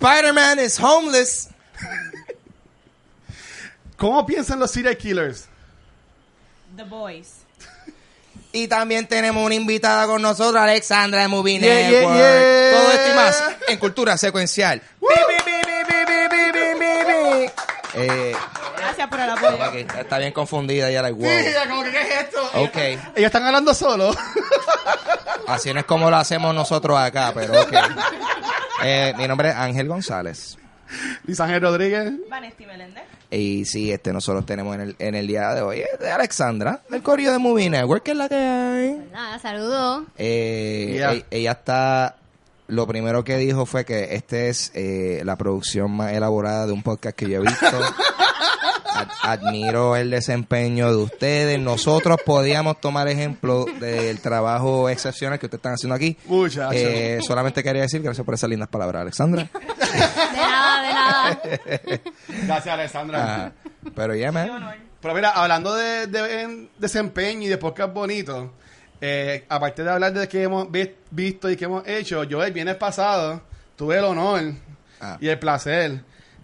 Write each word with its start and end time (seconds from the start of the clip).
Spider-Man 0.00 0.58
is 0.60 0.78
homeless. 0.78 1.50
¿Cómo 3.98 4.24
piensan 4.24 4.58
los 4.58 4.70
serial 4.70 4.96
killers? 4.96 5.46
The 6.74 6.84
Boys. 6.84 7.40
Y 8.50 8.66
también 8.66 9.06
tenemos 9.06 9.44
una 9.44 9.54
invitada 9.54 10.06
con 10.06 10.22
nosotros, 10.22 10.56
Alexandra 10.56 11.20
de 11.20 11.28
Movie 11.28 11.58
yeah, 11.58 11.74
Network. 11.74 12.16
Yeah, 12.16 12.40
yeah. 12.40 12.70
Todo 12.72 12.92
esto 12.92 13.10
y 13.10 13.14
más 13.14 13.44
en 13.68 13.78
Cultura 13.78 14.16
Secuencial. 14.16 14.80
Gracias 18.78 19.08
por 19.08 19.20
el 19.20 19.30
apoyo. 19.30 19.64
Está 20.00 20.16
bien 20.16 20.32
confundida 20.32 20.90
ya 20.90 21.02
la 21.02 21.10
like, 21.10 21.22
wow. 21.22 21.44
Sí, 21.44 21.52
ya 21.52 21.68
como 21.68 21.82
que 21.82 21.90
¿qué 21.90 22.00
es 22.00 22.20
esto? 22.22 22.50
Okay. 22.54 22.94
Ellos 23.14 23.26
están 23.26 23.44
hablando 23.44 23.74
solo. 23.74 24.16
Así 25.46 25.74
no 25.74 25.80
es 25.80 25.86
como 25.86 26.08
lo 26.08 26.16
hacemos 26.16 26.54
nosotros 26.54 26.98
acá, 26.98 27.32
pero 27.34 27.60
ok. 27.60 27.72
Eh, 28.84 29.12
mi 29.18 29.26
nombre 29.28 29.50
es 29.50 29.54
Ángel 29.56 29.88
González. 29.88 30.56
Luis 31.24 31.38
Ángel 31.40 31.60
Rodríguez. 31.60 32.12
Vanesti 32.28 32.66
Meléndez. 32.66 33.04
Y 33.30 33.64
sí, 33.64 33.92
este 33.92 34.12
nosotros 34.12 34.44
tenemos 34.44 34.74
en 34.74 34.80
el, 34.80 34.96
en 34.98 35.14
el 35.14 35.26
día 35.26 35.54
de 35.54 35.62
hoy 35.62 35.80
es 35.80 36.00
de 36.00 36.10
Alexandra, 36.10 36.80
del 36.88 37.00
correo 37.02 37.30
de 37.32 37.38
Movie 37.38 37.70
Network, 37.70 38.02
que 38.02 38.10
es 38.10 38.16
la 38.16 38.28
que 38.28 38.34
hay. 38.34 39.08
Nada, 39.12 39.38
saludos. 39.38 40.04
Eh, 40.18 40.94
Yeah. 40.96 41.12
e- 41.14 41.26
Ella 41.30 41.52
está. 41.52 42.16
Lo 42.66 42.86
primero 42.86 43.22
que 43.24 43.36
dijo 43.36 43.66
fue 43.66 43.84
que 43.84 44.14
este 44.14 44.48
es 44.48 44.70
eh, 44.74 45.22
la 45.24 45.36
producción 45.36 45.90
más 45.92 46.12
elaborada 46.12 46.66
de 46.66 46.72
un 46.72 46.82
podcast 46.82 47.16
que 47.16 47.28
yo 47.28 47.38
he 47.38 47.42
visto. 47.42 47.66
Ad- 49.00 49.08
admiro 49.22 49.96
el 49.96 50.10
desempeño 50.10 50.90
de 50.90 50.96
ustedes. 50.96 51.58
Nosotros 51.58 52.18
podíamos 52.24 52.80
tomar 52.80 53.08
ejemplo 53.08 53.64
del 53.80 54.20
trabajo 54.20 54.88
excepcional 54.88 55.38
que 55.38 55.46
ustedes 55.46 55.58
están 55.58 55.74
haciendo 55.74 55.94
aquí. 55.94 56.16
Muchachos. 56.26 56.74
Eh, 56.76 57.20
solamente 57.26 57.62
quería 57.62 57.82
decir 57.82 58.02
gracias 58.02 58.24
por 58.24 58.34
esas 58.34 58.48
lindas 58.50 58.68
palabras, 58.68 59.02
Alexandra. 59.02 59.48
De 59.52 60.38
nada, 60.38 60.82
de 60.82 60.92
nada. 60.94 61.40
Gracias, 62.46 62.74
Alessandra. 62.74 63.46
Ah, 63.46 63.52
pero 63.94 64.14
ya, 64.14 64.30
honor. 64.30 64.74
Pero 65.00 65.14
mira, 65.14 65.30
hablando 65.30 65.74
de, 65.74 66.68
desempeño 66.78 67.42
y 67.46 67.48
de 67.48 67.56
podcast 67.58 67.92
bonito, 67.94 68.52
eh, 69.00 69.44
aparte 69.48 69.82
de 69.82 69.90
hablar 69.90 70.12
de 70.12 70.28
que 70.28 70.42
hemos 70.42 70.70
vi- 70.70 70.94
visto 71.10 71.50
y 71.50 71.56
que 71.56 71.64
hemos 71.64 71.86
hecho, 71.88 72.24
yo 72.24 72.44
el 72.44 72.52
viernes 72.52 72.76
pasado 72.76 73.40
tuve 73.76 73.96
el 73.98 74.04
honor 74.04 74.52
Ah. 75.00 75.16
y 75.18 75.28
el 75.28 75.38
placer 75.38 76.02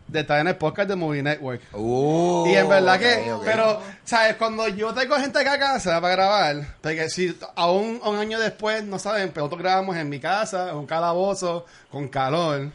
de 0.08 0.20
estar 0.20 0.40
en 0.40 0.48
el 0.48 0.56
podcast 0.56 0.88
de 0.88 0.96
Movie 0.96 1.22
Network. 1.22 1.62
Uh, 1.72 2.46
y 2.46 2.54
en 2.54 2.68
verdad 2.68 2.98
que, 2.98 3.32
pero, 3.44 3.82
¿sabes? 4.04 4.36
Cuando 4.36 4.68
yo 4.68 4.92
traigo 4.94 5.16
gente 5.16 5.38
acá 5.38 5.54
a 5.54 5.58
casa 5.58 6.00
para 6.00 6.14
grabar, 6.14 6.76
porque 6.80 7.10
si 7.10 7.36
aún 7.56 8.00
un 8.04 8.16
año 8.16 8.38
después, 8.38 8.84
no 8.84 8.98
saben, 8.98 9.30
pero 9.30 9.46
nosotros 9.46 9.62
grabamos 9.62 9.96
en 9.96 10.08
mi 10.08 10.20
casa, 10.20 10.70
en 10.70 10.76
un 10.76 10.86
calabozo, 10.86 11.66
con 11.90 12.08
calor, 12.08 12.70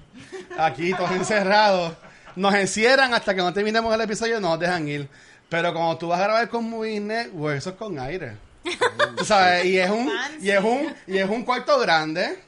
aquí 0.57 0.93
todos 0.93 1.11
encerrados, 1.11 1.93
nos 2.35 2.53
encierran 2.55 3.13
hasta 3.13 3.33
que 3.33 3.41
no 3.41 3.53
terminemos 3.53 3.93
el 3.93 4.01
episodio 4.01 4.37
y 4.37 4.41
no 4.41 4.49
nos 4.49 4.59
dejan 4.59 4.87
ir. 4.87 5.07
Pero 5.49 5.73
cuando 5.73 5.97
tú 5.97 6.07
vas 6.07 6.19
a 6.19 6.23
grabar 6.23 6.49
con 6.49 6.69
Movie 6.69 6.99
Network, 6.99 7.57
eso 7.57 7.71
es 7.71 7.75
con 7.75 7.99
aire. 7.99 8.37
Tú 9.17 9.25
sabes, 9.25 9.65
y 9.65 9.77
es 9.77 9.89
un, 9.89 10.09
y 10.39 10.49
es 10.49 10.63
un, 10.63 10.95
y 11.07 11.17
es 11.17 11.29
un 11.29 11.43
cuarto 11.43 11.79
grande. 11.79 12.39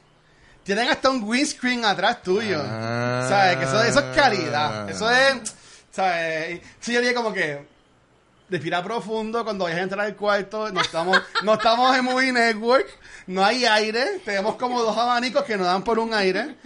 Tienen 0.64 0.88
hasta 0.88 1.10
un 1.10 1.22
windscreen 1.22 1.84
atrás 1.84 2.22
tuyo. 2.22 2.60
Ah. 2.64 3.26
¿Sabes? 3.28 3.56
Que 3.58 3.64
eso, 3.64 3.82
eso 3.82 4.00
es 4.00 4.16
calidad. 4.16 4.88
Eso 4.88 5.10
es. 5.10 5.54
¿Sabes? 5.90 6.60
Sí, 6.80 6.92
yo 6.92 7.00
dije 7.00 7.14
como 7.14 7.32
que. 7.32 7.72
Respira 8.48 8.84
profundo 8.84 9.42
cuando 9.42 9.64
vayas 9.64 9.80
a 9.80 9.82
entrar 9.82 10.06
al 10.06 10.16
cuarto. 10.16 10.70
No 10.70 10.80
estamos, 10.80 11.20
no 11.42 11.54
estamos 11.54 11.96
en 11.96 12.04
Movie 12.04 12.32
Network. 12.32 12.86
No 13.26 13.44
hay 13.44 13.64
aire. 13.64 14.20
Tenemos 14.24 14.56
como 14.56 14.82
dos 14.82 14.96
abanicos 14.96 15.44
que 15.44 15.56
nos 15.56 15.66
dan 15.66 15.82
por 15.82 15.98
un 15.98 16.14
aire. 16.14 16.56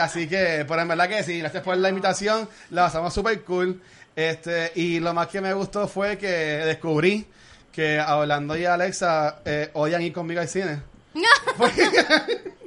Así 0.00 0.28
que, 0.28 0.64
pero 0.66 0.80
en 0.82 0.88
verdad 0.88 1.08
que 1.08 1.22
sí. 1.22 1.38
Gracias 1.38 1.62
por 1.62 1.76
la 1.76 1.88
invitación. 1.88 2.48
La 2.70 2.84
pasamos 2.84 3.14
súper 3.14 3.42
cool. 3.44 3.80
Este, 4.14 4.72
y 4.74 4.98
lo 4.98 5.12
más 5.14 5.28
que 5.28 5.40
me 5.40 5.52
gustó 5.52 5.86
fue 5.86 6.16
que 6.16 6.26
descubrí 6.28 7.26
que 7.70 8.00
Orlando 8.00 8.56
y 8.56 8.64
Alexa 8.64 9.40
eh, 9.44 9.70
odian 9.74 10.02
ir 10.02 10.12
conmigo 10.12 10.40
al 10.40 10.48
cine. 10.48 10.80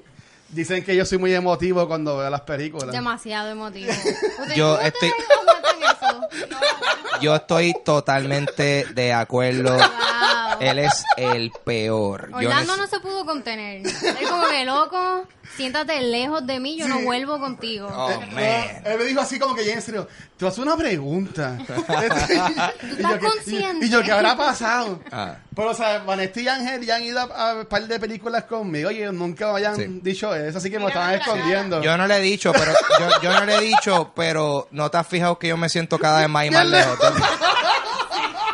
Dicen 0.52 0.84
que 0.84 0.96
yo 0.96 1.06
soy 1.06 1.20
muy 1.20 1.34
emotivo 1.34 1.88
cuando 1.88 2.18
veo 2.18 2.30
las 2.30 2.42
películas. 2.42 2.92
Demasiado 2.92 3.50
emotivo. 3.52 3.92
¿Ustedes- 4.40 4.56
Yo 4.56 4.76
¿cómo 4.78 4.88
estoy-? 4.88 5.12
Yo 7.22 7.36
estoy 7.36 7.76
totalmente 7.84 8.86
de 8.94 9.14
acuerdo. 9.14 9.76
Wow. 9.76 10.60
Él 10.62 10.80
es 10.80 11.04
el 11.18 11.52
peor. 11.66 12.30
Yo 12.32 12.38
Orlando 12.38 12.78
no 12.78 12.88
se 12.88 13.00
pudo 13.00 13.26
contener. 13.26 13.86
Es 13.86 14.30
como 14.30 14.48
que 14.48 14.66
loco, 14.66 15.28
siéntate 15.58 16.00
lejos 16.02 16.46
de 16.48 16.60
mí, 16.60 16.78
yo 16.78 16.88
no 16.88 17.00
vuelvo 17.02 17.40
contigo. 17.40 17.88
Oh, 17.94 18.10
Eh, 18.12 18.18
man. 18.32 18.84
Él 18.86 18.98
me 19.00 19.04
dijo 19.06 19.20
así 19.22 19.38
como 19.40 19.56
que 19.56 19.66
ya 19.66 19.74
en 19.74 19.82
serio, 19.82 20.08
a 20.42 20.46
hacer 20.48 20.64
una 20.64 20.78
pregunta. 20.78 21.58
Este, 21.68 22.34
y, 22.36 22.38
estás 22.38 22.74
yo, 23.00 23.20
que- 23.20 23.26
consciente. 23.26 23.86
y- 23.86 23.90
y 23.90 23.92
yo, 23.92 24.02
¿qué 24.04 24.12
habrá 24.12 24.36
pasado? 24.38 25.02
Ah. 25.12 25.36
Pero, 25.56 25.72
o 25.72 25.74
sea, 25.74 26.00
Vanessa 26.00 26.40
y 26.40 26.48
Ángel 26.48 26.86
ya 26.86 26.96
han 26.96 27.04
ido 27.04 27.20
a, 27.20 27.24
a 27.52 27.54
un 27.56 27.66
par 27.66 27.86
de 27.88 28.00
películas 28.00 28.44
conmigo 28.46 28.90
y 28.92 29.00
ellos 29.00 29.14
nunca 29.14 29.52
me 29.52 29.58
hayan 29.58 29.76
Sí. 29.76 29.86
dicho 30.02 30.34
eso, 30.34 30.58
así 30.60 30.70
que 30.70 30.80
me 30.80 30.88
estaban 30.88 31.16
escondiendo. 31.16 31.82
Yo 31.82 31.98
no 31.98 32.08
le 32.08 32.18
he 32.18 32.22
dicho, 32.22 32.52
pero 32.54 32.72
yo, 33.00 33.22
yo 33.22 33.34
no 33.34 33.46
le 33.46 33.56
he 33.58 33.62
dicho, 33.62 34.12
pero 34.16 34.68
no 34.72 34.90
te 34.90 34.98
has 34.98 35.08
fijado 35.08 35.38
que 35.38 35.50
yo 35.50 35.58
me 35.58 35.68
siento 35.70 35.98
cada 36.00 36.20
vez 36.22 36.30
más 36.30 36.46
y 36.46 36.52
más 36.52 36.66
lejos. 36.68 36.98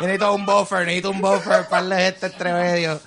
Yo 0.00 0.06
necesito 0.06 0.34
un 0.34 0.44
buffer, 0.44 0.80
necesito 0.84 1.10
un 1.10 1.20
buffer 1.20 1.66
para 1.68 1.82
la 1.82 1.96
gente 1.96 2.26
entre 2.26 2.52
medio. 2.52 3.00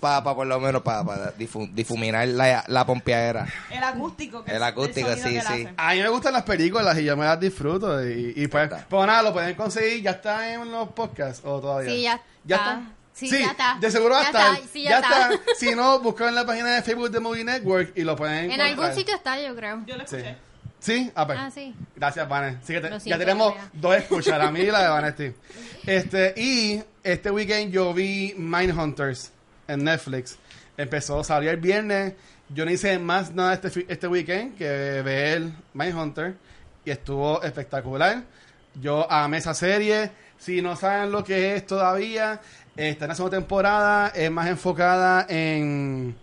Para 0.00 0.24
por 0.24 0.46
lo 0.46 0.58
menos 0.58 0.80
para 0.82 1.32
difuminar 1.36 2.26
la, 2.28 2.64
la 2.68 2.86
pompeadera. 2.86 3.46
El 3.70 3.84
acústico. 3.84 4.42
Que 4.42 4.52
El 4.56 4.62
acústico, 4.62 5.14
sí, 5.14 5.34
que 5.34 5.42
sí. 5.42 5.68
A 5.76 5.92
mí 5.92 6.00
me 6.02 6.08
gustan 6.08 6.32
las 6.32 6.42
películas 6.44 6.98
y 6.98 7.04
yo 7.04 7.16
me 7.16 7.26
las 7.26 7.38
disfruto. 7.38 8.02
Y, 8.08 8.32
y 8.34 8.46
pues, 8.46 8.70
pues 8.88 9.06
nada, 9.06 9.22
lo 9.22 9.32
pueden 9.34 9.54
conseguir. 9.54 10.02
¿Ya 10.02 10.12
está 10.12 10.52
en 10.54 10.70
los 10.72 10.88
podcasts 10.88 11.42
o 11.44 11.60
todavía? 11.60 11.90
Sí, 11.90 12.02
ya 12.02 12.20
¿Ya 12.44 12.56
está. 12.56 12.82
Sí, 13.12 13.28
ya 13.28 13.50
está. 13.50 13.76
De 13.78 13.90
seguro 13.90 14.14
va 14.14 14.20
a 14.20 14.22
Ya 14.22 14.28
estar. 14.30 14.54
está, 14.54 14.68
sí, 14.72 14.82
ya 14.84 14.98
está. 15.00 15.30
Si 15.58 15.74
no, 15.74 16.00
buscan 16.00 16.28
en 16.28 16.34
la 16.36 16.46
página 16.46 16.70
de 16.76 16.82
Facebook 16.82 17.10
de 17.10 17.20
Movie 17.20 17.44
Network 17.44 17.92
y 17.94 18.02
lo 18.02 18.16
pueden 18.16 18.36
En 18.38 18.44
encontrar. 18.52 18.68
algún 18.68 18.94
sitio 18.94 19.14
está, 19.14 19.38
yo 19.38 19.54
creo. 19.54 19.82
Yo 19.86 19.96
lo 19.98 20.06
Sí. 20.06 20.16
escuché. 20.16 20.36
¿Sí? 20.78 21.12
Ah, 21.14 21.26
pues. 21.26 21.38
Ah, 21.38 21.50
sí. 21.50 21.74
Gracias, 21.94 22.26
Vanes. 22.26 22.56
Así 22.64 22.72
que 22.72 22.80
te- 22.80 22.88
Lo 22.88 22.96
ya 22.98 23.18
tenemos 23.18 23.52
dos 23.74 23.94
escuchas, 23.96 24.38
la 24.38 24.50
mía 24.50 24.62
y 24.62 24.70
la 24.70 24.82
de 24.84 24.88
Vanesti. 24.88 25.32
Este, 25.86 26.32
y 26.40 26.82
este 27.02 27.30
weekend 27.30 27.70
yo 27.70 27.92
vi 27.92 28.34
Mindhunters 28.38 29.30
en 29.72 29.84
Netflix. 29.84 30.38
Empezó, 30.76 31.22
salió 31.24 31.50
el 31.50 31.58
viernes. 31.58 32.14
Yo 32.48 32.64
no 32.64 32.70
hice 32.70 32.98
más 32.98 33.32
nada 33.32 33.54
este, 33.54 33.86
este 33.88 34.06
weekend 34.06 34.56
que 34.56 35.02
ver 35.02 35.42
Mindhunter. 35.74 36.34
Y 36.84 36.90
estuvo 36.90 37.42
espectacular. 37.42 38.22
Yo 38.80 39.10
amé 39.10 39.38
esa 39.38 39.54
serie. 39.54 40.10
Si 40.38 40.62
no 40.62 40.74
saben 40.76 41.12
lo 41.12 41.22
que 41.22 41.54
es 41.54 41.66
todavía, 41.66 42.40
está 42.76 43.04
en 43.04 43.08
la 43.10 43.14
segunda 43.14 43.38
temporada. 43.38 44.08
Es 44.08 44.30
más 44.30 44.48
enfocada 44.48 45.26
en 45.28 46.16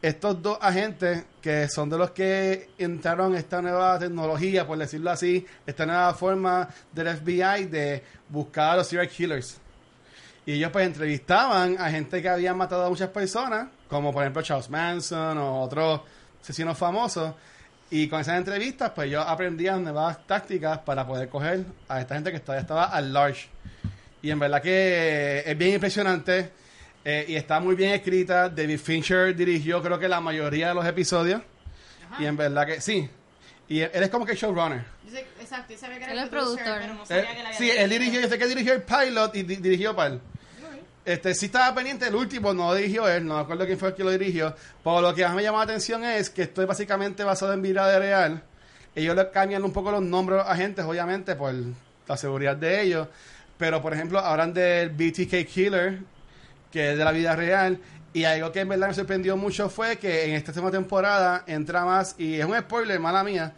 estos 0.00 0.40
dos 0.40 0.58
agentes 0.60 1.24
que 1.42 1.68
son 1.68 1.90
de 1.90 1.98
los 1.98 2.12
que 2.12 2.70
entraron 2.78 3.34
esta 3.34 3.60
nueva 3.60 3.98
tecnología, 3.98 4.66
por 4.66 4.78
decirlo 4.78 5.10
así, 5.10 5.44
esta 5.66 5.86
nueva 5.86 6.14
forma 6.14 6.68
del 6.92 7.16
FBI 7.16 7.64
de 7.64 8.02
buscar 8.28 8.70
a 8.70 8.76
los 8.76 8.86
serial 8.86 9.08
killers. 9.08 9.60
Y 10.48 10.54
ellos 10.54 10.70
pues 10.72 10.86
entrevistaban 10.86 11.76
a 11.78 11.90
gente 11.90 12.22
que 12.22 12.28
habían 12.30 12.56
matado 12.56 12.86
a 12.86 12.88
muchas 12.88 13.10
personas, 13.10 13.68
como 13.86 14.12
por 14.14 14.22
ejemplo 14.22 14.40
Charles 14.40 14.70
Manson 14.70 15.36
o 15.36 15.60
otros 15.60 16.00
asesinos 16.42 16.78
famosos. 16.78 17.34
Y 17.90 18.08
con 18.08 18.20
esas 18.22 18.38
entrevistas 18.38 18.92
pues 18.94 19.08
ellos 19.08 19.24
aprendían 19.26 19.82
nuevas 19.82 20.26
tácticas 20.26 20.78
para 20.78 21.06
poder 21.06 21.28
coger 21.28 21.64
a 21.88 22.00
esta 22.00 22.14
gente 22.14 22.32
que 22.32 22.40
todavía 22.40 22.62
estaba 22.62 22.84
al 22.86 23.12
large. 23.12 23.48
Y 24.22 24.30
en 24.30 24.38
verdad 24.38 24.62
que 24.62 25.42
es 25.44 25.58
bien 25.58 25.74
impresionante 25.74 26.50
eh, 27.04 27.26
y 27.28 27.36
está 27.36 27.60
muy 27.60 27.74
bien 27.76 27.92
escrita. 27.92 28.48
David 28.48 28.78
Fincher 28.78 29.36
dirigió 29.36 29.82
creo 29.82 29.98
que 29.98 30.08
la 30.08 30.20
mayoría 30.22 30.68
de 30.68 30.74
los 30.74 30.86
episodios. 30.86 31.42
Y 32.18 32.24
en 32.24 32.38
verdad 32.38 32.66
que 32.66 32.80
sí. 32.80 33.06
Y 33.68 33.80
él, 33.80 33.90
él 33.92 34.02
es 34.02 34.08
como 34.08 34.24
que 34.24 34.34
showrunner. 34.34 34.82
Yo 35.04 35.10
sé- 35.10 35.26
exacto, 35.40 35.74
yo 35.74 35.78
sabía 35.78 35.98
que 35.98 36.04
era 36.04 36.12
Él 36.14 36.18
el 36.20 36.28
productor. 36.30 36.78
pero 36.80 36.94
no 36.94 37.02
Eh, 37.02 37.06
sabía 37.06 37.22
que 37.36 37.42
la 37.42 37.48
había 37.50 37.58
sí, 37.58 37.70
él 37.70 37.90
dirigió, 37.90 38.20
yo 38.22 38.28
sé 38.28 38.38
que 38.38 38.46
dirigió 38.46 38.72
el 38.72 38.82
pilot 38.82 39.34
y 39.36 39.42
di- 39.42 39.56
dirigió 39.56 39.94
para 39.94 40.18
Este, 41.08 41.34
sí 41.34 41.46
estaba 41.46 41.74
pendiente 41.74 42.06
el 42.06 42.14
último, 42.14 42.52
no 42.52 42.74
dirigió 42.74 43.08
él, 43.08 43.26
no 43.26 43.36
me 43.36 43.40
acuerdo 43.40 43.64
quién 43.64 43.78
fue 43.78 43.88
el 43.88 43.94
que 43.94 44.04
lo 44.04 44.10
dirigió. 44.10 44.54
Pero 44.84 45.00
lo 45.00 45.14
que 45.14 45.24
más 45.24 45.34
me 45.34 45.42
llamó 45.42 45.56
la 45.56 45.64
atención 45.64 46.04
es 46.04 46.28
que 46.28 46.42
esto 46.42 46.60
es 46.60 46.68
básicamente 46.68 47.24
basado 47.24 47.54
en 47.54 47.62
vida 47.62 47.98
real. 47.98 48.42
Ellos 48.94 49.16
le 49.16 49.30
cambian 49.30 49.64
un 49.64 49.72
poco 49.72 49.90
los 49.90 50.02
nombres 50.02 50.40
a 50.40 50.50
agentes, 50.50 50.84
obviamente, 50.84 51.34
por 51.34 51.54
la 52.06 52.16
seguridad 52.18 52.56
de 52.56 52.82
ellos. 52.82 53.08
Pero, 53.56 53.80
por 53.80 53.94
ejemplo, 53.94 54.18
hablan 54.18 54.52
del 54.52 54.90
BTK 54.90 55.46
Killer, 55.46 56.00
que 56.70 56.92
es 56.92 56.98
de 56.98 57.04
la 57.06 57.12
vida 57.12 57.34
real. 57.34 57.80
Y 58.12 58.24
algo 58.24 58.52
que 58.52 58.60
en 58.60 58.68
verdad 58.68 58.88
me 58.88 58.94
sorprendió 58.94 59.34
mucho 59.38 59.70
fue 59.70 59.96
que 59.96 60.26
en 60.26 60.34
esta 60.34 60.52
segunda 60.52 60.76
temporada 60.76 61.42
entra 61.46 61.86
más, 61.86 62.16
y 62.18 62.38
es 62.38 62.44
un 62.44 62.54
spoiler, 62.58 63.00
mala 63.00 63.24
mía, 63.24 63.54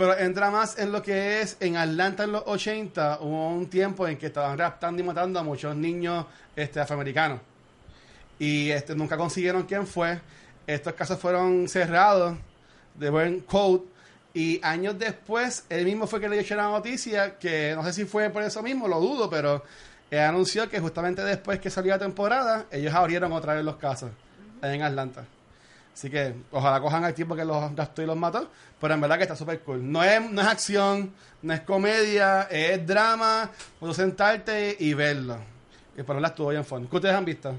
pero 0.00 0.18
entra 0.18 0.50
más 0.50 0.78
en 0.78 0.92
lo 0.92 1.02
que 1.02 1.42
es 1.42 1.58
en 1.60 1.76
Atlanta 1.76 2.24
en 2.24 2.32
los 2.32 2.44
80, 2.46 3.18
hubo 3.20 3.48
un 3.50 3.68
tiempo 3.68 4.08
en 4.08 4.16
que 4.16 4.28
estaban 4.28 4.56
raptando 4.56 5.02
y 5.02 5.04
matando 5.04 5.38
a 5.38 5.42
muchos 5.42 5.76
niños 5.76 6.24
este, 6.56 6.80
afroamericanos. 6.80 7.38
Y 8.38 8.70
este, 8.70 8.94
nunca 8.94 9.18
consiguieron 9.18 9.64
quién 9.64 9.86
fue. 9.86 10.18
Estos 10.66 10.94
casos 10.94 11.18
fueron 11.18 11.68
cerrados 11.68 12.34
de 12.94 13.10
buen 13.10 13.40
code. 13.40 13.82
Y 14.32 14.58
años 14.62 14.98
después, 14.98 15.66
él 15.68 15.84
mismo 15.84 16.06
fue 16.06 16.18
que 16.18 16.30
le 16.30 16.42
dio 16.42 16.56
la 16.56 16.70
noticia, 16.70 17.36
que 17.38 17.74
no 17.76 17.84
sé 17.84 17.92
si 17.92 18.06
fue 18.06 18.30
por 18.30 18.42
eso 18.42 18.62
mismo, 18.62 18.88
lo 18.88 19.00
dudo, 19.00 19.28
pero 19.28 19.62
él 20.10 20.20
anunció 20.20 20.66
que 20.70 20.80
justamente 20.80 21.22
después 21.22 21.60
que 21.60 21.68
salió 21.68 21.92
la 21.92 21.98
temporada, 21.98 22.64
ellos 22.70 22.94
abrieron 22.94 23.32
otra 23.32 23.52
vez 23.52 23.66
los 23.66 23.76
casos 23.76 24.10
en 24.62 24.80
Atlanta. 24.80 25.26
Así 25.94 26.08
que 26.08 26.34
ojalá 26.52 26.80
cojan 26.80 27.04
al 27.04 27.14
tiempo 27.14 27.36
que 27.36 27.44
los 27.44 27.74
gastó 27.74 28.02
y 28.02 28.06
los 28.06 28.16
mató, 28.16 28.48
pero 28.80 28.94
en 28.94 29.00
verdad 29.00 29.16
que 29.16 29.22
está 29.24 29.36
súper 29.36 29.60
cool. 29.60 29.90
No 29.90 30.02
es, 30.02 30.30
no 30.30 30.40
es 30.40 30.46
acción, 30.46 31.12
no 31.42 31.52
es 31.52 31.60
comedia, 31.60 32.48
es 32.50 32.86
drama, 32.86 33.50
puedo 33.78 33.92
sentarte 33.92 34.76
y 34.78 34.94
verlo. 34.94 35.38
Y 35.96 36.02
por 36.02 36.16
ahora 36.16 36.28
estuvo 36.28 36.48
bien 36.48 36.64
fun. 36.64 36.86
¿Qué 36.88 36.96
ustedes 36.96 37.14
han 37.14 37.24
visto? 37.24 37.54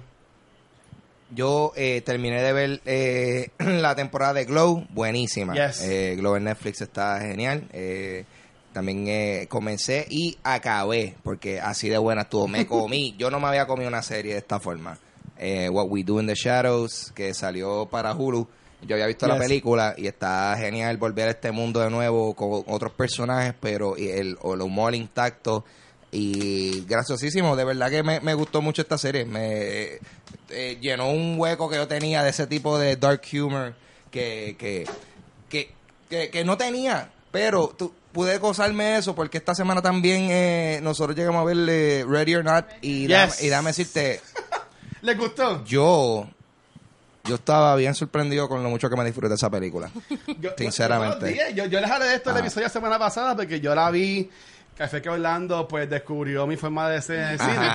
Yo 1.33 1.71
eh, 1.75 2.01
terminé 2.01 2.41
de 2.41 2.53
ver 2.53 2.81
eh, 2.85 3.49
la 3.59 3.95
temporada 3.95 4.33
de 4.33 4.45
Glow, 4.45 4.85
buenísima. 4.89 5.53
Yes. 5.53 5.81
Eh, 5.81 6.15
Glow 6.17 6.35
en 6.35 6.45
Netflix 6.45 6.81
está 6.81 7.19
genial. 7.21 7.67
Eh, 7.71 8.25
también 8.73 9.05
eh, 9.07 9.47
comencé 9.49 10.07
y 10.09 10.37
acabé, 10.43 11.15
porque 11.23 11.59
así 11.59 11.89
de 11.89 11.97
buena 11.97 12.21
estuvo. 12.21 12.47
Me 12.47 12.65
comí, 12.65 13.15
yo 13.19 13.29
no 13.29 13.39
me 13.39 13.47
había 13.47 13.65
comido 13.65 13.89
una 13.89 14.01
serie 14.01 14.33
de 14.33 14.39
esta 14.39 14.59
forma. 14.59 14.97
Eh, 15.41 15.67
What 15.69 15.87
We 15.89 16.03
Do 16.03 16.19
in 16.21 16.27
the 16.27 16.35
Shadows, 16.35 17.11
que 17.15 17.33
salió 17.33 17.87
para 17.89 18.13
Hulu. 18.13 18.47
Yo 18.83 18.95
había 18.95 19.07
visto 19.07 19.27
la 19.27 19.37
película 19.37 19.93
y 19.97 20.07
está 20.07 20.55
genial 20.57 20.97
volver 20.97 21.27
a 21.27 21.31
este 21.31 21.51
mundo 21.51 21.79
de 21.81 21.89
nuevo 21.89 22.33
con 22.35 22.63
otros 22.67 22.91
personajes, 22.93 23.53
pero 23.59 23.95
el, 23.97 24.37
el 24.43 24.61
humor 24.61 24.95
intacto 24.95 25.65
y 26.11 26.81
graciosísimo. 26.85 27.55
De 27.55 27.63
verdad 27.63 27.89
que 27.89 28.03
me, 28.03 28.19
me 28.21 28.33
gustó 28.33 28.61
mucho 28.61 28.81
esta 28.81 28.97
serie. 28.97 29.25
Me 29.25 29.99
eh, 30.49 30.77
llenó 30.81 31.09
un 31.11 31.39
hueco 31.39 31.69
que 31.69 31.75
yo 31.75 31.87
tenía 31.87 32.23
de 32.23 32.29
ese 32.31 32.47
tipo 32.47 32.77
de 32.79 32.95
dark 32.95 33.21
humor 33.33 33.75
que, 34.09 34.55
que, 34.59 34.87
que, 35.49 35.71
que, 36.09 36.29
que 36.29 36.43
no 36.43 36.57
tenía. 36.57 37.11
Pero 37.31 37.67
tú, 37.77 37.93
pude 38.11 38.37
gozarme 38.39 38.97
eso 38.97 39.15
porque 39.15 39.37
esta 39.37 39.55
semana 39.55 39.81
también 39.81 40.27
eh, 40.31 40.79
nosotros 40.83 41.15
llegamos 41.15 41.41
a 41.41 41.45
ver 41.45 41.57
eh, 41.69 42.05
Ready 42.07 42.35
or 42.35 42.43
Not 42.43 42.65
y, 42.81 43.01
Yes. 43.07 43.09
dame, 43.09 43.33
y 43.41 43.49
dame 43.49 43.69
decirte, 43.69 44.19
¿Les 45.01 45.17
gustó? 45.17 45.63
yo... 45.65 46.27
Yo 47.25 47.35
estaba 47.35 47.75
bien 47.75 47.93
sorprendido 47.93 48.49
con 48.49 48.63
lo 48.63 48.69
mucho 48.71 48.89
que 48.89 48.95
me 48.95 49.05
disfruté 49.05 49.35
esa 49.35 49.47
película. 49.47 49.91
Yo, 50.39 50.49
Sinceramente. 50.57 51.37
Yo, 51.51 51.55
yo, 51.55 51.65
yo, 51.69 51.79
les 51.79 51.91
hablé 51.91 52.07
de 52.07 52.15
esto 52.15 52.31
el 52.31 52.37
Ah. 52.37 52.39
episodio 52.39 52.65
la 52.65 52.73
semana 52.73 52.97
pasada 52.97 53.35
porque 53.35 53.59
yo 53.59 53.75
la 53.75 53.91
vi. 53.91 54.27
Café 54.81 55.01
que 55.01 55.09
Orlando 55.09 55.67
pues 55.67 55.89
descubrió 55.89 56.47
mi 56.47 56.57
forma 56.57 56.89
de 56.89 57.01
ser 57.01 57.19
en 57.19 57.27
el 57.29 57.39
cine. 57.39 57.69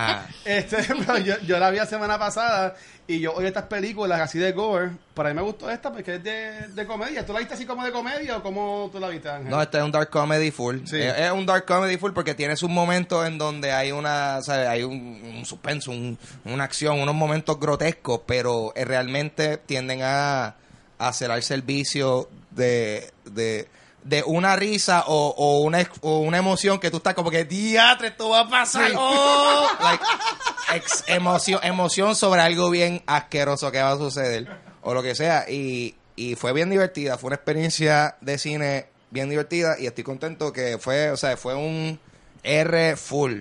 Este, 0.44 0.76
pero 1.06 1.18
yo, 1.18 1.34
yo 1.46 1.58
la 1.58 1.70
vi 1.70 1.76
la 1.78 1.86
semana 1.86 2.18
pasada 2.18 2.74
y 3.06 3.20
yo 3.20 3.32
oí 3.34 3.46
estas 3.46 3.64
películas 3.66 4.20
así 4.20 4.38
de 4.40 4.50
gore. 4.50 4.90
Para 5.14 5.28
mí 5.28 5.36
me 5.36 5.42
gustó 5.42 5.70
esta 5.70 5.92
porque 5.92 6.16
es 6.16 6.24
de, 6.24 6.66
de 6.74 6.86
comedia. 6.86 7.24
¿Tú 7.24 7.32
la 7.32 7.38
viste 7.38 7.54
así 7.54 7.64
como 7.64 7.84
de 7.84 7.92
comedia 7.92 8.36
o 8.38 8.42
cómo 8.42 8.88
tú 8.92 8.98
la 8.98 9.08
viste, 9.08 9.28
Ángel? 9.28 9.50
No, 9.50 9.62
este 9.62 9.78
es 9.78 9.84
un 9.84 9.92
dark 9.92 10.10
comedy 10.10 10.50
full. 10.50 10.78
Sí. 10.84 10.98
Es, 11.00 11.30
un 11.30 11.46
dark 11.46 11.64
comedy 11.64 11.96
full 11.96 12.10
porque 12.12 12.34
tiene 12.34 12.56
sus 12.56 12.68
momentos 12.68 13.24
en 13.26 13.38
donde 13.38 13.70
hay 13.70 13.92
una, 13.92 14.42
¿sabes? 14.42 14.66
Hay 14.66 14.82
un, 14.82 15.22
un 15.38 15.44
suspenso, 15.46 15.92
un- 15.92 16.18
una 16.44 16.64
acción, 16.64 16.98
unos 17.00 17.14
momentos 17.14 17.60
grotescos, 17.60 18.22
pero 18.26 18.72
eh, 18.74 18.84
realmente 18.84 19.58
tienden 19.58 20.00
a, 20.02 20.46
a 20.46 20.54
hacer 20.98 21.30
al 21.30 21.44
servicio 21.44 22.28
de, 22.50 23.10
de, 23.26 23.68
de 24.08 24.22
una 24.24 24.54
risa 24.54 25.02
o, 25.08 25.34
o 25.36 25.60
una, 25.62 25.84
o 26.00 26.20
una 26.20 26.38
emoción 26.38 26.78
que 26.78 26.90
tú 26.90 26.98
estás 26.98 27.14
como 27.14 27.30
que, 27.30 27.44
diatre, 27.44 28.08
esto 28.08 28.28
va 28.28 28.40
a 28.40 28.48
pasar. 28.48 28.92
¡Oh! 28.96 29.66
Like, 29.80 30.04
ex- 30.74 31.04
emoción, 31.08 31.60
emoción 31.64 32.14
sobre 32.14 32.40
algo 32.40 32.70
bien 32.70 33.02
asqueroso 33.06 33.72
que 33.72 33.82
va 33.82 33.90
a 33.92 33.96
suceder 33.96 34.46
o 34.82 34.94
lo 34.94 35.02
que 35.02 35.14
sea. 35.16 35.44
Y, 35.50 35.96
y 36.14 36.36
fue 36.36 36.52
bien 36.52 36.70
divertida, 36.70 37.18
fue 37.18 37.28
una 37.28 37.36
experiencia 37.36 38.16
de 38.20 38.38
cine 38.38 38.86
bien 39.10 39.28
divertida 39.28 39.76
y 39.78 39.86
estoy 39.86 40.04
contento 40.04 40.52
que 40.52 40.78
fue, 40.78 41.10
o 41.10 41.16
sea, 41.16 41.36
fue 41.36 41.54
un 41.56 41.98
R 42.44 42.96
full. 42.96 43.40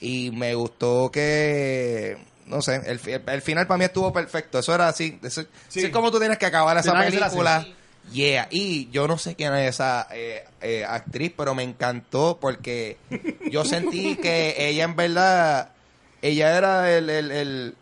Y 0.00 0.30
me 0.30 0.54
gustó 0.54 1.10
que, 1.12 2.16
no 2.46 2.62
sé, 2.62 2.76
el, 2.86 3.00
el 3.26 3.42
final 3.42 3.66
para 3.66 3.76
mí 3.78 3.84
estuvo 3.84 4.12
perfecto. 4.12 4.58
Eso 4.60 4.74
era 4.74 4.88
así. 4.88 5.18
Eso, 5.22 5.42
Sí. 5.42 5.48
así 5.68 5.84
es 5.86 5.90
como 5.90 6.10
tú 6.10 6.18
tienes 6.18 6.38
que 6.38 6.46
acabar 6.46 6.76
esa 6.78 6.92
película. 6.98 7.66
Yeah, 8.12 8.48
y 8.50 8.88
yo 8.90 9.06
no 9.08 9.18
sé 9.18 9.34
quién 9.36 9.54
es 9.54 9.70
esa 9.74 10.06
eh, 10.12 10.44
eh, 10.60 10.84
actriz, 10.84 11.32
pero 11.36 11.54
me 11.54 11.62
encantó 11.62 12.38
porque 12.40 12.96
yo 13.50 13.64
sentí 13.64 14.16
que 14.16 14.54
ella 14.68 14.84
en 14.84 14.96
verdad, 14.96 15.70
ella 16.22 16.56
era 16.56 16.90
el, 16.90 17.10
el, 17.10 17.30
el- 17.30 17.74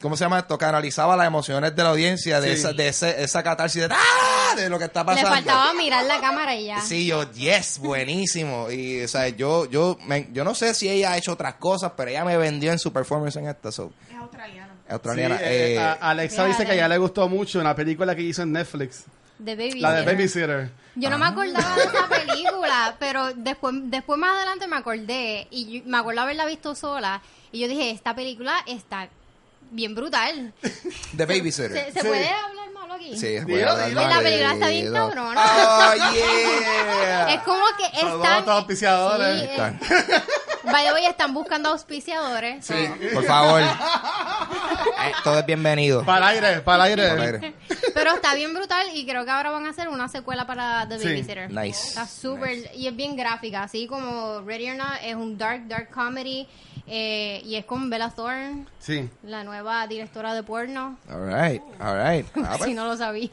¿cómo 0.00 0.16
se 0.16 0.24
llama 0.24 0.40
esto? 0.40 0.58
Canalizaba 0.58 1.16
las 1.16 1.26
emociones 1.26 1.74
de 1.76 1.82
la 1.82 1.90
audiencia, 1.90 2.40
de, 2.40 2.48
Sí. 2.48 2.54
esa, 2.60 2.72
de 2.72 2.88
ese- 2.88 3.22
esa 3.22 3.42
catarsis 3.42 3.82
de, 3.82 3.88
¡ah! 3.92 4.54
de 4.56 4.68
lo 4.68 4.78
que 4.78 4.84
está 4.86 5.00
Le 5.00 5.06
pasando. 5.06 5.30
faltaba 5.30 5.74
mirar 5.74 6.04
la 6.06 6.20
cámara 6.20 6.54
y 6.56 6.66
ya. 6.66 6.80
Sí, 6.80 7.06
yo, 7.06 7.30
yes, 7.32 7.78
buenísimo. 7.78 8.70
Y, 8.70 9.02
o 9.02 9.08
sea, 9.08 9.28
yo, 9.28 9.66
yo, 9.70 9.96
me- 10.06 10.28
yo 10.32 10.44
no 10.44 10.54
sé 10.54 10.74
si 10.74 10.88
ella 10.88 11.12
ha 11.12 11.18
hecho 11.18 11.32
otras 11.32 11.54
cosas, 11.54 11.92
pero 11.96 12.10
ella 12.10 12.24
me 12.24 12.36
vendió 12.36 12.72
en 12.72 12.78
su 12.78 12.92
performance 12.92 13.36
en 13.36 13.48
esta. 13.48 13.70
So, 13.72 13.92
Es 14.10 14.16
australiano. 14.16 14.72
australiana. 14.88 15.38
Sí, 15.38 15.44
eh, 15.44 15.74
eh, 15.76 15.96
Alexa 16.00 16.44
dice 16.46 16.64
que 16.64 16.72
a 16.72 16.74
ella 16.74 16.88
le 16.88 16.98
gustó 16.98 17.28
mucho 17.28 17.60
una 17.60 17.74
película 17.76 18.14
que 18.16 18.22
hizo 18.22 18.42
en 18.42 18.52
Netflix. 18.52 19.04
De 19.38 19.54
Baby. 19.56 19.80
La 19.80 19.92
de 19.94 20.02
Babysitter. 20.04 20.70
Yo 20.96 21.10
no 21.10 21.18
me 21.18 21.26
acordaba 21.26 21.76
de 21.76 21.82
esa 21.84 22.08
película, 22.26 22.96
pero 22.98 23.32
después, 23.34 23.74
después 23.84 24.18
más 24.18 24.36
adelante 24.36 24.66
me 24.66 24.76
acordé 24.76 25.46
y 25.50 25.78
yo- 25.78 25.82
me 25.86 25.98
acuerdo 25.98 26.22
haberla 26.22 26.44
visto 26.46 26.74
sola 26.74 27.22
y 27.52 27.60
yo 27.60 27.68
dije, 27.68 27.90
esta 27.90 28.14
película 28.16 28.54
está 28.66 29.08
bien 29.70 29.94
brutal. 29.94 30.52
The 31.16 31.24
Babysitter. 31.26 31.72
¿Se, 31.72 31.92
se 31.92 32.00
Sí. 32.00 32.06
puede 32.06 32.28
hablar 32.28 32.70
malo 32.72 32.94
aquí? 32.94 33.16
Sí, 33.16 33.36
hablar 33.36 33.92
mal 33.94 34.08
La 34.10 34.18
película 34.20 34.52
está 34.54 34.68
bien 34.68 34.92
cabrona. 34.92 35.40
Oh, 35.44 35.94
yeah. 36.14 37.34
Es 37.34 37.40
como 37.42 37.64
que 37.76 37.84
están... 37.84 38.10
todos 38.22 38.46
los 38.46 38.48
auspiciadores. 38.56 39.40
Sí, 39.40 39.46
Están. 39.50 39.80
By 40.72 40.84
the 40.86 40.92
way, 40.92 41.06
están 41.06 41.32
buscando 41.34 41.70
auspiciadores. 41.70 42.64
Sí, 42.64 42.74
por 43.14 43.24
favor. 43.24 43.62
Eh, 45.00 45.12
todo 45.22 45.38
es 45.38 45.46
bienvenido. 45.46 46.04
Para 46.04 46.32
el 46.32 46.44
aire, 46.44 46.60
para 46.62 46.88
el 46.88 46.96
aire. 46.96 47.54
Pero 47.94 48.14
está 48.14 48.34
bien 48.34 48.52
brutal 48.52 48.86
y 48.92 49.06
creo 49.06 49.24
que 49.24 49.30
ahora 49.30 49.50
van 49.50 49.64
a 49.66 49.70
hacer 49.70 49.88
una 49.88 50.08
secuela 50.08 50.44
para 50.46 50.88
The 50.88 50.98
Sí. 50.98 51.04
Babysitter. 51.06 51.50
Nice. 51.52 51.88
Está 51.90 52.06
súper 52.06 52.70
y 52.74 52.88
es 52.88 52.96
bien 52.96 53.14
gráfica, 53.16 53.62
así 53.62 53.86
como 53.86 54.40
Ready 54.40 54.70
or 54.70 54.76
Not 54.76 54.88
es 55.04 55.14
un 55.14 55.38
dark 55.38 55.68
dark 55.68 55.90
comedy 55.90 56.48
eh, 56.88 57.40
y 57.44 57.54
es 57.54 57.64
con 57.64 57.88
Bella 57.90 58.10
Thorne, 58.10 58.66
Sí. 58.80 59.08
la 59.22 59.44
nueva 59.44 59.86
directora 59.86 60.34
de 60.34 60.42
porno. 60.42 60.98
All 61.08 61.26
right, 61.32 61.62
all 61.80 61.96
right. 61.96 62.26
Ah, 62.44 62.54
pues, 62.58 62.64
si 62.70 62.74
no 62.74 62.84
lo 62.86 62.96
sabían. 62.96 63.30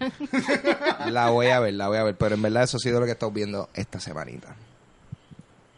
La 1.08 1.30
voy 1.30 1.48
a 1.48 1.60
ver, 1.60 1.74
la 1.74 1.88
voy 1.88 1.98
a 1.98 2.04
ver. 2.04 2.16
Pero 2.16 2.36
en 2.36 2.42
verdad 2.44 2.64
eso 2.64 2.78
ha 2.78 2.80
sido 2.80 3.00
lo 3.00 3.06
que 3.06 3.12
he 3.12 3.14
estado 3.14 3.32
viendo 3.32 3.70
esta 3.74 4.00
semanita. 4.00 4.56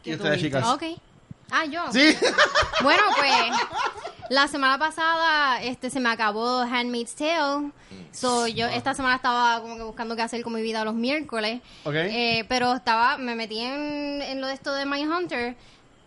¿Y 0.03 0.13
ustedes, 0.15 0.41
chicas? 0.41 0.65
ok. 0.67 0.83
Ah, 1.51 1.65
yo. 1.65 1.91
Sí. 1.91 2.15
Bueno, 2.83 3.01
pues 3.17 3.33
la 4.29 4.47
semana 4.47 4.77
pasada 4.77 5.61
este 5.63 5.89
se 5.89 5.99
me 5.99 6.09
acabó 6.09 6.59
Handmaid's 6.59 7.15
Tale. 7.15 7.71
So, 8.11 8.45
yo 8.47 8.67
esta 8.67 8.93
semana 8.93 9.15
estaba 9.15 9.61
como 9.61 9.77
que 9.77 9.83
buscando 9.83 10.15
qué 10.15 10.21
hacer 10.21 10.43
con 10.43 10.53
mi 10.53 10.61
vida 10.61 10.83
los 10.85 10.93
miércoles. 10.93 11.61
Ok. 11.85 11.95
Eh, 11.95 12.45
pero 12.47 12.73
estaba 12.73 13.17
me 13.17 13.33
metí 13.35 13.59
en, 13.59 14.21
en 14.21 14.41
lo 14.41 14.47
de 14.47 14.53
esto 14.53 14.73
de 14.73 14.85
Mindhunter. 14.85 15.55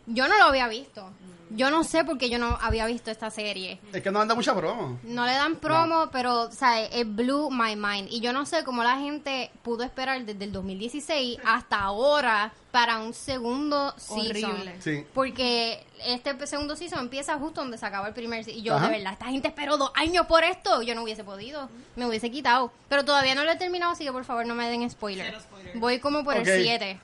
Yo 0.06 0.28
no 0.28 0.36
lo 0.38 0.44
había 0.44 0.68
visto. 0.68 1.10
Yo 1.50 1.70
no 1.70 1.82
sé 1.82 2.04
por 2.04 2.16
qué 2.16 2.30
yo 2.30 2.38
no 2.38 2.56
había 2.60 2.86
visto 2.86 3.10
esta 3.10 3.30
serie. 3.30 3.80
Es 3.92 4.02
que 4.02 4.10
no 4.10 4.20
anda 4.20 4.34
mucha 4.34 4.54
promo. 4.54 4.98
No 5.02 5.26
le 5.26 5.32
dan 5.32 5.56
promo, 5.56 6.08
pero, 6.12 6.42
o 6.42 6.52
sea, 6.52 6.82
it 6.84 7.06
blew 7.08 7.50
my 7.50 7.74
mind. 7.74 8.08
Y 8.10 8.20
yo 8.20 8.32
no 8.32 8.46
sé 8.46 8.62
cómo 8.62 8.84
la 8.84 8.98
gente 8.98 9.50
pudo 9.62 9.82
esperar 9.82 10.24
desde 10.24 10.44
el 10.44 10.52
2016 10.52 11.38
hasta 11.44 11.80
ahora 11.80 12.52
para 12.70 12.98
un 13.00 13.12
segundo 13.12 13.92
season. 13.96 14.52
Horrible. 14.52 14.76
Sí. 14.80 15.04
Porque 15.12 15.84
este 16.06 16.46
segundo 16.46 16.76
season 16.76 17.00
empieza 17.00 17.36
justo 17.36 17.60
donde 17.62 17.78
se 17.78 17.86
acaba 17.86 18.06
el 18.08 18.14
primer 18.14 18.44
season. 18.44 18.60
Y 18.60 18.62
yo, 18.64 18.76
Ajá. 18.76 18.86
de 18.88 18.98
verdad, 18.98 19.12
esta 19.14 19.26
gente 19.26 19.48
esperó 19.48 19.76
dos 19.76 19.90
años 19.94 20.26
por 20.26 20.44
esto. 20.44 20.82
Yo 20.82 20.94
no 20.94 21.02
hubiese 21.02 21.24
podido. 21.24 21.68
Me 21.96 22.06
hubiese 22.06 22.30
quitado. 22.30 22.72
Pero 22.88 23.04
todavía 23.04 23.34
no 23.34 23.42
lo 23.42 23.50
he 23.50 23.56
terminado, 23.56 23.92
así 23.92 24.04
que 24.04 24.12
por 24.12 24.24
favor 24.24 24.46
no 24.46 24.54
me 24.54 24.70
den 24.70 24.88
spoiler. 24.88 25.36
Voy 25.74 25.98
como 25.98 26.22
por 26.22 26.36
el 26.36 26.44
7. 26.46 27.00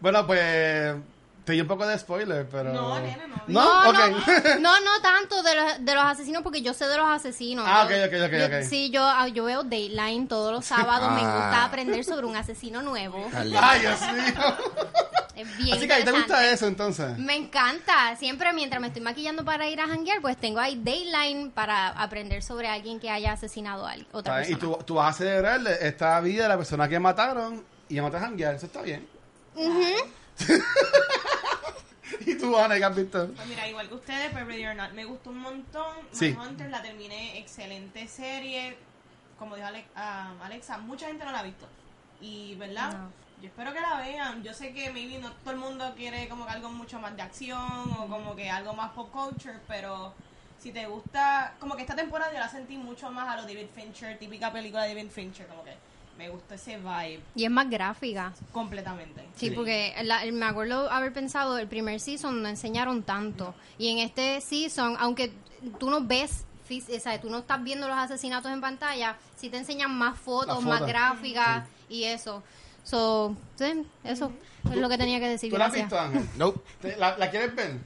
Bueno, 0.00 0.26
pues 0.26 0.94
te 1.50 1.54
di 1.56 1.60
un 1.60 1.66
poco 1.68 1.86
de 1.86 1.98
spoiler, 1.98 2.46
pero... 2.48 2.72
No, 2.72 2.98
nena, 3.00 3.26
no. 3.26 3.36
¿No? 3.48 3.82
No, 3.84 3.90
Ok. 3.90 3.98
no, 3.98 4.60
no, 4.60 4.80
no 4.80 5.00
tanto 5.02 5.42
de 5.42 5.54
los, 5.54 5.84
de 5.84 5.94
los 5.94 6.04
asesinos 6.04 6.42
porque 6.42 6.62
yo 6.62 6.72
sé 6.74 6.86
de 6.86 6.96
los 6.96 7.08
asesinos. 7.10 7.64
Ah, 7.68 7.86
Yo- 7.90 7.96
ok, 7.96 8.02
ok, 8.06 8.26
ok, 8.26 8.32
yo- 8.38 8.46
ok. 8.58 8.62
Sí, 8.68 8.90
yo, 8.90 9.02
ah, 9.04 9.28
yo 9.28 9.44
veo 9.44 9.62
Dateline 9.64 10.26
todos 10.28 10.52
los 10.52 10.64
sábados. 10.66 11.10
Me 11.12 11.20
Ah. 11.22 11.34
gusta 11.36 11.64
aprender 11.64 12.04
sobre 12.04 12.26
un 12.26 12.36
asesino 12.36 12.82
nuevo. 12.82 13.28
Ay, 13.34 13.80
Dios 13.80 14.00
mío. 14.00 14.56
Es 15.34 15.56
bien 15.56 15.74
Así 15.76 15.86
que 15.86 15.92
a 15.94 15.96
ti 15.98 16.04
te 16.04 16.12
gusta 16.12 16.50
eso, 16.50 16.66
entonces. 16.66 17.16
Me 17.18 17.34
encanta. 17.34 18.14
Siempre 18.16 18.52
mientras 18.52 18.80
me 18.80 18.88
estoy 18.88 19.00
maquillando 19.02 19.44
para 19.44 19.66
ir 19.68 19.80
a 19.80 19.86
janguear, 19.88 20.20
pues 20.20 20.36
tengo 20.36 20.60
ahí 20.60 20.76
Dateline 20.76 21.50
para 21.54 21.88
aprender 21.88 22.42
sobre 22.42 22.68
alguien 22.68 23.00
que 23.00 23.10
haya 23.10 23.32
asesinado 23.32 23.86
a 23.86 23.92
alguien- 23.92 24.08
otra 24.12 24.40
Está 24.42 24.46
bien, 24.48 24.52
Y 24.52 24.60
persona. 24.60 24.78
tú, 24.78 24.84
tú 24.84 24.94
vas 24.96 25.14
a 25.14 25.18
celebrar 25.18 25.60
esta 25.80 26.20
vida 26.20 26.42
de 26.44 26.48
la 26.50 26.56
persona 26.58 26.88
que 26.88 27.00
mataron 27.00 27.64
y 27.88 27.98
a 27.98 28.02
matar 28.02 28.22
a 28.22 28.26
janguear. 28.26 28.54
Eso 28.54 28.66
está 28.66 28.82
bien. 28.82 29.08
¿Y 32.26 32.34
tú, 32.36 32.56
Ana, 32.56 32.76
qué 32.76 32.84
has 32.84 32.94
visto? 32.96 33.28
Pues 33.34 33.46
mira, 33.48 33.66
igual 33.68 33.88
que 33.88 33.94
ustedes, 33.94 34.30
pues 34.32 34.46
Ready 34.46 34.66
or 34.66 34.74
Not 34.76 34.92
me 34.92 35.04
gustó 35.04 35.30
un 35.30 35.38
montón. 35.38 35.96
Sí. 36.12 36.36
Hunter 36.38 36.70
la 36.70 36.82
terminé, 36.82 37.38
excelente 37.38 38.06
serie. 38.08 38.76
Como 39.38 39.56
dijo 39.56 39.66
Ale- 39.66 39.86
ah, 39.96 40.32
Alexa, 40.42 40.78
mucha 40.78 41.06
gente 41.06 41.24
no 41.24 41.32
la 41.32 41.40
ha 41.40 41.42
visto. 41.44 41.66
Y, 42.20 42.54
¿verdad? 42.56 42.92
No. 42.92 43.10
Yo 43.40 43.46
espero 43.48 43.72
que 43.72 43.80
la 43.80 43.96
vean. 43.96 44.42
Yo 44.42 44.52
sé 44.52 44.72
que 44.74 44.90
maybe 44.90 45.18
no 45.18 45.32
todo 45.32 45.52
el 45.52 45.56
mundo 45.56 45.94
quiere 45.96 46.28
como 46.28 46.44
que 46.44 46.52
algo 46.52 46.68
mucho 46.70 46.98
más 47.00 47.16
de 47.16 47.22
acción 47.22 47.90
o 47.98 48.06
como 48.08 48.36
que 48.36 48.50
algo 48.50 48.74
más 48.74 48.90
pop 48.90 49.10
culture, 49.10 49.58
pero 49.66 50.12
si 50.58 50.72
te 50.72 50.86
gusta, 50.86 51.54
como 51.58 51.74
que 51.74 51.82
esta 51.82 51.96
temporada 51.96 52.30
yo 52.32 52.38
la 52.38 52.50
sentí 52.50 52.76
mucho 52.76 53.10
más 53.10 53.28
a 53.28 53.36
lo 53.36 53.42
David 53.42 53.68
Fincher, 53.74 54.18
típica 54.18 54.52
película 54.52 54.82
de 54.82 54.94
David 54.94 55.10
Fincher, 55.10 55.46
como 55.46 55.64
que 55.64 55.74
me 56.20 56.28
gustó 56.28 56.52
ese 56.54 56.76
vibe 56.76 57.20
Y 57.34 57.44
es 57.46 57.50
más 57.50 57.70
gráfica. 57.70 58.34
completamente. 58.52 59.24
Sí, 59.36 59.50
porque 59.50 59.94
la- 60.04 60.22
me 60.30 60.44
acuerdo 60.44 60.90
haber 60.90 61.14
pensado, 61.14 61.56
el 61.56 61.66
primer 61.66 61.98
season 61.98 62.42
no 62.42 62.48
enseñaron 62.48 63.02
tanto. 63.02 63.54
Y 63.78 63.88
en 63.88 63.98
este 64.00 64.42
season, 64.42 64.96
aunque 64.98 65.32
tú 65.78 65.88
no 65.88 66.04
ves, 66.04 66.44
o 66.70 67.00
sea, 67.00 67.18
tú 67.20 67.30
no 67.30 67.38
estás 67.38 67.62
viendo 67.64 67.88
los 67.88 67.96
asesinatos 67.96 68.52
en 68.52 68.60
pantalla, 68.60 69.16
sí 69.34 69.48
te 69.48 69.56
enseñan 69.56 69.96
más 69.96 70.18
fotos, 70.18 70.62
más 70.62 70.82
gráficas 70.86 71.64
y 71.88 72.04
eso. 72.04 72.42
So, 72.84 73.34
sí, 73.56 73.86
eso 74.04 74.30
es 74.70 74.76
lo 74.76 74.88
que 74.90 74.98
tenía 74.98 75.20
que 75.20 75.28
decir. 75.28 75.50
¿Tú 75.50 75.56
la 75.58 75.66
has 75.66 75.72
visto, 75.72 75.98
Ángel? 75.98 76.28
¿Te- 76.82 76.96
¿La, 76.98 77.16
la 77.16 77.30
quieres 77.30 77.54
ver? 77.54 77.78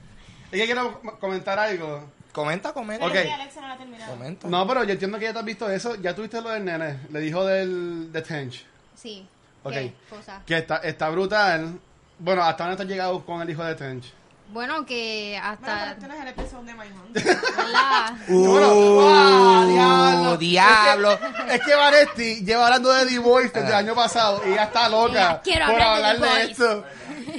Es 0.51 0.59
que 0.59 0.65
quiero 0.65 0.99
comentar 1.21 1.57
algo. 1.57 2.03
Comenta, 2.35 2.73
comenta. 2.73 3.05
Ok. 3.05 3.11
Pero 3.13 3.25
sí, 3.25 3.31
Alexa 3.31 3.61
no 3.61 3.67
la 3.69 3.73
ha 3.73 3.77
terminado. 3.77 4.11
Comenta. 4.11 4.47
No, 4.49 4.67
pero 4.67 4.83
yo 4.83 4.91
entiendo 4.91 5.17
que 5.17 5.23
ya 5.25 5.31
te 5.33 5.39
has 5.39 5.45
visto 5.45 5.69
eso. 5.71 5.95
Ya 5.95 6.13
tuviste 6.13 6.41
lo 6.41 6.49
del 6.49 6.65
nene. 6.65 6.99
Le 7.09 7.19
dijo 7.21 7.45
del 7.45 8.11
de 8.11 8.21
Tench. 8.21 8.65
Sí. 8.93 9.25
Ok. 9.63 9.71
¿Qué 9.73 9.93
cosa? 10.09 10.41
Que 10.45 10.57
está, 10.57 10.75
está 10.77 11.09
brutal. 11.09 11.79
Bueno, 12.19 12.43
¿hasta 12.43 12.63
dónde 12.65 12.77
te 12.77 12.83
has 12.83 12.89
llegado 12.89 13.25
con 13.25 13.41
el 13.41 13.49
hijo 13.49 13.63
de 13.63 13.75
Tench? 13.75 14.11
Bueno, 14.49 14.85
que 14.85 15.39
Bueno, 15.41 15.57
pero 15.61 15.73
hasta... 15.73 15.91
este 15.93 16.07
no 16.07 16.13
es 16.13 16.21
el 16.21 16.27
episodio 16.27 16.63
de 16.65 16.73
My. 16.75 16.85
Uh, 18.27 18.99
¡ah, 19.09 19.65
diablo! 19.67 20.37
diablo. 20.37 21.11
Es 21.13 21.19
que, 21.19 21.55
es 21.55 21.61
que 21.65 21.75
Vanetti 21.75 22.45
lleva 22.45 22.65
hablando 22.65 22.91
de 22.93 23.05
The 23.07 23.19
Voice 23.19 23.49
desde 23.53 23.67
el 23.69 23.73
Ah. 23.73 23.77
año 23.79 23.95
pasado 23.95 24.41
y 24.45 24.53
ya 24.55 24.63
está 24.65 24.87
loca 24.89 25.13
Ya 25.13 25.41
quiero 25.41 25.65
por 25.65 25.81
hablar 25.81 26.15
hablar 26.15 26.19
de 26.19 26.45
de, 26.45 26.51
esto. 26.51 26.83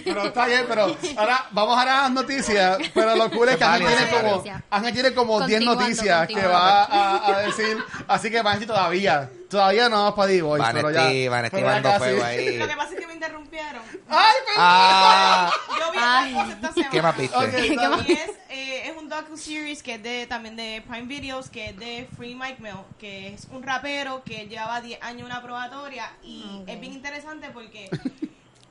Pero 0.04 0.24
está 0.24 0.46
bien, 0.46 0.64
pero 0.68 0.96
ahora 1.16 1.46
vamos 1.50 1.78
ahora 1.78 1.98
a 1.98 2.02
las 2.02 2.10
noticias. 2.12 2.78
Pero 2.94 3.16
lo 3.16 3.30
cool 3.30 3.48
es 3.50 3.56
que 3.56 3.64
Ángel 3.64 3.86
tiene 3.88 4.10
como, 4.10 4.44
Ángel 4.70 4.92
tiene 4.92 5.14
como 5.14 5.38
10 5.38 5.60
Continuando, 5.60 5.80
noticias 5.82 6.26
que 6.28 6.46
va 6.46 6.84
a, 6.84 7.26
a 7.36 7.38
decir. 7.40 7.78
Así 8.08 8.30
que 8.30 8.42
Vanetti 8.42 8.66
todavía, 8.66 9.30
todavía 9.50 9.88
no 9.88 9.96
vamos 9.96 10.14
para 10.14 10.42
Voice. 10.42 10.66
pero 10.72 10.90
ya, 10.90 11.30
mandó 11.62 11.88
casi. 11.88 11.98
fuego 11.98 12.24
ahí. 12.24 12.56
Lo 12.58 12.68
que 12.68 12.76
pasa 12.76 12.92
es 12.94 13.00
que 13.00 13.06
me 13.06 13.14
interrumpieron. 13.14 13.82
¡Ay, 14.08 14.34
pero- 14.46 14.56
Ah, 14.58 15.50
Yo 15.78 15.92
vi 15.92 15.98
Ay. 16.00 16.32
cosa 16.34 16.52
esta 16.52 16.72
semana. 16.72 16.90
¿qué 16.90 17.02
más 17.02 17.16
viste? 17.16 17.36
Ok, 17.36 17.44
está 17.44 17.88
bien. 17.96 18.06
Y 18.08 18.12
es, 18.12 18.30
eh, 18.48 18.82
es 18.90 18.96
un 18.96 19.08
docu-series 19.08 19.82
que 19.82 19.94
es 19.94 20.02
de, 20.02 20.26
también 20.26 20.56
de 20.56 20.82
Prime 20.88 21.06
Videos, 21.06 21.50
que 21.50 21.70
es 21.70 21.78
de 21.78 22.08
Free 22.16 22.34
Mike 22.34 22.56
Mill, 22.60 22.74
que 22.98 23.34
es 23.34 23.46
un 23.50 23.62
rapero 23.62 24.22
que 24.24 24.46
lleva 24.46 24.80
10 24.80 25.02
años 25.02 25.20
en 25.20 25.26
una 25.26 25.42
probatoria 25.42 26.10
y 26.22 26.42
Ok. 26.62 26.68
es 26.68 26.80
bien 26.80 26.92
interesante 26.92 27.50
porque 27.50 27.90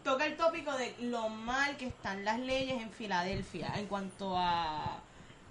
toca 0.05 0.27
el 0.27 0.38
tópico 0.38 0.71
de 0.77 0.95
lo 1.01 1.29
mal 1.29 1.75
que 1.77 1.88
están 1.88 2.24
las 2.24 2.39
leyes 2.39 2.79
en 2.81 2.91
Filadelfia 2.91 3.74
en 3.75 3.88
cuanto 3.88 4.38
a... 4.38 5.01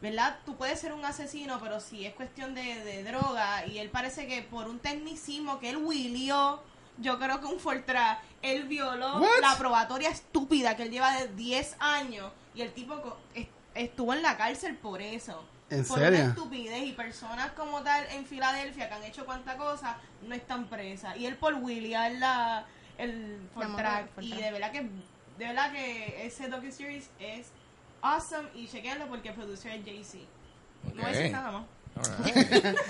¿Verdad? 0.00 0.38
Tú 0.46 0.56
puedes 0.56 0.78
ser 0.78 0.92
un 0.92 1.04
asesino, 1.04 1.58
pero 1.60 1.80
si 1.80 2.06
es 2.06 2.14
cuestión 2.14 2.54
de, 2.54 2.62
de 2.84 3.02
droga 3.04 3.66
y 3.66 3.78
él 3.78 3.90
parece 3.90 4.26
que 4.26 4.42
por 4.42 4.68
un 4.68 4.78
tecnicismo 4.78 5.58
que 5.58 5.70
él 5.70 5.78
wilió, 5.78 6.62
yo 6.98 7.18
creo 7.18 7.40
que 7.40 7.46
un 7.46 7.58
Fortra, 7.58 8.20
él 8.42 8.64
violó 8.64 9.20
la 9.40 9.56
probatoria 9.56 10.10
estúpida 10.10 10.76
que 10.76 10.84
él 10.84 10.90
lleva 10.90 11.16
de 11.16 11.28
10 11.28 11.76
años 11.80 12.30
y 12.54 12.60
el 12.60 12.72
tipo 12.72 13.18
estuvo 13.74 14.12
en 14.12 14.22
la 14.22 14.36
cárcel 14.36 14.76
por 14.76 15.00
eso. 15.02 15.42
¿En 15.70 15.84
por 15.84 15.98
serio? 15.98 16.20
una 16.20 16.28
estupidez 16.28 16.84
y 16.84 16.92
personas 16.92 17.52
como 17.52 17.82
tal 17.82 18.04
en 18.10 18.26
Filadelfia 18.26 18.88
que 18.88 18.94
han 18.94 19.04
hecho 19.04 19.24
cuanta 19.24 19.56
cosa 19.56 19.96
no 20.22 20.34
están 20.34 20.66
presas. 20.66 21.16
Y 21.16 21.26
él 21.26 21.36
por 21.36 21.54
William 21.54 22.20
la 22.20 22.66
el 22.98 23.38
moto, 23.54 23.82
y 24.20 24.34
de 24.34 24.52
verdad 24.52 24.72
que 24.72 24.82
de 25.38 25.46
verdad 25.46 25.72
que 25.72 26.26
ese 26.26 26.48
docu 26.48 26.70
series 26.70 27.10
es 27.18 27.48
awesome 28.02 28.48
y 28.54 28.68
chequenlo 28.68 29.06
porque 29.08 29.30
el 29.30 29.34
producer 29.34 29.72
es 29.72 29.84
Jay-Z. 29.84 30.18
No 30.94 31.02
Ok. 31.02 31.30
nada 31.32 31.50
más. 31.50 31.64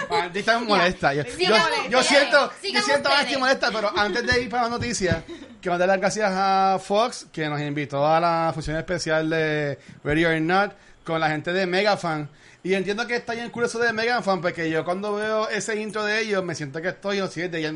Vanetti 0.08 0.38
está 0.40 0.58
molesta. 0.58 1.14
Yo, 1.14 1.24
siento, 1.24 2.50
yo 2.72 2.82
siento 2.82 3.08
a 3.10 3.38
molesta, 3.38 3.70
pero 3.70 3.96
antes 3.96 4.26
de 4.26 4.42
ir 4.42 4.48
para 4.48 4.64
la 4.64 4.68
noticia, 4.70 5.22
quiero 5.60 5.78
dar 5.78 5.88
las 5.88 5.98
gracias 5.98 6.30
a 6.34 6.78
Fox, 6.82 7.26
que 7.32 7.48
nos 7.48 7.60
invitó 7.60 8.06
a 8.06 8.18
la 8.18 8.50
función 8.54 8.76
especial 8.76 9.28
de 9.28 9.78
Ready 10.02 10.24
or 10.24 10.40
Not 10.40 10.72
con 11.04 11.20
la 11.20 11.28
gente 11.28 11.52
de 11.52 11.66
Megafan. 11.66 12.28
Y 12.62 12.72
entiendo 12.72 13.06
que 13.06 13.16
está 13.16 13.34
bien 13.34 13.52
eso 13.62 13.78
de 13.78 13.92
Megafan, 13.92 14.40
porque 14.40 14.70
yo 14.70 14.84
cuando 14.84 15.14
veo 15.14 15.48
ese 15.50 15.78
intro 15.80 16.02
de 16.04 16.20
ellos, 16.20 16.42
me 16.42 16.54
siento 16.54 16.80
que 16.80 16.88
estoy 16.88 17.18
en 17.18 17.24
los 17.24 17.32
siguientes 17.32 17.60
de 17.60 17.68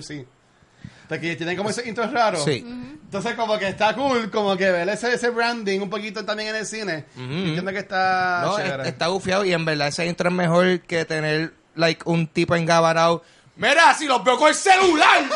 AMC. 1.09 1.21
Porque 1.21 1.37
tienen 1.37 1.57
como 1.57 1.71
ese 1.71 1.89
intro 1.89 2.07
raro. 2.11 2.39
Sí. 2.45 2.65
Entonces 2.67 3.35
como 3.35 3.59
que 3.59 3.69
está 3.69 3.95
cool, 3.95 4.31
como 4.31 4.57
que 4.57 4.71
ver 4.71 4.89
ese, 4.91 5.15
ese 5.15 5.31
branding 5.31 5.81
un 5.81 5.89
poquito 5.91 6.25
también 6.25 6.51
en 6.51 6.57
el 6.57 6.67
cine. 6.67 7.07
Ujú. 7.17 7.23
Entiendo 7.25 7.71
que 7.73 7.79
está 7.79 8.43
No, 8.45 8.57
chévere. 8.57 8.83
es- 8.83 8.89
está 8.89 9.09
bufiado 9.09 9.45
y 9.45 9.53
en 9.53 9.65
verdad 9.65 9.89
ese 9.89 10.05
intro 10.07 10.29
es 10.29 10.35
mejor 10.35 10.81
que 10.81 11.05
tener 11.07 11.55
like 11.75 12.03
un 12.05 12.27
tipo 12.27 12.55
engabanado. 12.55 13.23
Mira, 13.57 13.95
si 13.95 14.07
los 14.07 14.23
veo 14.23 14.37
con 14.39 14.49
el 14.49 14.55
celular. 14.55 15.23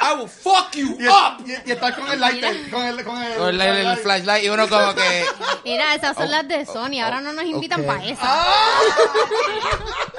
I 0.00 0.16
will 0.18 0.28
fuck 0.28 0.70
you 0.74 0.98
Y, 1.00 1.06
up. 1.08 1.42
y- 1.46 1.52
y 1.66 1.72
está 1.72 1.94
con 1.96 2.06
el 2.12 2.20
lighter, 2.20 2.68
con 2.70 2.82
el, 2.84 3.02
con 3.02 3.22
el, 3.22 3.34
Con 3.38 3.48
el, 3.48 3.60
el- 3.62 3.86
el 3.86 3.96
flashlight 3.96 4.44
y 4.44 4.50
uno 4.50 4.68
como 4.68 4.94
que... 4.94 5.24
Mira, 5.64 5.94
esas 5.94 6.14
son 6.14 6.26
Oh, 6.26 6.30
las 6.30 6.46
de 6.46 6.66
Sony. 6.66 7.00
Ahora 7.02 7.22
no 7.22 7.32
nos 7.32 7.46
invitan 7.46 7.80
ok. 7.80 7.86
para 7.86 8.04
esa. 8.04 8.20
Ah. 8.22 8.44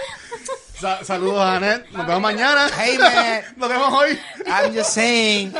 Sa- 0.86 1.04
saludos 1.04 1.40
a 1.42 1.56
Anet. 1.56 1.90
Nos 1.90 2.06
vemos 2.06 2.22
mañana. 2.22 2.68
Hey, 2.80 2.96
man. 3.00 3.42
Nos 3.58 3.70
vemos 3.70 3.92
hoy. 3.92 4.20
I'm 4.46 4.72
just 4.72 4.92
saying. 4.92 5.52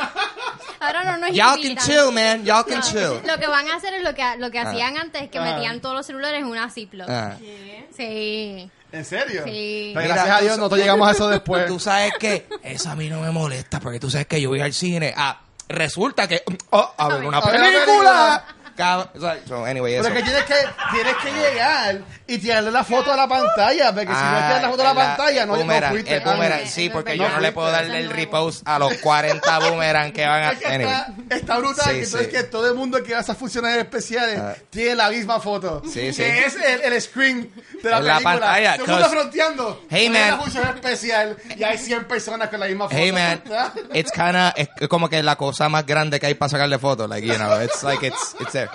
Ahora 0.78 1.02
no 1.02 1.16
nos 1.16 1.30
Y'all 1.36 1.60
can 1.60 1.76
chill, 1.78 2.12
man. 2.12 2.44
Y'all 2.44 2.62
can 2.64 2.78
No, 2.78 2.82
chill. 2.86 3.26
Lo 3.26 3.36
que 3.40 3.48
van 3.48 3.68
a 3.68 3.74
hacer 3.74 3.92
es 3.94 4.04
lo 4.04 4.14
que, 4.14 4.22
lo 4.38 4.52
que 4.52 4.60
Ah. 4.60 4.70
hacían 4.70 4.96
antes, 4.98 5.28
que 5.28 5.38
Ah. 5.38 5.42
metían 5.42 5.80
todos 5.80 5.96
los 5.96 6.06
celulares 6.06 6.38
en 6.40 6.46
una 6.46 6.70
Ziploc. 6.70 7.08
Ah. 7.10 7.34
¿Qué? 7.40 7.88
Sí. 7.96 8.70
¿En 8.92 9.04
serio? 9.04 9.42
Sí. 9.44 9.90
Pero 9.94 10.04
Mira, 10.04 10.14
gracias 10.14 10.36
a 10.38 10.40
Dios 10.42 10.56
nosotros 10.58 10.78
llegamos 10.80 11.08
a 11.08 11.10
eso 11.10 11.28
después. 11.28 11.66
Tú 11.66 11.80
sabes 11.80 12.12
que 12.20 12.46
eso 12.62 12.88
a 12.90 12.94
mí 12.94 13.08
no 13.10 13.20
me 13.20 13.32
molesta 13.32 13.80
porque 13.80 13.98
tú 13.98 14.08
sabes 14.08 14.28
que 14.28 14.40
yo 14.40 14.50
voy 14.50 14.60
al 14.60 14.72
cine. 14.72 15.12
Ah, 15.16 15.40
resulta 15.68 16.28
que... 16.28 16.44
Oh, 16.70 16.94
a 16.96 17.08
ver 17.08 17.24
una 17.24 17.38
A 17.38 17.50
ver 17.50 17.60
una 17.60 17.70
película. 17.70 18.44
Cab- 18.76 19.08
o 19.16 19.20
sea, 19.20 19.38
so, 19.48 19.64
anyway, 19.64 19.96
Pero 19.96 20.08
eso. 20.08 20.08
es 20.08 20.14
que 20.14 20.22
tienes 20.30 20.44
que, 20.44 20.54
tienes 20.92 21.16
que 21.16 21.30
llegar 21.32 22.00
y 22.26 22.38
tirarle 22.38 22.70
la 22.70 22.84
foto 22.84 23.12
a 23.12 23.16
la 23.16 23.26
pantalla, 23.28 23.86
porque 23.92 24.06
si 24.08 24.12
no 24.12 24.18
Ah, 24.18 24.44
tiras 24.48 24.62
la 24.62 24.68
foto 24.70 24.82
a 24.82 24.84
la 24.84 24.92
¿verdad? 24.92 25.16
pantalla, 25.16 25.46
no, 25.46 25.52
no 25.52 25.58
Boomerang, 25.60 25.90
fuiste. 25.92 26.14
el 26.16 26.20
boomerang, 26.24 26.66
sí, 26.66 26.90
porque 26.90 27.12
es 27.12 27.18
yo 27.18 27.28
no 27.28 27.40
le 27.40 27.52
puedo 27.52 27.74
Eso 27.74 27.92
el 27.94 28.10
repost 28.10 28.68
a 28.68 28.78
los 28.78 28.94
40 28.98 29.58
boomerang 29.60 30.12
que 30.12 30.26
van 30.26 30.42
a... 30.44 30.54
Que 30.54 30.66
Anyway. 30.66 30.92
está, 30.94 31.34
está 31.36 31.58
brutal, 31.58 31.84
Sí, 31.86 31.90
que 31.90 32.04
entonces 32.04 32.26
sí. 32.26 32.32
que 32.36 32.42
todo 32.44 32.68
el 32.68 32.74
mundo 32.74 33.02
que 33.02 33.12
va 33.12 33.18
a 33.18 33.22
esas 33.22 33.36
funciones 33.36 33.76
especiales 33.76 34.38
Ah. 34.38 34.54
tiene 34.70 34.94
la 34.94 35.08
misma 35.10 35.40
foto. 35.40 35.82
Sí, 35.86 36.00
que 36.00 36.12
sí. 36.12 36.22
es 36.22 36.56
el, 36.56 36.80
el 36.92 37.00
screen 37.00 37.50
de 37.82 37.90
la 37.90 38.00
la 38.00 38.14
película. 38.18 38.22
pantalla, 38.40 38.72
Todo 38.76 38.84
el 38.86 38.92
mundo 38.92 39.08
fronteando. 39.08 39.82
Hey, 39.88 40.08
Pero 40.12 40.24
man. 40.26 40.34
una 40.34 40.42
función 40.42 40.68
especial 40.74 41.36
y 41.56 41.62
hay 41.64 41.78
100 41.78 42.04
personas 42.04 42.48
con 42.48 42.60
la 42.60 42.66
misma 42.66 42.84
foto. 42.84 42.96
Hey 42.96 43.12
man, 43.12 43.42
it's 43.94 44.10
kinda, 44.12 44.52
es 44.56 44.68
como 44.88 45.08
que 45.08 45.22
la 45.22 45.36
cosa 45.36 45.68
más 45.68 45.86
grande 45.86 46.20
que 46.20 46.26
hay 46.26 46.34
para 46.34 46.48
sacarle 46.50 46.78
fotos, 46.78 47.08
like, 47.08 47.26
you 47.26 47.34
know, 47.34 47.60
it's 47.62 47.82
like, 47.82 48.06
it's, 48.06 48.34
it's 48.40 48.52
there. 48.52 48.65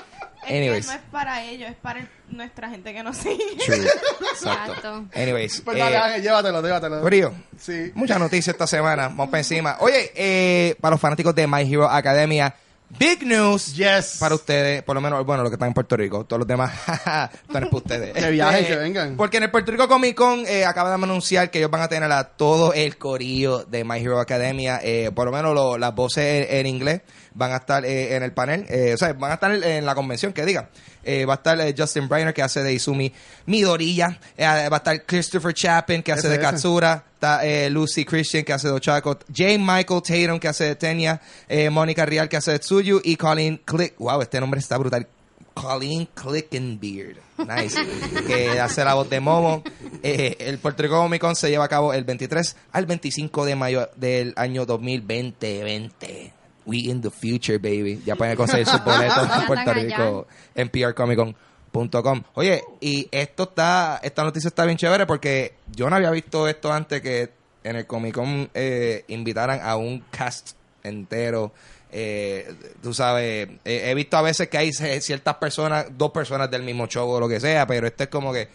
Es 0.43 0.48
que 0.48 0.57
Anyways. 0.57 0.88
no 0.88 0.93
es 0.93 1.00
para 1.12 1.43
ellos, 1.43 1.69
es 1.69 1.75
para 1.75 2.00
el- 2.00 2.10
nuestra 2.29 2.69
gente 2.69 2.93
que 2.93 3.03
nos 3.03 3.17
sigue. 3.17 3.38
True. 3.65 3.86
Exacto. 4.31 5.05
Anyways. 5.15 5.62
Pues 5.62 5.77
dale, 5.77 5.95
eh, 5.95 6.00
Ángel, 6.00 6.21
llévatelo, 6.24 6.62
llévatelo. 6.62 7.01
Corillo, 7.01 7.33
Sí. 7.60 7.91
muchas 7.93 8.19
noticias 8.19 8.53
esta 8.53 8.67
semana. 8.67 9.10
Vamos 9.10 9.27
para 9.29 9.39
encima. 9.39 9.77
Oye, 9.79 10.12
eh, 10.15 10.75
para 10.81 10.91
los 10.91 11.01
fanáticos 11.01 11.36
de 11.36 11.45
My 11.48 11.62
Hero 11.71 11.89
Academia, 11.89 12.53
big 12.98 13.25
news 13.25 13.75
Yes. 13.75 14.17
para 14.19 14.36
ustedes, 14.36 14.83
por 14.83 14.95
lo 14.95 15.01
menos, 15.01 15.25
bueno, 15.25 15.43
los 15.43 15.50
que 15.51 15.55
están 15.55 15.67
en 15.69 15.74
Puerto 15.74 15.95
Rico, 15.98 16.25
todos 16.25 16.39
los 16.39 16.48
demás, 16.48 16.71
están 16.88 17.29
para 17.51 17.67
ustedes. 17.71 18.13
Que 18.13 18.29
viajen, 18.31 18.63
Eh, 18.63 18.67
que 18.67 18.75
vengan. 18.75 19.17
Porque 19.17 19.38
en 19.38 19.43
el 19.43 19.51
Puerto 19.51 19.71
Rico 19.71 19.88
Comic 19.88 20.15
Con 20.15 20.45
eh, 20.48 20.65
acaban 20.65 21.00
de 21.00 21.03
anunciar 21.05 21.50
que 21.51 21.60
ellos 21.60 21.71
van 21.71 21.81
a 21.81 21.88
tener 21.88 22.12
a 22.12 22.24
todo 22.24 22.74
el 22.74 22.98
corillo 22.98 23.63
de 23.65 23.83
My 23.83 24.00
Hero 24.00 24.19
Academia, 24.19 24.79
eh, 24.83 25.12
por 25.13 25.25
lo 25.25 25.31
menos 25.31 25.53
lo- 25.55 25.77
las 25.77 25.93
voces 25.95 26.48
en, 26.50 26.57
en 26.60 26.65
inglés 26.67 27.01
van 27.33 27.51
a 27.53 27.57
estar 27.57 27.86
eh, 27.86 28.15
en 28.15 28.24
el 28.24 28.33
panel, 28.33 28.65
eh, 28.69 28.93
o 28.93 28.98
sea, 28.98 29.13
van 29.13 29.31
a 29.31 29.33
estar 29.36 29.51
en, 29.53 29.63
en 29.63 29.86
la 29.86 29.95
convención, 29.95 30.33
que 30.33 30.45
diga. 30.45 30.69
Eh, 31.03 31.25
va 31.25 31.34
a 31.34 31.38
estar 31.38 31.60
eh, 31.62 31.74
Justin 31.77 32.08
Briner, 32.08 32.34
que 32.34 32.41
hace 32.41 32.62
de 32.63 32.74
Izumi 32.74 33.12
Midoriya, 33.46 34.20
eh, 34.38 34.46
va 34.46 34.75
a 34.75 34.77
estar 34.77 35.05
Christopher 35.05 35.53
Chapin, 35.53 36.03
que 36.03 36.12
hace 36.12 36.27
Ese, 36.27 36.29
de 36.29 36.36
ese. 36.36 36.43
Katsura, 36.43 37.03
está 37.13 37.46
eh, 37.46 37.70
Lucy 37.70 38.05
Christian, 38.05 38.43
que 38.43 38.53
hace 38.53 38.67
de 38.67 38.74
Ochako, 38.74 39.20
Jane 39.34 39.60
Michael 39.60 40.01
Tatum, 40.01 40.39
que 40.39 40.48
hace 40.48 40.65
de 40.65 40.75
Tenya, 40.75 41.22
eh, 41.48 41.70
Mónica 41.70 42.05
Rial, 42.05 42.29
que 42.29 42.38
hace 42.38 42.51
de 42.51 42.60
Tsuyu, 42.60 43.01
y 43.03 43.15
Colleen 43.15 43.62
Click, 43.65 43.96
wow, 43.98 44.22
este 44.22 44.39
nombre 44.39 44.60
está 44.60 44.77
brutal, 44.77 45.08
Colleen 45.53 46.08
Clickenbeard, 46.13 47.17
nice, 47.38 47.77
que 48.27 48.60
hace 48.60 48.84
la 48.84 48.93
voz 48.93 49.10
de 49.10 49.20
Momo. 49.20 49.63
Eh, 50.03 50.38
el 50.39 50.58
Puerto 50.58 50.81
Rico 50.81 50.96
Comic 50.96 51.22
Con 51.22 51.36
se 51.36 51.50
lleva 51.50 51.65
a 51.65 51.67
cabo 51.67 51.93
el 51.93 52.03
23 52.03 52.55
al 52.72 52.86
25 52.86 53.46
de 53.46 53.55
mayo 53.55 53.89
del 53.98 54.34
año 54.36 54.65
2020. 54.65 56.40
We 56.65 56.89
in 56.89 57.01
the 57.01 57.09
future, 57.09 57.57
baby. 57.57 58.01
Ya 58.05 58.15
pueden 58.15 58.35
conseguir 58.35 58.65
sus 58.65 58.83
boletos 58.85 59.27
en 59.35 59.45
Puerto. 59.47 59.73
Rico 59.73 60.27
en 60.55 60.69
prcomiccon.com. 60.69 62.23
Oye, 62.35 62.63
y 62.79 63.07
esto 63.11 63.43
está, 63.43 63.99
esta 64.03 64.23
noticia 64.23 64.47
está 64.47 64.65
bien 64.65 64.77
chévere 64.77 65.05
porque 65.05 65.55
yo 65.75 65.89
no 65.89 65.95
había 65.95 66.11
visto 66.11 66.47
esto 66.47 66.71
antes 66.71 67.01
que 67.01 67.31
en 67.63 67.75
el 67.75 67.85
Comic 67.85 68.15
Con 68.15 68.49
eh, 68.53 69.05
invitaran 69.07 69.59
a 69.63 69.75
un 69.75 70.03
cast 70.11 70.51
entero. 70.83 71.51
Eh, 71.91 72.53
tú 72.81 72.93
sabes, 72.93 73.49
eh, 73.65 73.89
he 73.89 73.93
visto 73.93 74.15
a 74.17 74.21
veces 74.21 74.47
que 74.47 74.57
hay 74.57 74.71
ciertas 74.71 75.35
personas, 75.35 75.87
dos 75.97 76.11
personas 76.11 76.49
del 76.49 76.63
mismo 76.63 76.87
show 76.87 77.09
o 77.09 77.19
lo 77.19 77.27
que 77.27 77.39
sea, 77.39 77.67
pero 77.67 77.87
este 77.87 78.05
es 78.05 78.09
como 78.09 78.31
que 78.31 78.47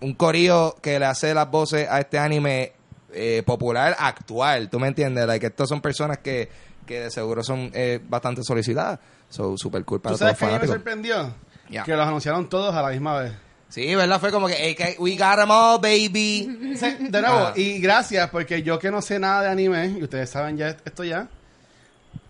un 0.00 0.14
corillo 0.14 0.76
que 0.82 0.98
le 0.98 1.06
hace 1.06 1.32
las 1.32 1.50
voces 1.50 1.88
a 1.88 2.00
este 2.00 2.18
anime 2.18 2.72
eh, 3.12 3.42
popular 3.46 3.96
actual, 3.98 4.68
¿tú 4.68 4.78
me 4.78 4.88
entiendes? 4.88 5.26
Like, 5.26 5.46
estos 5.46 5.68
son 5.68 5.80
personas 5.80 6.18
que, 6.18 6.50
que 6.86 7.00
de 7.00 7.10
seguro 7.10 7.42
son 7.44 7.70
eh, 7.74 8.00
bastante 8.08 8.42
solicitadas. 8.44 8.98
So, 9.28 9.56
super 9.58 9.84
cool 9.84 10.00
para 10.00 10.14
¿Tú 10.14 10.18
todos 10.20 10.30
sabes 10.30 10.32
los 10.32 10.38
que 10.38 10.44
a 10.44 10.48
mí 10.48 10.52
me 10.52 10.58
fanáticos. 10.58 10.76
sorprendió? 10.76 11.84
Que 11.84 11.96
los 11.96 12.06
anunciaron 12.06 12.48
todos 12.48 12.74
a 12.74 12.80
la 12.82 12.90
misma 12.90 13.18
vez. 13.18 13.32
Sí, 13.68 13.92
¿verdad? 13.96 14.20
Fue 14.20 14.30
como 14.30 14.46
que, 14.46 14.54
hey, 14.56 14.74
que 14.76 14.94
we 15.00 15.16
got 15.16 15.36
them 15.36 15.50
all, 15.50 15.80
baby. 15.80 16.74
Sí, 16.76 16.96
de 17.00 17.20
nuevo, 17.20 17.48
Ah. 17.48 17.52
y 17.56 17.80
gracias, 17.80 18.30
porque 18.30 18.62
yo 18.62 18.78
que 18.78 18.90
no 18.92 19.02
sé 19.02 19.18
nada 19.18 19.42
de 19.42 19.48
anime, 19.48 19.96
y 19.98 20.02
ustedes 20.04 20.30
saben 20.30 20.56
ya 20.56 20.68
esto 20.84 21.02
ya. 21.02 21.28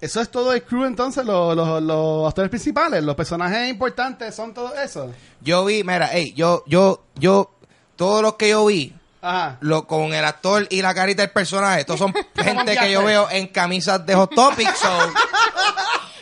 Eso 0.01 0.21
es 0.21 0.31
todo 0.31 0.53
el 0.53 0.63
crew 0.63 0.85
entonces, 0.85 1.25
los, 1.25 1.55
los, 1.57 1.83
los 1.83 2.27
actores 2.29 2.49
principales, 2.51 3.03
los 3.05 3.15
personajes 3.15 3.69
importantes 3.71 4.35
son 4.35 4.53
todo 4.55 4.75
eso. 4.75 5.13
Yo 5.43 5.65
vi, 5.67 5.85
mira, 5.85 6.09
hey, 6.13 6.33
yo, 6.35 6.65
yo, 6.67 7.05
yo, 7.17 7.51
todos 7.97 8.23
los 8.23 8.35
que 8.35 8.49
yo 8.51 8.65
vi, 8.67 8.95
Ajá. 9.27 9.57
lo, 9.61 9.87
con 9.87 10.15
el 10.15 10.25
actor 10.25 10.67
y 10.71 10.83
la 10.83 10.95
carita 10.95 11.23
del 11.23 11.33
personaje, 11.33 11.81
estos 11.81 11.99
son 11.99 12.15
gente 12.37 12.77
que 12.77 12.93
yo 12.93 13.03
veo 13.03 13.29
en 13.31 13.49
camisas 13.49 14.07
de 14.07 14.15
Hot 14.15 14.35
Topic, 14.35 14.73
so, 14.75 14.89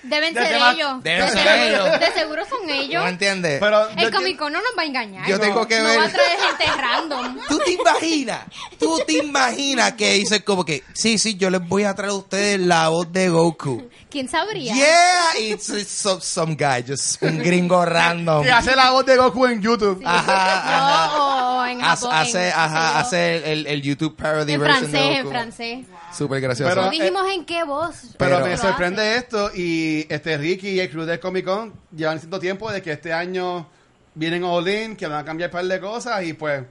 Deben 0.05 0.35
¿De 0.35 0.47
ser 0.47 0.57
ellos. 0.75 1.03
Deben 1.03 1.27
de, 1.27 1.33
ser 1.33 1.43
seguro, 1.49 1.87
ellos. 1.87 2.01
de 2.01 2.13
seguro 2.13 2.43
son 2.47 2.71
ellos. 2.71 3.03
¿no 3.03 3.09
entiendes? 3.09 3.61
Pero 3.61 3.89
el 3.97 4.11
Comic 4.13 4.39
Con 4.39 4.53
no 4.53 4.61
nos 4.61 4.71
va 4.79 4.83
a 4.83 4.87
engañar. 4.87 5.27
Yo 5.29 5.41
tengo 5.41 5.67
que 5.67 5.79
no 5.79 5.85
ver- 5.89 5.99
va 5.99 6.05
a 6.05 6.09
traer 6.09 6.39
gente 6.39 6.81
random. 6.83 7.39
¿Tú 7.49 7.59
te 7.59 7.73
imaginas? 7.73 8.41
¿Tú 8.79 8.99
te 9.07 9.13
imaginas 9.15 9.93
que 9.95 10.13
dicen 10.15 10.43
como 10.43 10.65
que, 10.65 10.83
sí, 10.93 11.19
sí, 11.19 11.37
yo 11.37 11.51
les 11.51 11.67
voy 11.67 11.85
a 11.85 11.95
traer 11.95 12.11
a 12.11 12.15
ustedes 12.15 12.61
la 12.61 12.89
voz 12.89 13.11
de 13.13 13.29
Goku? 13.31 13.89
¿Quién 14.11 14.29
sabría? 14.29 14.75
Yeah, 14.75 15.39
it's, 15.41 15.69
it's 15.71 15.91
some, 15.91 16.21
some 16.21 16.55
guy, 16.55 16.85
just 16.87 17.21
un 17.23 17.39
gringo 17.39 17.85
random. 17.85 18.45
que 18.45 18.53
hace 18.53 18.77
la 18.77 18.91
voz 18.93 19.05
de 19.07 19.17
Goku 19.17 19.47
en 19.47 19.61
YouTube. 19.61 20.01
Ajá, 20.05 20.59
ajá. 20.59 21.17
No, 21.17 21.59
o 21.59 21.65
en 21.67 21.83
Hace, 21.83 22.05
Japón. 22.07 22.19
hace, 22.21 22.47
en- 22.49 22.53
ajá, 22.55 22.99
hace 23.01 23.53
el, 23.53 23.67
el 23.67 23.83
YouTube 23.83 24.15
parody 24.17 24.53
En 24.53 24.61
version 24.61 24.91
francés, 24.91 25.09
de 25.09 25.17
en 25.17 25.29
francés. 25.29 25.79
Súper 26.17 26.41
gracioso. 26.41 26.71
Pero- 26.71 26.85
No 26.87 26.91
dijimos 26.91 27.27
en 27.33 27.45
qué 27.45 27.65
voz. 27.65 27.95
Pero, 28.19 28.37
Pero- 28.37 28.47
me 28.47 28.57
sorprende 28.57 29.17
esto 29.17 29.51
y 29.55 30.07
este 30.09 30.37
Ricky 30.37 30.69
y 30.71 30.81
el 30.81 30.91
crew 30.91 31.05
del 31.05 31.21
Comic 31.21 31.45
Con 31.45 31.73
llevan 31.95 32.19
cierto 32.19 32.39
tiempo 32.39 32.71
de 32.71 32.81
que 32.83 32.93
este 32.93 33.13
año 33.13 33.69
vienen 34.15 34.45
all 34.45 34.69
in, 34.69 34.97
que 34.97 35.07
van 35.07 35.19
a 35.21 35.25
cambiar 35.25 35.51
un 35.51 35.53
par 35.53 35.65
de 35.65 35.81
cosas 35.81 36.23
y 36.25 36.33
pues 36.35 36.63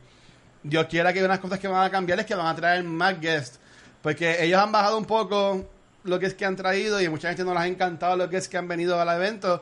Dios 0.64 0.86
quiera 0.90 1.12
que 1.12 1.24
unas 1.24 1.40
cosas 1.40 1.60
que 1.60 1.68
van 1.68 1.84
a 1.86 1.90
cambiar 1.92 2.20
es 2.20 2.26
que 2.26 2.36
van 2.36 2.48
a 2.48 2.56
traer 2.56 2.84
más 2.84 3.20
guests. 3.20 3.60
Porque 4.02 4.44
ellos 4.44 4.60
han 4.62 4.72
bajado 4.72 4.98
un 4.98 5.06
poco 5.06 5.66
lo 6.04 6.20
que 6.20 6.26
es 6.28 6.34
que 6.34 6.46
han 6.46 6.56
traído 6.56 7.02
y 7.02 7.08
mucha 7.10 7.28
gente 7.30 7.44
no 7.44 7.54
les 7.54 7.64
ha 7.64 7.68
encantado 7.68 8.16
lo 8.18 8.30
que 8.30 8.38
es 8.38 8.48
que 8.48 8.58
han 8.58 8.68
venido 8.68 9.00
al 9.00 9.10
evento. 9.10 9.62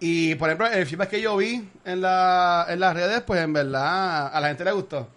Y 0.00 0.34
por 0.36 0.48
ejemplo, 0.48 0.66
el 0.68 0.86
feedback 0.86 1.08
que 1.10 1.20
yo 1.20 1.36
vi 1.36 1.68
en, 1.84 2.00
la, 2.00 2.66
en 2.68 2.78
las 2.80 2.94
redes, 2.94 3.20
pues 3.22 3.40
en 3.42 3.52
verdad 3.52 4.28
a 4.32 4.40
la 4.40 4.48
gente 4.48 4.64
le 4.64 4.72
gustó. 4.72 5.08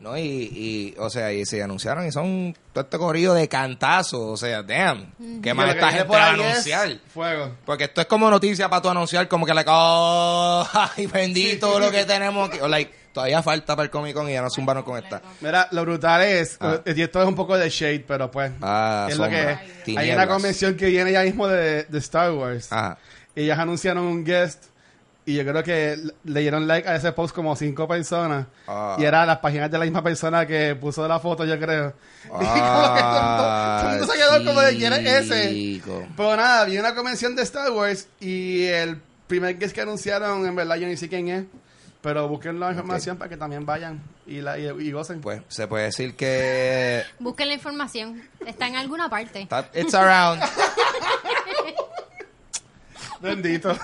No, 0.00 0.16
y, 0.16 0.22
y, 0.22 0.94
o 0.98 1.10
sea, 1.10 1.30
y 1.32 1.44
se 1.44 1.62
anunciaron 1.62 2.06
y 2.06 2.10
son 2.12 2.56
todo 2.72 2.84
este 2.84 2.96
corrido 2.96 3.34
de 3.34 3.48
cantazos. 3.48 4.20
O 4.20 4.36
sea, 4.36 4.62
damn. 4.62 5.12
¿Qué 5.42 5.52
que 5.54 5.70
esta 5.70 5.92
gente 5.92 6.08
va 6.08 6.24
a 6.24 6.30
anunciar? 6.30 6.98
Fuego. 7.12 7.56
Porque 7.66 7.84
esto 7.84 8.00
es 8.00 8.06
como 8.06 8.30
noticia 8.30 8.68
para 8.70 8.80
tú 8.80 8.88
anunciar, 8.88 9.28
como 9.28 9.44
que, 9.44 9.52
like, 9.52 9.70
oh, 9.72 10.66
ay, 10.96 11.06
bendito 11.06 11.78
lo 11.78 11.90
que 11.90 12.04
tenemos. 12.06 12.48
aquí. 12.48 12.58
O, 12.60 12.68
like, 12.68 12.90
todavía 13.12 13.42
falta 13.42 13.76
para 13.76 13.84
el 13.84 13.90
Comic 13.90 14.14
Con 14.14 14.28
y 14.30 14.32
ya 14.32 14.40
nos 14.40 14.54
zumbaron 14.54 14.82
con 14.84 14.96
esta. 15.02 15.20
Mira, 15.42 15.68
lo 15.72 15.82
brutal 15.82 16.22
es, 16.22 16.56
Ah. 16.60 16.80
y 16.86 17.02
esto 17.02 17.20
es 17.20 17.28
un 17.28 17.34
poco 17.34 17.58
de 17.58 17.68
shade, 17.68 18.04
pero 18.08 18.30
pues, 18.30 18.52
Ah, 18.62 19.06
es 19.10 19.18
lo 19.18 19.28
que 19.28 19.52
es. 19.86 19.96
Hay 19.98 20.10
una 20.12 20.26
convención 20.26 20.76
que 20.76 20.86
viene 20.86 21.12
ya 21.12 21.22
mismo 21.22 21.46
de, 21.46 21.84
de 21.84 21.98
Star 21.98 22.32
Wars. 22.32 22.72
Ajá. 22.72 22.96
Y 23.36 23.42
ellas 23.42 23.58
anunciaron 23.58 24.04
un 24.04 24.24
guest. 24.24 24.64
Y 25.30 25.34
yo 25.36 25.44
creo 25.44 25.62
que 25.62 25.96
le- 26.24 26.40
dieron 26.40 26.66
like 26.66 26.88
a 26.88 26.96
ese 26.96 27.12
post 27.12 27.32
como 27.34 27.54
cinco 27.54 27.86
personas. 27.86 28.46
Ah. 28.66 28.96
Y 28.98 29.04
era 29.04 29.24
las 29.24 29.38
páginas 29.38 29.70
de 29.70 29.78
la 29.78 29.84
misma 29.84 30.02
persona 30.02 30.44
que 30.44 30.74
puso 30.74 31.06
la 31.06 31.20
foto, 31.20 31.44
yo 31.44 31.56
creo. 31.58 31.94
y 32.24 32.28
como 32.28 32.94
que 32.94 33.00
todo, 33.00 33.98
todo 33.98 34.12
se 34.12 34.18
quedó 34.18 34.44
como 34.44 34.60
de 34.60 34.76
quién 34.76 34.92
es 34.92 35.30
ese. 35.30 35.80
Ah. 35.88 36.06
Pero 36.16 36.36
nada, 36.36 36.64
vi 36.64 36.78
una 36.78 36.94
convención 36.96 37.36
de 37.36 37.42
Star 37.42 37.70
Wars 37.70 38.08
y 38.18 38.64
el 38.66 39.00
primer 39.28 39.56
guest 39.56 39.72
que 39.72 39.82
anunciaron, 39.82 40.44
en 40.44 40.56
verdad 40.56 40.74
yo 40.76 40.88
ni 40.88 40.96
sé 40.96 41.08
quién 41.08 41.28
es. 41.28 41.44
Pero 42.02 42.26
busquen 42.28 42.58
la 42.58 42.70
información 42.70 43.16
para 43.18 43.28
que 43.28 43.36
también 43.36 43.64
vayan 43.66 44.00
y, 44.26 44.40
la, 44.40 44.58
y, 44.58 44.64
y 44.66 44.90
gocen. 44.90 45.20
Pues 45.20 45.42
se 45.48 45.68
puede 45.68 45.84
decir 45.84 46.16
que 46.16 47.04
Busquen 47.20 47.46
la 47.48 47.54
información. 47.54 48.22
Está 48.44 48.66
en 48.66 48.76
alguna 48.76 49.08
parte. 49.08 49.42
está- 49.42 49.68
it's 49.74 49.94
around. 49.94 50.42
Bendito. 53.20 53.76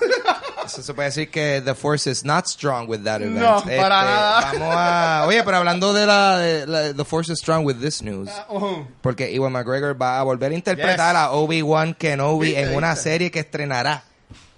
Eso 0.65 0.81
se 0.83 0.93
puede 0.93 1.09
decir 1.09 1.29
que 1.31 1.61
the 1.63 1.73
force 1.75 2.09
is 2.09 2.25
not 2.25 2.45
strong 2.47 2.89
with 2.89 3.03
that 3.03 3.21
event. 3.21 3.37
No, 3.39 3.63
para 3.63 4.03
nada. 4.03 4.41
Vamos 4.53 4.75
a, 4.75 5.25
oye, 5.27 5.43
pero 5.43 5.57
hablando 5.57 5.93
de 5.93 6.05
la, 6.05 6.37
de 6.37 6.67
la- 6.67 6.93
the 6.93 7.05
force 7.05 7.31
is 7.31 7.39
strong 7.39 7.63
with 7.65 7.75
this 7.79 8.01
news. 8.01 8.29
Ujú. 8.49 8.85
Porque 9.01 9.33
Ewan 9.33 9.53
McGregor 9.53 9.95
va 10.01 10.19
a 10.19 10.23
volver 10.23 10.51
a 10.51 10.55
interpretar 10.55 11.15
Yes. 11.15 11.21
a 11.21 11.31
Obi-Wan 11.31 11.93
Kenobi 11.93 12.55
en 12.55 12.75
una 12.75 12.95
serie 12.95 13.31
que 13.31 13.39
estrenará 13.39 14.03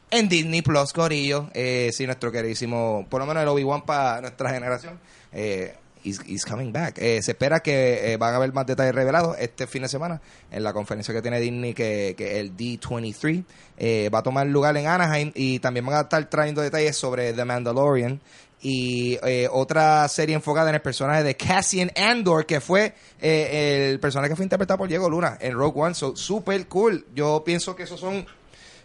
en 0.09 0.27
Disney 0.29 0.61
Plus, 0.63 0.93
Corillo. 0.93 1.49
Eh, 1.53 1.91
sí, 1.93 2.05
nuestro 2.07 2.31
queridísimo, 2.31 3.05
por 3.09 3.19
lo 3.21 3.27
menos 3.27 3.43
el 3.43 3.49
Obi-Wan 3.49 3.83
para 3.83 4.21
nuestra 4.21 4.49
generación, 4.49 4.99
eh, 5.31 5.75
is, 6.03 6.19
is 6.27 6.45
coming 6.45 6.71
back. 6.71 6.97
Eh, 6.97 7.21
se 7.21 7.31
espera 7.31 7.59
que 7.62 8.13
eh, 8.13 8.17
van 8.17 8.33
a 8.33 8.38
haber 8.38 8.53
más 8.53 8.65
detalles 8.65 8.93
revelados 8.95 9.35
este 9.39 9.67
fin 9.67 9.81
de 9.83 9.89
semana 9.89 10.21
en 10.51 10.63
la 10.63 10.73
conferencia 10.73 11.13
que 11.13 11.21
tiene 11.21 11.39
Disney, 11.39 11.73
que, 11.73 12.15
que 12.17 12.39
el 12.39 12.55
D23 12.55 13.43
eh, 13.77 14.09
va 14.13 14.19
a 14.19 14.23
tomar 14.23 14.47
lugar 14.47 14.75
en 14.77 14.88
Anaheim 14.88 15.31
y 15.35 15.59
también 15.59 15.85
van 15.85 15.95
a 15.95 16.01
estar 16.01 16.23
trayendo 16.29 16.62
detalles 16.62 16.95
sobre 16.97 17.33
The 17.33 17.45
Mandalorian 17.45 18.19
y 18.62 19.17
eh, 19.23 19.47
otra 19.49 20.05
serie 20.09 20.35
enfocada 20.35 20.67
en 20.69 20.75
el 20.75 20.81
personaje 20.81 21.23
de 21.23 21.38
Cassian 21.38 21.91
Andor, 21.95 22.45
que 22.45 22.59
fue 22.59 22.93
eh, 23.21 23.89
el 23.91 24.01
personaje 24.01 24.29
que 24.31 24.35
fue 24.35 24.43
interpretado 24.43 24.79
por 24.79 24.89
Diego 24.89 25.09
Luna 25.09 25.38
en 25.39 25.53
Rogue 25.53 25.79
One. 25.81 25.95
So, 25.95 26.13
super 26.17 26.67
cool. 26.67 27.05
Yo 27.15 27.41
pienso 27.45 27.73
que 27.73 27.83
esos 27.83 27.99
son 28.01 28.25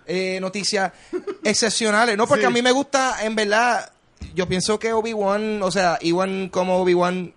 eh, 0.06 0.38
noticias 0.40 0.92
excepcionales. 1.42 2.16
No, 2.16 2.26
porque 2.28 2.42
Sí. 2.42 2.46
a 2.46 2.50
mí 2.50 2.62
me 2.62 2.70
gusta, 2.70 3.24
en 3.24 3.34
verdad, 3.34 3.90
yo 4.34 4.48
pienso 4.48 4.78
que 4.78 4.92
Obi-Wan, 4.92 5.62
o 5.62 5.70
sea, 5.70 5.98
Iwan 6.00 6.48
como 6.48 6.78
Obi-Wan 6.78 7.32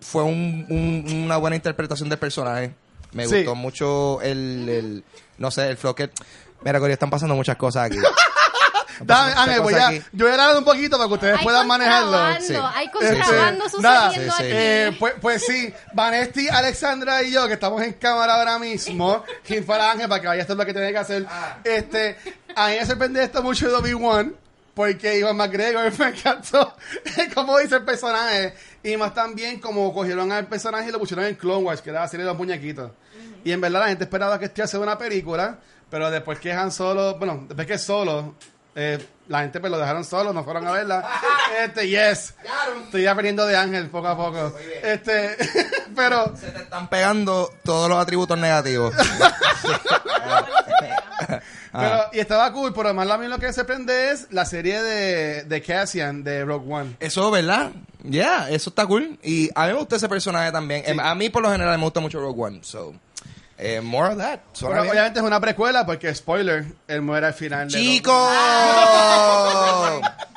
fue 0.00 0.22
un- 0.22 0.66
un- 0.68 1.22
una 1.24 1.36
buena 1.38 1.56
interpretación 1.56 2.08
del 2.08 2.18
personaje. 2.18 2.74
Me 3.12 3.26
Sí. 3.26 3.36
gustó 3.36 3.54
mucho 3.54 4.20
el, 4.22 4.68
el- 4.68 5.04
no 5.38 5.50
sé, 5.50 5.68
el 5.70 5.76
flow 5.76 5.94
que... 5.94 6.10
Mira, 6.62 6.78
Cory, 6.80 6.92
están 6.92 7.10
pasando 7.10 7.34
muchas 7.34 7.56
cosas 7.56 7.86
aquí. 7.86 7.98
Dame, 9.00 9.32
Ángel, 9.36 9.60
voy 9.60 9.74
a, 9.74 9.90
yo 9.92 10.00
voy 10.12 10.28
a 10.30 10.32
hablar 10.32 10.56
un 10.56 10.64
poquito 10.64 10.96
para 10.96 11.06
que 11.08 11.14
ustedes 11.14 11.38
Hay 11.38 11.44
puedan 11.44 11.66
manejarlo. 11.66 12.18
Sí. 12.40 12.54
Hay 12.74 12.90
contrabando 12.90 13.64
Este, 13.66 13.76
sucediendo 13.76 13.82
nada. 13.82 14.10
Sí. 14.10 14.20
Eh, 14.40 14.96
pues, 14.98 15.14
pues 15.20 15.44
sí, 15.46 15.72
Vanesti, 15.92 16.48
Alexandra 16.48 17.22
y 17.22 17.30
yo, 17.32 17.46
que 17.46 17.52
estamos 17.54 17.82
en 17.82 17.92
cámara 17.94 18.36
ahora 18.36 18.58
mismo, 18.58 19.22
quien 19.46 19.64
fuera 19.66 19.90
Ángel 19.92 20.08
para 20.08 20.22
que 20.22 20.28
vaya 20.28 20.40
a 20.42 20.44
hacer 20.44 20.56
lo 20.56 20.64
que 20.64 20.72
tiene 20.72 20.92
que 20.92 20.98
hacer. 20.98 21.26
Este, 21.62 22.16
a 22.54 22.68
mí 22.68 22.76
me 22.80 22.86
sorprende 22.86 23.22
esto 23.22 23.42
mucho 23.42 23.68
de 23.68 23.74
Obi-Wan, 23.74 24.34
porque 24.76 25.18
Ivan 25.18 25.38
McGregor 25.38 25.90
me 25.98 26.08
encantó 26.08 26.76
cómo 27.34 27.58
dice 27.58 27.76
el 27.76 27.84
personaje, 27.84 28.54
y 28.82 28.96
más 28.98 29.14
también 29.14 29.58
como 29.58 29.92
cogieron 29.94 30.30
al 30.30 30.46
personaje 30.46 30.90
y 30.90 30.92
lo 30.92 30.98
pusieron 30.98 31.24
en 31.24 31.34
Clone 31.34 31.64
Wars, 31.64 31.80
que 31.80 31.88
era 31.88 32.00
la 32.00 32.08
serie 32.08 32.24
de 32.24 32.30
los 32.30 32.38
muñequitos. 32.38 32.92
Y 33.42 33.52
en 33.52 33.60
verdad 33.60 33.80
la 33.80 33.88
gente 33.88 34.04
esperaba 34.04 34.38
que 34.38 34.44
este 34.44 34.62
hacer 34.62 34.78
una 34.78 34.98
película, 34.98 35.58
pero 35.88 36.10
después 36.10 36.38
que 36.38 36.52
Han 36.52 36.70
Solo, 36.70 37.16
bueno, 37.16 37.46
después 37.48 37.66
que 37.66 37.78
Solo, 37.78 38.34
eh, 38.74 38.98
la 39.28 39.40
gente 39.40 39.60
pues 39.60 39.72
lo 39.72 39.78
dejaron 39.78 40.04
solo, 40.04 40.34
no 40.34 40.44
fueron 40.44 40.66
a 40.66 40.72
verla. 40.72 41.08
Este, 41.64 41.88
yes. 41.88 42.34
Estoy 42.84 43.06
aprendiendo 43.06 43.46
de 43.46 43.56
Ángel 43.56 43.88
poco 43.88 44.08
a 44.08 44.16
poco. 44.16 44.52
Este, 44.82 45.36
pero 45.94 46.36
Se 46.36 46.50
te 46.50 46.62
están 46.62 46.88
pegando 46.88 47.50
todos 47.64 47.88
los 47.88 47.98
atributos 47.98 48.36
negativos. 48.36 48.92
Pero, 51.78 52.00
y 52.12 52.18
estaba 52.18 52.52
cool, 52.52 52.72
pero 52.72 52.88
además 52.88 53.10
a 53.10 53.18
mí 53.18 53.26
lo 53.26 53.38
que 53.38 53.52
se 53.52 53.64
prende 53.64 54.10
es 54.10 54.28
la 54.30 54.44
serie 54.44 54.82
de, 54.82 55.44
de 55.44 55.62
Cassian 55.62 56.24
de 56.24 56.44
Rogue 56.44 56.72
One. 56.72 56.96
Eso, 57.00 57.30
¿verdad? 57.30 57.72
Ya, 58.02 58.48
eso 58.50 58.70
está 58.70 58.86
cool. 58.86 59.18
Y 59.22 59.50
a 59.54 59.66
mí 59.66 59.72
me 59.72 59.78
gusta 59.78 59.96
ese 59.96 60.08
personaje 60.08 60.52
también. 60.52 60.82
Em, 60.86 60.98
A 61.00 61.14
mí, 61.14 61.28
por 61.28 61.42
lo 61.42 61.50
general, 61.50 61.76
me 61.78 61.84
gusta 61.84 62.00
mucho 62.00 62.20
Rogue 62.20 62.40
One. 62.42 62.58
So, 62.62 62.94
eh, 63.58 63.80
more 63.80 64.12
of 64.12 64.18
that. 64.18 64.40
Bien. 64.60 64.78
obviamente 64.90 65.18
es 65.20 65.24
una 65.24 65.40
precuela 65.40 65.84
porque, 65.86 66.14
spoiler, 66.14 66.66
él 66.88 67.02
muere 67.02 67.26
al 67.28 67.34
final. 67.34 67.68
de 67.68 67.78
¡Chico! 67.78 68.12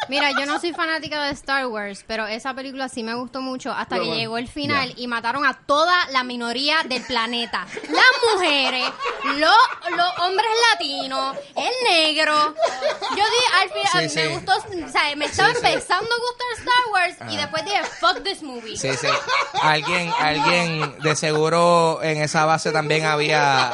Mira, 0.10 0.32
yo 0.32 0.48
no 0.48 0.60
soy 0.60 0.74
fanática 0.74 1.24
de 1.26 1.32
Star 1.34 1.68
Wars, 1.68 2.04
pero 2.08 2.26
esa 2.26 2.56
película 2.56 2.90
sí 2.90 3.04
me 3.04 3.14
gustó 3.14 3.42
mucho 3.42 3.72
hasta 3.72 3.90
Pero 3.90 4.04
que 4.06 4.08
bueno, 4.08 4.20
llegó 4.22 4.38
el 4.40 4.48
final 4.48 4.92
y 4.98 5.06
mataron 5.06 5.46
a 5.46 5.54
toda 5.68 5.94
la 6.12 6.24
minoría 6.24 6.78
del 6.86 7.04
planeta. 7.04 7.68
Las 7.90 8.34
mujeres, 8.34 8.86
los, 9.38 9.54
los 9.96 10.20
hombres 10.26 10.48
latinos, 10.74 11.38
el 11.56 11.72
negro. 11.88 12.34
Yo 13.12 13.16
di 13.18 13.62
al 13.62 13.70
final, 13.70 14.10
Sí, 14.10 14.16
me 14.16 14.26
sí. 14.26 14.34
gustó, 14.34 14.54
o 14.58 14.90
sea, 14.92 15.16
me 15.16 15.26
estaba 15.26 15.50
empezando 15.50 16.10
a 16.10 16.20
gustar 16.20 16.48
Star 16.58 16.92
Wars 16.92 17.16
y 17.32 17.38
después 17.38 17.66
dije, 17.66 17.84
fuck 18.00 18.24
this 18.24 18.42
movie. 18.42 18.78
Sí, 18.78 18.90
sí. 18.96 19.08
Alguien, 19.62 20.12
alguien, 20.20 20.98
de 21.04 21.16
seguro 21.16 22.02
en 22.02 22.18
esa 22.18 22.46
base 22.46 22.72
también 22.72 23.06
había 23.12 23.74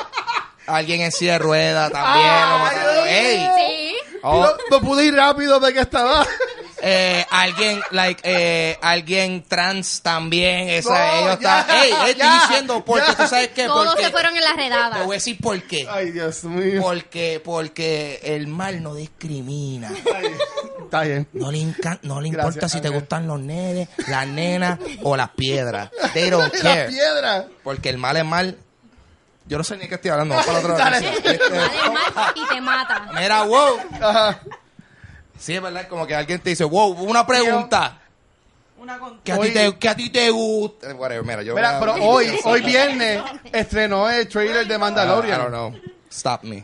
Alguien 0.68 1.02
en 1.02 1.12
silla 1.12 1.34
de 1.34 1.40
rueda 1.40 1.90
también. 1.92 2.26
Ah, 2.28 2.72
Ey. 3.08 3.48
Sí. 3.56 3.96
oh, 4.24 4.42
No, 4.46 4.52
no 4.72 4.82
pude 4.82 5.06
ir 5.06 5.14
rápido 5.16 5.60
porque 5.62 5.80
estaba. 5.82 6.26
eh, 6.82 7.24
alguien, 7.30 7.80
like, 7.92 8.20
eh, 8.24 8.76
alguien 8.82 9.44
trans 9.48 10.02
también. 10.02 10.68
Esa, 10.70 10.90
No, 10.90 11.18
ellos 11.28 11.40
ya, 11.40 11.60
están, 11.60 11.78
ey, 11.84 11.92
eh, 11.92 11.96
estoy 12.08 12.16
ya, 12.16 12.40
diciendo, 12.48 12.84
porque 12.84 13.06
ya. 13.08 13.16
tú 13.16 13.28
sabes 13.28 13.50
qué, 13.50 13.66
Todos 13.68 13.90
porque, 13.90 14.06
se 14.06 14.10
fueron 14.12 14.36
en 14.36 14.44
la 14.44 14.52
te 14.52 14.58
redada. 14.58 15.04
voy 15.04 15.14
a 15.14 15.18
decir 15.18 15.38
por 15.40 15.62
qué. 15.62 15.88
Ay, 15.88 16.10
Dios 16.10 16.44
mío. 16.46 16.82
Porque, 16.82 17.40
porque 17.46 18.20
el 18.24 18.48
mal 18.48 18.82
no 18.82 18.96
discrimina. 18.96 19.90
Ay, 20.16 20.32
está 20.84 21.02
bien. 21.04 21.28
No 21.34 21.52
le, 21.52 21.60
encan- 21.60 22.00
no 22.02 22.22
le 22.22 22.30
Gracias, 22.32 22.56
importa 22.56 22.70
si 22.70 22.82
te 22.82 22.90
gustan 22.90 23.28
los 23.28 23.40
nenes, 23.40 23.88
las 24.08 24.26
nenas 24.26 24.80
o 25.04 25.16
las 25.16 25.30
piedras. 25.30 25.92
They 26.14 26.32
don't 26.32 26.52
care. 26.62 26.88
piedra. 26.88 27.46
Porque 27.64 27.90
el 27.90 28.00
mal 28.00 28.18
es 28.18 28.26
mal. 28.26 28.58
Yo 29.48 29.58
no 29.58 29.64
sé 29.64 29.78
ni 29.78 29.88
qué 29.88 29.96
estoy 29.96 30.12
hablando. 30.12 30.36
Vamos 30.36 30.46
para 30.48 30.60
la 30.68 30.74
otra. 30.74 30.98
Este, 31.26 31.40
mal 31.50 32.34
y 32.36 32.48
te 32.48 32.62
mata. 32.62 33.10
Mira, 33.14 33.44
wow. 33.44 33.78
Ajá. 34.02 34.40
Sí, 35.38 35.54
es 35.54 35.62
verdad, 35.62 35.88
como 35.88 36.08
que 36.08 36.16
alguien 36.16 36.40
te 36.40 36.50
dice, 36.52 36.64
wow, 36.64 36.92
una 36.94 37.26
pregunta. 37.28 38.00
Una. 38.78 39.00
Que 39.24 39.32
a, 39.32 39.36
ti 39.36 39.42
Oye. 39.42 39.52
te, 39.52 39.78
que 39.78 39.90
a 39.90 39.96
ti 39.96 40.10
te 40.10 40.30
gusta. 40.30 40.94
Whatever, 40.94 41.24
mira, 41.26 41.42
yo. 41.44 41.56
Mira, 41.56 41.80
voy 41.80 41.90
a- 41.90 41.94
pero 41.96 42.06
hoy, 42.08 42.40
hoy 42.44 42.62
viernes, 42.62 43.22
estrenó 43.52 44.10
el 44.10 44.28
trailer 44.28 44.56
de 44.56 44.62
Ah, 44.62 44.66
I 44.66 44.68
don't 44.68 44.80
Mandalorian. 44.82 45.48
know. 45.48 45.74
Stop 46.12 46.44
me. 46.44 46.64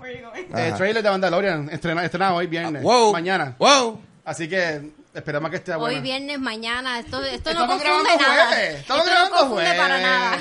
El 0.55 0.75
trailer 0.75 1.03
de 1.03 1.09
Mandalorian, 1.09 1.69
estrena, 1.71 2.03
estrena 2.05 2.33
hoy 2.33 2.47
viernes. 2.47 2.81
Wow. 2.83 3.11
Mañana. 3.11 3.55
Wow. 3.59 3.99
Así 4.23 4.47
que 4.47 4.91
esperamos 5.13 5.49
que 5.49 5.57
esté 5.57 5.75
bueno. 5.75 5.95
Hoy 5.95 6.01
viernes, 6.01 6.39
mañana. 6.39 6.99
Esto, 6.99 7.21
esto 7.23 7.53
no 7.53 7.61
Estamos 7.63 7.81
confunde 7.83 8.09
grabando 8.13 8.23
nada. 8.33 8.47
jueves. 8.47 8.75
Estamos 8.79 9.01
esto 9.03 9.11
grabando 9.11 9.35
no 9.35 9.39
confunde 9.41 9.63
jueves. 9.65 9.81
para 9.81 9.99
nada. 10.01 10.39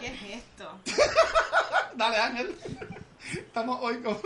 ¿Qué 0.00 0.06
es 0.06 0.42
esto? 0.42 0.70
Dale, 1.96 2.16
Ángel. 2.18 2.54
Estamos 3.32 3.78
hoy 3.82 4.00
con... 4.02 4.18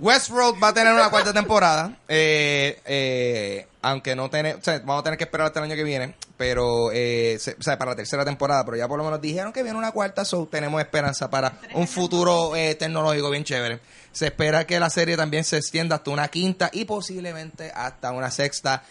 Westworld 0.00 0.62
va 0.62 0.68
a 0.68 0.72
tener 0.74 0.92
una 0.92 1.10
cuarta 1.10 1.32
temporada. 1.32 1.96
Eh, 2.06 2.80
eh, 2.84 3.66
aunque 3.82 4.14
no 4.14 4.30
tiene, 4.30 4.54
o 4.54 4.62
sea, 4.62 4.78
vamos 4.78 5.00
a 5.00 5.02
tener 5.04 5.18
que 5.18 5.24
esperar 5.24 5.48
hasta 5.48 5.58
el 5.58 5.64
año 5.64 5.74
que 5.74 5.82
viene. 5.82 6.14
Pero, 6.36 6.92
eh, 6.92 7.36
se- 7.40 7.56
o 7.58 7.62
sea, 7.62 7.76
para 7.78 7.90
la 7.92 7.96
tercera 7.96 8.24
temporada. 8.24 8.64
Pero 8.64 8.76
ya 8.76 8.86
por 8.86 8.96
lo 8.96 9.02
menos 9.04 9.20
dijeron 9.20 9.52
que 9.52 9.64
viene 9.64 9.76
una 9.76 9.90
cuarta. 9.90 10.24
So 10.24 10.46
tenemos 10.46 10.80
esperanza 10.80 11.28
para 11.28 11.58
un 11.74 11.88
futuro 11.88 12.54
eh, 12.54 12.76
tecnológico 12.76 13.28
bien 13.30 13.42
chévere. 13.42 13.80
Se 14.12 14.26
espera 14.26 14.64
que 14.68 14.78
la 14.78 14.88
serie 14.88 15.16
también 15.16 15.42
se 15.42 15.56
extienda 15.56 15.96
hasta 15.96 16.10
una 16.12 16.28
quinta 16.28 16.70
y 16.72 16.84
posiblemente 16.84 17.72
hasta 17.74 18.12
una 18.12 18.30
sexta. 18.30 18.84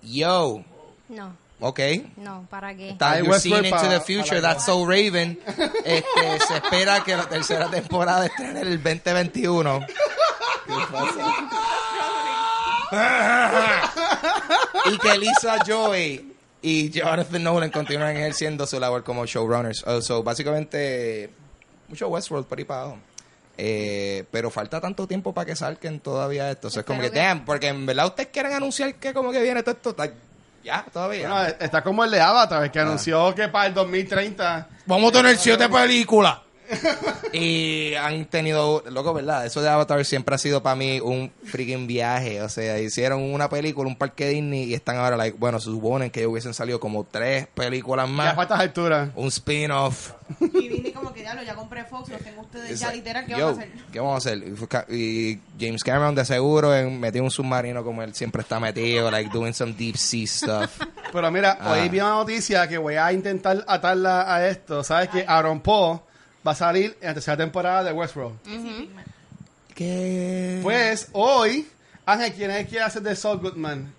Yo, 0.00 0.62
No, 1.10 1.36
ok. 1.60 1.80
no, 2.16 2.46
¿para 2.50 2.74
qué? 2.74 2.90
Está 2.90 3.18
You're 3.18 3.38
Seeing 3.40 3.64
into 3.66 3.88
the 3.88 4.00
Future, 4.00 4.40
That's 4.40 4.64
So 4.64 4.84
Raven. 4.86 5.38
Este, 5.84 6.38
se 6.46 6.54
espera 6.56 7.02
que 7.04 7.16
la 7.16 7.28
tercera 7.28 7.68
temporada 7.70 8.26
estrene 8.26 8.60
el 8.60 8.82
2021. 8.82 9.86
y 14.86 14.98
que 14.98 15.18
Lisa 15.18 15.58
Joy 15.66 16.32
y 16.62 16.90
Jonathan 16.90 17.42
Nolan 17.42 17.70
continúen 17.70 18.16
ejerciendo 18.16 18.66
su 18.66 18.80
labor 18.80 19.04
como 19.04 19.26
showrunners. 19.26 19.84
Uh, 19.86 20.00
so, 20.02 20.22
básicamente, 20.22 21.30
mucho 21.88 22.08
Westworld 22.08 22.46
por 22.46 22.58
ahí 22.58 22.64
para 22.64 22.80
abajo. 22.82 22.98
Eh, 23.60 24.24
pero 24.30 24.50
falta 24.50 24.80
tanto 24.80 25.06
tiempo 25.08 25.34
para 25.34 25.44
que 25.46 25.56
salgan 25.56 25.98
todavía 26.00 26.50
esto. 26.50 26.68
O 26.68 26.70
sea, 26.70 26.80
es 26.80 26.86
como 26.86 27.00
que, 27.00 27.10
que- 27.10 27.18
damn, 27.18 27.44
porque 27.44 27.68
en 27.68 27.86
verdad 27.86 28.06
ustedes 28.06 28.28
quieren 28.32 28.52
anunciar 28.52 28.94
que 28.94 29.12
como 29.12 29.32
que 29.32 29.42
viene 29.42 29.62
todo 29.62 29.74
esto. 29.74 29.90
está- 29.90 30.12
Ya, 30.68 30.84
todavía. 30.92 31.28
Bueno, 31.30 31.54
está 31.60 31.82
como 31.82 32.04
el 32.04 32.10
de 32.10 32.20
Avatar, 32.20 32.62
Ah. 32.64 32.70
que 32.70 32.78
anunció 32.78 33.34
que 33.34 33.48
para 33.48 33.66
el 33.68 33.74
2030... 33.74 34.68
Vamos 34.84 35.10
a 35.10 35.16
tener 35.16 35.36
siete 35.38 35.66
películas. 35.68 36.40
y 37.32 37.94
han 37.94 38.26
tenido, 38.26 38.84
loco, 38.90 39.14
¿verdad? 39.14 39.46
Eso 39.46 39.62
de 39.62 39.68
Avatar 39.70 40.04
siempre 40.04 40.34
ha 40.34 40.38
sido 40.38 40.62
para 40.62 40.76
mí 40.76 41.00
un 41.00 41.32
freaking 41.44 41.86
viaje. 41.86 42.42
O 42.42 42.48
sea, 42.50 42.78
hicieron 42.78 43.22
una 43.22 43.48
película, 43.48 43.88
un 43.88 43.96
parque 43.96 44.28
Disney 44.28 44.64
y 44.64 44.74
están 44.74 44.96
ahora, 44.98 45.16
like, 45.16 45.38
bueno, 45.38 45.58
se 45.60 45.66
suponen 45.70 46.10
que 46.10 46.26
hubiesen 46.26 46.52
salido 46.52 46.78
como 46.78 47.04
tres 47.10 47.46
películas 47.54 48.06
Ya 48.06 48.12
más. 48.12 48.30
para 48.34 48.42
estas 48.42 48.60
alturas. 48.60 49.08
Un 49.14 49.28
spin-off. 49.28 50.12
Ya 51.44 51.54
compré 51.54 51.84
Fox, 51.84 52.08
los 52.08 52.20
tengo 52.22 52.40
ustedes 52.42 52.78
ya 52.80 52.92
literal, 52.92 53.24
¿qué 53.26 53.32
Yo, 53.36 53.46
van 53.46 53.54
a 53.54 53.58
hacer? 53.58 53.72
¿Qué 53.92 54.00
vamos 54.00 54.14
a 54.26 54.30
hacer? 54.30 54.92
Y 54.94 55.40
James 55.60 55.82
Cameron 55.84 56.14
de 56.14 56.24
seguro 56.24 56.74
en- 56.74 56.98
metió 57.00 57.22
un 57.22 57.30
submarino 57.30 57.84
como 57.84 58.02
él 58.02 58.14
siempre 58.14 58.42
está 58.42 58.58
metido, 58.60 59.10
like 59.10 59.30
doing 59.30 59.52
some 59.52 59.72
deep 59.72 59.96
sea 59.96 60.26
stuff. 60.26 60.80
Pero 61.12 61.30
mira, 61.30 61.58
Ah. 61.60 61.72
hoy 61.72 61.88
vi 61.88 62.00
una 62.00 62.10
noticia 62.10 62.66
que 62.68 62.78
voy 62.78 62.94
a 62.96 63.12
intentar 63.12 63.64
atarla 63.68 64.34
a 64.34 64.48
esto. 64.48 64.82
¿Sabes 64.84 65.08
que 65.10 65.24
Aaron 65.26 65.60
Paul 65.60 66.00
va 66.46 66.52
a 66.52 66.54
salir 66.54 66.96
en 67.00 67.08
la 67.08 67.14
tercera 67.14 67.36
temporada 67.36 67.84
de 67.84 67.92
Westworld? 67.92 68.38
¿Qué? 69.74 70.60
Pues 70.62 71.08
hoy, 71.12 71.68
Ángel, 72.06 72.32
¿quién 72.32 72.50
es 72.50 72.56
el 72.58 72.66
que 72.66 72.80
hace 72.80 73.00
de 73.00 73.14
Saul 73.14 73.38
Goodman? 73.38 73.92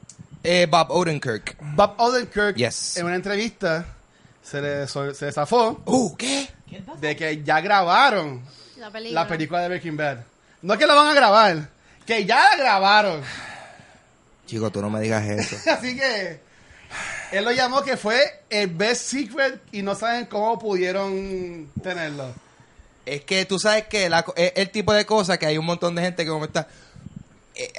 Eh, 0.43 0.67
Bob 0.69 0.91
Odenkirk. 0.91 1.57
Bob 1.75 1.93
Odenkirk, 1.97 2.55
Yes. 2.55 2.97
en 2.97 3.05
una 3.05 3.15
entrevista, 3.15 3.85
se 4.41 4.61
le, 4.61 4.87
se 4.87 5.25
le 5.25 5.31
zafó 5.31 5.81
Uh, 5.85 6.15
¿qué? 6.15 6.49
De 6.99 7.15
que 7.15 7.43
ya 7.43 7.61
grabaron 7.61 8.43
La 8.77 8.91
película. 8.91 9.21
la 9.21 9.27
película 9.27 9.61
de 9.61 9.67
Breaking 9.69 9.97
Bad. 9.97 10.17
No 10.61 10.73
es 10.73 10.79
que 10.79 10.87
la 10.87 10.93
van 10.93 11.07
a 11.07 11.13
grabar, 11.13 11.69
que 12.05 12.25
ya 12.25 12.43
la 12.51 12.57
grabaron. 12.57 13.21
Chico, 14.45 14.71
tú 14.71 14.81
no 14.81 14.89
me 14.89 14.99
digas 15.01 15.25
eso. 15.27 15.55
Así 15.71 15.95
que 15.95 16.39
él 17.31 17.45
lo 17.45 17.51
llamó 17.51 17.83
que 17.83 17.97
fue 17.97 18.43
el 18.49 18.67
best 18.67 19.03
secret 19.11 19.61
y 19.71 19.81
no 19.81 19.95
saben 19.95 20.25
cómo 20.25 20.57
pudieron 20.59 21.69
tenerlo. 21.81 22.33
Es 23.05 23.21
que 23.23 23.45
tú 23.45 23.57
sabes 23.59 23.85
que 23.87 24.09
la 24.09 24.25
es 24.35 24.53
el 24.55 24.69
tipo 24.69 24.93
de 24.93 25.05
cosas 25.05 25.37
que 25.37 25.45
hay 25.45 25.57
un 25.57 25.65
montón 25.65 25.95
de 25.95 26.01
gente 26.01 26.23
que 26.25 26.29
como 26.29 26.45
está... 26.45 26.67
eh, 27.55 27.71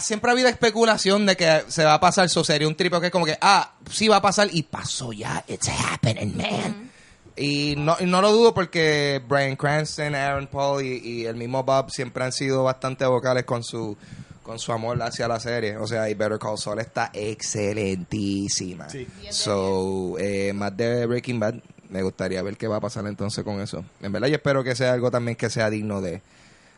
siempre 0.00 0.30
ha 0.30 0.32
habido 0.32 0.48
especulación 0.48 1.26
de 1.26 1.36
que 1.36 1.64
se 1.68 1.84
va 1.84 1.94
a 1.94 2.00
pasar, 2.00 2.26
eso 2.26 2.44
sería 2.44 2.68
un 2.68 2.76
tripo 2.76 3.00
que 3.00 3.06
es 3.06 3.12
como 3.12 3.26
que, 3.26 3.36
ah, 3.40 3.72
sí 3.90 4.08
va 4.08 4.16
a 4.16 4.22
pasar 4.22 4.48
y 4.50 4.62
pasó 4.62 5.12
ya, 5.12 5.44
it's 5.48 5.68
happening, 5.68 6.36
man. 6.36 6.90
Y 7.38 7.76
no, 7.76 7.96
y 8.00 8.04
no 8.06 8.20
lo 8.20 8.32
dudo 8.32 8.52
porque 8.52 9.22
Brian 9.28 9.54
Cranston, 9.54 10.14
Aaron 10.14 10.48
Paul 10.48 10.84
y, 10.84 10.96
y 10.98 11.24
el 11.26 11.36
mismo 11.36 11.62
Bob 11.62 11.90
siempre 11.90 12.24
han 12.24 12.32
sido 12.32 12.64
bastante 12.64 13.06
vocales 13.06 13.44
con 13.44 13.62
su 13.62 13.96
con 14.42 14.58
su 14.58 14.72
amor 14.72 15.00
hacia 15.02 15.28
la 15.28 15.38
serie. 15.38 15.76
O 15.76 15.86
sea, 15.86 16.08
y 16.08 16.14
Better 16.14 16.38
Call 16.38 16.56
Saul 16.58 16.80
está 16.80 17.10
excelentísima. 17.82 18.88
Sí. 18.88 19.06
So, 19.30 20.16
eh, 20.18 20.52
más 20.54 20.76
de 20.76 21.06
Breaking 21.06 21.38
Bad, 21.40 21.54
me 21.90 22.02
gustaría 22.02 22.42
ver 22.42 22.56
qué 22.56 22.66
va 22.66 22.76
a 22.76 22.80
pasar 22.80 23.06
entonces 23.06 23.44
con 23.44 23.60
eso. 23.60 23.84
En 24.02 24.12
verdad, 24.12 24.28
yo 24.28 24.36
espero 24.36 24.64
que 24.64 24.74
sea 24.74 24.92
algo 24.92 25.10
también 25.10 25.36
que 25.36 25.50
sea 25.50 25.70
digno 25.70 26.00
de, 26.00 26.22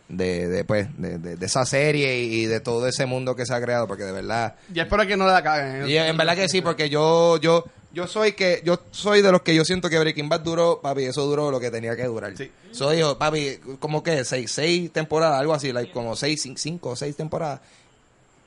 de, 0.08 0.48
de, 0.48 0.64
pues, 0.64 0.88
de, 1.00 1.18
de- 1.18 1.36
de 1.36 1.46
esa 1.46 1.64
serie 1.64 2.18
y 2.24 2.46
de 2.46 2.60
todo 2.60 2.86
ese 2.86 3.06
mundo 3.06 3.36
que 3.36 3.46
se 3.46 3.54
ha 3.54 3.60
creado, 3.60 3.86
porque 3.86 4.02
de 4.04 4.12
verdad, 4.12 4.54
Y 4.74 4.80
espero 4.80 5.06
que 5.06 5.16
no 5.16 5.26
la 5.26 5.42
caguen. 5.42 5.88
y 5.88 5.96
en 5.96 6.16
verdad 6.16 6.34
que 6.36 6.48
sí, 6.48 6.60
porque 6.62 6.88
yo, 6.90 7.36
yo, 7.38 7.64
yo 7.92 8.06
soy 8.06 8.32
que, 8.32 8.60
yo 8.64 8.80
soy 8.90 9.22
de 9.22 9.32
los 9.32 9.42
que 9.42 9.54
yo 9.54 9.64
siento 9.64 9.88
que 9.90 9.98
Breaking 9.98 10.28
Bad 10.28 10.40
duró, 10.40 10.80
papi, 10.80 11.04
eso 11.04 11.24
duró 11.26 11.50
lo 11.50 11.58
que 11.60 11.70
tenía 11.70 11.96
que 11.96 12.04
durar. 12.04 12.36
Sí. 12.36 12.50
So 12.72 12.90
dijo, 12.90 13.18
papi, 13.18 13.58
como 13.78 14.02
que 14.02 14.24
seis, 14.24 14.52
seis 14.52 14.92
temporadas, 14.92 15.40
algo 15.40 15.54
así, 15.54 15.72
like, 15.72 15.92
como 15.92 16.14
seis, 16.16 16.44
cin- 16.44 16.56
cinco 16.56 16.90
o 16.90 16.96
seis 16.96 17.16
temporadas. 17.16 17.60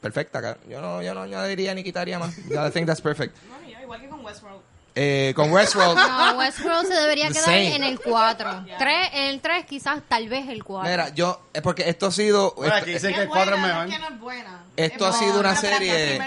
Perfecta, 0.01 0.41
ca- 0.41 0.57
yo 0.69 0.81
no, 0.81 1.01
yo 1.01 1.13
no 1.13 1.21
añadiría 1.21 1.73
ni 1.73 1.83
quitaría 1.83 2.19
más. 2.19 2.37
I 2.49 2.71
think 2.73 2.87
that's 2.87 3.01
perfect. 3.01 3.35
No, 3.49 3.69
yo, 3.69 3.79
igual 3.81 4.01
que 4.01 4.07
con 4.09 4.23
Westworld. 4.25 4.61
Eh, 4.95 5.33
con 5.35 5.51
Westworld, 5.51 5.95
No, 5.97 6.37
Westworld 6.37 6.87
se 6.87 6.93
debería 6.93 7.27
quedar 7.29 7.45
same. 7.45 7.75
en 7.75 7.83
el 7.83 7.99
4. 7.99 8.65
Tres, 8.77 9.09
en 9.13 9.23
el 9.29 9.41
3 9.41 9.65
quizás, 9.65 10.03
tal 10.07 10.29
vez 10.29 10.47
el 10.49 10.63
4. 10.63 10.89
mira, 10.91 11.09
yo, 11.15 11.41
es 11.51 11.61
porque 11.63 11.89
esto 11.89 12.05
ha 12.07 12.11
sido, 12.11 12.53
Bueno, 12.55 12.75
esto- 12.77 12.91
Es 12.91 13.01
que 13.01 13.21
el 13.23 13.27
4 13.27 13.55
es 13.55 13.61
mejor. 13.61 13.75
no 13.75 13.83
es 13.85 13.93
que 13.95 13.99
no 13.99 14.07
es 14.09 14.19
buena. 14.19 14.63
Esto 14.77 15.07
Es 15.09 15.15
ha 15.15 15.19
sido 15.19 15.39
una 15.39 15.55
serie-. 15.55 16.19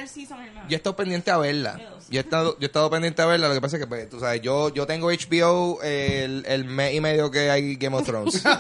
Yo 0.68 0.70
he 0.70 0.74
estado 0.74 0.96
pendiente 0.96 1.30
a 1.30 1.36
verla. 1.36 1.78
Yo 2.08 2.20
he 2.20 2.22
estado, 2.22 2.52
yo 2.58 2.62
he 2.62 2.66
estado 2.66 2.88
pendiente 2.88 3.20
a 3.22 3.26
verla. 3.26 3.48
Lo 3.48 3.54
que 3.54 3.60
pasa 3.60 3.76
es 3.76 3.82
que, 3.82 3.86
pues, 3.88 4.08
tú 4.08 4.20
sabes, 4.20 4.40
yo, 4.40 4.68
yo 4.68 4.86
tengo 4.86 5.08
HBO 5.10 5.82
el, 5.82 6.44
el 6.46 6.64
mes 6.64 6.94
y 6.94 7.00
medio 7.00 7.30
que 7.30 7.50
hay 7.50 7.76
Game 7.76 7.96
of 7.96 8.04
Thrones. 8.06 8.42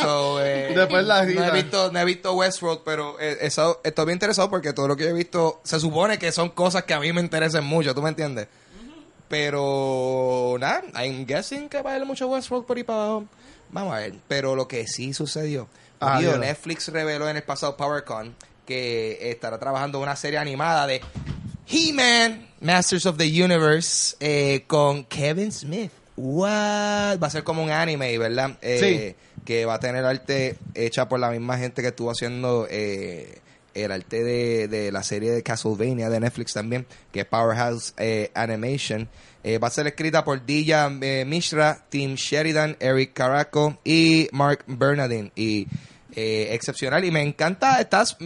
So, 0.00 0.40
eh, 0.44 0.72
Después 0.74 1.04
la 1.04 1.24
no 1.24 1.44
he 1.44 1.50
visto, 1.50 1.90
no 1.92 1.98
he 1.98 2.04
visto 2.04 2.32
Westworld, 2.34 2.80
pero 2.84 3.18
eh, 3.20 3.38
estado- 3.42 3.80
estoy 3.84 4.06
bien 4.06 4.16
interesado 4.16 4.48
porque 4.48 4.72
todo 4.72 4.88
lo 4.88 4.96
que 4.96 5.04
he 5.08 5.12
visto 5.12 5.60
se 5.64 5.80
supone 5.80 6.18
que 6.18 6.30
son 6.32 6.50
cosas 6.50 6.84
que 6.84 6.94
a 6.94 7.00
mí 7.00 7.12
me 7.12 7.20
interesan 7.20 7.64
mucho, 7.64 7.94
¿tú 7.94 8.00
me 8.02 8.08
entiendes? 8.10 8.46
Pero, 9.28 10.56
nada, 10.60 10.82
I'm 11.02 11.26
guessing 11.26 11.68
que 11.68 11.82
va 11.82 11.90
a 11.90 11.94
haber 11.94 12.06
mucho 12.06 12.28
Westworld 12.28 12.66
por 12.66 12.76
ahí 12.76 12.84
para 12.84 12.98
abajo. 13.02 13.24
Vamos 13.70 13.94
a 13.94 13.98
ver. 13.98 14.14
Pero 14.28 14.54
lo 14.54 14.68
que 14.68 14.86
sí 14.86 15.12
sucedió, 15.14 15.68
Ah. 16.00 16.20
Netflix 16.20 16.88
reveló 16.88 17.28
en 17.28 17.36
el 17.36 17.42
pasado 17.42 17.76
PowerCon 17.76 18.34
que 18.66 19.30
estará 19.30 19.58
trabajando 19.58 20.00
una 20.00 20.16
serie 20.16 20.38
animada 20.38 20.86
de 20.86 21.00
He-Man, 21.66 22.46
Masters 22.60 23.06
of 23.06 23.16
the 23.16 23.26
Universe, 23.44 24.16
eh, 24.20 24.64
con 24.66 25.04
Kevin 25.04 25.52
Smith. 25.52 25.90
What? 26.16 27.18
Va 27.20 27.26
a 27.26 27.30
ser 27.30 27.42
como 27.44 27.62
un 27.62 27.70
anime, 27.70 28.16
¿verdad? 28.18 28.58
Eh, 28.60 29.14
Que 29.44 29.64
va 29.64 29.74
a 29.74 29.80
tener 29.80 30.04
arte 30.04 30.56
hecha 30.74 31.08
por 31.08 31.18
la 31.18 31.30
misma 31.30 31.58
gente 31.58 31.82
que 31.82 31.88
estuvo 31.88 32.10
haciendo 32.10 32.68
eh, 32.70 33.40
el 33.74 33.90
arte 33.90 34.22
de, 34.22 34.68
de 34.68 34.92
la 34.92 35.02
serie 35.02 35.32
de 35.32 35.42
Castlevania 35.42 36.10
de 36.10 36.20
Netflix 36.20 36.52
también, 36.52 36.86
que 37.10 37.20
es 37.20 37.26
Powerhouse 37.26 37.94
eh, 37.96 38.30
Animation. 38.34 39.08
Eh, 39.42 39.58
va 39.58 39.66
a 39.66 39.70
ser 39.70 39.88
escrita 39.88 40.24
por 40.24 40.46
Dilla 40.46 40.88
eh, 41.00 41.24
Mishra, 41.26 41.84
Tim 41.88 42.14
Sheridan, 42.14 42.76
Eric 42.78 43.14
Caraco 43.14 43.78
y 43.82 44.28
Mark 44.30 44.62
Bernardin. 44.68 45.32
Y 45.34 45.66
excepcional. 46.14 47.04
Y 47.04 47.10
me 47.10 47.22
encanta, 47.22 47.80
estás, 47.80 48.16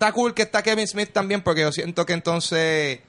está 0.00 0.12
cool 0.12 0.32
que 0.32 0.42
está 0.42 0.62
Kevin 0.62 0.88
Smith 0.88 1.10
también, 1.12 1.42
porque 1.42 1.60
yo 1.60 1.72
siento 1.72 2.06
que 2.06 2.14
entonces 2.14 3.00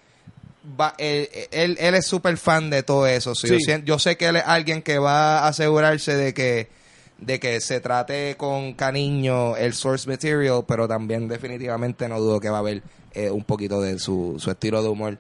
va, 0.80 0.94
él, 0.98 1.30
él, 1.52 1.78
él 1.80 1.96
es 1.96 2.06
súper 2.06 2.36
fan 2.36 2.70
de 2.70 2.84
todo 2.84 3.08
eso. 3.08 3.34
Yo, 3.34 3.56
Sí. 3.58 3.74
yo 3.86 3.98
sé 3.98 4.18
que 4.18 4.28
él 4.28 4.36
es 4.36 4.44
alguien 4.46 4.82
que 4.82 5.00
va 5.00 5.40
a 5.40 5.48
asegurarse 5.48 6.16
de 6.18 6.34
que 6.34 6.68
de 7.18 7.40
que 7.40 7.62
se 7.62 7.80
trate 7.80 8.36
con 8.36 8.74
cariño 8.74 9.56
el 9.56 9.74
source 9.76 10.10
material, 10.10 10.66
pero 10.68 10.88
también 10.88 11.28
definitivamente 11.28 12.10
no 12.10 12.20
dudo 12.20 12.40
que 12.40 12.50
va 12.50 12.58
a 12.58 12.60
haber 12.62 12.82
eh, 13.14 13.30
un 13.30 13.44
poquito 13.44 13.80
de 13.80 14.00
su, 14.00 14.38
su 14.40 14.50
estilo 14.50 14.82
de 14.82 14.90
humor 14.90 15.18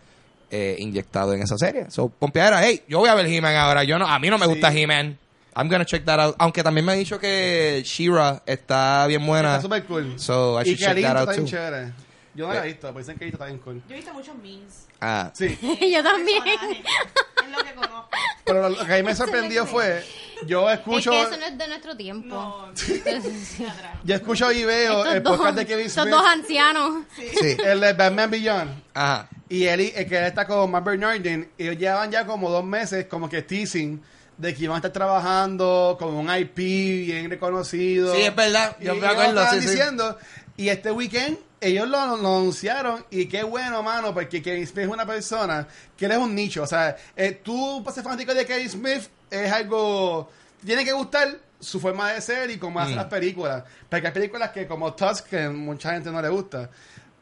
eh, 0.50 0.76
inyectado 0.80 1.34
en 1.36 1.44
esa 1.44 1.58
serie. 1.60 1.86
So, 1.92 2.10
pompeadera, 2.10 2.66
hey, 2.66 2.82
yo 2.90 2.98
voy 3.00 3.10
a 3.10 3.14
ver 3.16 3.28
He-Man 3.28 3.56
ahora. 3.56 3.84
Yo 3.84 4.00
no, 4.00 4.08
a 4.08 4.18
mí 4.18 4.30
no 4.32 4.40
me 4.40 4.48
gusta. 4.48 4.74
He-Man. 4.76 5.18
I'm 5.56 5.68
gonna 5.70 5.86
check 5.86 6.06
that 6.06 6.20
out. 6.20 6.36
Aunque 6.40 6.64
también 6.64 6.86
me 6.86 6.94
ha 6.94 6.96
dicho 6.96 7.20
que 7.20 7.82
She-Ra 7.86 8.42
está 8.46 9.06
bien 9.08 9.26
buena. 9.26 9.50
Está 9.58 9.62
súper 9.64 9.84
cool. 9.86 10.20
So, 10.20 10.58
I 10.60 10.64
y 10.64 10.76
should 10.76 10.78
que 10.80 10.86
check 10.86 11.04
that 11.04 11.18
out 11.18 11.30
está 11.30 11.42
too. 11.42 11.48
chévere. 11.48 11.94
Yo 12.34 12.48
no 12.48 12.54
la 12.54 12.62
he 12.62 12.70
Eh. 12.70 12.72
visto, 12.72 12.88
pero 12.88 13.00
dicen 13.00 13.18
que 13.18 13.28
está 13.28 13.46
bien 13.46 13.58
cool. 13.60 13.82
Yo 13.90 13.94
he 13.94 13.98
visto 13.98 14.14
muchos 14.14 14.36
memes. 14.38 14.88
Ah, 15.02 15.32
Sí. 15.34 15.48
Yo 15.92 16.02
también. 16.04 16.42
Es 16.48 17.50
lo 17.52 17.58
que 17.64 17.74
conozco. 17.74 18.08
Pero 18.46 18.70
lo 18.70 18.86
que 18.86 18.94
a 18.94 18.98
mí 18.98 19.04
me 19.04 19.16
sorprendió 19.16 19.66
fue, 19.66 20.04
yo 20.48 20.70
Es 20.70 20.80
escucho, 20.80 21.12
que 21.12 21.22
eso 21.22 21.38
no 21.38 21.46
es 21.46 21.58
de 21.58 21.68
nuestro 21.68 21.96
tiempo. 21.98 22.28
No, 22.36 22.72
yo 24.04 24.16
escucho 24.16 24.52
y 24.52 24.64
veo 24.64 25.00
estos 25.00 25.14
el 25.16 25.24
dos, 25.24 25.38
podcast 25.38 25.58
de 25.58 25.66
Kevin 25.66 25.86
estos 25.86 26.04
Smith, 26.04 26.16
dos 26.16 26.26
ancianos. 26.26 27.04
sí. 27.16 27.58
el 27.66 27.80
de 27.80 27.94
Batman 27.94 28.32
Beyond. 28.32 28.84
Ajá. 28.94 29.28
Y 29.50 29.66
él, 29.66 29.82
y- 29.82 29.94
el 29.96 30.08
que 30.08 30.18
él 30.18 30.24
está 30.26 30.46
con 30.48 30.72
Mark 30.72 30.86
Bernardin, 30.86 31.50
ellos 31.58 31.78
llevan 31.78 32.10
ya 32.12 32.26
como 32.26 32.50
dos 32.50 32.64
meses 32.64 33.06
como 33.08 33.30
que 33.30 33.42
teasing 33.42 34.02
de 34.41 34.54
que 34.56 34.63
iban 34.63 34.75
a 34.75 34.77
estar 34.80 34.91
trabajando 34.91 35.95
con 35.99 36.13
un 36.15 36.36
IP 36.36 36.56
bien 36.58 37.30
reconocido. 37.30 38.13
Sí, 38.15 38.21
es 38.21 38.36
verdad. 38.36 38.75
Y 38.80 38.86
Yo 38.86 38.93
me 38.95 38.99
ellos 38.99 39.12
acuerdo, 39.12 39.45
sí. 39.51 39.60
diciendo, 39.60 40.17
y 40.58 40.69
este 40.69 40.91
weekend 40.91 41.38
ellos 41.60 41.88
lo, 41.88 42.17
lo 42.17 42.34
anunciaron 42.34 43.06
y 43.12 43.27
qué 43.27 43.43
bueno, 43.43 43.84
mano, 43.84 44.13
porque 44.15 44.41
Kevin 44.41 44.65
Smith 44.65 44.86
es 44.86 44.91
una 44.91 45.06
persona 45.06 45.67
que 45.95 46.06
él 46.06 46.12
es 46.13 46.17
un 46.17 46.34
nicho. 46.34 46.63
O 46.63 46.67
sea, 46.67 46.95
eh, 47.15 47.39
tú, 47.43 47.84
para 47.84 47.93
ser 47.93 48.04
fanático 48.04 48.34
de 48.34 48.45
Kevin 48.45 48.69
Smith, 48.69 49.04
es 49.30 49.51
algo... 49.51 50.30
Tiene 50.65 50.84
que 50.84 50.91
gustar 50.91 51.38
su 51.60 51.80
forma 51.80 52.12
de 52.13 52.21
ser 52.21 52.49
y 52.49 52.58
cómo 52.58 52.80
hace 52.80 52.93
Mm. 52.93 52.95
las 52.95 53.06
películas. 53.06 53.63
Porque 53.88 54.08
hay 54.08 54.13
películas 54.13 54.49
que 54.49 54.65
como 54.67 54.93
Tusk, 54.95 55.27
que 55.27 55.49
mucha 55.49 55.91
gente 55.93 56.10
no 56.12 56.19
le 56.19 56.30
gusta. 56.30 56.67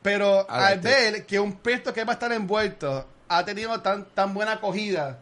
Pero 0.01 0.49
al 0.49 0.79
ver 0.79 1.25
que 1.25 1.38
un 1.38 1.58
pesto 1.58 1.93
que 1.93 2.05
va 2.05 2.12
a 2.12 2.13
estar 2.13 2.32
envuelto 2.32 3.05
ha 3.27 3.43
tenido 3.43 3.77
tan, 3.82 4.05
tan 4.13 4.34
buena 4.34 4.53
acogida 4.53 5.19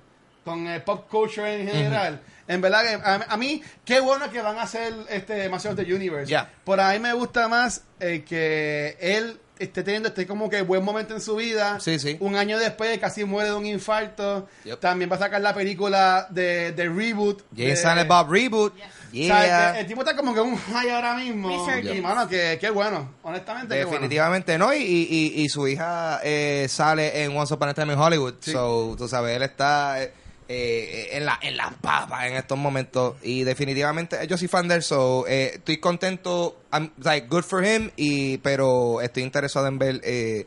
con 0.47 0.65
el 0.67 0.81
pop 0.81 1.07
culture 1.10 1.62
en 1.62 1.67
general, 1.67 2.21
en 2.47 2.62
verdad 2.62 2.81
que 2.83 2.93
a, 2.95 3.25
a 3.33 3.38
mí, 3.38 3.62
qué 3.86 3.99
bueno 3.99 4.29
que 4.31 4.41
van 4.41 4.57
a 4.57 4.63
hacer 4.63 4.93
este 5.10 5.49
Masters 5.49 5.77
of 5.77 5.86
the 5.86 5.93
Universe. 5.93 6.33
Por 6.63 6.79
ahí 6.79 6.99
me 6.99 7.13
gusta 7.13 7.47
más 7.47 7.81
eh, 7.99 8.23
que 8.27 8.97
él 8.99 9.39
esté 9.60 9.81
teniendo 9.81 10.10
este 10.10 10.27
como 10.27 10.49
que 10.51 10.62
buen 10.62 10.83
momento 10.83 11.13
en 11.15 11.19
su 11.21 11.36
vida. 11.36 11.79
Sí, 11.79 11.97
sí. 11.99 12.15
Un 12.19 12.36
año 12.36 12.60
después 12.60 12.95
casi 12.99 13.25
muere 13.25 13.49
de 13.49 13.55
un 13.55 13.65
infarto. 13.65 14.47
Yep. 14.65 14.79
También 14.79 15.12
va 15.12 15.15
a 15.15 15.19
sacar 15.19 15.41
la 15.41 15.53
película 15.53 16.27
de, 16.29 16.71
de 16.73 16.88
Reboot. 16.88 17.41
James 17.55 17.81
de- 17.83 18.03
Bob 18.03 18.31
Reboot. 18.31 18.75
Yes. 18.75 18.83
o 18.86 18.88
Yeah. 19.13 19.41
sea, 19.41 19.69
el, 19.71 19.77
el 19.77 19.88
tipo 19.88 20.01
está 20.01 20.15
como 20.17 20.33
que 20.33 20.41
un 20.41 20.55
high 20.57 20.89
ahora 20.91 21.15
mismo. 21.15 21.47
Resurgence. 21.49 21.95
Y 21.95 22.01
mano, 22.01 22.27
que, 22.27 22.57
que 22.62 22.69
bueno. 22.69 23.13
Honestamente, 23.23 23.69
qué 23.73 23.83
bueno. 23.86 23.91
Definitivamente 24.01 24.57
no, 24.57 24.73
y, 24.73 24.79
y, 24.83 25.41
y 25.41 25.49
su 25.49 25.65
hija 25.67 26.19
eh, 26.23 26.67
sale 26.69 27.23
en 27.23 27.36
Once 27.36 27.51
Upon 27.53 27.69
a 27.69 27.73
Time 27.73 27.93
in 27.93 27.99
Hollywood. 27.99 28.36
Sí. 28.41 28.51
So, 28.51 28.95
tú 28.97 29.07
sabes, 29.07 29.36
él 29.38 29.43
está 29.43 30.03
eh, 30.03 30.12
eh, 30.49 31.10
en 31.12 31.25
la 31.25 31.39
en 31.41 31.57
las 31.57 31.73
papas 31.75 32.25
en 32.25 32.36
estos 32.36 32.57
momentos. 32.57 33.15
Y 33.21 33.43
definitivamente, 33.43 34.25
yo 34.27 34.38
soy 34.38 34.47
fan 34.47 34.67
de 34.67 34.75
él, 34.75 34.83
so, 34.83 35.25
eh, 35.27 35.51
estoy 35.55 35.77
contento, 35.77 36.62
I'm, 36.71 36.91
like, 37.03 37.27
good 37.27 37.43
for 37.43 37.65
him, 37.65 37.91
y, 37.95 38.38
pero 38.39 39.01
estoy 39.01 39.23
interesado 39.23 39.67
en 39.67 39.77
ver 39.77 40.01
eh, 40.03 40.45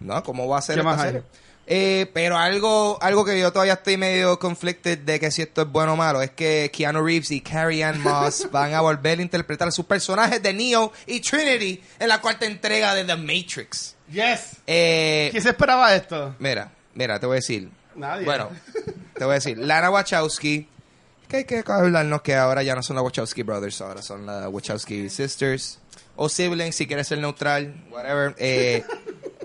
¿no? 0.00 0.22
cómo 0.22 0.48
va 0.48 0.58
a 0.58 0.62
ser 0.62 0.76
¿Qué 0.76 0.80
esta 0.80 0.90
más 0.90 1.00
hay? 1.00 1.06
serie. 1.06 1.22
Eh, 1.68 2.08
pero 2.14 2.38
algo 2.38 2.96
algo 3.02 3.24
que 3.24 3.40
yo 3.40 3.52
todavía 3.52 3.72
estoy 3.72 3.96
medio 3.96 4.38
conflicted 4.38 4.98
de 5.00 5.18
que 5.18 5.32
si 5.32 5.42
esto 5.42 5.62
es 5.62 5.68
bueno 5.68 5.94
o 5.94 5.96
malo 5.96 6.22
es 6.22 6.30
que 6.30 6.70
Keanu 6.72 7.04
Reeves 7.04 7.32
y 7.32 7.40
Carrie 7.40 7.82
Ann 7.82 8.00
Moss 8.02 8.46
van 8.52 8.72
a 8.72 8.80
volver 8.82 9.18
a 9.18 9.22
interpretar 9.22 9.72
sus 9.72 9.84
personajes 9.84 10.40
de 10.40 10.52
Neo 10.52 10.92
y 11.08 11.18
Trinity 11.18 11.82
en 11.98 12.08
la 12.08 12.20
cuarta 12.20 12.46
entrega 12.46 12.94
de 12.94 13.02
The 13.02 13.16
Matrix. 13.16 13.96
Yes. 14.12 14.58
Eh, 14.64 15.26
¿Quién 15.32 15.42
se 15.42 15.48
esperaba 15.48 15.92
esto? 15.92 16.36
mira, 16.38 16.70
mira, 16.94 17.18
te 17.18 17.26
voy 17.26 17.34
a 17.34 17.40
decir. 17.40 17.68
Nadie. 17.96 18.24
Bueno, 18.24 18.50
te 19.14 19.24
voy 19.24 19.32
a 19.32 19.34
decir. 19.34 19.58
Lana 19.58 19.90
Wachowski, 19.90 20.68
que 21.28 21.36
hay 21.38 21.44
que 21.44 21.62
hablarnos 21.66 22.22
que 22.22 22.34
ahora 22.34 22.62
ya 22.62 22.74
no 22.74 22.82
son 22.82 22.96
las 22.96 23.04
Wachowski 23.04 23.42
Brothers, 23.42 23.80
ahora 23.80 24.02
son 24.02 24.26
las 24.26 24.46
Wachowski 24.48 25.08
Sisters. 25.10 25.78
O 26.18 26.28
siblings, 26.30 26.74
si 26.74 26.86
quieres 26.86 27.08
ser 27.08 27.18
neutral, 27.18 27.74
whatever. 27.90 28.34
Eh, 28.38 28.82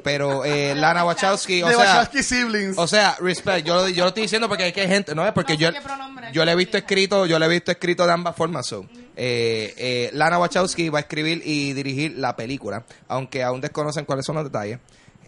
pero 0.03 0.45
eh, 0.45 0.73
Lana 0.73 1.03
Wachowski, 1.03 1.61
o 1.63 1.67
de 1.67 1.75
sea... 1.75 1.83
Wachowski 1.97 2.23
Siblings. 2.23 2.77
O 2.77 2.87
sea, 2.87 3.17
respect, 3.19 3.67
yo, 3.67 3.75
lo- 3.75 3.89
yo 3.89 4.03
lo 4.03 4.07
estoy 4.09 4.23
diciendo 4.23 4.47
porque 4.47 4.63
hay 4.63 4.71
que 4.71 4.87
gente, 4.87 5.13
no 5.13 5.27
es 5.27 5.33
porque 5.33 5.53
No 5.53 5.59
sé 5.59 5.65
yo, 5.65 5.71
qué 5.73 5.81
pronombre 5.81 6.29
yo 6.31 6.45
le 6.45 6.53
he 6.53 6.55
visto 6.55 6.77
utiliza. 6.77 6.85
escrito, 6.85 7.25
yo 7.25 7.37
le 7.39 7.45
he 7.45 7.49
visto 7.49 7.71
escrito 7.71 8.05
de 8.07 8.13
ambas 8.13 8.35
formas. 8.37 8.65
So. 8.67 8.85
Eh, 9.17 9.73
eh, 9.77 10.09
Lana 10.13 10.39
Wachowski 10.39 10.87
va 10.89 10.99
a 10.99 11.01
escribir 11.01 11.41
y 11.45 11.73
dirigir 11.73 12.17
la 12.17 12.35
película, 12.37 12.83
aunque 13.09 13.43
aún 13.43 13.59
desconocen 13.59 14.05
cuáles 14.05 14.25
son 14.25 14.35
los 14.35 14.45
detalles. 14.45 14.79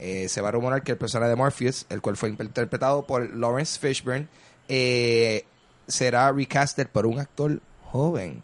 Eh, 0.06 0.28
se 0.28 0.42
va 0.42 0.50
a 0.50 0.52
rumorar 0.52 0.84
que 0.84 0.92
el 0.92 0.98
personaje 0.98 1.30
de 1.30 1.38
Morpheus, 1.38 1.86
el 1.88 2.02
cual 2.02 2.18
fue 2.18 2.28
interpretado 2.28 3.08
por 3.08 3.34
Lawrence 3.34 3.80
Fishburne, 3.80 4.28
eh, 4.68 5.46
será 5.88 6.30
recasted 6.34 6.90
por 6.90 7.06
un 7.06 7.20
actor 7.20 7.62
joven, 7.86 8.44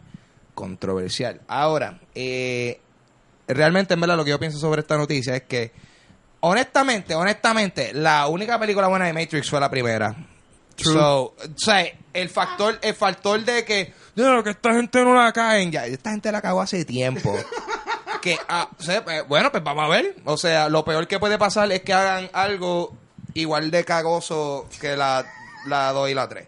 controversial. 0.54 1.42
Ahora, 1.48 2.00
eh, 2.14 2.80
realmente 3.46 3.92
en 3.92 4.00
verdad 4.00 4.16
lo 4.16 4.24
que 4.24 4.30
yo 4.30 4.38
pienso 4.38 4.58
sobre 4.58 4.80
esta 4.80 4.96
noticia 4.96 5.36
es 5.36 5.42
que 5.42 5.70
honestamente, 6.40 7.14
honestamente, 7.14 7.92
la 7.92 8.26
única 8.28 8.58
película 8.58 8.88
buena 8.88 9.04
de 9.04 9.12
Matrix 9.12 9.50
fue 9.50 9.60
la 9.60 9.70
primera. 9.70 10.16
True. 10.76 10.94
So, 10.94 11.22
o 11.24 11.34
sea, 11.56 11.84
el 12.14 12.30
factor, 12.30 12.78
el 12.80 12.94
factor 12.94 13.44
de 13.44 13.66
que, 13.66 13.92
no, 14.16 14.42
que 14.42 14.50
esta 14.50 14.72
gente 14.72 15.04
no 15.04 15.14
la 15.14 15.30
caen, 15.30 15.70
ya, 15.70 15.84
esta 15.84 16.12
gente 16.12 16.32
la 16.32 16.40
cagó 16.40 16.62
hace 16.62 16.86
tiempo. 16.86 17.36
que, 18.20 18.38
ah, 18.48 18.68
pues, 18.76 19.28
bueno, 19.28 19.50
pues 19.50 19.62
vamos 19.62 19.84
a 19.84 19.88
ver. 19.88 20.16
O 20.24 20.36
sea, 20.36 20.68
lo 20.68 20.84
peor 20.84 21.06
que 21.06 21.18
puede 21.18 21.38
pasar 21.38 21.70
es 21.72 21.82
que 21.82 21.92
hagan 21.92 22.30
algo 22.32 22.94
igual 23.34 23.70
de 23.70 23.84
cagoso 23.84 24.66
que 24.80 24.96
la, 24.96 25.24
la 25.66 25.92
2 25.92 26.10
y 26.10 26.14
la 26.14 26.28
3. 26.28 26.46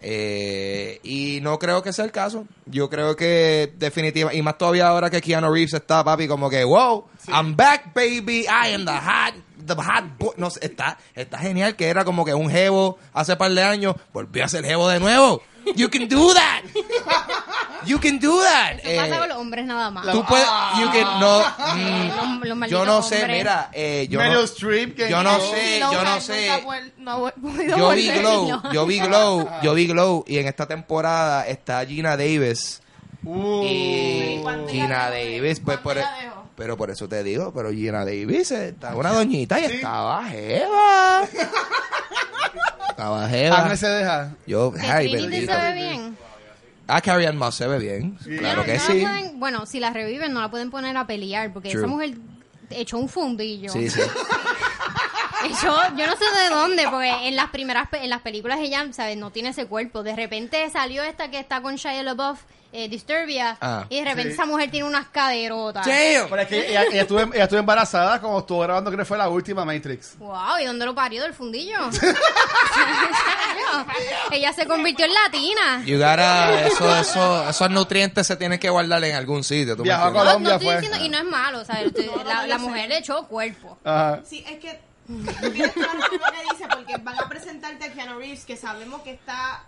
Eh, 0.00 1.00
y 1.02 1.40
no 1.42 1.58
creo 1.58 1.82
que 1.82 1.92
sea 1.92 2.04
el 2.04 2.12
caso. 2.12 2.46
Yo 2.66 2.88
creo 2.88 3.16
que 3.16 3.72
definitivamente, 3.76 4.38
y 4.38 4.42
más 4.42 4.58
todavía 4.58 4.88
ahora 4.88 5.10
que 5.10 5.20
Keanu 5.20 5.52
Reeves 5.52 5.74
está, 5.74 6.04
papi, 6.04 6.28
como 6.28 6.48
que, 6.48 6.64
wow, 6.64 7.06
I'm 7.28 7.56
back, 7.56 7.92
baby, 7.94 8.42
I 8.42 8.74
am 8.74 8.84
the 8.84 8.92
hot, 8.92 9.34
the 9.68 9.74
hot 9.82 10.04
boy. 10.18 10.30
No 10.36 10.50
sé, 10.50 10.60
está, 10.64 10.98
está 11.14 11.38
genial 11.38 11.76
que 11.76 11.86
era 11.88 12.04
como 12.04 12.24
que 12.24 12.34
un 12.34 12.50
jevo 12.50 12.98
hace 13.12 13.36
par 13.36 13.50
de 13.52 13.62
años, 13.62 13.94
volvió 14.12 14.44
a 14.44 14.48
ser 14.48 14.64
jevo 14.64 14.88
de 14.88 14.98
nuevo. 15.00 15.42
You 15.76 15.90
can 15.90 16.08
do 16.08 16.32
that. 16.34 16.62
You 17.84 18.00
can 18.00 18.18
do 18.18 18.40
that. 18.42 18.78
Eso 18.82 18.96
pasa 19.02 19.16
Eh, 19.16 19.18
con 19.18 19.28
los 19.28 19.38
hombres 19.38 19.66
nada 19.66 19.90
más. 19.90 20.06
Tú 20.10 20.24
puedes, 20.24 20.46
you 20.80 20.90
can, 20.90 21.20
no, 21.20 21.38
Los- 21.40 21.46
mm, 21.76 22.38
los 22.40 22.48
yo 22.48 22.54
malditos 22.56 22.86
no 22.86 23.02
sé, 23.02 23.16
hombres. 23.16 23.38
mira, 23.38 23.70
eh, 23.72 24.06
yo 24.10 24.18
Meryl 24.18 24.34
no, 24.34 24.40
Streep. 24.44 24.96
que- 24.96 25.10
yo 25.10 25.22
no 25.22 25.38
sé, 25.40 25.78
yo 25.80 26.02
no 26.04 26.20
sé. 26.20 26.48
no 26.98 27.30
yo 27.76 27.90
vi. 27.90 28.08
Glow, 28.10 28.62
yo 28.72 28.86
vi 28.86 28.98
Glow, 29.00 29.48
Ah. 29.50 29.60
yo 29.62 29.74
vi 29.74 29.86
Glow 29.86 30.24
y 30.26 30.38
en 30.38 30.46
esta 30.48 30.66
temporada 30.66 31.46
está 31.46 31.84
Gina 31.84 32.16
Davis 32.16 32.80
Uh. 33.24 33.62
y 33.64 34.38
¿cuánto 34.42 34.68
Gina? 34.72 35.10
Davis, 35.10 35.60
pues 35.60 35.78
por. 35.78 35.98
Pero 36.58 36.76
por 36.76 36.90
eso 36.90 37.08
te 37.08 37.22
digo, 37.22 37.52
pero 37.54 37.70
Gina 37.70 38.04
Davis 38.04 38.50
está 38.50 38.94
una 38.96 39.12
doñita 39.12 39.58
y 39.60 39.66
Sí. 39.68 39.74
estaba 39.76 40.24
jeva. 40.24 41.22
estaba 42.90 43.28
jeva. 43.28 43.58
Agnes 43.58 43.80
se 43.80 43.88
deja. 43.88 44.34
Yo, 44.46 44.72
ay, 44.80 45.10
Trinity 45.10 45.46
se 45.46 45.56
ve 45.56 45.72
bien. 45.72 46.18
Ah, 46.88 47.00
Carrie 47.00 47.26
Ann 47.26 47.36
Moss 47.36 47.54
se 47.54 47.66
ve 47.66 47.78
bien, 47.78 48.16
claro 48.38 48.60
No, 48.60 48.64
que 48.66 48.74
no 48.78 48.80
sí. 48.80 49.00
la 49.00 49.08
pueden- 49.10 49.40
bueno, 49.40 49.66
si 49.66 49.78
la 49.78 49.90
reviven 49.90 50.32
no 50.32 50.40
la 50.40 50.50
pueden 50.50 50.70
poner 50.70 50.96
a 50.96 51.06
pelear 51.06 51.52
porque 51.52 51.68
True. 51.70 51.82
esa 51.82 51.86
mujer 51.86 52.14
echó 52.70 52.98
un 52.98 53.08
fundillo. 53.08 53.70
Sí, 53.72 53.88
sí. 53.88 54.00
Yo, 55.62 55.76
yo 55.96 56.06
no 56.06 56.16
sé 56.16 56.24
de 56.42 56.50
dónde, 56.50 56.88
porque 56.90 57.28
en 57.28 57.36
las 57.36 57.50
primeras 57.50 57.88
pe- 57.88 58.02
en 58.02 58.10
las 58.10 58.22
películas 58.22 58.58
ella, 58.60 58.84
¿sabes? 58.92 59.16
No 59.16 59.30
tiene 59.30 59.50
ese 59.50 59.66
cuerpo. 59.66 60.02
De 60.02 60.16
repente 60.16 60.68
salió 60.70 61.02
esta 61.04 61.30
que 61.30 61.38
está 61.38 61.62
con 61.62 61.76
Shia 61.76 62.02
LaBeouf, 62.02 62.40
eh, 62.72 62.88
Disturbia, 62.88 63.56
Ah. 63.60 63.86
y 63.88 63.96
de 63.98 64.04
repente 64.04 64.28
Sí. 64.30 64.34
esa 64.34 64.46
mujer 64.46 64.70
tiene 64.70 64.86
unas 64.86 65.08
caderotas. 65.08 65.86
Damn. 65.86 66.28
Pero 66.28 66.42
es 66.42 66.48
que 66.48 66.70
ella, 66.70 66.84
ella 66.84 67.02
estuvo, 67.02 67.20
ella 67.20 67.44
estuvo 67.44 67.60
embarazada 67.60 68.20
cuando 68.20 68.40
estuvo 68.40 68.60
grabando, 68.60 68.90
creo 68.90 68.98
que 69.00 69.04
fue 69.06 69.18
la 69.18 69.28
última 69.28 69.64
Matrix. 69.64 70.16
Wow, 70.18 70.58
¿y 70.60 70.64
dónde 70.66 70.84
lo 70.84 70.94
parió 70.94 71.22
del 71.22 71.34
fundillo? 71.34 71.78
ella 74.30 74.52
se 74.52 74.66
convirtió 74.66 75.06
en 75.06 75.14
latina. 75.14 75.82
You 75.84 75.98
gotta- 75.98 76.66
eso, 76.66 76.96
eso, 76.96 77.48
esos 77.48 77.70
nutrientes 77.70 78.26
se 78.26 78.36
tienen 78.36 78.58
que 78.58 78.70
guardar 78.70 79.02
en 79.04 79.16
algún 79.16 79.42
sitio. 79.44 79.76
¿tú 79.76 79.82
Viajó 79.82 80.04
a 80.04 80.08
entiendes? 80.08 80.24
No, 80.24 80.30
Colombia 80.30 80.50
no 80.50 80.56
estoy 80.58 80.66
fue. 80.66 80.80
diciendo, 80.80 81.04
y 81.04 81.08
no 81.08 81.18
es 81.18 81.24
malo, 81.24 81.64
¿sabes? 81.64 81.86
Estoy- 81.86 82.06
No, 82.06 82.16
no, 82.16 82.24
la, 82.24 82.40
yo 82.42 82.46
la 82.48 82.56
sé. 82.56 82.62
mujer 82.62 82.88
le 82.88 82.98
echó 82.98 83.26
cuerpo. 83.26 83.78
Ajá. 83.84 84.20
Sí, 84.28 84.44
es 84.46 84.58
que 84.58 84.80
tú 85.06 85.50
tienes 85.52 85.74
toda 85.74 85.86
la 85.86 85.92
razón 85.94 86.18
lo 86.20 86.32
que 86.32 86.54
dice 86.54 86.68
porque 86.70 86.96
van 86.98 87.18
a 87.18 87.28
presentarte 87.28 87.84
a 87.86 87.92
Keanu 87.92 88.18
Reeves 88.18 88.44
que 88.44 88.56
sabemos 88.56 89.02
que 89.02 89.12
está 89.12 89.64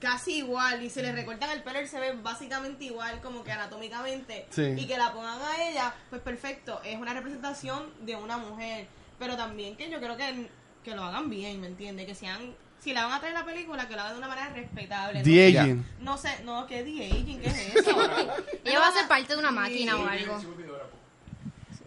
casi 0.00 0.38
igual 0.38 0.82
y 0.82 0.90
se 0.90 1.02
le 1.02 1.12
recortan 1.12 1.50
el 1.50 1.62
pelo 1.62 1.80
y 1.80 1.86
se 1.88 1.98
ve 1.98 2.12
básicamente 2.22 2.84
igual 2.84 3.20
como 3.20 3.42
que 3.44 3.52
anatómicamente 3.52 4.46
Sí. 4.50 4.74
y 4.76 4.86
que 4.86 4.96
la 4.96 5.12
pongan 5.12 5.40
a 5.42 5.68
ella, 5.68 5.94
pues 6.10 6.22
perfecto, 6.22 6.80
es 6.84 6.96
una 6.98 7.12
representación 7.14 7.90
de 8.02 8.14
una 8.16 8.36
mujer, 8.38 8.86
pero 9.18 9.36
también 9.36 9.76
que 9.76 9.90
yo 9.90 9.98
creo 9.98 10.16
que, 10.16 10.48
que 10.84 10.94
lo 10.94 11.02
hagan 11.04 11.28
bien, 11.28 11.60
¿me 11.60 11.66
entiendes? 11.66 12.06
Que 12.06 12.14
sean, 12.14 12.54
si 12.80 12.92
la 12.92 13.04
van 13.06 13.14
a 13.14 13.20
traer 13.20 13.34
a 13.36 13.40
la 13.40 13.44
película, 13.44 13.88
que 13.88 13.94
lo 13.96 14.00
hagan 14.02 14.12
de 14.12 14.18
una 14.18 14.28
manera 14.28 14.50
respetable. 14.50 15.22
The 15.24 15.52
no, 15.52 15.60
Aging. 15.60 15.86
no 16.00 16.16
sé, 16.18 16.30
no, 16.44 16.66
¿qué 16.68 16.84
The 16.84 17.06
Aging? 17.06 17.40
¿Qué 17.40 17.46
es 17.48 17.74
eso? 17.76 17.90
Ella 18.64 18.78
va 18.78 18.88
a 18.88 18.92
ser 18.92 19.08
parte 19.08 19.32
de 19.32 19.38
una 19.40 19.50
máquina 19.50 19.96
o 19.96 20.06
algo. 20.06 20.40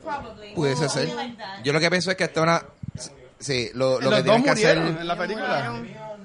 Probably. 0.04 0.54
Pudiese 0.56 0.90
ser. 0.90 1.10
Yo 1.64 1.74
lo 1.74 1.80
que 1.80 1.90
pienso 1.90 2.12
es 2.12 2.18
que 2.18 2.24
esta 2.24 2.40
es 2.40 2.44
una... 2.44 2.66
Sí, 3.40 3.70
lo, 3.74 4.00
lo 4.02 4.10
que 4.10 4.16
Los 4.18 4.18
dos 4.18 4.24
tienen 4.26 4.44
que 4.44 4.50
hacer... 4.52 4.78
murieron 4.78 5.02
en 5.02 5.08
la 5.08 5.18
película. 5.18 5.72
Murieron. 5.72 6.22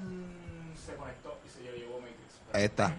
se 0.85 0.93
conectó 0.95 1.39
y 1.45 1.49
se 1.49 1.63
llevó 1.77 1.99
Matrix. 1.99 2.36
Ahí 2.53 2.63
está. 2.63 2.95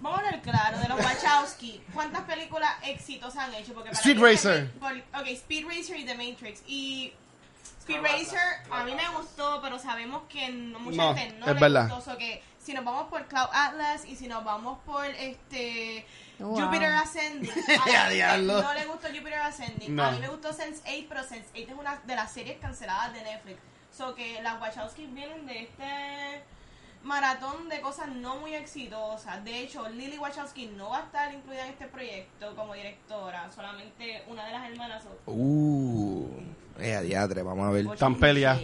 Vamos 0.00 0.18
a 0.18 0.24
hablar 0.24 0.40
claro 0.42 0.78
de 0.78 0.88
los 0.88 0.98
Wachowski. 0.98 1.82
¿Cuántas 1.92 2.22
películas 2.22 2.72
exitosas 2.84 3.44
han 3.44 3.54
hecho? 3.54 3.74
Porque 3.74 3.90
para 3.90 4.00
Speed 4.00 4.16
mí 4.16 4.22
Racer. 4.22 4.70
ok, 4.80 5.26
Speed 5.26 5.66
Racer 5.66 5.96
y 5.98 6.04
The 6.06 6.14
Matrix. 6.14 6.62
Y 6.66 7.12
Speed 7.80 8.00
Racer 8.00 8.40
a 8.70 8.84
mí 8.84 8.94
me 8.94 9.08
gustó, 9.16 9.60
pero 9.60 9.78
sabemos 9.78 10.22
que 10.28 10.48
no, 10.48 10.78
mucha 10.78 10.96
No, 11.02 11.14
gente 11.14 11.36
no 11.38 11.46
es 11.46 11.54
le 11.54 11.60
verdad. 11.60 11.88
gustó. 11.90 12.12
So 12.12 12.16
que 12.18 12.42
si 12.58 12.72
nos 12.72 12.84
vamos 12.84 13.08
por 13.08 13.26
Cloud 13.26 13.48
Atlas 13.52 14.04
y 14.06 14.16
si 14.16 14.26
nos 14.26 14.42
vamos 14.44 14.78
por 14.86 15.04
este 15.04 16.06
Wow. 16.38 16.58
Jupiter 16.58 16.94
Ascending, 16.94 17.52
Ya, 17.86 18.06
a 18.06 18.10
la 18.10 18.36
gente 18.36 18.46
no 18.46 18.72
le 18.74 18.86
gustó 18.86 19.08
Jupiter 19.08 19.34
Ascending. 19.34 19.94
No. 19.94 20.04
A 20.04 20.10
mí 20.12 20.20
me 20.20 20.28
gustó 20.28 20.50
Sense8, 20.54 21.06
pero 21.06 21.20
Sense8 21.20 21.68
es 21.68 21.74
una 21.78 21.96
de 21.96 22.16
las 22.16 22.32
series 22.32 22.58
canceladas 22.58 23.12
de 23.12 23.20
Netflix. 23.22 23.58
So 23.94 24.14
que 24.14 24.40
las 24.40 24.58
Wachowski 24.58 25.04
vienen 25.04 25.44
de 25.44 25.64
este 25.64 26.42
maratón 27.02 27.68
de 27.68 27.80
cosas 27.80 28.08
no 28.08 28.36
muy 28.36 28.54
exitosas. 28.54 29.44
De 29.44 29.60
hecho, 29.60 29.88
Lily 29.88 30.18
Wachowski 30.18 30.66
no 30.66 30.90
va 30.90 30.98
a 30.98 31.02
estar 31.04 31.32
incluida 31.32 31.64
en 31.64 31.72
este 31.72 31.86
proyecto 31.86 32.54
como 32.54 32.74
directora, 32.74 33.50
solamente 33.54 34.22
una 34.28 34.46
de 34.46 34.52
las 34.52 34.70
hermanas. 34.70 35.04
Uh, 35.26 36.26
eh, 36.78 36.94
a 36.94 37.00
diadre, 37.02 37.42
vamos 37.42 37.66
a 37.66 37.70
ver. 37.70 37.86
Están 37.86 38.16
peleadas. 38.16 38.62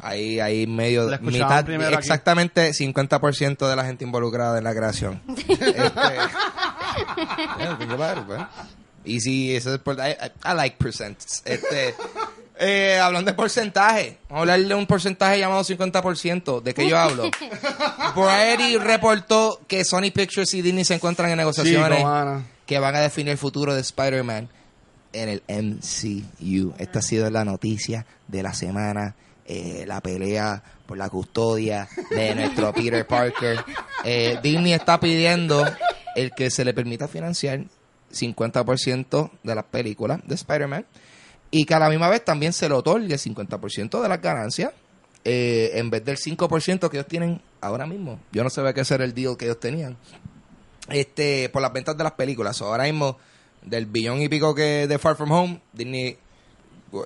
Ahí, 0.00 0.40
ahí 0.40 0.66
medio, 0.66 1.06
mitad, 1.20 1.64
primero 1.64 1.90
aquí. 1.90 1.98
exactamente 1.98 2.70
50% 2.72 3.68
de 3.68 3.76
la 3.76 3.84
gente 3.84 4.04
involucrada 4.04 4.58
en 4.58 4.64
la 4.64 4.74
creación. 4.74 5.22
este, 5.48 5.54
it, 7.60 8.26
pues. 8.26 8.42
Y 9.04 9.20
si 9.20 9.54
eso 9.54 9.74
es 9.74 9.80
por, 9.80 9.96
I, 9.98 10.12
I- 10.12 10.32
I 10.52 10.54
like 10.56 10.76
percents. 10.78 11.42
Este, 11.44 11.94
eh, 12.58 12.98
hablando 13.02 13.30
de 13.30 13.36
porcentaje, 13.36 14.18
vamos 14.28 14.48
a 14.48 14.52
hablar 14.54 14.68
de 14.68 14.74
un 14.74 14.86
porcentaje 14.86 15.38
llamado 15.38 15.62
50%. 15.64 16.62
¿De 16.62 16.74
qué 16.74 16.88
yo 16.88 16.98
hablo? 16.98 17.30
Variety 18.16 18.78
reportó 18.78 19.60
que 19.66 19.84
Sony 19.84 20.10
Pictures 20.14 20.54
y 20.54 20.62
Disney 20.62 20.84
se 20.84 20.94
encuentran 20.94 21.30
en 21.30 21.36
negociaciones 21.38 22.04
que 22.66 22.78
van 22.78 22.94
a 22.96 23.00
definir 23.00 23.32
el 23.32 23.38
futuro 23.38 23.74
de 23.74 23.80
Spider-Man 23.80 24.48
en 25.12 25.28
el 25.28 25.42
MCU. 25.48 26.74
Esta 26.78 26.98
ha 27.00 27.02
sido 27.02 27.28
la 27.30 27.44
noticia 27.44 28.06
de 28.28 28.42
la 28.42 28.54
semana. 28.54 29.14
eh, 29.46 29.84
la 29.86 30.00
pelea 30.00 30.62
por 30.86 30.96
la 30.96 31.08
custodia 31.10 31.86
de 32.10 32.34
nuestro 32.34 32.72
Peter 32.74 33.06
Parker. 33.06 33.62
Eh, 34.04 34.38
Disney 34.42 34.72
está 34.72 34.98
pidiendo 34.98 35.64
el 36.16 36.30
que 36.30 36.50
se 36.50 36.64
le 36.64 36.72
permita 36.72 37.08
financiar 37.08 37.60
50% 38.12 39.30
de 39.42 39.54
las 39.54 39.64
películas 39.64 40.20
de 40.24 40.34
Spider-Man 40.34 40.86
y 41.56 41.66
que 41.66 41.74
a 41.74 41.78
la 41.78 41.88
misma 41.88 42.08
vez 42.08 42.24
también 42.24 42.52
se 42.52 42.68
le 42.68 42.74
otorgue 42.74 43.14
50% 43.14 44.02
de 44.02 44.08
las 44.08 44.20
ganancias 44.20 44.72
eh, 45.24 45.70
en 45.74 45.88
vez 45.88 46.04
del 46.04 46.16
5% 46.16 46.90
que 46.90 46.96
ellos 46.96 47.06
tienen 47.06 47.40
ahora 47.60 47.86
mismo. 47.86 48.18
Yo 48.32 48.42
no 48.42 48.50
sé 48.50 48.60
qué 48.74 48.84
ser 48.84 49.02
el 49.02 49.14
deal 49.14 49.36
que 49.36 49.44
ellos 49.44 49.60
tenían 49.60 49.96
este 50.88 51.48
por 51.50 51.62
las 51.62 51.72
ventas 51.72 51.96
de 51.96 52.02
las 52.02 52.14
películas. 52.14 52.60
Ahora 52.60 52.82
mismo, 52.82 53.18
del 53.62 53.86
billón 53.86 54.20
y 54.20 54.28
pico 54.28 54.52
que 54.52 54.88
de 54.88 54.98
Far 54.98 55.14
From 55.14 55.30
Home, 55.30 55.60
Disney 55.72 56.18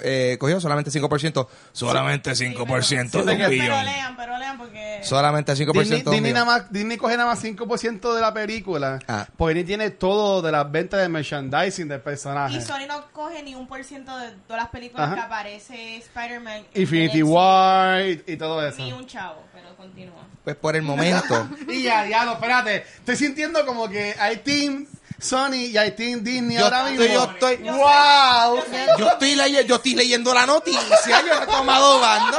eh, 0.02 0.36
cogió 0.38 0.60
solamente 0.60 0.90
5%. 0.90 1.46
Solamente 1.72 2.30
5% 2.30 2.34
Sí, 2.34 2.46
de 2.46 3.18
un 3.20 3.26
pero, 3.26 3.26
pero 3.26 3.48
billón. 3.50 3.66
pero 3.68 3.82
lean, 3.82 4.16
pero 4.16 4.38
lean 4.38 4.58
porque... 4.58 5.00
Solamente 5.02 5.52
5% 5.52 5.72
de 5.72 5.80
Disney, 5.80 6.02
un 6.04 6.10
Disney 6.12 6.32
nada 6.32 6.44
más, 6.44 6.72
Disney 6.72 6.96
coge 6.96 7.16
nada 7.16 7.28
más 7.30 7.42
5% 7.42 8.14
de 8.14 8.20
la 8.20 8.34
película. 8.34 8.98
Ah. 9.08 9.26
Porque 9.36 9.54
Disney 9.54 9.64
tiene 9.78 9.90
todo 9.90 10.42
de 10.42 10.52
las 10.52 10.70
ventas 10.70 11.00
de 11.00 11.08
merchandising 11.08 11.88
del 11.88 12.00
personaje. 12.00 12.56
Y 12.56 12.60
Sony 12.60 12.86
no 12.88 13.10
coge 13.12 13.42
ni 13.42 13.54
un 13.54 13.66
por 13.66 13.82
ciento 13.84 14.16
de 14.18 14.30
todas 14.46 14.62
las 14.62 14.70
películas 14.70 15.06
Ajá. 15.06 15.14
que 15.14 15.20
aparece 15.22 15.96
Spider-Man. 15.98 16.64
en 16.74 16.80
Infinity. 16.82 17.22
War 17.22 18.00
y, 18.06 18.22
y 18.26 18.36
todo 18.36 18.66
eso. 18.66 18.78
Ni 18.82 18.92
un 18.92 19.06
chavo, 19.06 19.42
pero 19.52 19.74
continúa. 19.76 20.26
Pues 20.44 20.56
por 20.56 20.74
el 20.76 20.82
momento. 20.82 21.48
Y 21.68 21.82
ya, 21.82 22.06
ya, 22.08 22.24
no, 22.24 22.32
espérate. 22.32 22.84
Estoy 22.98 23.16
sintiendo 23.16 23.64
como 23.66 23.88
que 23.88 24.14
hay 24.18 24.38
Team 24.38 24.86
Sony 25.20 25.54
y 25.72 25.90
Team 25.96 26.22
Disney 26.22 26.56
Yo 26.58 26.64
ahora 26.64 26.90
estoy- 26.90 27.08
mismo. 27.08 27.24
yo 27.24 27.30
estoy- 27.32 27.68
¡Wow! 27.68 28.62
yo, 28.98 29.08
estoy 29.10 29.34
leye- 29.34 29.64
yo 29.66 29.76
estoy 29.76 29.94
leyendo 29.94 30.32
la 30.32 30.46
noticia, 30.46 31.20
yo 31.26 31.42
he 31.42 31.46
tomado 31.46 32.00
bando. 32.00 32.38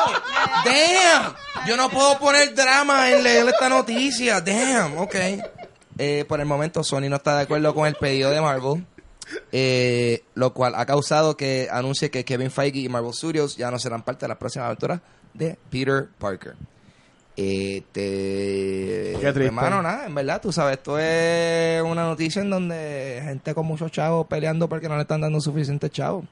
Damn. 0.65 1.35
Yo 1.67 1.75
no 1.75 1.89
puedo 1.89 2.17
poner 2.19 2.53
drama 2.55 3.09
en 3.11 3.21
leer 3.23 3.47
esta 3.49 3.67
noticia. 3.69 4.39
Damn, 4.41 4.97
ok. 4.97 5.15
Eh, 5.97 6.23
por 6.27 6.39
el 6.39 6.45
momento 6.45 6.83
Sony 6.83 7.09
no 7.09 7.17
está 7.17 7.35
de 7.35 7.43
acuerdo 7.43 7.75
con 7.75 7.85
el 7.85 7.95
pedido 7.95 8.29
de 8.31 8.39
Marvel. 8.41 8.85
eh, 9.51 10.23
lo 10.33 10.53
cual 10.55 10.73
ha 10.75 10.87
causado 10.87 11.37
que 11.37 11.67
anuncie 11.71 12.09
que 12.09 12.25
Kevin 12.25 12.49
Feige 12.49 12.79
y 12.79 12.89
Marvel 12.89 13.13
Studios 13.13 13.57
ya 13.57 13.69
no 13.69 13.77
serán 13.77 14.01
parte 14.01 14.21
de 14.25 14.29
las 14.29 14.37
próximas 14.37 14.65
aventuras 14.67 15.01
de 15.35 15.55
Peter 15.69 16.07
Parker. 16.17 16.55
Este, 17.35 19.13
Qué 19.19 19.31
triste. 19.33 19.45
hermano, 19.45 19.81
nada, 19.81 20.05
en 20.05 20.15
verdad, 20.15 20.41
tú 20.41 20.51
sabes, 20.51 20.77
esto 20.77 20.97
es 20.99 21.81
una 21.81 22.03
noticia 22.03 22.41
en 22.41 22.49
donde 22.49 23.21
gente 23.23 23.53
con 23.53 23.65
muchos 23.65 23.91
chavos 23.91 24.27
peleando 24.27 24.67
porque 24.69 24.89
no 24.89 24.95
le 24.95 25.01
están 25.03 25.21
dando 25.21 25.39
suficientes 25.41 25.89
chavos. 25.91 26.25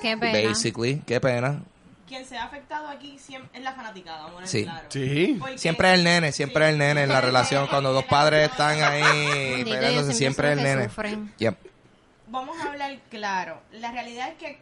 Qué 0.00 0.16
pena. 0.16 0.48
Basically, 0.48 1.02
qué 1.06 1.20
pena. 1.20 1.60
Quien 2.06 2.24
se 2.24 2.38
ha 2.38 2.44
afectado 2.44 2.88
aquí 2.88 3.18
siempre 3.18 3.50
es 3.58 3.62
la 3.62 3.74
fanaticada, 3.74 4.22
vamos 4.22 4.44
a 4.44 4.46
Sí. 4.46 4.62
claro. 4.64 4.86
Sí. 4.88 5.36
Porque- 5.38 5.58
Siempre 5.58 5.88
es 5.92 5.94
el 5.98 6.04
nene, 6.04 6.32
siempre 6.32 6.64
es 6.66 6.72
el 6.72 6.78
nene 6.78 7.02
en 7.02 7.08
la 7.10 7.20
relación. 7.20 7.66
Cuando 7.66 7.92
dos 7.92 8.04
padres 8.04 8.50
están 8.50 8.82
ahí 8.82 9.02
Bendito, 9.28 9.70
peleándose, 9.70 10.06
ellos 10.06 10.16
siempre 10.16 10.52
es 10.52 10.58
el 10.58 10.58
son 10.58 10.64
los 10.64 10.72
que 10.72 10.76
nene. 10.78 10.88
sufren. 10.88 11.34
Yep. 11.38 11.56
Vamos 12.28 12.56
a 12.60 12.68
hablar 12.70 12.98
claro. 13.10 13.60
La 13.72 13.92
realidad 13.92 14.30
es 14.30 14.34
que, 14.38 14.58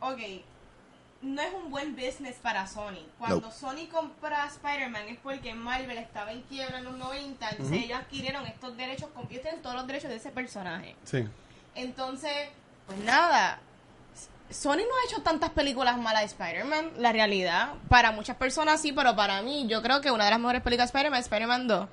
ok, 0.00 0.18
no 1.22 1.40
es 1.40 1.54
un 1.54 1.70
buen 1.70 1.94
business 1.94 2.36
para 2.42 2.66
Sony. 2.66 3.06
Cuando 3.18 3.40
No. 3.40 3.52
Sony 3.52 3.88
compra 3.90 4.46
Spider-Man 4.46 5.08
es 5.08 5.18
porque 5.18 5.54
Marvel 5.54 5.96
estaba 5.98 6.32
en 6.32 6.42
quiebra 6.42 6.78
en 6.78 6.84
los 6.84 6.96
90, 6.96 7.50
entonces 7.50 7.84
ellos 7.84 7.98
adquirieron 7.98 8.44
estos 8.46 8.76
derechos, 8.76 9.08
tienen 9.28 9.62
todos 9.62 9.76
los 9.76 9.86
derechos 9.86 10.10
de 10.10 10.16
ese 10.16 10.30
personaje. 10.30 10.96
Sí. 11.04 11.24
Entonces, 11.74 12.48
pues 12.86 12.98
nada, 12.98 13.60
Sony 14.50 14.76
no 14.76 14.82
ha 14.82 15.10
hecho 15.10 15.22
tantas 15.22 15.50
películas 15.50 15.96
malas 15.96 16.22
de 16.22 16.26
Spider-Man, 16.26 16.92
la 16.98 17.12
realidad. 17.12 17.74
Para 17.88 18.10
muchas 18.10 18.36
personas 18.36 18.80
sí, 18.80 18.92
pero 18.92 19.14
para 19.16 19.40
mí, 19.42 19.66
yo 19.68 19.80
creo 19.80 20.00
que 20.00 20.10
una 20.10 20.24
de 20.24 20.30
las 20.30 20.40
mejores 20.40 20.62
películas 20.62 20.92
de 20.92 20.98
Spider-Man 20.98 21.20
es 21.20 21.26
Spider-Man 21.26 21.68
2. 21.68 21.88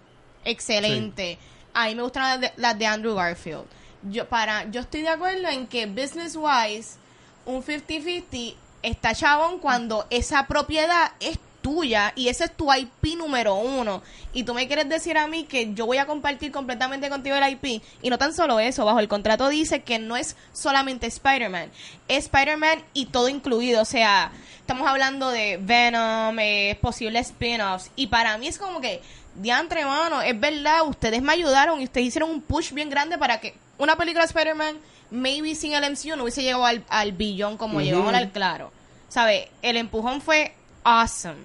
Excelente. 0.46 1.38
A 1.74 1.86
mí 1.88 1.96
me 1.96 2.02
gustan 2.02 2.24
las 2.24 2.42
de, 2.42 2.54
las 2.58 2.78
de 2.78 2.86
Andrew 2.88 3.16
Garfield. 3.16 3.66
Yo, 4.04 4.28
para, 4.28 4.70
yo 4.72 4.82
estoy 4.82 5.02
de 5.02 5.10
acuerdo 5.10 5.48
en 5.50 5.68
que 5.68 5.86
business-wise, 5.86 6.98
un 7.46 7.64
50-50 7.64 8.56
está 8.84 9.14
chabón 9.14 9.60
cuando 9.60 10.06
esa 10.10 10.48
propiedad 10.48 11.12
es 11.20 11.40
tuya 11.62 12.14
y 12.16 12.30
ese 12.30 12.46
es 12.46 12.56
tu 12.56 12.74
IP 12.74 13.18
número 13.18 13.56
uno. 13.56 14.02
Y 14.34 14.44
tú 14.44 14.54
me 14.54 14.68
quieres 14.68 14.88
decir 14.90 15.18
a 15.18 15.28
mí 15.28 15.44
que 15.44 15.74
yo 15.74 15.86
voy 15.86 15.98
a 15.98 16.06
compartir 16.06 16.52
completamente 16.52 17.10
contigo 17.10 17.36
el 17.36 17.52
IP. 17.52 17.82
Y 18.02 18.10
no 18.10 18.18
tan 18.18 18.34
solo 18.34 18.60
eso, 18.60 18.86
bajo 18.86 19.00
el 19.00 19.08
contrato 19.08 19.50
dice 19.50 19.84
que 19.84 20.00
no 20.00 20.18
es 20.18 20.36
solamente 20.54 21.08
Spider-Man, 21.08 21.72
es 22.08 22.26
Spider-Man 22.26 22.84
y 22.94 23.08
todo 23.08 23.30
incluido. 23.30 23.82
O 23.82 23.86
sea, 23.86 24.32
estamos 24.60 24.88
hablando 24.88 25.30
de 25.30 25.58
Venom, 25.62 26.38
eh, 26.40 26.78
posibles 26.82 27.28
spin-offs. 27.28 27.92
Y 27.96 28.08
para 28.08 28.38
mí 28.38 28.48
es 28.48 28.58
como 28.58 28.82
que, 28.82 29.02
diantre, 29.36 29.86
mano, 29.86 30.22
es 30.22 30.40
verdad, 30.40 30.88
ustedes 30.88 31.22
me 31.22 31.34
ayudaron 31.34 31.82
y 31.82 31.86
ustedes 31.86 32.08
hicieron 32.08 32.30
un 32.30 32.42
push 32.42 32.72
bien 32.72 32.90
grande 32.90 33.18
para 33.18 33.40
que 33.40 33.56
una 33.78 33.96
película 33.96 34.24
de 34.26 34.28
Spider-Man, 34.28 34.78
maybe 35.12 35.56
sin 35.56 35.74
el 35.74 35.92
MCU, 35.92 36.16
no 36.16 36.24
hubiese 36.24 36.44
llegado 36.44 36.66
al, 36.66 36.84
al 36.90 37.12
billón 37.12 37.58
como 37.58 37.82
llegó 37.82 38.08
al 38.10 38.32
claro. 38.32 38.72
¿sabes? 39.10 39.48
El 39.62 39.76
empujón 39.76 40.22
fue 40.22 40.54
awesome. 40.84 41.40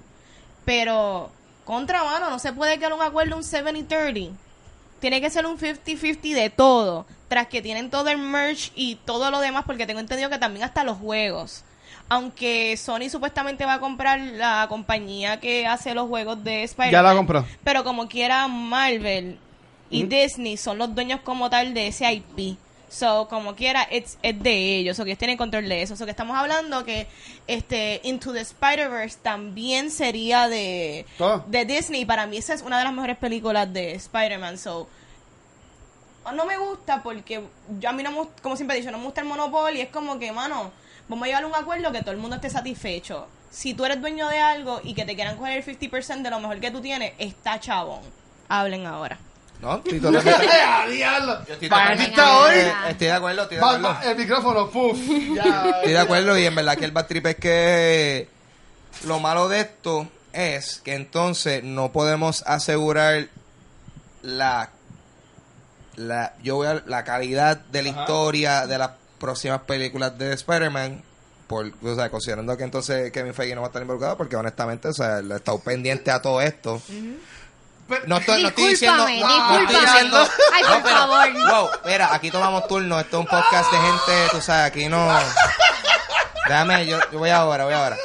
Pero, 0.65 1.31
contra 1.65 2.05
mano, 2.05 2.31
no 2.31 2.39
se 2.39 2.53
puede 2.53 2.79
quedar 2.79 2.93
un 2.93 3.03
acuerdo 3.03 3.37
un 3.37 3.43
70-30. 3.43 4.33
Tiene 5.01 5.21
que 5.21 5.29
ser 5.31 5.45
un 5.45 5.59
50-50 5.59 6.35
de 6.35 6.51
todo. 6.51 7.07
Tras 7.29 7.49
que 7.49 7.61
tienen 7.61 7.91
todo 7.91 8.09
el 8.11 8.19
merch 8.19 8.71
y 8.75 8.97
todo 8.97 9.31
lo 9.31 9.41
demás, 9.41 9.65
porque 9.67 9.87
tengo 9.87 10.01
entendido 10.01 10.31
que 10.31 10.39
también 10.39 10.65
hasta 10.65 10.85
los 10.85 10.99
juegos. 10.99 11.65
Aunque 12.09 12.77
Sony 12.77 13.09
supuestamente 13.11 13.65
va 13.65 13.75
a 13.75 13.81
comprar 13.81 14.21
la 14.21 14.67
compañía 14.69 15.41
que 15.41 15.67
hace 15.67 15.95
los 15.95 16.07
juegos 16.07 16.45
de 16.45 16.63
Spider-Man. 16.65 16.93
Ya 16.93 17.03
la 17.03 17.15
compró. 17.15 17.47
Pero 17.65 17.83
como 17.83 18.09
quiera, 18.09 18.47
Marvel 18.47 19.39
y 19.91 20.05
Disney 20.05 20.57
son 20.57 20.79
los 20.79 20.95
dueños 20.95 21.21
como 21.21 21.49
tal 21.49 21.73
de 21.73 21.89
ese 21.89 22.13
IP. 22.13 22.59
So, 22.95 23.27
como 23.29 23.57
quiera, 23.57 23.89
it's- 23.91 24.19
es 24.23 24.41
de 24.41 24.77
ellos. 24.77 24.99
O 25.01 25.05
que 25.05 25.11
ellos 25.11 25.19
tienen 25.19 25.37
control 25.37 25.69
de 25.69 25.83
eso. 25.83 25.97
So, 25.97 26.05
que 26.05 26.13
estamos 26.13 26.37
hablando 26.37 26.85
que 26.85 27.09
este 27.49 28.01
Into 28.05 28.33
the 28.33 28.41
Spider-Verse 28.41 29.19
también 29.21 29.91
sería 29.91 30.49
de, 30.49 31.05
Todo. 31.19 31.45
de 31.49 31.65
Disney. 31.65 32.05
Para 32.05 32.27
mí 32.27 32.37
esa 32.37 32.55
es 32.55 32.63
una 32.63 32.79
de 32.79 32.85
las 32.85 32.93
mejores 32.93 33.17
películas 33.17 33.73
de 33.73 33.95
Spider-Man. 33.95 34.59
So, 34.59 34.87
no 36.35 36.47
me 36.47 36.57
gusta 36.57 37.03
porque 37.03 37.43
yo 37.81 37.89
a 37.89 37.93
mí 37.93 38.03
no 38.03 38.11
me 38.13 38.29
como 38.43 38.57
siempre 38.57 38.77
he 38.77 38.81
dicho, 38.81 38.91
no 38.93 38.99
me 38.99 39.05
gusta 39.05 39.21
el 39.23 39.27
monopolio. 39.27 39.83
Es 39.83 39.89
como 39.91 40.19
que, 40.19 40.31
mano, 40.33 40.71
vamos 41.09 41.25
a 41.25 41.27
llegar 41.27 41.43
a 41.45 41.47
un 41.47 41.55
acuerdo 41.55 41.91
que 41.93 42.01
todo 42.01 42.13
el 42.13 42.19
mundo 42.19 42.37
esté 42.37 42.49
satisfecho. 42.49 43.27
Si 43.51 43.75
tú 43.75 43.85
eres 43.85 44.01
dueño 44.01 44.29
de 44.29 44.39
algo 44.39 44.81
y 44.85 44.95
que 44.95 45.05
te 45.05 45.15
quieran 45.15 45.37
coger 45.37 45.59
el 45.59 45.65
50% 45.65 46.23
de 46.23 46.31
lo 46.31 46.41
mejor 46.41 46.61
que 46.61 46.71
tú 46.71 46.81
tienes, 46.81 47.13
está 47.19 47.59
chabón. 47.61 48.01
Hablen 48.49 48.87
ahora. 48.87 49.19
No, 49.65 49.77
estoy 49.77 49.99
totalmente, 50.01 50.49
¡Ah, 50.65 50.87
diablo! 50.89 51.39
yo 51.47 51.55
estoy 51.55 51.69
Vanessa 51.69 52.39
hoy. 52.39 52.55
totalmente- 52.55 52.91
estoy 52.91 53.07
de 53.07 53.13
acuerdo, 53.13 53.43
estoy 53.43 53.57
de 53.57 53.63
Va- 53.63 53.69
acuerdo. 53.77 53.89
va- 53.89 54.11
el 54.11 54.17
micrófono, 54.19 54.71
puf. 54.71 54.99
Ya. 55.35 55.71
Estoy 55.77 55.93
de 55.93 55.99
acuerdo 55.99 56.39
y 56.39 56.45
en 56.47 56.55
verdad 56.55 56.77
que 56.77 56.85
el 56.85 56.91
bad 56.93 57.07
trip 57.07 57.27
es 57.27 57.37
que 57.37 58.29
lo 59.07 59.19
malo 59.21 59.49
de 59.49 59.61
esto 59.61 60.07
es 60.33 60.81
que 60.85 60.95
entonces 60.95 61.65
no 61.65 61.93
podemos 61.93 62.43
asegurar 62.47 63.29
la 64.23 64.71
la 65.97 66.35
yo 66.43 66.57
voy 66.57 66.67
a 66.67 66.83
la 66.87 67.05
calidad 67.05 67.57
de 67.57 67.83
la 67.83 67.91
Ajá. 67.91 68.01
historia 68.01 68.67
de 68.67 68.79
las 68.79 68.91
próximas 69.19 69.61
películas 69.63 70.19
de 70.19 70.33
Spider-Man 70.35 71.03
por, 71.47 71.71
o 71.83 71.95
sea, 71.95 72.11
considerando 72.11 72.57
que 72.57 72.65
entonces 72.65 73.13
Kevin 73.13 73.35
Feige 73.35 73.55
no 73.55 73.61
va 73.61 73.67
a 73.67 73.71
estar 73.71 73.83
involucrado 73.83 74.17
porque 74.17 74.35
honestamente, 74.35 74.89
o 74.89 74.93
sea, 74.95 75.19
él 75.19 75.31
ha 75.31 75.37
estado 75.37 75.59
pendiente 75.61 76.11
a 76.11 76.21
todo 76.21 76.41
esto. 76.41 76.81
Pero- 77.95 78.07
No 78.07 78.17
estoy, 78.19 78.43
no 78.43 78.49
estoy 78.49 78.69
diciendo. 78.69 78.99
No, 78.99 79.05
no 79.09 79.11
estoy 79.15 79.35
discúlpame. 79.67 79.81
diciendo- 79.87 80.29
Ay, 80.53 80.63
no, 80.63 80.69
por 80.73 80.83
pero- 80.83 80.97
favor. 80.97 81.33
Wow, 81.33 81.69
mira, 81.87 82.15
aquí 82.15 82.31
tomamos 82.31 82.67
turno. 82.69 83.01
Esto 83.01 83.17
es 83.19 83.21
un 83.21 83.27
podcast 83.27 83.71
de 83.73 83.79
gente, 83.79 84.29
tú 84.33 84.41
sabes, 84.41 84.67
aquí 84.67 84.89
no. 84.89 85.09
Déjame, 86.47 86.87
yo, 86.87 86.99
yo 87.11 87.19
voy 87.19 87.31
ahora, 87.31 87.65
voy 87.65 87.75
ahora. 87.75 87.97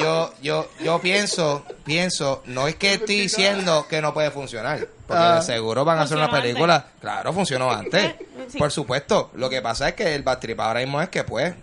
Yo, 0.00 0.32
yo, 0.40 0.70
yo 0.80 1.00
pienso, 1.00 1.64
pienso, 1.84 2.42
no 2.46 2.66
es 2.68 2.76
que 2.76 2.94
estoy 2.94 3.20
diciendo 3.20 3.86
que 3.88 4.00
no 4.00 4.14
puede 4.14 4.30
funcionar, 4.30 4.86
porque 5.06 5.22
Ah. 5.22 5.34
de 5.36 5.42
seguro 5.42 5.84
van 5.84 5.98
a 5.98 6.02
hacer 6.02 6.16
una 6.16 6.26
Funcionó 6.28 6.42
película. 6.48 6.86
Claro, 7.00 7.32
funcionó 7.32 7.70
antes. 7.70 8.14
Sí. 8.50 8.58
Por 8.58 8.70
supuesto. 8.70 9.30
Lo 9.34 9.50
que 9.50 9.60
pasa 9.60 9.88
es 9.88 9.94
que 9.94 10.14
el 10.14 10.22
bad 10.22 10.38
trip 10.38 10.58
ahora 10.60 10.80
mismo 10.80 11.02
es 11.02 11.08
que, 11.08 11.24
pues, 11.24 11.54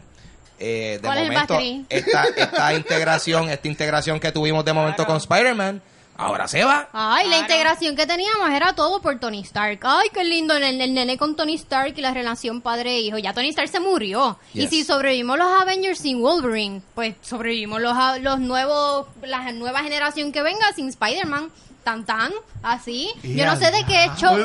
eh, 0.60 1.00
de 1.02 1.08
¿Cuál 1.08 1.18
es 1.20 1.24
el 1.24 1.32
momento, 1.32 1.60
esta, 1.90 2.24
esta 2.36 2.74
integración, 2.74 3.50
esta 3.50 3.68
integración 3.68 4.20
que 4.20 4.32
tuvimos 4.32 4.64
de 4.66 4.74
momento 4.74 4.98
Claro. 5.06 5.08
con 5.08 5.18
Spider-Man, 5.18 5.82
ahora 6.20 6.48
se 6.48 6.64
va. 6.64 6.90
Ay, 6.92 7.30
la 7.30 7.40
integración 7.40 7.96
que 7.96 8.06
teníamos 8.06 8.50
era 8.50 8.74
todo 8.74 9.02
por 9.02 9.18
Tony 9.20 9.40
Stark. 9.40 9.80
Ay, 9.84 10.10
qué 10.14 10.24
lindo 10.24 10.54
el, 10.56 10.64
el 10.64 10.94
nene 10.94 11.18
con 11.18 11.36
Tony 11.36 11.56
Stark 11.56 11.94
y 11.98 12.02
la 12.02 12.14
relación 12.14 12.62
padre-hijo. 12.62 13.18
Ya 13.18 13.34
Tony 13.34 13.50
Stark 13.50 13.70
se 13.70 13.80
murió. 13.80 14.38
Y 14.54 14.68
si 14.68 14.84
sobrevivimos 14.84 15.38
los 15.38 15.62
Avengers 15.62 16.00
sin 16.00 16.22
Wolverine, 16.22 16.82
pues 16.94 17.16
sobrevivimos 17.22 17.82
los, 17.82 17.96
los 18.22 18.40
nuevos, 18.40 19.08
la 19.24 19.52
nueva 19.54 19.82
generación 19.82 20.32
que 20.32 20.42
venga 20.44 20.72
sin 20.76 20.90
Spider-Man. 20.90 21.50
Tan 21.84 22.06
tan, 22.06 22.32
así. 22.62 23.10
Yo 23.24 23.46
no 23.46 23.56
sé 23.56 23.72
de 23.72 23.84
qué 23.86 24.04
hecho. 24.04 24.38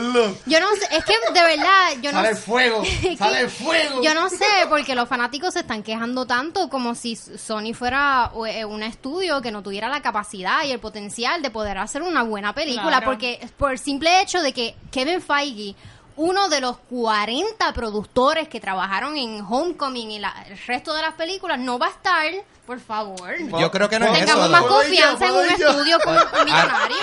Yo 0.46 0.60
no 0.60 0.68
sé, 0.76 0.96
es 0.96 1.04
que 1.04 1.14
de 1.34 1.42
verdad, 1.42 1.90
yo 2.00 2.12
no 2.12 2.22
Sale 2.22 2.34
sé- 2.36 2.40
fuego. 2.42 2.82
Sale 3.18 3.48
fuego. 3.48 4.02
Yo 4.02 4.14
no 4.14 4.30
sé, 4.30 4.46
porque 4.68 4.94
los 4.94 5.08
fanáticos 5.08 5.52
se 5.52 5.60
están 5.60 5.82
quejando 5.82 6.26
tanto 6.26 6.68
como 6.70 6.94
si 6.94 7.16
Sony 7.16 7.74
fuera 7.74 8.30
eh, 8.48 8.64
un 8.64 8.82
estudio 8.82 9.42
que 9.42 9.50
no 9.50 9.62
tuviera 9.62 9.88
la 9.88 10.00
capacidad 10.00 10.64
y 10.64 10.70
el 10.70 10.78
potencial 10.78 11.42
de 11.42 11.50
poder 11.50 11.76
hacer 11.78 12.02
una 12.02 12.22
buena 12.22 12.54
película, 12.54 12.98
Claro. 12.98 13.06
porque 13.06 13.40
por 13.58 13.72
el 13.72 13.78
simple 13.78 14.22
hecho 14.22 14.40
de 14.40 14.52
que 14.52 14.74
Kevin 14.92 15.20
Feige, 15.20 15.74
uno 16.16 16.48
de 16.48 16.60
los 16.60 16.76
40 16.90 17.72
productores 17.72 18.48
que 18.48 18.60
trabajaron 18.60 19.16
en 19.16 19.40
Homecoming 19.48 20.10
y 20.12 20.18
la- 20.18 20.34
el 20.48 20.58
resto 20.66 20.94
de 20.94 21.02
las 21.02 21.14
películas, 21.14 21.58
no 21.58 21.78
va 21.78 21.86
a 21.86 21.90
estar, 21.90 22.24
por 22.66 22.78
favor. 22.80 23.34
Yo 23.58 23.70
creo 23.70 23.88
que 23.88 23.98
no 23.98 24.06
es 24.06 24.12
Tengamos 24.20 24.44
eso. 24.46 24.48
Tengamos 24.48 24.50
más 24.50 24.60
though. 24.60 24.68
¿Puedo 24.68 24.82
confianza 24.82 25.26
en 25.26 25.32
yo? 25.32 25.40
un 25.40 25.46
estudio 25.50 25.98
con 26.00 26.14
I- 26.14 26.44
millonario. 26.44 26.96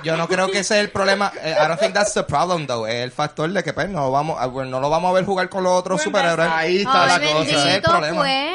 I- 0.00 0.06
yo, 0.06 0.16
no 0.16 0.26
creo 0.28 0.50
que 0.50 0.58
ese 0.60 0.74
es 0.78 0.80
el 0.84 0.90
problema. 0.90 1.30
eh, 1.42 1.54
I 1.62 1.68
don't 1.68 1.78
think 1.80 1.92
that's 1.94 2.14
the 2.14 2.22
problem, 2.24 2.66
though. 2.66 2.86
Es 2.86 2.96
el 3.04 3.12
factor 3.12 3.50
de 3.50 3.62
que 3.62 3.72
pues, 3.72 3.88
no, 3.90 4.10
vamos, 4.10 4.38
a- 4.40 4.46
no 4.46 4.80
lo 4.80 4.88
vamos 4.90 5.10
a 5.10 5.12
ver 5.14 5.24
jugar 5.26 5.48
con 5.48 5.62
los 5.64 5.72
otros 5.78 5.96
Pues, 5.98 6.04
superhéroes. 6.04 6.50
Ahí 6.50 6.78
está 6.78 7.04
Ay, 7.04 7.08
la 7.26 7.32
cosa. 7.32 7.42
Ese 7.42 7.54
es 7.54 7.74
el 7.76 7.82
problema. 7.82 8.16
pues. 8.22 8.52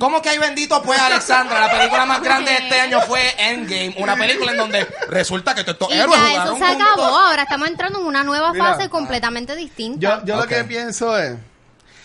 ¿Cómo 0.00 0.20
que 0.22 0.30
hay 0.30 0.38
bendito 0.38 0.82
pues, 0.82 0.98
Alexandra? 0.98 1.60
La 1.60 1.70
película 1.70 2.06
más 2.06 2.22
grande 2.22 2.50
de 2.50 2.56
este 2.58 2.80
año 2.80 3.00
fue 3.02 3.20
Endgame. 3.38 3.94
Una 3.98 4.16
película 4.16 4.50
en 4.52 4.56
donde 4.58 4.84
resulta 5.08 5.54
que 5.54 5.60
estos 5.60 5.90
Y 5.90 5.92
héroes 5.94 6.18
ya 6.18 6.26
jugaron 6.30 6.56
eso 6.56 6.66
se 6.66 6.72
acabó, 6.72 7.02
ahora 7.18 7.42
estamos 7.42 7.68
entrando 7.68 8.00
en 8.00 8.06
una 8.06 8.24
nueva 8.24 8.52
Mira. 8.52 8.64
fase 8.74 8.88
completamente 8.88 9.54
distinta. 9.54 10.00
Yo, 10.00 10.24
yo 10.24 10.36
lo 10.36 10.46
que 10.46 10.64
pienso 10.64 11.16
es. 11.18 11.36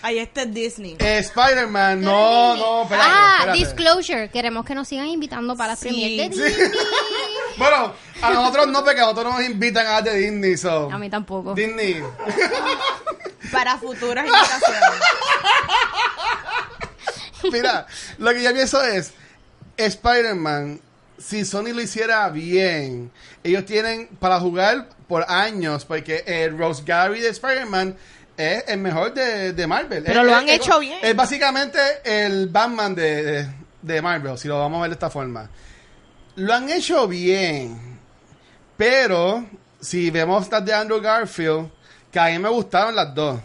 Ahí 0.01 0.19
está 0.19 0.43
es 0.43 0.53
Disney. 0.53 0.97
eh, 0.99 1.17
Spider-Man, 1.19 2.01
no, 2.01 2.55
no, 2.55 2.83
espérate. 2.83 3.09
ah, 3.11 3.35
espérate. 3.39 3.57
disclosure, 3.57 4.29
queremos 4.29 4.63
que 4.63 4.75
nos 4.75 4.87
sigan 4.87 5.07
invitando 5.07 5.55
para 5.55 5.69
las 5.71 5.79
Sí. 5.79 5.89
de 6.17 6.25
Sí. 6.25 6.29
Disney. 6.41 6.53
Bueno, 7.57 7.93
a 8.21 8.29
nosotros 8.31 8.67
no, 8.67 8.83
porque 8.83 8.99
a 8.99 9.03
nosotros 9.05 9.33
nos 9.33 9.41
invitan 9.45 9.87
a 9.87 9.93
las 9.93 10.03
de 10.03 10.13
Disney, 10.17 10.57
so. 10.57 10.91
A 10.91 10.97
mí 10.99 11.09
tampoco. 11.09 11.53
Disney. 11.53 12.03
Para 13.49 13.77
futuras 13.77 14.25
invitaciones. 14.25 14.81
Mira, 17.51 17.87
lo 18.17 18.31
que 18.33 18.43
yo 18.43 18.53
pienso 18.53 18.83
es, 18.83 19.11
Spider-Man, 19.77 20.79
si 21.17 21.45
Sony 21.45 21.73
lo 21.73 21.81
hiciera 21.81 22.27
bien, 22.29 23.11
ellos 23.43 23.65
tienen 23.65 24.07
para 24.19 24.39
jugar 24.39 24.89
por 25.07 25.25
años, 25.29 25.85
porque 25.85 26.23
el 26.25 26.57
Rose 26.57 26.83
Gary 26.85 27.19
de 27.21 27.29
Spider-Man 27.29 27.95
es 28.37 28.63
el 28.67 28.79
mejor 28.79 29.13
de, 29.13 29.53
de 29.53 29.67
Marvel. 29.67 30.03
Pero 30.05 30.21
Es- 30.21 30.25
lo 30.27 30.35
han 30.35 30.49
es- 30.49 30.55
hecho 30.55 30.79
bien. 30.79 30.99
Es 31.01 31.15
básicamente 31.15 31.79
el 32.03 32.47
Batman 32.49 32.93
de, 32.95 33.23
de, 33.23 33.49
de 33.81 34.01
Marvel, 34.01 34.37
si 34.37 34.47
lo 34.47 34.59
vamos 34.59 34.79
a 34.79 34.81
ver 34.81 34.89
de 34.89 34.93
esta 34.95 35.09
forma. 35.09 35.49
Lo 36.37 36.53
han 36.53 36.69
hecho 36.69 37.07
bien, 37.07 37.97
pero 38.77 39.45
si 39.79 40.09
vemos 40.09 40.49
las 40.51 40.65
de 40.65 40.73
Andrew 40.73 40.99
Garfield, 41.01 41.69
que 42.11 42.19
a 42.19 42.25
mí 42.27 42.39
me 42.39 42.49
gustaron 42.49 42.95
las 42.95 43.13
dos. 43.15 43.39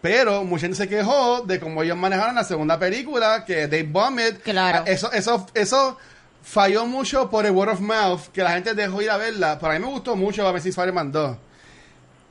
Pero 0.00 0.44
mucha 0.44 0.62
gente 0.62 0.76
se 0.76 0.88
quejó 0.88 1.42
de 1.42 1.60
cómo 1.60 1.82
ellos 1.82 1.96
manejaron 1.96 2.34
la 2.34 2.44
segunda 2.44 2.78
película, 2.78 3.44
que 3.44 3.68
Dave 3.68 3.88
Vomit. 3.90 4.42
Claro. 4.42 4.84
Eso, 4.86 5.12
eso, 5.12 5.46
eso 5.54 5.98
falló 6.42 6.86
mucho 6.86 7.28
por 7.28 7.44
el 7.44 7.52
word 7.52 7.72
of 7.72 7.80
mouth, 7.80 8.28
que 8.32 8.42
la 8.42 8.52
gente 8.52 8.74
dejó 8.74 9.02
ir 9.02 9.10
a 9.10 9.18
verla. 9.18 9.58
Pero 9.60 9.72
a 9.72 9.78
mí 9.78 9.84
me 9.84 9.90
gustó 9.90 10.16
mucho 10.16 10.46
a 10.46 10.52
ver 10.52 10.62
si 10.62 10.70
Spider-Man 10.70 11.12
2. 11.12 11.36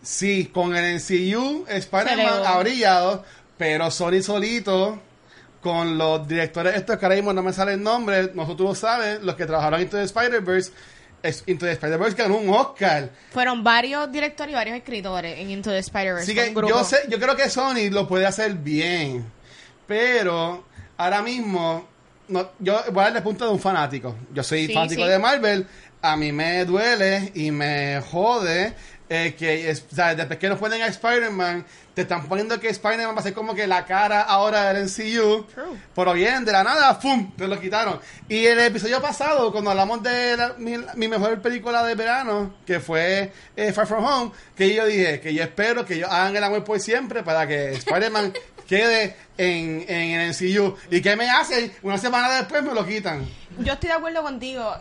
Sí, 0.01 0.49
con 0.53 0.75
el 0.75 0.95
MCU, 0.95 1.65
Spider-Man 1.67 2.43
ha 2.45 2.57
brillado, 2.59 3.23
pero 3.57 3.91
Sony 3.91 4.21
solito, 4.23 4.99
con 5.61 5.97
los 5.97 6.27
directores 6.27 6.75
estos 6.75 6.97
que 6.97 7.05
ahora 7.05 7.15
mismo 7.15 7.33
no 7.33 7.43
me 7.43 7.51
sale 7.51 7.73
el 7.73 7.83
nombre, 7.83 8.31
nosotros 8.33 8.69
lo 8.69 8.75
sabes, 8.75 9.21
los 9.21 9.35
que 9.35 9.45
trabajaron 9.45 9.81
en 9.81 9.97
Spider-Verse, 9.97 10.71
Into 11.47 11.65
the 11.65 11.73
Spider-Verse 11.73 12.15
ganó 12.15 12.37
un 12.37 12.49
Oscar. 12.49 13.09
Fueron 13.31 13.63
varios 13.63 14.11
directores 14.11 14.51
y 14.51 14.55
varios 14.55 14.77
escritores 14.77 15.37
en 15.39 15.49
Into 15.51 15.69
the 15.69 15.79
Spider-Verse. 15.79 16.23
Así 16.31 16.35
que 16.53 16.67
yo 16.67 16.83
sé, 16.83 16.97
yo 17.09 17.19
creo 17.19 17.35
que 17.35 17.49
Sony 17.49 17.89
lo 17.91 18.07
puede 18.07 18.25
hacer 18.25 18.53
bien. 18.53 19.25
Pero 19.87 20.65
ahora 20.97 21.21
mismo, 21.21 21.87
no, 22.27 22.49
yo 22.59 22.81
voy 22.91 23.01
a 23.01 23.05
darle 23.05 23.21
punto 23.21 23.45
de 23.45 23.51
un 23.51 23.59
fanático. 23.59 24.15
Yo 24.33 24.43
soy 24.43 24.67
Sí, 24.67 24.73
fanático 24.73 25.03
sí. 25.03 25.09
de 25.09 25.19
Marvel. 25.19 25.67
A 26.01 26.15
mí 26.15 26.31
me 26.31 26.63
duele 26.65 27.31
y 27.35 27.51
me 27.51 28.01
jode 28.09 28.73
eh, 29.09 29.35
que 29.37 29.69
es- 29.69 29.83
o 29.91 29.95
sea, 29.95 30.13
desde 30.15 30.37
que 30.37 30.47
nos 30.49 30.59
ponen 30.59 30.81
a 30.83 30.87
Spider-Man, 30.87 31.65
te 31.95 32.03
están 32.03 32.27
poniendo 32.27 32.59
que 32.59 32.69
Spider-Man 32.69 33.15
va 33.15 33.19
a 33.19 33.23
ser 33.23 33.33
como 33.33 33.53
que 33.55 33.65
la 33.67 33.83
cara 33.85 34.21
ahora 34.21 34.71
del 34.71 34.83
MCU. 34.85 35.43
True. 35.53 35.65
Pero 35.95 36.13
bien, 36.13 36.45
de 36.45 36.51
la 36.51 36.63
nada, 36.63 36.97
¡pum! 36.99 37.31
Te 37.35 37.47
lo 37.47 37.59
quitaron. 37.59 37.99
Y 38.29 38.45
el 38.45 38.59
episodio 38.59 39.01
pasado, 39.01 39.51
cuando 39.51 39.71
hablamos 39.71 40.01
de 40.03 40.37
la- 40.37 40.53
mi, 40.57 40.77
mi 40.95 41.07
mejor 41.07 41.41
película 41.41 41.83
de 41.83 41.95
verano, 41.95 42.53
que 42.65 42.79
fue 42.79 43.31
eh, 43.55 43.73
Far 43.73 43.87
From 43.87 44.05
Home, 44.05 44.31
que 44.55 44.73
yo 44.73 44.85
dije 44.85 45.19
que 45.19 45.33
yo 45.33 45.43
espero 45.43 45.85
que 45.85 45.95
ellos 45.95 46.09
hagan 46.11 46.35
el 46.35 46.43
amor 46.43 46.63
por 46.63 46.79
siempre 46.79 47.23
para 47.23 47.47
que 47.47 47.71
Spider-Man 47.71 48.31
quede 48.69 49.15
en, 49.37 49.83
en 49.89 50.19
el 50.21 50.29
MCU. 50.29 50.77
¿Y 50.91 51.01
qué 51.01 51.15
me 51.17 51.29
hacen? 51.29 51.73
Una 51.81 51.97
semana 51.97 52.29
después 52.35 52.63
me 52.63 52.73
lo 52.73 52.85
quitan. 52.85 53.27
Yo 53.59 53.73
estoy 53.73 53.89
de 53.89 53.95
acuerdo 53.95 54.21
contigo. 54.23 54.73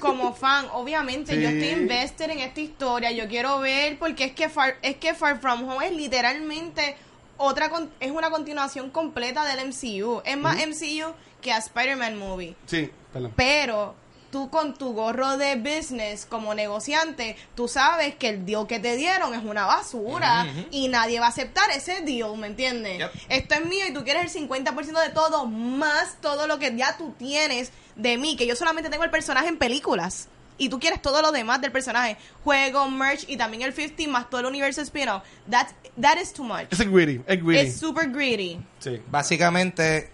Como 0.00 0.34
fan, 0.34 0.66
obviamente, 0.72 1.34
Sí. 1.34 1.40
yo 1.40 1.48
estoy 1.48 1.68
invested 1.68 2.30
en 2.30 2.40
esta 2.40 2.60
historia. 2.60 3.10
Yo 3.12 3.26
quiero 3.28 3.60
ver, 3.60 3.98
porque 3.98 4.24
es 4.24 4.32
que 4.32 4.48
Far, 4.50 4.76
es 4.82 4.96
que 4.96 5.14
Far 5.14 5.40
From 5.40 5.66
Home 5.68 5.86
es 5.86 5.92
literalmente 5.92 6.96
otra 7.38 7.68
con- 7.70 7.90
es 8.00 8.10
una 8.10 8.30
continuación 8.30 8.90
completa 8.90 9.44
del 9.44 9.60
MCU. 9.68 10.20
Es 10.24 10.36
más 10.36 10.56
MCU 10.56 11.14
que 11.40 11.52
a 11.52 11.58
Spider-Man 11.58 12.18
movie. 12.18 12.56
Sí, 12.66 12.90
perdón. 13.12 13.32
Pero 13.36 13.94
tú 14.36 14.50
con 14.50 14.74
tu 14.74 14.92
gorro 14.92 15.38
de 15.38 15.56
business 15.56 16.26
como 16.26 16.54
negociante, 16.54 17.36
tú 17.54 17.68
sabes 17.68 18.16
que 18.16 18.28
el 18.28 18.44
deal 18.44 18.66
que 18.66 18.78
te 18.78 18.94
dieron 18.94 19.32
es 19.32 19.42
una 19.42 19.64
basura 19.64 20.46
y 20.70 20.88
nadie 20.88 21.20
va 21.20 21.26
a 21.26 21.28
aceptar 21.30 21.70
ese 21.70 22.02
deal, 22.02 22.36
¿me 22.36 22.48
entiendes? 22.48 22.98
Yep. 22.98 23.10
Esto 23.30 23.54
es 23.54 23.64
mío 23.64 23.86
y 23.88 23.94
tú 23.94 24.04
quieres 24.04 24.36
el 24.36 24.48
50% 24.48 25.02
de 25.02 25.08
todo, 25.08 25.46
más 25.46 26.20
todo 26.20 26.46
lo 26.46 26.58
que 26.58 26.76
ya 26.76 26.98
tú 26.98 27.14
tienes 27.18 27.72
de 27.94 28.18
mí, 28.18 28.36
que 28.36 28.46
yo 28.46 28.54
solamente 28.56 28.90
tengo 28.90 29.04
el 29.04 29.10
personaje 29.10 29.48
en 29.48 29.56
películas. 29.56 30.28
Y 30.58 30.68
tú 30.68 30.78
quieres 30.80 31.00
todo 31.00 31.22
lo 31.22 31.32
demás 31.32 31.62
del 31.62 31.72
personaje. 31.72 32.18
Juego, 32.44 32.90
merch 32.90 33.24
y 33.28 33.38
también 33.38 33.62
el 33.62 33.72
50 33.72 34.10
más 34.10 34.28
todo 34.28 34.42
el 34.42 34.46
universo 34.46 34.82
spin-off. 34.82 35.22
That, 35.50 35.68
that 35.98 36.18
is 36.20 36.30
too 36.30 36.44
much. 36.44 36.66
Es 36.70 36.80
greedy, 36.80 37.22
es 37.26 37.42
greedy. 37.42 37.68
Es 37.68 37.78
super 37.78 38.10
greedy. 38.10 38.58
Sí. 38.80 39.00
Básicamente, 39.10 40.10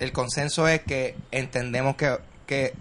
el 0.00 0.10
consenso 0.10 0.66
es 0.66 0.82
que 0.82 1.16
entendemos 1.30 1.94
que, 1.94 2.18
que 2.46 2.74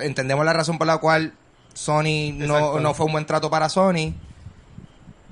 entendemos 0.00 0.44
la 0.44 0.52
razón 0.52 0.78
por 0.78 0.86
la 0.86 0.98
cual 0.98 1.34
Sony 1.74 2.32
no, 2.34 2.80
no 2.80 2.94
fue 2.94 3.06
un 3.06 3.12
buen 3.12 3.26
trato 3.26 3.50
para 3.50 3.68
Sony. 3.68 4.14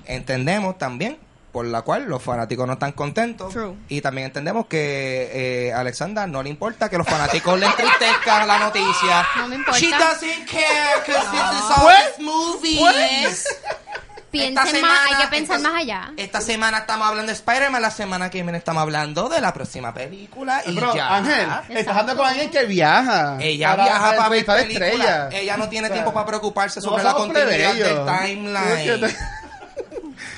Entendemos 0.05 0.77
también 0.77 1.17
por 1.51 1.65
la 1.65 1.81
cual 1.81 2.05
los 2.05 2.21
fanáticos 2.21 2.65
no 2.67 2.73
están 2.73 2.91
contentos. 2.91 3.51
True. 3.53 3.75
Y 3.89 4.01
también 4.01 4.27
entendemos 4.27 4.67
que 4.67 5.67
eh, 5.67 5.73
a 5.73 5.79
Alexandra 5.79 6.27
no 6.27 6.43
le 6.43 6.49
importa 6.49 6.89
que 6.89 6.97
los 6.97 7.07
fanáticos 7.07 7.59
le 7.59 7.65
entristezcan 7.65 8.47
la 8.47 8.59
noticia. 8.59 9.27
No 9.37 9.47
me 9.47 9.55
importa. 9.55 9.79
She 9.79 9.89
doesn't 9.91 10.45
care 10.47 11.01
because 11.05 11.29
this 11.31 11.59
is 11.59 11.77
all 11.77 11.83
Pues, 11.83 12.17
these 12.17 12.23
movies. 12.25 12.79
pues. 12.79 13.47
Piensen 14.31 14.57
Esta 14.75 14.81
más, 14.81 14.99
hay 14.99 15.07
semana- 15.09 15.23
que 15.23 15.27
pensar 15.37 15.57
esta- 15.57 15.69
más 15.69 15.81
allá. 15.81 16.11
Esta 16.17 16.41
semana 16.41 16.77
estamos 16.79 17.07
hablando 17.07 17.27
de 17.31 17.33
Spider-Man, 17.33 17.81
la 17.81 17.89
semana 17.91 18.29
que 18.29 18.43
viene 18.43 18.57
estamos 18.59 18.81
hablando 18.81 19.27
de 19.27 19.41
la 19.41 19.51
próxima 19.53 19.91
película 19.93 20.61
y 20.67 20.75
Pero, 20.75 20.93
ya. 20.95 21.15
Ángel, 21.15 21.49
estás 21.69 21.97
hablando 21.97 22.17
con 22.21 22.27
alguien 22.29 22.51
que 22.51 22.65
viaja. 22.65 23.37
Ella 23.39 23.75
viaja 23.75 24.15
para 24.15 24.29
ver 24.29 24.45
películas. 24.45 24.65
estrellas. 24.89 25.33
Ella 25.33 25.57
no 25.57 25.67
tiene 25.69 25.87
O 25.87 25.89
sea, 25.89 25.95
tiempo 25.95 26.13
para 26.13 26.25
preocuparse 26.27 26.79
no 26.79 26.83
sobre 26.89 27.03
la 27.03 27.13
continuidad 27.13 27.73
del 27.73 28.05
timeline. 28.05 29.15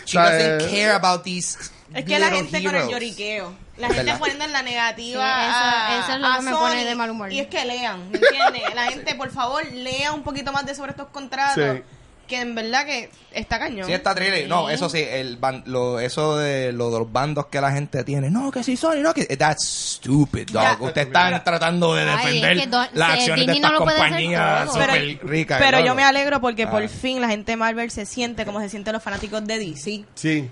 She 0.06 0.18
O 0.18 0.22
sea, 0.24 0.32
doesn't 0.32 0.70
care 0.72 0.92
about 0.92 1.24
these 1.24 1.58
Es 1.94 2.06
que 2.06 2.18
la 2.20 2.30
gente 2.30 2.64
con 2.64 2.76
el 2.76 2.82
heroes. 2.84 2.90
lloriqueo. 2.90 3.54
La 3.78 3.88
gente 3.88 4.04
¿Verdad? 4.04 4.20
poniendo 4.20 4.46
en 4.46 4.52
la 4.54 4.62
negativa. 4.62 5.24
Sí, 5.26 5.50
eso- 5.50 6.04
eso 6.04 6.14
es 6.14 6.20
lo 6.20 6.28
a 6.28 6.36
que 6.38 6.42
me 6.44 6.52
Sony. 6.52 6.60
pone 6.60 6.86
de 6.86 6.96
mal 6.96 7.10
humor. 7.10 7.32
Y 7.34 7.40
es 7.40 7.48
que 7.48 7.66
lean, 7.66 8.10
¿me 8.12 8.18
entiendes? 8.20 8.76
la 8.76 8.84
gente, 8.84 9.16
por 9.16 9.32
favor, 9.32 9.66
lea 9.66 10.14
un 10.14 10.24
poquito 10.24 10.52
más 10.54 10.66
de 10.66 10.76
sobre 10.76 10.92
estos 10.92 11.08
contratos. 11.10 11.56
Sí. 11.78 11.84
Que 12.32 12.40
en 12.40 12.56
verdad 12.56 12.86
que 12.86 13.10
está 13.34 13.60
cañón. 13.60 13.86
Sí, 13.86 13.92
está 13.92 14.16
thriller. 14.16 14.48
No, 14.48 14.70
eso 14.70 14.88
sí, 14.90 15.00
el 15.06 15.38
ban- 15.38 15.64
lo, 15.66 16.00
eso 16.00 16.38
de, 16.38 16.72
lo 16.72 16.90
de 16.90 17.00
los 17.00 17.12
bandos 17.12 17.48
que 17.48 17.60
la 17.60 17.72
gente 17.74 18.06
tiene. 18.06 18.30
No, 18.30 18.50
que 18.52 18.64
sí, 18.64 18.78
Sony, 18.78 19.02
no, 19.02 19.14
que. 19.14 19.26
That's 19.36 19.66
stupid, 19.68 20.48
dog. 20.50 20.64
Ya. 20.64 20.78
Ustedes 20.80 21.08
están 21.08 21.44
tratando 21.44 21.94
de 21.94 22.04
Ay, 22.04 22.16
defender 22.40 22.52
es 22.58 22.64
que 22.64 22.68
do- 22.70 22.86
las 22.94 23.08
se- 23.10 23.14
acciones 23.18 23.46
de 23.48 23.52
Disney 23.54 23.60
no 23.60 23.68
estas 23.68 23.72
lo 23.74 23.84
puede 23.84 23.98
hacer 23.98 24.08
compañías 24.12 24.64
todo. 24.66 24.74
súper 24.74 24.90
Pero- 24.92 25.28
ricas. 25.30 25.60
Pero 25.62 25.80
¿no? 25.82 25.86
yo 25.88 25.96
me 25.96 26.04
alegro 26.06 26.40
porque 26.40 26.64
Ah. 26.64 26.72
por 26.72 26.88
fin 26.88 27.20
la 27.20 27.28
gente 27.28 27.52
de 27.52 27.56
Marvel 27.58 27.92
se 27.92 28.06
siente 28.06 28.46
como 28.46 28.62
se 28.62 28.70
sienten 28.70 28.94
los 28.94 29.04
fanáticos 29.04 29.46
de 29.46 29.60
DC. 29.60 30.06
Sí. 30.16 30.50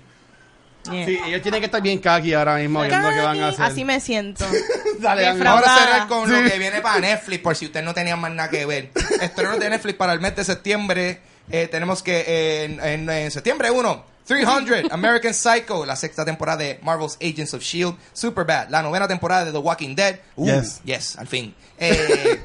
Yeah. 0.90 1.06
Sí, 1.06 1.18
ellos 1.26 1.42
tienen 1.42 1.60
que 1.60 1.66
estar 1.66 1.80
bien 1.82 1.98
kaki 1.98 2.32
ahora 2.34 2.56
mismo 2.56 2.80
viendo 2.82 3.08
qué 3.10 3.20
van 3.22 3.40
a 3.40 3.48
hacer. 3.48 3.64
Así 3.64 3.84
me 3.84 4.00
siento. 4.00 4.44
Dale, 5.00 5.26
Ángel. 5.26 5.38
Defraudada. 5.38 5.66
Vamos 5.66 5.80
a 5.82 5.84
cerrar 5.92 6.08
con 6.08 6.26
Sí. 6.28 6.32
lo 6.42 6.50
que 6.50 6.58
viene 6.58 6.80
para 6.82 7.00
Netflix, 7.00 7.42
por 7.42 7.56
si 7.56 7.66
ustedes 7.66 7.84
no 7.86 7.94
tenían 7.94 8.18
más 8.18 8.32
nada 8.32 8.48
que 8.50 8.64
ver. 8.66 8.90
Estrenos 9.20 9.58
de 9.58 9.70
Netflix 9.70 9.96
para 9.96 10.12
el 10.12 10.20
mes 10.20 10.36
de 10.36 10.44
septiembre. 10.44 11.20
Eh, 11.50 11.68
tenemos 11.70 12.02
que 12.02 12.20
eh, 12.26 12.64
en, 12.64 12.80
en- 12.84 13.10
en 13.10 13.30
septiembre 13.30 13.70
1, 13.70 14.04
300, 14.26 14.92
American 14.92 15.34
Psycho, 15.34 15.84
la 15.84 15.96
sexta 15.96 16.24
temporada 16.24 16.58
de 16.58 16.78
Marvel's 16.82 17.16
Agents 17.20 17.52
of 17.54 17.62
S.H.I.E.L.D., 17.62 17.96
Superbad, 18.12 18.68
la 18.68 18.82
novena 18.82 19.08
temporada 19.08 19.44
de 19.44 19.52
The 19.52 19.58
Walking 19.58 19.94
Dead. 19.96 20.20
Uh, 20.36 20.46
Yes. 20.46 20.80
Yes, 20.84 21.16
al 21.18 21.26
fin. 21.26 21.54
Eh, 21.78 22.40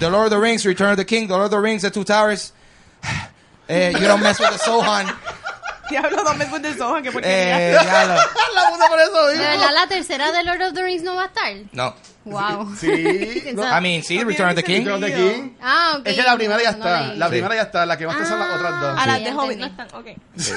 the 0.00 0.08
Lord 0.10 0.26
of 0.26 0.30
the 0.30 0.38
Rings, 0.38 0.64
Return 0.64 0.90
of 0.90 0.96
the 0.96 1.04
King, 1.06 1.26
The 1.28 1.34
Lord 1.34 1.44
of 1.46 1.50
the 1.50 1.60
Rings, 1.60 1.82
The 1.82 1.90
Two 1.90 2.04
Towers. 2.04 2.52
Eh, 3.70 3.92
you 4.00 4.06
don't 4.06 4.22
mess 4.22 4.40
with 4.40 4.48
the 4.48 4.58
Sohan. 4.58 5.06
Diablo, 5.90 6.22
no 6.22 6.32
me 6.34 6.46
de 6.58 6.72
soja, 6.74 7.02
que 7.02 7.12
porquería. 7.12 7.70
Eh, 7.70 7.72
ya 7.74 8.04
lo- 8.06 8.14
La 8.54 8.70
puta 8.70 8.88
por 8.88 8.98
eso, 8.98 9.26
¿De 9.26 9.36
verdad 9.38 9.70
la 9.74 9.86
tercera 9.86 10.32
de 10.32 10.42
Lord 10.42 10.62
of 10.62 10.72
the 10.74 10.82
Rings 10.82 11.02
no 11.02 11.14
va 11.16 11.24
a 11.24 11.26
estar? 11.26 11.52
no. 11.72 11.94
Wow. 12.24 12.76
Sí. 12.78 12.86
¿Quién 13.42 13.56
no? 13.56 13.62
I 13.78 13.80
mean, 13.80 14.02
sí, 14.02 14.18
No 14.18 14.24
Return 14.28 14.50
of 14.50 14.54
the 14.56 14.62
King. 14.64 14.78
Return 14.84 14.94
of 15.04 15.10
the. 15.10 15.14
King. 15.16 15.50
Ah, 15.62 15.96
ok. 15.98 16.06
Es 16.06 16.14
que 16.16 16.22
la 16.22 16.36
primera 16.36 16.62
ya 16.62 16.72
No 16.72 16.76
está. 16.78 17.06
leí. 17.08 17.16
la 17.18 17.26
Sí. 17.26 17.30
primera 17.30 17.54
ya 17.54 17.62
está. 17.62 17.86
La 17.86 17.96
que 17.96 18.04
va 18.06 18.12
a 18.12 18.14
estar 18.16 18.28
son 18.28 18.38
las 18.40 18.54
otras 18.56 18.80
dos. 18.80 18.98
A 18.98 19.06
las 19.06 19.18
Sí, 19.18 19.24
de 19.24 19.32
Hobbit 19.32 19.58
no 19.58 19.66
están. 19.66 19.88
Ok. 19.94 20.06
Sí. 20.36 20.52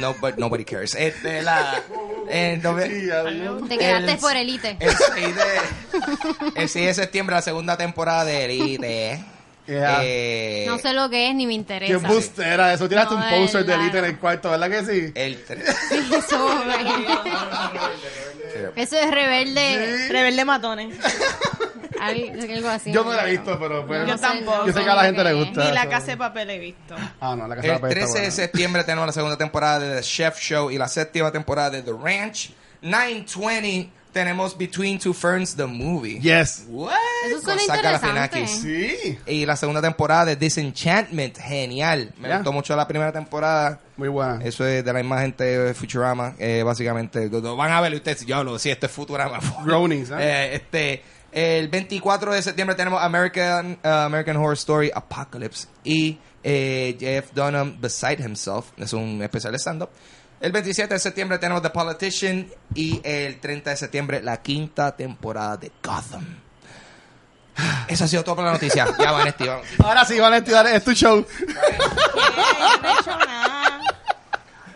No, 0.00 0.14
but 0.20 0.36
nobody 0.36 0.64
cares. 0.66 0.94
Este, 0.94 1.40
la, 1.42 1.80
eh, 2.28 2.60
Sí. 2.62 3.68
Te 3.68 3.78
quedaste 3.78 4.12
El- 4.12 4.18
por 4.18 4.36
Elite. 4.36 4.76
El 4.80 4.90
6 4.90 5.36
de, 5.36 6.60
el 6.62 6.68
6 6.68 6.86
de 6.88 6.94
septiembre, 6.94 7.36
la 7.36 7.42
segunda 7.42 7.76
temporada 7.78 8.24
de 8.26 8.44
Elite. 8.44 9.24
Yeah. 9.66 9.98
Eh, 10.02 10.64
No 10.66 10.78
sé 10.78 10.94
lo 10.94 11.10
que 11.10 11.28
es 11.28 11.34
ni 11.34 11.44
me 11.46 11.50
Qué 11.52 11.56
interesa. 11.56 12.08
bustera 12.08 12.72
eso. 12.72 12.88
Tiraste 12.88 13.14
No, 13.14 13.20
un 13.22 13.30
poster 13.42 13.64
de. 13.66 13.74
Elite 13.74 13.98
en 13.98 14.04
el 14.06 14.18
cuarto, 14.18 14.50
¿verdad 14.50 14.70
que 14.70 14.84
sí? 14.84 15.12
El 15.14 15.44
tre- 15.46 15.62
Eso, 16.16 16.48
eso 18.76 18.96
es 18.96 19.10
rebelde. 19.10 20.08
Rebelde 20.08 20.44
matones. 20.44 20.96
Algo 22.00 22.32
algo 22.54 22.68
así. 22.68 22.92
Yo 22.92 23.02
no 23.02 23.12
la 23.12 23.26
he 23.26 23.32
visto, 23.32 23.58
pero 23.58 23.84
pues, 23.86 24.06
Yo 24.06 24.16
tampoco. 24.16 24.66
Yo 24.66 24.72
sé 24.72 24.84
que 24.84 24.90
a 24.90 24.94
la 24.94 25.04
gente 25.04 25.24
le 25.24 25.32
gusta. 25.32 25.64
Ni 25.64 25.72
la 25.72 25.88
casa 25.88 26.06
de 26.06 26.16
papel 26.16 26.50
he 26.50 26.58
visto. 26.58 26.94
Ah, 27.20 27.34
no, 27.36 27.48
la 27.48 27.56
casa 27.56 27.66
el 27.66 27.74
de 27.74 27.80
papel 27.80 27.98
está 27.98 28.00
13 28.00 28.12
de 28.12 28.20
buena. 28.20 28.30
septiembre 28.30 28.84
tenemos 28.84 29.06
la 29.06 29.12
segunda 29.12 29.36
temporada 29.36 29.80
de 29.80 29.96
The 29.96 30.02
Chef 30.02 30.38
Show 30.38 30.70
y 30.70 30.78
la 30.78 30.86
séptima 30.86 31.32
temporada 31.32 31.70
de 31.70 31.82
The 31.82 31.92
Ranch. 32.00 32.50
920 32.82 33.90
tenemos 34.12 34.56
Between 34.56 34.98
Two 34.98 35.12
Ferns, 35.14 35.54
The 35.56 35.66
Movie. 35.66 36.20
Yes. 36.20 36.64
What? 36.68 36.92
Eso 37.26 37.40
suena 37.40 37.62
interesante. 37.62 38.46
Sí. 38.46 39.18
Y 39.26 39.46
la 39.46 39.56
segunda 39.56 39.80
temporada 39.82 40.24
de 40.26 40.36
Disenchantment, 40.36 41.38
genial. 41.38 42.12
Me 42.18 42.34
gustó 42.34 42.52
mucho 42.52 42.74
la 42.76 42.86
primera 42.88 43.12
temporada. 43.12 43.80
Muy 43.96 44.08
buena. 44.08 44.42
Eso 44.44 44.66
es 44.66 44.84
de 44.84 44.92
la 44.92 44.98
misma 45.00 45.20
gente 45.20 45.44
de 45.44 45.74
Futurama. 45.74 46.34
Eh, 46.38 46.62
básicamente, 46.64 47.28
lo- 47.28 47.56
van 47.56 47.72
a 47.72 47.80
ver 47.80 47.94
ustedes. 47.94 48.24
Yo 48.26 48.42
lo 48.44 48.58
si 48.58 48.70
esto 48.70 48.86
es 48.86 48.92
Futurama. 48.92 49.38
Groanings, 49.64 50.10
¿eh? 50.10 50.14
Eh, 50.18 50.54
este, 50.54 51.02
el 51.32 51.68
24 51.68 52.32
de 52.32 52.42
septiembre 52.42 52.76
tenemos 52.76 53.02
American, 53.02 53.78
uh, 53.84 53.88
American 53.88 54.36
Horror 54.36 54.54
Story 54.54 54.90
Apocalypse 54.94 55.66
y 55.84 56.18
eh, 56.42 56.96
Jeff 56.98 57.32
Dunham 57.34 57.76
Beside 57.80 58.22
Himself. 58.24 58.66
Es 58.78 58.92
un 58.92 59.20
especial 59.22 59.52
de 59.52 59.58
stand-up. 59.58 59.90
El 60.40 60.52
27 60.52 60.94
de 60.94 61.00
septiembre 61.00 61.38
tenemos 61.38 61.62
The 61.62 61.70
Politician 61.70 62.46
y 62.74 63.00
el 63.02 63.40
30 63.40 63.70
de 63.70 63.76
septiembre 63.76 64.22
la 64.22 64.40
quinta 64.40 64.94
temporada 64.94 65.56
de 65.56 65.72
Gotham. 65.82 66.24
Eso 67.88 68.04
ha 68.04 68.08
sido 68.08 68.22
todo 68.22 68.36
por 68.36 68.44
la 68.44 68.52
noticia. 68.52 68.86
Ya 68.98 69.10
van, 69.12 69.30
Steve, 69.32 69.50
vamos. 69.50 69.66
Ahora 69.82 70.04
sí, 70.04 70.18
Valentín, 70.20 70.54
dale, 70.54 70.76
es 70.76 70.84
tu 70.84 70.92
show. 70.92 71.24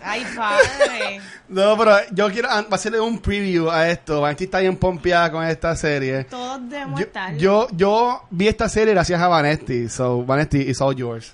Ay, 0.05 0.27
padre. 0.37 1.21
No, 1.49 1.77
pero 1.79 1.97
yo 2.11 2.29
quiero 2.33 2.51
an- 2.51 2.67
hacerle 2.73 2.99
un 3.01 3.21
preview 3.21 3.71
a 3.71 3.89
esto. 3.89 4.21
Valentín 4.21 4.47
está 4.47 4.59
bien 4.59 4.77
pompeada 4.77 5.31
con 5.31 5.45
esta 5.47 5.77
serie. 5.77 6.25
Todos 6.25 6.69
debemos 6.69 6.99
Yo, 6.99 7.07
estar. 7.07 7.37
yo, 7.37 7.69
yo 7.71 8.25
vi 8.31 8.49
esta 8.49 8.69
serie 8.69 8.95
gracias 8.95 9.21
a 9.21 9.29
Vanetti. 9.29 9.89
So, 9.89 10.25
Vanetti, 10.25 10.59
it's 10.69 10.81
all 10.81 10.95
yours. 10.97 11.33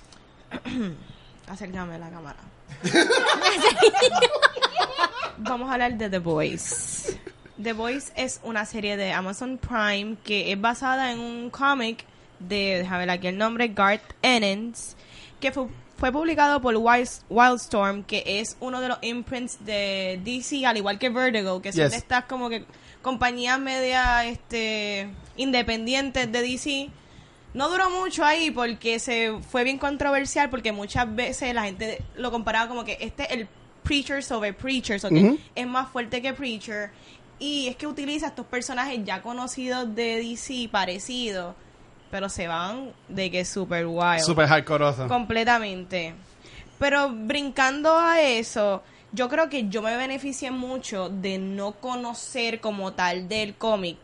Acércame 1.49 1.95
a 1.95 1.97
la 1.97 2.09
cámara. 2.11 2.37
Vamos 5.37 5.69
a 5.69 5.73
hablar 5.73 5.97
de 5.97 6.09
The 6.09 6.19
Boys. 6.19 7.15
The 7.61 7.73
Boys 7.73 8.11
es 8.15 8.39
una 8.43 8.65
serie 8.65 8.95
de 8.97 9.11
Amazon 9.11 9.57
Prime 9.57 10.15
que 10.23 10.51
es 10.51 10.59
basada 10.59 11.11
en 11.11 11.19
un 11.19 11.49
cómic 11.49 12.05
de, 12.39 12.77
déjame 12.79 12.99
ver 12.99 13.09
aquí 13.09 13.27
el 13.27 13.37
nombre, 13.37 13.67
Garth 13.69 14.13
Ennis, 14.21 14.95
que 15.41 15.51
fue, 15.51 15.67
fue 15.97 16.11
publicado 16.11 16.61
por 16.61 16.73
Wild- 16.75 17.21
Wildstorm, 17.29 18.03
que 18.03 18.23
es 18.25 18.55
uno 18.61 18.79
de 18.79 18.87
los 18.89 18.97
imprints 19.01 19.65
de 19.65 20.21
DC, 20.23 20.65
al 20.65 20.77
igual 20.77 20.97
que 20.99 21.09
Vertigo, 21.09 21.61
que 21.61 21.73
son 21.73 21.81
Yes. 21.83 21.91
de 21.91 21.97
estas 21.97 22.23
como 22.25 22.49
que 22.49 22.63
compañías 23.01 23.59
media 23.59 24.23
este, 24.25 25.09
independientes 25.35 26.31
de 26.31 26.41
DC. 26.41 26.89
No 27.53 27.69
duró 27.69 27.89
mucho 27.89 28.23
ahí 28.23 28.51
porque 28.51 28.99
se 28.99 29.33
fue 29.49 29.63
bien 29.63 29.77
controversial 29.77 30.49
porque 30.49 30.71
muchas 30.71 31.13
veces 31.15 31.53
la 31.53 31.63
gente 31.63 32.01
lo 32.15 32.31
comparaba 32.31 32.67
como 32.67 32.83
que 32.85 32.97
este 33.01 33.23
es 33.23 33.31
el 33.31 33.47
Preacher 33.83 34.23
sobre 34.23 34.53
Preacher, 34.53 35.03
o 35.03 35.09
que 35.09 35.15
Ujú. 35.15 35.39
es 35.55 35.67
más 35.67 35.89
fuerte 35.89 36.21
que 36.21 36.33
Preacher. 36.33 36.91
Y 37.39 37.67
es 37.69 37.75
que 37.75 37.87
utiliza 37.87 38.27
estos 38.27 38.45
personajes 38.45 38.99
ya 39.03 39.21
conocidos 39.21 39.95
de 39.95 40.17
DC, 40.17 40.69
parecidos, 40.69 41.55
pero 42.11 42.29
se 42.29 42.47
van 42.47 42.91
de 43.07 43.31
que 43.31 43.39
es 43.39 43.49
super 43.49 43.85
wild. 43.87 44.19
Super 44.19 44.47
hardcoreoso. 44.47 45.07
Completamente. 45.07 46.13
Pero 46.77 47.09
brincando 47.09 47.97
a 47.97 48.21
eso, 48.21 48.83
yo 49.11 49.27
creo 49.29 49.49
que 49.49 49.69
yo 49.69 49.81
me 49.81 49.95
beneficié 49.97 50.51
mucho 50.51 51.09
de 51.09 51.37
no 51.37 51.71
conocer 51.73 52.59
como 52.59 52.93
tal 52.93 53.27
del 53.27 53.55
cómic. 53.55 53.97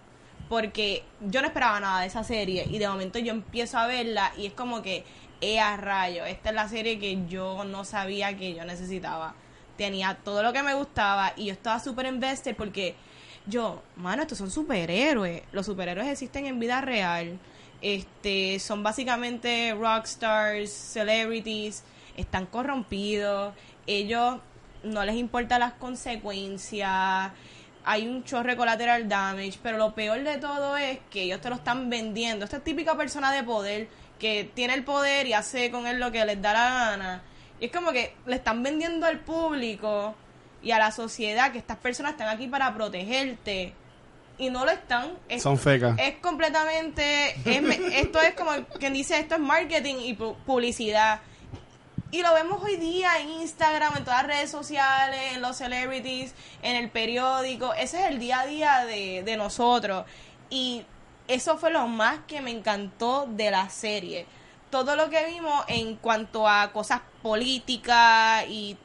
Porque 0.50 1.04
yo 1.22 1.42
no 1.42 1.48
esperaba 1.48 1.80
nada 1.80 2.02
de 2.02 2.08
esa 2.08 2.24
serie. 2.24 2.68
Y 2.70 2.78
de 2.78 2.88
momento 2.88 3.20
yo 3.20 3.32
empiezo 3.32 3.78
a 3.78 3.88
verla 3.88 4.32
y 4.38 4.46
es 4.46 4.54
como 4.54 4.82
que, 4.82 5.04
eh, 5.42 5.60
a 5.60 5.78
rayo, 5.78 6.26
esta 6.26 6.50
es 6.50 6.56
la 6.56 6.70
serie 6.70 7.00
que 7.00 7.26
yo 7.28 7.64
no 7.66 7.84
sabía 7.86 8.38
que 8.38 8.54
yo 8.54 8.66
necesitaba. 8.66 9.36
tenía 9.78 10.18
todo 10.24 10.42
lo 10.42 10.54
que 10.54 10.64
me 10.64 10.74
gustaba 10.74 11.34
y 11.36 11.48
yo 11.48 11.52
estaba 11.54 11.82
súper 11.82 12.06
invested 12.06 12.56
porque 12.56 12.96
yo, 13.48 13.82
mano, 13.98 14.24
estos 14.24 14.38
son 14.38 14.50
superhéroes. 14.50 15.44
Los 15.52 15.66
superhéroes 15.66 16.08
existen 16.08 16.46
en 16.46 16.60
vida 16.60 16.82
real. 16.82 17.40
Este, 17.82 18.60
son 18.60 18.82
básicamente 18.84 19.76
rockstars, 19.78 20.72
celebrities, 20.72 21.84
están 22.18 22.46
corrompidos. 22.48 23.54
Ellos 23.86 24.38
no 24.84 25.04
les 25.06 25.16
importa 25.16 25.60
las 25.60 25.74
consecuencias. 25.74 27.32
Hay 27.86 28.08
un 28.08 28.24
chorre 28.24 28.52
de 28.52 28.58
collateral 28.58 29.08
damage, 29.08 29.60
pero 29.62 29.78
lo 29.78 29.94
peor 29.94 30.24
de 30.24 30.38
todo 30.38 30.76
es 30.78 31.00
que 31.12 31.24
ellos 31.24 31.40
te 31.42 31.50
lo 31.50 31.56
están 31.56 31.90
vendiendo. 31.90 32.44
Esta 32.46 32.60
típica 32.60 32.96
persona 32.98 33.32
de 33.32 33.44
poder 33.44 33.88
que 34.20 34.50
tiene 34.54 34.74
el 34.74 34.84
poder 34.84 35.28
y 35.28 35.34
hace 35.34 35.70
con 35.72 35.86
él 35.88 36.00
lo 36.00 36.12
que 36.12 36.26
les 36.26 36.42
da 36.42 36.54
la 36.54 36.70
gana. 36.90 37.22
Y 37.60 37.66
es 37.66 37.72
como 37.72 37.92
que 37.92 38.16
le 38.26 38.36
están 38.38 38.64
vendiendo 38.64 39.06
al 39.06 39.20
público 39.20 40.16
y 40.64 40.72
a 40.72 40.80
la 40.80 40.92
sociedad 40.92 41.52
que 41.52 41.58
estas 41.60 41.78
personas 41.78 42.14
están 42.14 42.28
aquí 42.30 42.48
para 42.48 42.74
protegerte 42.74 43.74
y 44.38 44.50
no 44.50 44.66
lo 44.66 44.72
están. 44.72 45.14
Es, 45.30 45.44
Son 45.44 45.58
fecas. 45.58 45.98
es 46.00 46.16
completamente 46.18 47.30
es 47.46 47.64
esto 47.94 48.20
es 48.20 48.34
como 48.34 48.52
quien 48.80 48.94
dice 48.94 49.20
esto 49.20 49.36
es 49.36 49.42
marketing 49.42 49.96
y 50.00 50.16
pu- 50.18 50.36
publicidad 50.46 51.20
y 52.16 52.22
lo 52.22 52.34
vemos 52.34 52.64
hoy 52.64 52.78
día 52.78 53.20
en 53.20 53.30
Instagram, 53.30 53.98
en 53.98 54.06
todas 54.06 54.26
las 54.26 54.38
redes 54.38 54.50
sociales, 54.50 55.34
en 55.34 55.42
los 55.42 55.58
celebrities, 55.58 56.34
en 56.62 56.78
el 56.78 56.90
periódico. 56.90 57.74
Ese 57.74 58.00
es 58.00 58.06
el 58.10 58.20
día 58.20 58.40
a 58.40 58.46
día 58.46 58.86
de, 58.86 59.22
de 59.24 59.36
nosotros. 59.36 60.06
Y 60.50 60.86
eso 61.28 61.58
fue 61.58 61.72
lo 61.72 61.88
más 61.88 62.20
que 62.26 62.40
me 62.40 62.52
encantó 62.52 63.28
de 63.30 63.52
la 63.52 63.70
serie. 63.70 64.28
Todo 64.70 64.96
lo 64.96 65.10
que 65.10 65.26
vimos 65.26 65.66
en 65.68 65.98
cuanto 65.98 66.48
a 66.48 66.72
cosas 66.72 67.02
políticas 67.22 68.46
y 68.48 68.78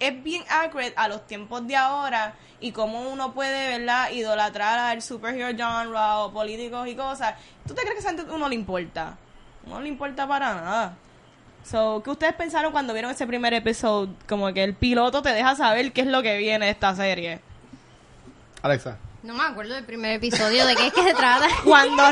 es 0.00 0.20
bien 0.24 0.42
accurate 0.48 0.94
a 0.96 1.06
los 1.06 1.24
tiempos 1.28 1.64
de 1.68 1.76
ahora 1.76 2.34
y 2.58 2.72
cómo 2.72 3.08
uno 3.12 3.32
puede, 3.32 3.78
¿verdad?, 3.78 4.10
idolatrar 4.10 4.80
al 4.80 5.02
superhero 5.02 5.56
genre 5.56 6.00
o 6.16 6.32
políticos 6.32 6.88
y 6.88 6.96
cosas. 6.96 7.34
¿Tú 7.64 7.74
te 7.74 7.82
crees 7.82 8.04
que 8.04 8.08
a 8.08 8.34
uno 8.34 8.48
le 8.48 8.56
importa? 8.56 9.16
No 9.68 9.80
le 9.80 9.86
importa 9.86 10.26
para 10.26 10.52
nada. 10.54 10.96
So, 11.68 12.02
¿qué 12.02 12.10
ustedes 12.10 12.34
pensaron 12.34 12.72
cuando 12.72 12.92
vieron 12.92 13.10
ese 13.10 13.26
primer 13.26 13.54
episodio? 13.54 14.14
Como 14.28 14.52
que 14.52 14.64
el 14.64 14.74
piloto 14.74 15.22
te 15.22 15.30
deja 15.30 15.54
saber 15.54 15.92
qué 15.92 16.02
es 16.02 16.06
lo 16.06 16.22
que 16.22 16.36
viene 16.36 16.66
de 16.66 16.72
esta 16.72 16.94
serie. 16.94 17.40
Alexa. 18.62 18.98
No 19.22 19.34
me 19.34 19.44
acuerdo 19.44 19.74
del 19.74 19.84
primer 19.84 20.14
episodio 20.14 20.66
de 20.66 20.74
qué 20.74 20.88
es 20.88 20.92
que 20.92 21.04
se 21.04 21.14
trata. 21.14 21.46
Cuando, 21.64 22.02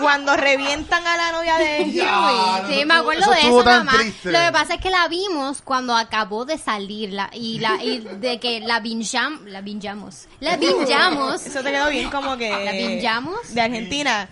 cuando 0.00 0.34
revientan 0.36 1.06
a 1.06 1.16
la 1.16 1.32
novia 1.32 1.58
de 1.58 1.82
Huey. 1.82 2.78
Sí, 2.78 2.84
me 2.86 2.94
acuerdo 2.94 3.24
eso 3.24 3.30
de 3.30 3.40
eso 3.40 3.62
nada 3.62 3.84
más. 3.84 3.96
triste. 3.98 4.32
Lo 4.32 4.38
que 4.38 4.52
pasa 4.52 4.74
es 4.74 4.80
que 4.80 4.88
la 4.88 5.06
vimos 5.08 5.60
cuando 5.60 5.94
acabó 5.94 6.46
de 6.46 6.56
salir 6.56 7.12
la, 7.12 7.28
y 7.34 7.58
la 7.58 7.82
y 7.84 7.98
de 8.00 8.40
que 8.40 8.60
la 8.60 8.80
binjam, 8.80 9.44
la 9.44 9.60
binjamos. 9.60 10.28
La 10.40 10.56
binjamos. 10.56 11.44
Eso 11.46 11.62
te 11.62 11.72
quedó 11.72 11.90
bien 11.90 12.08
como 12.08 12.38
que... 12.38 12.48
¿La 12.48 12.72
bingeamos? 12.72 13.52
De 13.52 13.60
Argentina. 13.60 14.28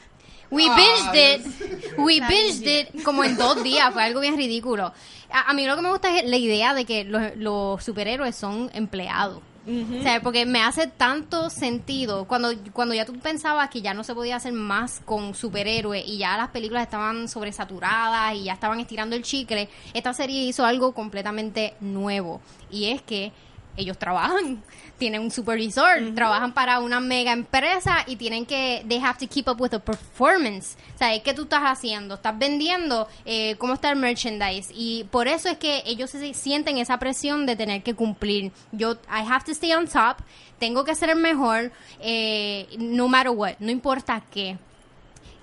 We 0.50 0.68
binged 0.68 1.14
it. 1.14 1.98
We 1.98 2.20
binged 2.20 2.66
it 2.66 3.02
como 3.02 3.24
en 3.24 3.36
dos 3.36 3.62
días. 3.62 3.92
Fue 3.92 4.02
algo 4.02 4.20
bien 4.20 4.36
ridículo. 4.36 4.92
A, 5.30 5.50
a 5.50 5.54
mí 5.54 5.66
lo 5.66 5.76
que 5.76 5.82
me 5.82 5.90
gusta 5.90 6.16
es 6.16 6.28
la 6.28 6.36
idea 6.36 6.74
de 6.74 6.84
que 6.84 7.04
los, 7.04 7.36
los 7.36 7.82
superhéroes 7.82 8.36
son 8.36 8.70
empleados. 8.74 9.42
O 9.66 10.02
sea, 10.02 10.20
porque 10.20 10.44
me 10.44 10.60
hace 10.60 10.88
tanto 10.88 11.48
sentido 11.48 12.26
cuando, 12.26 12.52
cuando 12.74 12.92
ya 12.92 13.06
tú 13.06 13.18
pensabas 13.18 13.70
que 13.70 13.80
ya 13.80 13.94
no 13.94 14.04
se 14.04 14.14
podía 14.14 14.36
hacer 14.36 14.52
más 14.52 15.00
con 15.06 15.34
superhéroes 15.34 16.06
y 16.06 16.18
ya 16.18 16.36
las 16.36 16.50
películas 16.50 16.82
estaban 16.82 17.28
sobresaturadas 17.28 18.34
y 18.34 18.44
ya 18.44 18.52
estaban 18.52 18.78
estirando 18.80 19.16
el 19.16 19.22
chicle, 19.22 19.70
esta 19.94 20.12
serie 20.12 20.42
hizo 20.42 20.66
algo 20.66 20.92
completamente 20.92 21.74
nuevo 21.80 22.42
y 22.70 22.90
es 22.90 23.00
que 23.00 23.32
ellos 23.76 23.98
trabajan, 23.98 24.62
tienen 24.98 25.20
un 25.20 25.30
supervisor, 25.30 26.14
trabajan 26.14 26.52
para 26.52 26.78
una 26.80 27.00
mega 27.00 27.32
empresa 27.32 28.04
y 28.06 28.16
tienen 28.16 28.46
que, 28.46 28.84
they 28.88 28.98
have 29.00 29.18
to 29.18 29.26
keep 29.28 29.48
up 29.48 29.60
with 29.60 29.70
the 29.70 29.80
performance. 29.80 30.76
O 30.94 30.98
sea, 30.98 31.20
¿qué 31.22 31.34
tú 31.34 31.42
estás 31.42 31.62
haciendo? 31.64 32.14
¿Estás 32.14 32.38
vendiendo? 32.38 33.08
Eh, 33.24 33.56
¿Cómo 33.58 33.74
está 33.74 33.90
el 33.90 33.96
merchandise? 33.96 34.72
Y 34.74 35.04
por 35.10 35.26
eso 35.28 35.48
es 35.48 35.58
que 35.58 35.82
ellos 35.86 36.10
se 36.10 36.34
sienten 36.34 36.78
esa 36.78 36.98
presión 36.98 37.46
de 37.46 37.56
tener 37.56 37.82
que 37.82 37.94
cumplir. 37.94 38.52
Yo, 38.72 38.92
I 39.08 39.26
have 39.28 39.44
to 39.44 39.52
stay 39.52 39.72
on 39.72 39.86
top, 39.88 40.18
tengo 40.58 40.84
que 40.84 40.94
ser 40.94 41.10
el 41.10 41.16
mejor, 41.16 41.72
eh, 42.00 42.68
no 42.78 43.08
matter 43.08 43.32
what, 43.32 43.54
no 43.58 43.70
importa 43.70 44.22
qué. 44.30 44.56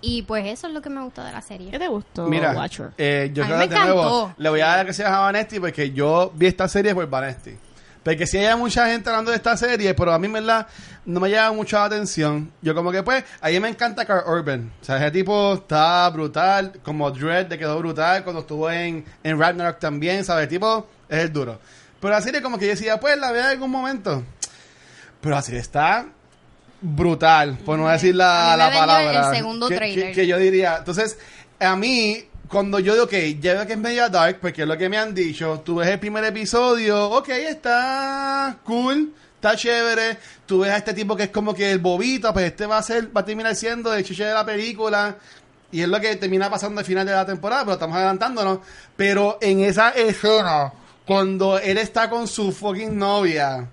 Y 0.04 0.24
pues 0.24 0.46
eso 0.48 0.66
es 0.68 0.74
lo 0.74 0.82
que 0.82 0.90
me 0.90 1.00
gusta 1.04 1.24
de 1.24 1.32
la 1.32 1.42
serie. 1.42 1.70
¿Qué 1.70 1.78
te 1.78 1.88
gustó, 1.88 2.26
Mira, 2.26 2.54
Watcher? 2.54 2.92
eh, 2.98 3.30
yo 3.34 3.44
A 3.44 3.46
mí 3.46 3.50
creo 3.54 3.60
me 3.60 3.70
que 3.70 3.76
de 3.76 3.80
nuevo 3.82 4.02
encantó. 4.02 4.34
le 4.42 4.50
voy 4.50 4.62
a 4.62 4.68
dar 4.68 4.86
que 4.88 4.94
sea 4.94 5.16
a 5.16 5.20
Vanesti 5.20 5.60
porque 5.60 5.92
yo 5.92 6.32
vi 6.34 6.48
esta 6.48 6.68
serie 6.68 6.96
por 6.96 7.08
Vanesti. 7.08 7.52
Porque 8.04 8.26
si 8.26 8.38
hay 8.40 8.56
mucha 8.58 8.88
gente 8.88 9.10
hablando 9.10 9.30
de 9.30 9.38
esta 9.38 9.56
serie, 9.56 9.94
pero 9.94 10.12
a 10.12 10.18
mí, 10.18 10.26
en 10.26 10.34
verdad, 10.34 10.66
no 11.06 11.20
me 11.20 11.30
llama 11.30 11.56
mucho 11.56 11.78
la 11.78 11.86
atención. 11.86 12.52
Yo 12.62 12.74
como 12.74 12.92
que, 12.92 13.04
pues, 13.04 13.24
a 13.40 13.50
mí 13.50 13.60
me 13.60 13.70
encanta 13.70 14.06
Carl 14.06 14.24
Urban. 14.28 14.72
O 14.82 14.84
sea, 14.86 14.98
ese 14.98 15.12
tipo 15.12 15.54
está 15.54 16.10
brutal, 16.10 16.80
como 16.84 17.12
Dread 17.12 17.48
le 17.48 17.60
quedó 17.60 17.78
brutal 17.78 18.24
cuando 18.24 18.42
estuvo 18.42 18.72
en, 18.72 19.06
en 19.24 19.40
Ragnarok 19.40 19.78
también, 19.78 20.26
¿sabes? 20.26 20.44
El 20.44 20.50
tipo 20.50 20.88
es 21.08 21.20
el 21.20 21.32
duro. 21.32 21.60
Pero 22.00 22.14
la 22.16 22.22
serie 22.22 22.42
como 22.42 22.58
que 22.58 22.66
yo 22.66 22.72
decía, 22.72 23.00
pues, 23.00 23.16
la 23.20 23.32
veo 23.32 23.42
en 23.44 23.50
algún 23.50 23.70
momento. 23.70 24.24
Pero 25.22 25.40
serie 25.44 25.60
está 25.60 26.08
brutal, 26.82 27.60
por 27.64 27.78
no 27.78 27.88
decir 27.88 28.16
la, 28.16 28.54
A 28.54 28.58
mí 28.58 28.58
me 28.58 28.58
la 28.58 28.66
vendió 28.70 28.82
el 28.82 28.88
palabra. 29.14 29.36
segundo 29.36 29.68
que, 29.70 29.76
trailer. 29.76 30.08
que- 30.08 30.14
que 30.14 30.26
yo 30.28 30.38
diría. 30.40 30.78
Entonces, 30.80 31.20
a 31.60 31.76
mí, 31.76 32.24
cuando 32.52 32.80
yo 32.80 32.94
digo, 32.94 33.06
ok, 33.06 33.14
ya 33.40 33.54
veo 33.54 33.66
que 33.66 33.74
es 33.74 33.80
media 33.80 34.10
dark, 34.10 34.40
porque 34.42 34.64
es 34.64 34.68
lo 34.68 34.78
que 34.78 34.90
me 34.90 34.98
han 34.98 35.16
dicho, 35.16 35.62
tú 35.64 35.76
ves 35.76 35.88
el 35.88 36.00
primer 36.00 36.26
episodio, 36.26 37.10
ok, 37.10 37.30
está 37.30 38.58
cool, 38.66 39.14
está 39.36 39.56
chévere, 39.56 40.18
tú 40.46 40.60
ves 40.60 40.72
a 40.72 40.78
este 40.78 40.94
tipo 40.94 41.16
que 41.16 41.24
es 41.24 41.30
como 41.30 41.54
que 41.54 41.72
el 41.72 41.80
bobito, 41.80 42.34
pues 42.34 42.48
este 42.48 42.66
va 42.66 42.80
a 42.80 42.84
ser, 42.84 43.16
va 43.16 43.22
a 43.22 43.26
terminar 43.26 43.56
siendo 43.56 43.94
el 43.94 44.04
chiche 44.04 44.26
de 44.26 44.34
la 44.34 44.46
película, 44.46 45.16
y 45.72 45.82
es 45.82 45.88
lo 45.88 46.02
que 46.02 46.18
termina 46.18 46.50
pasando 46.50 46.80
al 46.80 46.86
final 46.86 47.06
de 47.06 47.14
la 47.14 47.26
temporada, 47.26 47.64
pero 47.64 47.74
estamos 47.76 47.96
adelantándonos, 47.96 48.60
pero 48.98 49.38
en 49.40 49.62
esa 49.62 49.92
escena, 49.92 50.74
cuando 51.06 51.58
él 51.58 51.78
está 51.78 52.10
con 52.10 52.28
su 52.28 52.52
fucking 52.52 52.98
novia, 52.98 53.66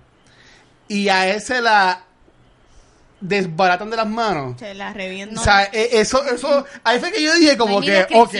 y 0.87 1.09
a 1.09 1.27
él 1.27 1.41
se 1.41 1.61
la 1.61 2.05
desbaratan 3.21 3.89
de 3.89 3.97
las 3.97 4.07
manos. 4.07 4.59
Se 4.59 4.73
la 4.73 4.93
reviento. 4.93 5.39
O 5.39 5.43
sea, 5.43 5.65
eh, 5.65 5.89
eso, 5.93 6.23
eso, 6.25 6.65
ahí 6.83 6.99
fue 6.99 7.11
que 7.11 7.21
yo 7.21 7.33
dije 7.35 7.57
como 7.57 7.79
No 7.79 7.85
que, 7.85 8.05
ok, 8.13 8.33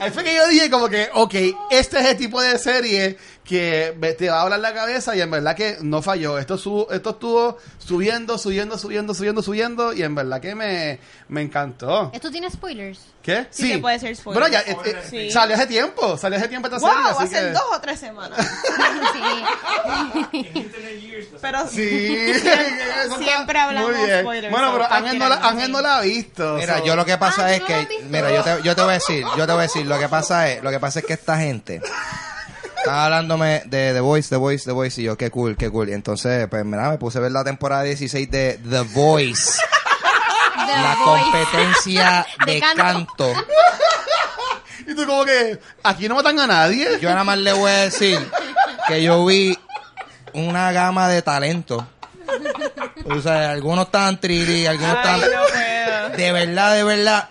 ahí 0.00 0.10
fue 0.10 0.24
que 0.24 0.34
yo 0.34 0.46
dije 0.48 0.70
como 0.70 0.88
que, 0.88 1.08
ok, 1.14 1.34
este 1.70 1.98
es 2.00 2.06
el 2.06 2.16
tipo 2.16 2.40
de 2.40 2.58
serie 2.58 3.16
que 3.48 3.96
te 4.18 4.28
va 4.28 4.40
a 4.40 4.42
hablar 4.42 4.60
la 4.60 4.74
cabeza 4.74 5.16
y 5.16 5.22
en 5.22 5.30
verdad 5.30 5.56
que 5.56 5.78
no 5.80 6.02
falló. 6.02 6.38
Esto, 6.38 6.58
su, 6.58 6.86
esto 6.90 7.10
estuvo 7.10 7.56
subiendo, 7.78 8.36
subiendo, 8.36 8.76
subiendo, 8.76 9.14
subiendo, 9.14 9.42
subiendo 9.42 9.92
y 9.94 10.02
en 10.02 10.14
verdad 10.14 10.38
que 10.38 10.54
me, 10.54 11.00
me 11.28 11.40
encantó. 11.40 12.10
¿Esto 12.12 12.30
tiene 12.30 12.50
spoilers? 12.50 13.00
¿Qué? 13.22 13.46
Sí 13.50 13.72
que 13.72 13.78
puede 13.78 13.98
ser 13.98 14.14
spoiler. 14.14 14.42
Bueno, 14.42 14.52
ya, 14.52 14.60
eh, 14.70 14.76
eh, 14.84 14.96
Sí. 15.08 15.30
salió 15.30 15.56
hace 15.56 15.66
tiempo, 15.66 16.18
salió 16.18 16.38
hace 16.38 16.48
tiempo 16.48 16.68
esta 16.68 16.78
wow, 16.78 16.90
serie, 16.90 17.10
así 17.10 17.22
hace 17.24 17.46
que... 17.46 17.50
dos 17.52 17.62
o 17.74 17.80
tres 17.80 17.98
semanas. 18.00 18.38
sí. 20.32 20.40
Pero 21.40 21.68
Sí, 21.68 22.32
Siempre 23.18 23.58
hablamos 23.58 23.92
muy 23.96 24.04
bien. 24.06 24.20
spoilers, 24.20 24.50
Bueno, 24.52 24.72
pero 24.72 24.92
Ángel 24.92 25.18
no, 25.18 25.28
la, 25.28 25.36
Ángel 25.36 25.66
sí. 25.66 25.72
no 25.72 25.80
la 25.80 25.96
ha 25.96 26.00
visto. 26.02 26.54
Mira, 26.56 26.78
so- 26.78 26.84
yo 26.84 26.96
lo 26.96 27.04
que 27.04 27.16
pasa 27.16 27.46
Ah, 27.46 27.52
es 27.54 27.60
¿tú 27.64 27.72
no 27.72 27.88
que, 27.88 28.04
mira, 28.10 28.30
yo 28.32 28.42
te, 28.42 28.62
yo 28.62 28.74
te 28.74 28.82
voy 28.82 28.90
a 28.90 28.94
decir, 28.94 29.24
yo 29.36 29.46
te 29.46 29.52
voy 29.52 29.60
a 29.60 29.62
decir, 29.62 29.86
lo 29.86 29.98
que 29.98 30.08
pasa 30.08 30.50
es, 30.50 30.62
lo 30.62 30.70
que 30.70 30.80
pasa 30.80 30.98
es 31.00 31.04
que 31.06 31.12
esta 31.14 31.38
gente 31.38 31.80
estaba 32.88 33.04
hablándome 33.04 33.62
de 33.66 33.92
The 33.92 34.00
Voice, 34.00 34.28
The 34.30 34.36
Voice, 34.36 34.64
The 34.64 34.72
Voice 34.72 35.00
y 35.00 35.04
yo, 35.04 35.16
qué 35.16 35.30
cool, 35.30 35.56
qué 35.56 35.70
cool. 35.70 35.88
Y 35.90 35.92
entonces, 35.92 36.48
pues, 36.48 36.64
mira, 36.64 36.90
me 36.90 36.98
puse 36.98 37.18
a 37.18 37.20
ver 37.20 37.32
la 37.32 37.44
temporada 37.44 37.82
16 37.84 38.30
de 38.30 38.58
The 38.68 38.80
Voice, 38.80 39.52
The 40.66 40.72
la 40.82 40.96
Voice. 41.04 41.22
competencia 41.24 42.26
de, 42.46 42.52
De 42.54 42.60
canto. 42.60 42.82
canto. 43.32 43.32
Y 44.86 44.94
tú 44.94 45.04
como 45.06 45.24
que, 45.26 45.58
aquí 45.82 46.08
no 46.08 46.14
matan 46.14 46.38
a 46.40 46.46
nadie. 46.46 46.98
Yo 47.00 47.10
nada 47.10 47.24
más 47.24 47.36
le 47.38 47.52
voy 47.52 47.70
a 47.70 47.76
decir 47.84 48.18
que 48.86 49.02
yo 49.02 49.24
vi 49.26 49.58
una 50.32 50.72
gama 50.72 51.08
de 51.08 51.20
talentos. 51.20 51.84
O 53.04 53.20
sea, 53.20 53.50
algunos 53.50 53.86
estaban 53.86 54.18
trilly, 54.20 54.66
algunos 54.66 54.94
no 54.94 55.00
puedo. 55.02 56.16
De 56.16 56.32
verdad, 56.32 56.74
de 56.74 56.84
verdad, 56.84 57.28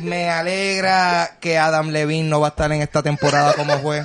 me 0.00 0.28
alegra 0.30 1.36
que 1.40 1.58
Adam 1.58 1.88
Levine 1.90 2.28
no 2.28 2.40
va 2.40 2.48
a 2.48 2.50
estar 2.50 2.70
en 2.72 2.82
esta 2.82 3.02
temporada 3.02 3.52
como 3.54 3.78
juez. 3.78 4.04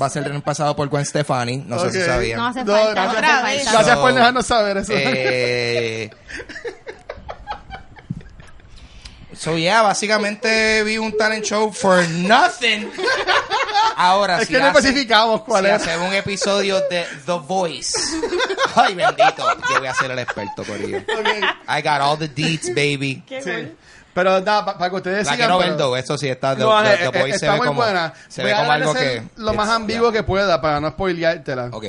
Va 0.00 0.06
a 0.06 0.10
ser 0.10 0.24
reemplazado 0.24 0.76
por 0.76 0.88
Gwen 0.88 1.06
Stefani, 1.06 1.56
no 1.66 1.78
sé 1.78 1.90
si 1.92 1.98
Ok. 1.98 2.04
sabían. 2.06 2.38
No 2.38 2.46
hace 2.48 2.62
No, 2.64 2.72
falta. 2.74 2.90
gracias, 2.92 3.14
no 3.14 3.20
por- 3.22 3.24
hace 3.24 3.64
falta. 3.64 3.72
Gracias 3.72 3.94
So, 3.96 4.00
por 4.02 4.14
dejarnos 4.14 4.46
saber 4.46 4.76
eso. 4.76 4.92
Eh, 4.94 6.10
so 9.34 9.56
yeah, 9.56 9.82
básicamente 9.82 10.82
vi 10.84 10.98
un 10.98 11.16
talent 11.16 11.44
show 11.44 11.72
for 11.72 12.06
nothing. 12.08 12.90
Ahora 13.96 14.40
es 14.42 14.48
si 14.48 14.54
que 14.54 14.60
no 14.60 14.68
especificamos 14.68 15.42
cuál 15.42 15.64
si 15.64 15.70
es. 15.70 15.76
hacemos 15.82 16.08
un 16.08 16.14
episodio 16.14 16.80
de 16.88 17.04
The 17.24 17.32
Voice. 17.46 17.92
Ay, 18.74 18.94
bendito. 18.94 19.44
Yo 19.70 19.78
voy 19.78 19.86
a 19.88 19.94
ser 19.94 20.10
el 20.10 20.18
experto, 20.18 20.64
Corillo. 20.64 20.98
Ok. 20.98 21.26
I 21.68 21.82
got 21.82 22.00
all 22.00 22.18
the 22.18 22.28
deets, 22.28 22.68
baby. 22.74 23.22
Qué 23.26 23.42
Sí. 23.42 23.50
cool. 23.50 23.76
Pero 24.18 24.40
nada, 24.40 24.64
pa- 24.64 24.76
para 24.76 24.90
que 24.90 24.96
ustedes 24.96 25.26
La 25.26 25.32
sigan. 25.32 25.58
pero- 25.58 25.76
dos, 25.76 25.96
eso 25.98 26.18
sí 26.18 26.28
está. 26.28 26.56
The, 26.56 26.62
No, 26.64 26.82
The- 26.82 26.96
The 26.96 27.08
Boys 27.20 27.30
se 27.30 27.36
está 27.36 27.52
ve 27.52 27.58
muy 27.58 27.66
como, 27.68 27.82
buena. 27.82 28.12
se 28.28 28.42
Voy 28.42 28.50
ve 28.50 28.56
a 28.56 28.58
como 28.58 28.68
de 28.70 28.74
algo 28.74 28.94
que. 28.94 29.22
Lo 29.36 29.54
más 29.54 29.68
ambiguo 29.68 30.10
yeah. 30.10 30.20
que 30.20 30.24
pueda 30.24 30.60
para 30.60 30.80
no 30.80 30.90
spoileártela. 30.90 31.68
Ok. 31.72 31.84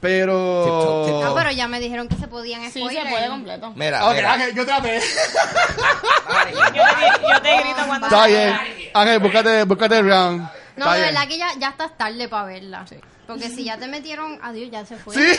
Pero. 0.00 1.24
Ah, 1.26 1.32
pero 1.34 1.50
ya 1.52 1.68
me 1.68 1.80
dijeron 1.80 2.06
que 2.08 2.16
se 2.16 2.28
podían 2.28 2.62
Sí, 2.70 2.80
spoiler. 2.80 3.04
se 3.04 3.10
puede 3.10 3.28
completo. 3.28 3.72
Mira, 3.76 4.06
Ok, 4.06 4.14
mira. 4.14 4.32
Ángel, 4.34 4.54
yo 4.54 4.66
traté. 4.66 5.00
Yo 5.00 6.72
te, 6.72 7.32
yo 7.32 7.42
te 7.42 7.56
grito 7.62 7.80
cuando 7.86 8.06
Está 8.06 8.26
bien. 8.26 8.60
Ángel, 8.94 9.18
búscate, 9.20 9.64
búscate 9.64 9.98
el 9.98 10.06
round. 10.08 10.48
No, 10.76 10.92
de 10.92 11.00
verdad 11.00 11.28
que 11.28 11.38
ya, 11.38 11.48
ya 11.58 11.68
estás 11.70 11.96
tarde 11.96 12.28
para 12.28 12.44
verla. 12.46 12.84
Porque 13.26 13.48
si 13.48 13.64
ya 13.64 13.78
te 13.78 13.86
metieron, 13.88 14.38
adiós, 14.42 14.70
ya 14.70 14.84
se 14.84 14.96
fue. 14.96 15.14
Sí. 15.14 15.22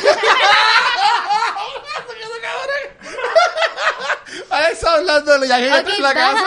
Alex 4.49 4.83
hablando, 4.83 5.45
ya 5.45 5.57
que 5.57 5.65
ya 5.67 5.73
Ok, 5.75 5.79
está 5.79 5.95
en 5.95 6.01
la 6.03 6.13
casa. 6.13 6.43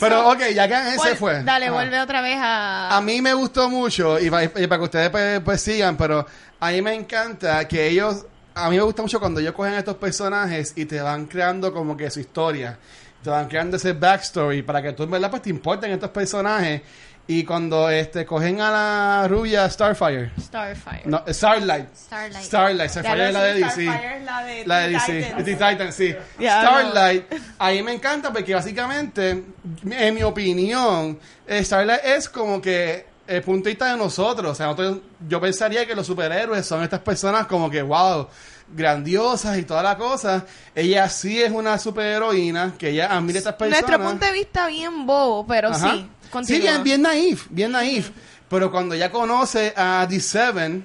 Pero 0.00 0.30
ok, 0.30 0.40
ya 0.54 0.68
que 0.68 0.98
se 0.98 1.16
fue. 1.16 1.42
Dale, 1.42 1.66
Ajá. 1.66 1.74
vuelve 1.74 2.00
otra 2.00 2.20
vez 2.20 2.36
a... 2.38 2.96
A 2.96 3.00
mí 3.00 3.20
me 3.22 3.34
gustó 3.34 3.68
mucho, 3.68 4.18
y 4.18 4.30
para, 4.30 4.44
y 4.44 4.66
para 4.66 4.78
que 4.78 4.84
ustedes 4.84 5.10
pues, 5.10 5.40
pues 5.40 5.60
sigan, 5.60 5.96
pero 5.96 6.26
a 6.60 6.70
mí 6.70 6.82
me 6.82 6.94
encanta 6.94 7.66
que 7.66 7.88
ellos, 7.88 8.26
a 8.54 8.68
mí 8.70 8.76
me 8.76 8.82
gusta 8.82 9.02
mucho 9.02 9.18
cuando 9.20 9.40
ellos 9.40 9.54
cogen 9.54 9.74
estos 9.74 9.96
personajes 9.96 10.72
y 10.76 10.84
te 10.84 11.00
van 11.00 11.26
creando 11.26 11.72
como 11.72 11.96
que 11.96 12.10
su 12.10 12.20
historia, 12.20 12.78
te 13.22 13.30
van 13.30 13.48
creando 13.48 13.76
ese 13.76 13.92
backstory 13.92 14.62
para 14.62 14.82
que 14.82 14.92
tú 14.92 15.02
en 15.02 15.10
verdad 15.10 15.30
pues 15.30 15.42
te 15.42 15.50
importen 15.50 15.90
estos 15.90 16.10
personajes. 16.10 16.82
Y 17.28 17.44
cuando 17.44 17.90
este 17.90 18.24
cogen 18.24 18.60
a 18.60 18.70
la 18.70 19.28
rubia 19.28 19.68
Starfire, 19.68 20.30
Starfire. 20.40 21.02
no, 21.06 21.24
Starlight, 21.26 21.88
Starlight. 21.96 22.44
Starlight, 22.44 22.90
Starfire 22.90 23.26
es 23.26 23.32
la 23.34 23.42
de 23.42 23.54
DC. 23.54 23.82
Starfire 23.82 24.16
es 24.16 24.24
la 24.24 24.42
de 24.44 24.66
La 24.66 24.78
de 24.78 24.88
DC, 24.90 25.44
Titans, 25.54 25.94
sí. 25.96 26.14
Starlight, 26.38 27.24
ahí 27.58 27.82
me 27.82 27.92
encanta 27.94 28.32
porque 28.32 28.54
básicamente, 28.54 29.42
en 29.90 30.14
mi 30.14 30.22
opinión, 30.22 31.18
Starlight 31.48 32.04
es 32.04 32.28
como 32.28 32.60
que 32.62 33.06
el 33.26 33.42
punto 33.42 33.68
de 33.70 33.96
nosotros. 33.96 34.52
O 34.52 34.54
sea, 34.54 34.66
nosotros- 34.66 34.98
yo 35.28 35.40
pensaría 35.40 35.84
que 35.84 35.96
los 35.96 36.06
superhéroes 36.06 36.64
son 36.64 36.84
estas 36.84 37.00
personas 37.00 37.46
como 37.46 37.68
que, 37.68 37.82
wow, 37.82 38.28
grandiosas 38.68 39.58
y 39.58 39.62
toda 39.64 39.82
la 39.82 39.96
cosa. 39.96 40.44
Ella 40.74 41.08
sí 41.08 41.40
es 41.42 41.50
una 41.50 41.78
superheroína, 41.78 42.74
que 42.78 42.90
ella 42.90 43.06
admira 43.16 43.38
a 43.38 43.40
estas 43.40 43.54
personas. 43.54 43.82
Nuestro 43.88 44.04
punto 44.08 44.26
de 44.26 44.32
vista 44.32 44.66
bien 44.66 45.06
bobo, 45.06 45.46
pero 45.46 45.68
Ajá. 45.68 45.92
sí. 45.94 46.08
Sí, 46.44 46.60
bien, 46.60 46.82
bien 46.82 47.02
naif, 47.02 47.46
bien 47.50 47.72
naif. 47.72 48.10
Pero 48.48 48.70
cuando 48.70 48.94
ya 48.94 49.10
conoce 49.10 49.72
a 49.76 50.06
D7, 50.08 50.82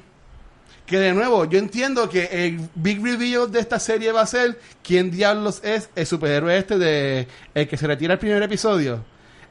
que 0.85 0.97
de 0.99 1.13
nuevo, 1.13 1.45
yo 1.45 1.59
entiendo 1.59 2.09
que 2.09 2.23
el 2.31 2.69
big 2.75 3.01
reveal 3.03 3.49
de 3.51 3.59
esta 3.59 3.79
serie 3.79 4.11
va 4.11 4.21
a 4.21 4.25
ser 4.25 4.59
quién 4.83 5.09
diablos 5.11 5.61
es 5.63 5.89
el 5.95 6.05
superhéroe 6.05 6.57
este 6.57 6.77
de 6.77 7.27
el 7.53 7.67
que 7.67 7.77
se 7.77 7.87
retira 7.87 8.13
el 8.13 8.19
primer 8.19 8.41
episodio, 8.43 9.03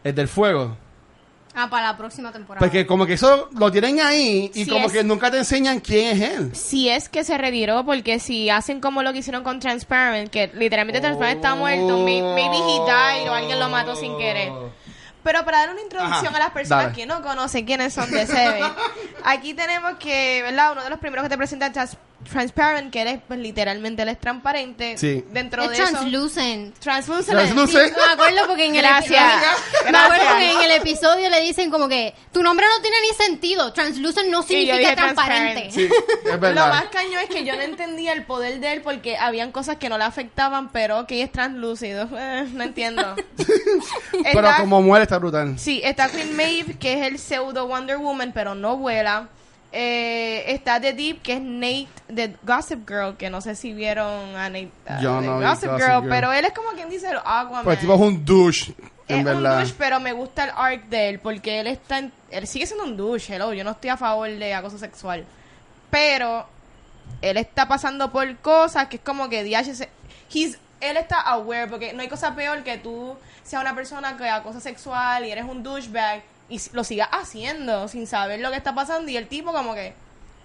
el 0.04 0.14
del 0.14 0.28
fuego. 0.28 0.76
Ah, 1.54 1.68
para 1.68 1.88
la 1.88 1.96
próxima 1.96 2.30
temporada. 2.30 2.64
Porque 2.64 2.86
como 2.86 3.06
que 3.06 3.14
eso 3.14 3.48
lo 3.58 3.72
tienen 3.72 4.00
ahí 4.00 4.52
y 4.54 4.66
como 4.66 4.86
es- 4.86 4.92
que 4.92 5.02
nunca 5.02 5.32
te 5.32 5.38
enseñan 5.38 5.80
quién 5.80 6.16
es 6.16 6.30
él. 6.38 6.50
Si 6.54 6.88
es 6.88 7.08
que 7.08 7.24
se 7.24 7.36
retiró, 7.38 7.84
porque 7.84 8.20
si 8.20 8.50
hacen 8.50 8.80
como 8.80 9.02
lo 9.02 9.12
que 9.12 9.18
hicieron 9.18 9.42
con 9.42 9.58
Transparent, 9.58 10.30
que 10.30 10.48
literalmente 10.54 11.00
Transparent 11.00 11.36
está 11.38 11.56
muerto, 11.56 11.98
may- 12.04 12.22
maybe 12.22 12.56
he 12.56 12.80
died 12.84 13.28
o 13.30 13.34
alguien 13.34 13.58
lo 13.58 13.68
mató 13.68 13.96
sin 13.96 14.16
querer. 14.16 14.52
Pero 15.22 15.44
para 15.44 15.58
dar 15.58 15.70
una 15.70 15.82
introducción 15.82 16.28
Ajá, 16.28 16.36
a 16.36 16.40
las 16.40 16.50
personas 16.50 16.84
dale. 16.86 16.96
que 16.96 17.06
no 17.06 17.20
conocen 17.22 17.66
quiénes 17.66 17.92
son 17.92 18.10
de 18.10 18.26
Seven, 18.26 18.64
aquí 19.24 19.52
tenemos 19.54 19.94
que, 19.98 20.40
¿verdad? 20.42 20.72
Uno 20.72 20.82
de 20.84 20.90
los 20.90 20.98
primeros 20.98 21.24
que 21.24 21.28
te 21.28 21.36
presenta 21.36 21.70
Trans- 21.72 21.96
Transparent, 22.28 22.92
que 22.92 23.00
eres, 23.00 23.18
pues 23.26 23.40
literalmente, 23.40 24.02
él 24.02 24.08
es 24.10 24.18
transparente. 24.20 24.96
Sí. 24.98 25.24
Dentro 25.32 25.62
es 25.64 25.70
de 25.70 25.74
eso. 25.76 25.84
translucent. 25.90 26.78
Translucent. 26.78 27.28
Translucent. 27.38 27.96
Me 27.96 28.12
acuerdo 28.12 28.46
porque 28.46 28.66
en 28.66 28.76
el 28.76 28.82
Gracias. 28.82 29.22
epi- 29.22 29.90
Me 29.90 29.98
acuerdo 29.98 30.24
que 30.38 30.50
en 30.52 30.60
el 30.62 30.70
episodio 30.72 31.28
le 31.30 31.40
dicen 31.40 31.70
como 31.70 31.88
que 31.88 32.14
tu 32.32 32.42
nombre 32.42 32.66
no 32.74 32.80
tiene 32.82 32.96
ni 33.08 33.14
sentido. 33.16 33.72
Translucent 33.72 34.28
no 34.28 34.42
yo 34.42 34.46
significa 34.46 34.78
dije 34.78 34.96
transparente. 34.96 35.70
Sí, 35.70 35.84
es 36.24 36.30
Lo 36.32 36.38
verdad. 36.38 36.68
más 36.68 36.84
cañón 36.92 37.20
es 37.22 37.28
que 37.30 37.44
yo 37.44 37.56
no 37.56 37.62
entendía 37.62 38.12
el 38.12 38.24
poder 38.24 38.60
de 38.60 38.72
él 38.74 38.82
porque 38.82 39.16
habían 39.16 39.50
cosas 39.50 39.76
que 39.78 39.88
no 39.88 39.98
le 39.98 40.04
afectaban, 40.04 40.70
pero 40.70 41.06
que 41.06 41.22
es 41.22 41.32
translúcido. 41.32 42.08
Eh, 42.20 42.46
no 42.52 42.62
entiendo. 42.64 43.16
Pero 44.12 44.48
Está- 44.48 44.56
como 44.60 44.82
muere 44.82 45.04
está 45.04 45.18
brutal. 45.18 45.58
Sí, 45.58 45.80
está 45.82 46.08
Queen 46.08 46.36
Maeve, 46.36 46.76
que 46.78 46.92
es 47.00 47.06
el 47.06 47.18
pseudo 47.18 47.66
Wonder 47.66 47.96
Woman, 47.98 48.32
pero 48.34 48.54
no 48.54 48.76
vuela. 48.76 49.28
Eh, 49.72 50.52
está 50.52 50.80
The 50.80 50.92
Deep, 50.94 51.22
que 51.22 51.34
es 51.34 51.40
Nate 51.40 51.88
de 52.08 52.34
Gossip 52.42 52.88
Girl, 52.88 53.16
que 53.16 53.30
no 53.30 53.40
sé 53.40 53.54
si 53.54 53.72
vieron 53.72 54.34
a 54.34 54.48
Nate 54.50 54.70
uh, 54.88 55.00
Yo 55.00 55.20
de 55.20 55.26
no 55.28 55.38
vi 55.38 55.44
Gossip, 55.46 55.70
Gossip 55.70 55.86
Girl, 55.86 56.00
Girl. 56.00 56.08
pero 56.10 56.32
él 56.32 56.44
es 56.44 56.52
como 56.52 56.70
quien 56.70 56.90
dice 56.90 57.08
el 57.08 57.18
Aquaman. 57.18 57.62
Pues 57.64 57.76
el 57.76 57.80
tipo 57.82 57.94
es 57.94 58.00
un 58.00 58.24
douche, 58.24 58.74
en 59.06 59.14
Es 59.14 59.18
un 59.18 59.24
verdad. 59.42 59.58
douche, 59.60 59.74
pero 59.78 60.00
me 60.00 60.12
gusta 60.12 60.44
el 60.44 60.50
arc 60.56 60.86
de 60.88 61.08
él, 61.10 61.20
porque 61.20 61.60
él 61.60 61.68
está 61.68 61.98
en- 61.98 62.12
él 62.30 62.46
sigue 62.48 62.66
siendo 62.66 62.84
un 62.84 62.96
douche, 62.96 63.32
hello, 63.34 63.52
yo 63.52 63.62
no 63.62 63.70
estoy 63.70 63.90
a 63.90 63.96
favor 63.96 64.28
de 64.28 64.54
acoso 64.54 64.76
sexual. 64.76 65.24
Pero 65.88 66.46
él 67.22 67.36
está 67.36 67.68
pasando 67.68 68.10
por 68.10 68.36
cosas 68.38 68.88
que 68.88 68.96
es 68.96 69.02
como 69.02 69.28
que 69.28 69.44
DH 69.44 69.86
he's- 70.32 70.58
él 70.80 70.96
está 70.96 71.20
aware, 71.20 71.68
porque 71.68 71.92
no 71.92 72.00
hay 72.02 72.08
cosa 72.08 72.34
peor 72.34 72.64
que 72.64 72.78
tú 72.78 73.16
seas 73.44 73.62
una 73.62 73.74
persona 73.74 74.16
que 74.16 74.28
acosa 74.28 74.60
sexual 74.60 75.24
y 75.26 75.30
eres 75.30 75.44
un 75.44 75.62
douchebag 75.62 76.22
y 76.50 76.60
lo 76.72 76.84
sigas 76.84 77.08
haciendo 77.12 77.88
sin 77.88 78.06
saber 78.06 78.40
lo 78.40 78.50
que 78.50 78.56
está 78.56 78.74
pasando 78.74 79.10
y 79.10 79.16
el 79.16 79.28
tipo 79.28 79.52
como 79.52 79.74
que 79.74 79.94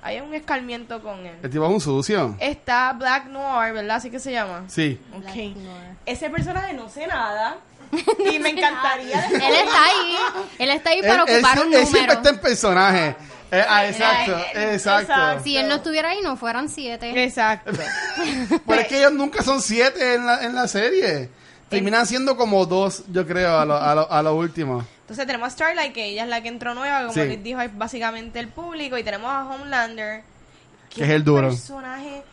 hay 0.01 0.19
un 0.19 0.33
escarmiento 0.35 1.01
con 1.01 1.25
él. 1.25 1.35
El 1.41 1.49
tipo 1.49 1.65
es 1.65 1.71
un 1.71 1.81
sucio. 1.81 2.35
Está 2.39 2.93
Black 2.93 3.25
Noir, 3.25 3.73
¿verdad? 3.73 3.97
Así 3.97 4.11
que 4.11 4.19
se 4.19 4.31
llama. 4.31 4.63
Sí. 4.67 4.99
Ok. 5.17 5.57
Ese 6.05 6.29
personaje 6.29 6.73
no 6.73 6.87
sé 6.89 7.07
nada 7.07 7.57
y 8.31 8.39
me 8.39 8.49
encantaría 8.49 9.25
Él 9.25 9.41
está 9.55 9.83
ahí. 9.85 10.15
Él 10.59 10.69
está 10.69 10.89
ahí 10.91 11.01
para 11.01 11.23
Él- 11.23 11.35
ocupar 11.35 11.65
un 11.65 11.73
él 11.73 11.79
siempre 11.81 12.01
número. 12.01 12.13
está 12.13 12.29
en 12.29 12.39
personaje. 12.39 13.15
Eh, 13.51 13.63
ah, 13.67 13.87
exacto, 13.87 14.37
exacto. 14.55 15.01
exacto. 15.13 15.43
Si 15.43 15.55
él 15.55 15.67
no 15.69 15.75
estuviera 15.75 16.09
ahí, 16.09 16.19
no 16.21 16.35
fueran 16.35 16.67
siete. 16.67 17.23
Exacto. 17.23 17.71
Pero 18.67 18.81
es 18.81 18.87
que 18.87 18.97
ellos 18.99 19.13
nunca 19.13 19.43
son 19.43 19.61
siete 19.61 20.15
en 20.15 20.25
la, 20.25 20.43
en 20.43 20.55
la 20.55 20.67
serie. 20.67 21.29
Terminan 21.69 22.05
siendo 22.05 22.37
como 22.37 22.65
dos, 22.65 23.03
yo 23.11 23.25
creo, 23.25 23.57
a 23.57 23.65
lo, 23.65 23.75
a 23.75 23.95
lo, 23.95 24.11
a 24.11 24.21
lo 24.23 24.35
último. 24.35 24.85
Entonces 25.05 25.27
tenemos 25.27 25.47
a 25.47 25.51
Starlight, 25.51 25.93
que 25.93 26.05
ella 26.05 26.23
es 26.23 26.29
la 26.29 26.41
que 26.41 26.47
entró 26.47 26.73
nueva, 26.73 27.01
como 27.01 27.13
Sí. 27.13 27.19
les 27.19 27.43
dijo, 27.43 27.61
es 27.61 27.77
básicamente 27.77 28.39
el 28.39 28.47
público. 28.49 28.97
Y 28.97 29.03
tenemos 29.03 29.29
a 29.31 29.45
Homelander, 29.45 30.23
Que 30.89 31.03
es 31.03 31.09
el 31.11 31.23
duro. 31.23 31.47
un 31.49 31.53
personaje 31.53 32.23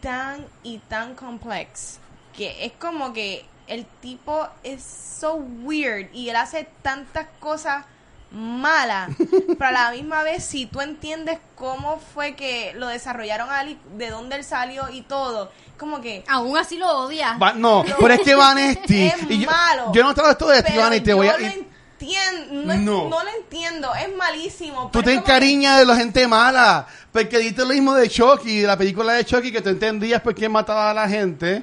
tan 0.00 0.44
y 0.62 0.78
tan 0.78 1.14
complex. 1.14 1.98
Que 2.36 2.66
es 2.66 2.72
como 2.72 3.12
que 3.14 3.46
el 3.66 3.86
tipo 4.02 4.46
es 4.62 4.82
so 4.82 5.36
weird 5.62 6.08
y 6.12 6.28
él 6.28 6.36
hace 6.36 6.68
tantas 6.82 7.28
cosas 7.40 7.84
malas. 8.30 9.10
pero 9.58 9.66
a 9.66 9.72
la 9.72 9.90
misma 9.92 10.22
vez, 10.22 10.44
si 10.44 10.66
tú 10.66 10.80
entiendes 10.82 11.38
cómo 11.54 11.98
fue 12.12 12.34
que 12.34 12.72
lo 12.74 12.88
desarrollaron 12.88 13.50
a 13.50 13.64
y 13.64 13.78
de 13.96 14.10
dónde 14.10 14.36
él 14.36 14.44
salió 14.44 14.88
y 14.90 15.02
todo, 15.02 15.50
como 15.78 16.00
que... 16.00 16.24
Aún 16.28 16.56
así 16.58 16.76
lo 16.76 16.90
odia. 16.90 17.38
Va- 17.38 17.52
no, 17.54 17.84
pero 18.00 18.12
es 18.14 18.20
que 18.20 18.34
Vanesti. 18.34 19.02
Es 19.08 19.22
y 19.30 19.40
yo, 19.40 19.50
malo. 19.50 19.92
yo 19.94 20.02
no 20.02 20.12
trato 20.14 20.52
esto 20.52 20.72
de 20.72 20.78
Vanesti, 20.78 21.12
voy 21.12 21.28
a. 21.28 21.36
entiendo, 22.02 22.52
no, 22.52 22.74
No. 22.74 23.08
no 23.08 23.22
lo 23.22 23.30
entiendo, 23.38 23.94
es 23.94 24.14
malísimo. 24.16 24.90
Tú 24.92 25.00
te 25.02 25.10
que- 25.10 25.16
encariñas 25.16 25.78
de 25.78 25.86
la 25.86 25.96
gente 25.96 26.26
mala. 26.26 26.86
Porque 27.12 27.38
diste 27.38 27.62
lo 27.62 27.68
mismo 27.68 27.94
de 27.94 28.08
Chucky, 28.08 28.60
de 28.60 28.66
la 28.66 28.76
película 28.76 29.12
de 29.12 29.24
Chucky, 29.24 29.52
que 29.52 29.60
tú 29.60 29.68
entendías 29.68 30.20
por 30.22 30.34
quién 30.34 30.50
mataba 30.52 30.90
a 30.90 30.94
la 30.94 31.08
gente. 31.08 31.62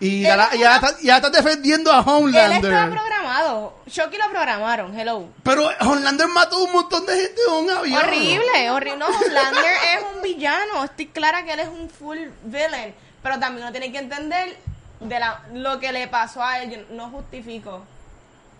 Y 0.00 0.22
ya, 0.22 0.36
la- 0.36 0.54
ya, 0.54 0.76
está- 0.76 0.96
ya 1.02 1.16
estás 1.16 1.32
defendiendo 1.32 1.90
a 1.92 1.96
Él 1.96 2.00
estaba 2.00 2.18
Homelander. 2.18 2.90
programado. 2.90 3.74
Chucky 3.90 4.16
lo 4.16 4.30
programaron, 4.30 4.96
hello. 4.98 5.26
Pero 5.42 5.68
Homelander 5.80 6.28
mató 6.28 6.62
un 6.62 6.72
montón 6.72 7.04
de 7.06 7.16
gente 7.20 7.40
en 7.48 7.54
un 7.64 7.70
avión. 7.70 7.98
Horrible, 8.04 8.70
horrible. 8.70 8.96
No, 8.98 9.06
Homelander 9.06 9.64
es 9.94 10.04
un 10.14 10.22
villano. 10.22 10.84
Estoy 10.84 11.06
clara 11.06 11.44
que 11.44 11.52
él 11.52 11.60
es 11.60 11.68
un 11.68 11.88
full 11.90 12.18
villain. 12.44 12.94
Pero 13.22 13.38
también 13.40 13.64
uno 13.64 13.72
tiene 13.72 13.90
que 13.90 13.98
entender 13.98 14.56
de 15.00 15.18
la, 15.18 15.40
lo 15.54 15.80
que 15.80 15.90
le 15.92 16.06
pasó 16.06 16.42
a 16.44 16.60
él. 16.62 16.70
Yo 16.70 16.94
no 16.94 17.10
justifico. 17.10 17.82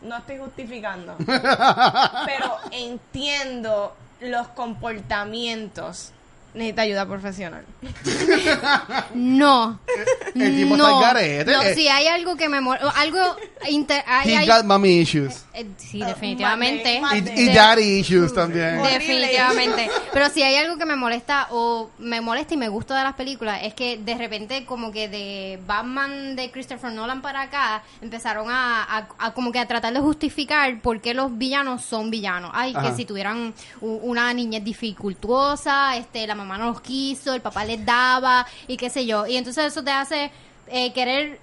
No 0.03 0.16
estoy 0.16 0.38
justificando. 0.38 1.16
pero 1.26 2.57
entiendo 2.70 3.94
los 4.20 4.49
comportamientos. 4.49 6.12
Necesita 6.55 6.82
ayuda 6.82 7.07
profesional. 7.07 7.64
No. 9.14 9.78
El 10.34 10.57
tipo 10.57 10.74
está 10.76 10.88
al 10.96 11.01
garete. 11.03 11.53
No, 11.53 11.62
Eh, 11.62 11.74
si 11.74 11.88
hay 11.88 12.07
algo 12.07 12.36
que 12.36 12.49
me 12.49 12.61
molesta. 12.61 12.90
Algo. 12.90 13.18
Inter, 13.68 14.03
hay- 14.07 14.30
He 14.32 14.36
hay- 14.36 14.46
got 14.46 14.64
mommy 14.64 15.01
issues. 15.01 15.44
eh, 15.53 15.66
sí, 15.76 15.99
definitivamente. 16.01 16.94
Y, 16.94 17.01
mande. 17.01 17.32
y 17.36 17.46
De- 17.46 17.55
daddy 17.55 17.99
issues 18.01 18.32
también. 18.32 18.78
Horrible. 18.78 18.99
Definitivamente. 18.99 19.90
Pero 20.12 20.30
si 20.30 20.42
hay 20.42 20.57
algo 20.57 20.76
que 20.78 20.84
me 20.84 20.96
molesta 20.96 21.49
o 21.51 21.90
me 21.99 22.20
molesta 22.20 22.55
y 22.55 22.57
me 22.57 22.68
gusta 22.68 22.96
de 22.96 23.05
las 23.05 23.14
películas 23.14 23.61
es 23.62 23.74
que 23.74 23.99
de 23.99 24.14
repente 24.16 24.64
como 24.64 24.92
que 24.92 25.09
de 25.09 25.59
Batman 25.66 26.36
de 26.36 26.51
Christopher 26.51 26.92
Nolan 26.92 27.20
para 27.22 27.42
acá 27.42 27.82
empezaron 28.01 28.51
a, 28.51 28.82
a- 28.84 29.09
a 29.18 29.34
como 29.34 29.51
que 29.53 29.59
a 29.59 29.66
tratar 29.66 29.92
de 29.92 30.01
justificar 30.01 30.80
por 30.80 31.01
qué 31.01 31.14
los 31.14 31.36
villanos 31.36 31.82
son 31.84 32.11
villanos. 32.11 32.51
Ay, 32.55 32.72
Ajá. 32.74 32.88
que 32.90 32.96
si 32.96 33.05
tuvieran 33.05 33.53
u- 33.80 33.99
una 34.03 34.32
niñez 34.32 34.62
dificultuosa, 34.64 35.96
este, 35.96 36.26
la 36.26 36.34
mamá 36.39 36.57
no 36.59 36.66
los 36.70 36.80
quiso, 36.80 37.34
el 37.34 37.41
papá 37.43 37.64
les 37.64 37.84
daba 37.84 38.47
y 38.66 38.76
qué 38.76 38.89
sé 38.91 39.05
yo. 39.07 39.26
Y 39.26 39.36
entonces 39.36 39.66
eso 39.66 39.82
te 39.84 39.91
hace 39.91 40.30
eh, 40.68 40.93
querer 40.93 41.39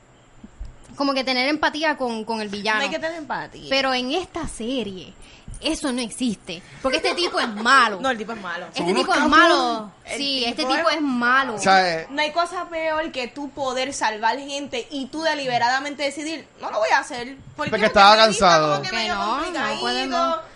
como 0.96 1.14
que 1.14 1.24
tener 1.24 1.48
empatía 1.50 1.98
con, 1.98 2.24
con 2.24 2.41
el 2.41 2.48
No 2.48 2.52
villano. 2.58 2.82
hay 2.82 2.89
que 2.89 3.00
tener 3.00 3.18
empatía. 3.18 3.68
Pero 3.70 3.93
en 3.93 4.12
esta 4.12 4.48
serie, 4.48 5.14
eso 5.60 5.91
no 5.91 6.00
existe. 6.02 6.62
Porque 6.82 6.98
este 6.98 7.14
tipo 7.16 7.38
es 7.39 7.48
malo. 7.50 8.00
no, 8.02 8.10
el 8.10 8.18
tipo 8.18 8.32
es 8.32 8.39
malo. 8.41 8.68
este 8.74 8.93
tipo 8.93 9.14
es 9.14 9.28
malo. 9.28 9.91
El 10.06 10.18
Sí, 10.18 10.38
tipo 10.39 10.50
este 10.52 10.62
es- 10.62 10.68
tipo 10.78 10.89
es 10.89 11.02
malo. 11.02 11.56
O 11.56 11.60
sea, 11.60 12.02
eh, 12.02 12.08
No 12.12 12.22
hay 12.22 12.32
cosa 12.32 12.70
peor 12.70 13.12
que 13.12 13.28
tú 13.28 13.50
poder 13.50 13.93
salvar 13.93 14.38
gente 14.39 14.88
y 14.91 15.08
tú 15.08 15.22
deliberadamente 15.24 16.04
decidir, 16.04 16.48
no 16.62 16.72
lo 16.72 16.80
voy 16.80 16.89
a 16.89 17.00
hacer. 17.00 17.36
Porque, 17.58 17.72
Porque 17.72 17.88
estaba 17.88 18.16
cansado. 18.16 18.78
como 18.78 18.89
que 18.89 18.96
Que 18.96 19.08
no, 19.10 19.52
no 19.52 19.80
podemos. 19.82 20.10
No, 20.18 20.55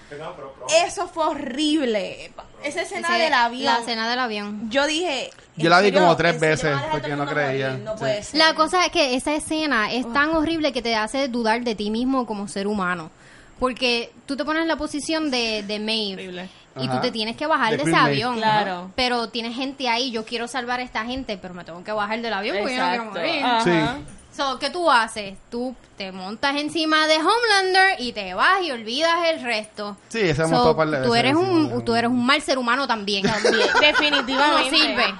Eso 0.85 1.07
fue 1.07 1.25
horrible. 1.27 2.31
Esa 2.63 2.81
escena 2.81 3.07
Ese- 3.15 3.23
del 3.23 3.33
avión. 3.33 3.63
La 3.65 3.79
escena 3.79 4.09
del 4.09 4.19
avión. 4.19 4.69
Yo 4.69 4.85
dije. 4.87 5.29
Yo 5.55 5.65
¿en 5.65 5.69
la 5.71 5.79
vi 5.81 5.85
serio? 5.87 5.99
como 6.01 6.15
tres 6.15 6.33
¿En 6.35 6.39
serio 6.39 6.75
veces 6.75 6.87
porque 6.91 7.15
no 7.15 7.25
creía. 7.25 7.71
No 7.77 7.93
Sí. 7.93 7.99
puede 7.99 8.23
ser. 8.23 8.39
La 8.39 8.53
cosa 8.55 8.85
es 8.85 8.91
que 8.91 9.15
esa 9.15 9.33
escena 9.35 9.91
es 9.91 10.11
tan 10.13 10.29
horrible 10.31 10.71
que 10.71 10.81
te 10.81 10.95
hace 10.95 11.27
dudar 11.27 11.63
de 11.63 11.75
ti 11.75 11.91
mismo 11.91 12.25
como 12.25 12.47
ser 12.47 12.67
humano. 12.67 13.11
Porque 13.59 14.11
tú 14.25 14.37
te 14.37 14.45
pones 14.45 14.61
en 14.61 14.67
la 14.69 14.77
posición 14.77 15.29
de, 15.31 15.63
de 15.63 15.79
Maeve 15.79 16.13
Horrible. 16.13 16.49
y 16.79 16.85
Ajá. 16.87 16.95
tú 16.95 17.01
te 17.01 17.11
tienes 17.11 17.35
que 17.35 17.45
bajar 17.45 17.71
De 17.75 17.81
ese 17.83 17.91
Maeve. 17.91 18.07
avión. 18.07 18.35
Claro. 18.37 18.91
Pero 18.95 19.27
tienes 19.29 19.53
gente 19.55 19.89
ahí, 19.89 20.11
yo 20.11 20.23
quiero 20.23 20.47
salvar 20.47 20.79
a 20.79 20.83
esta 20.83 21.03
gente, 21.03 21.37
pero 21.37 21.53
me 21.53 21.65
tengo 21.65 21.83
que 21.83 21.91
bajar 21.91 22.21
del 22.21 22.31
avión 22.33 22.57
porque 22.59 22.75
yo 22.77 22.81
no 22.85 22.89
quiero 22.89 23.05
morir. 23.05 23.43
Ajá. 23.43 23.63
Sí. 23.97 24.03
So, 24.39 24.57
¿Qué 24.57 24.69
tú 24.69 24.89
haces? 24.89 25.37
Tú 25.51 25.75
te 25.97 26.13
montas 26.13 26.55
encima 26.55 27.07
de 27.07 27.17
Homelander 27.17 27.99
y 27.99 28.13
te 28.13 28.33
vas 28.33 28.61
y 28.63 28.71
olvidas 28.71 29.17
el 29.25 29.43
resto. 29.43 29.97
Sí, 30.07 30.19
ese 30.21 30.43
So, 30.43 30.49
topado 30.49 30.77
par 30.77 30.87
de 30.89 31.01
tú 31.05 31.13
eres 31.13 31.33
de 31.33 31.37
un 31.39 31.83
tú 31.83 31.93
eres 31.93 32.09
un 32.09 32.25
mal 32.25 32.41
ser 32.41 32.57
humano 32.57 32.87
también. 32.87 33.23
Definitivamente. 33.81 34.71
No 34.71 34.77
sirve. 34.77 35.13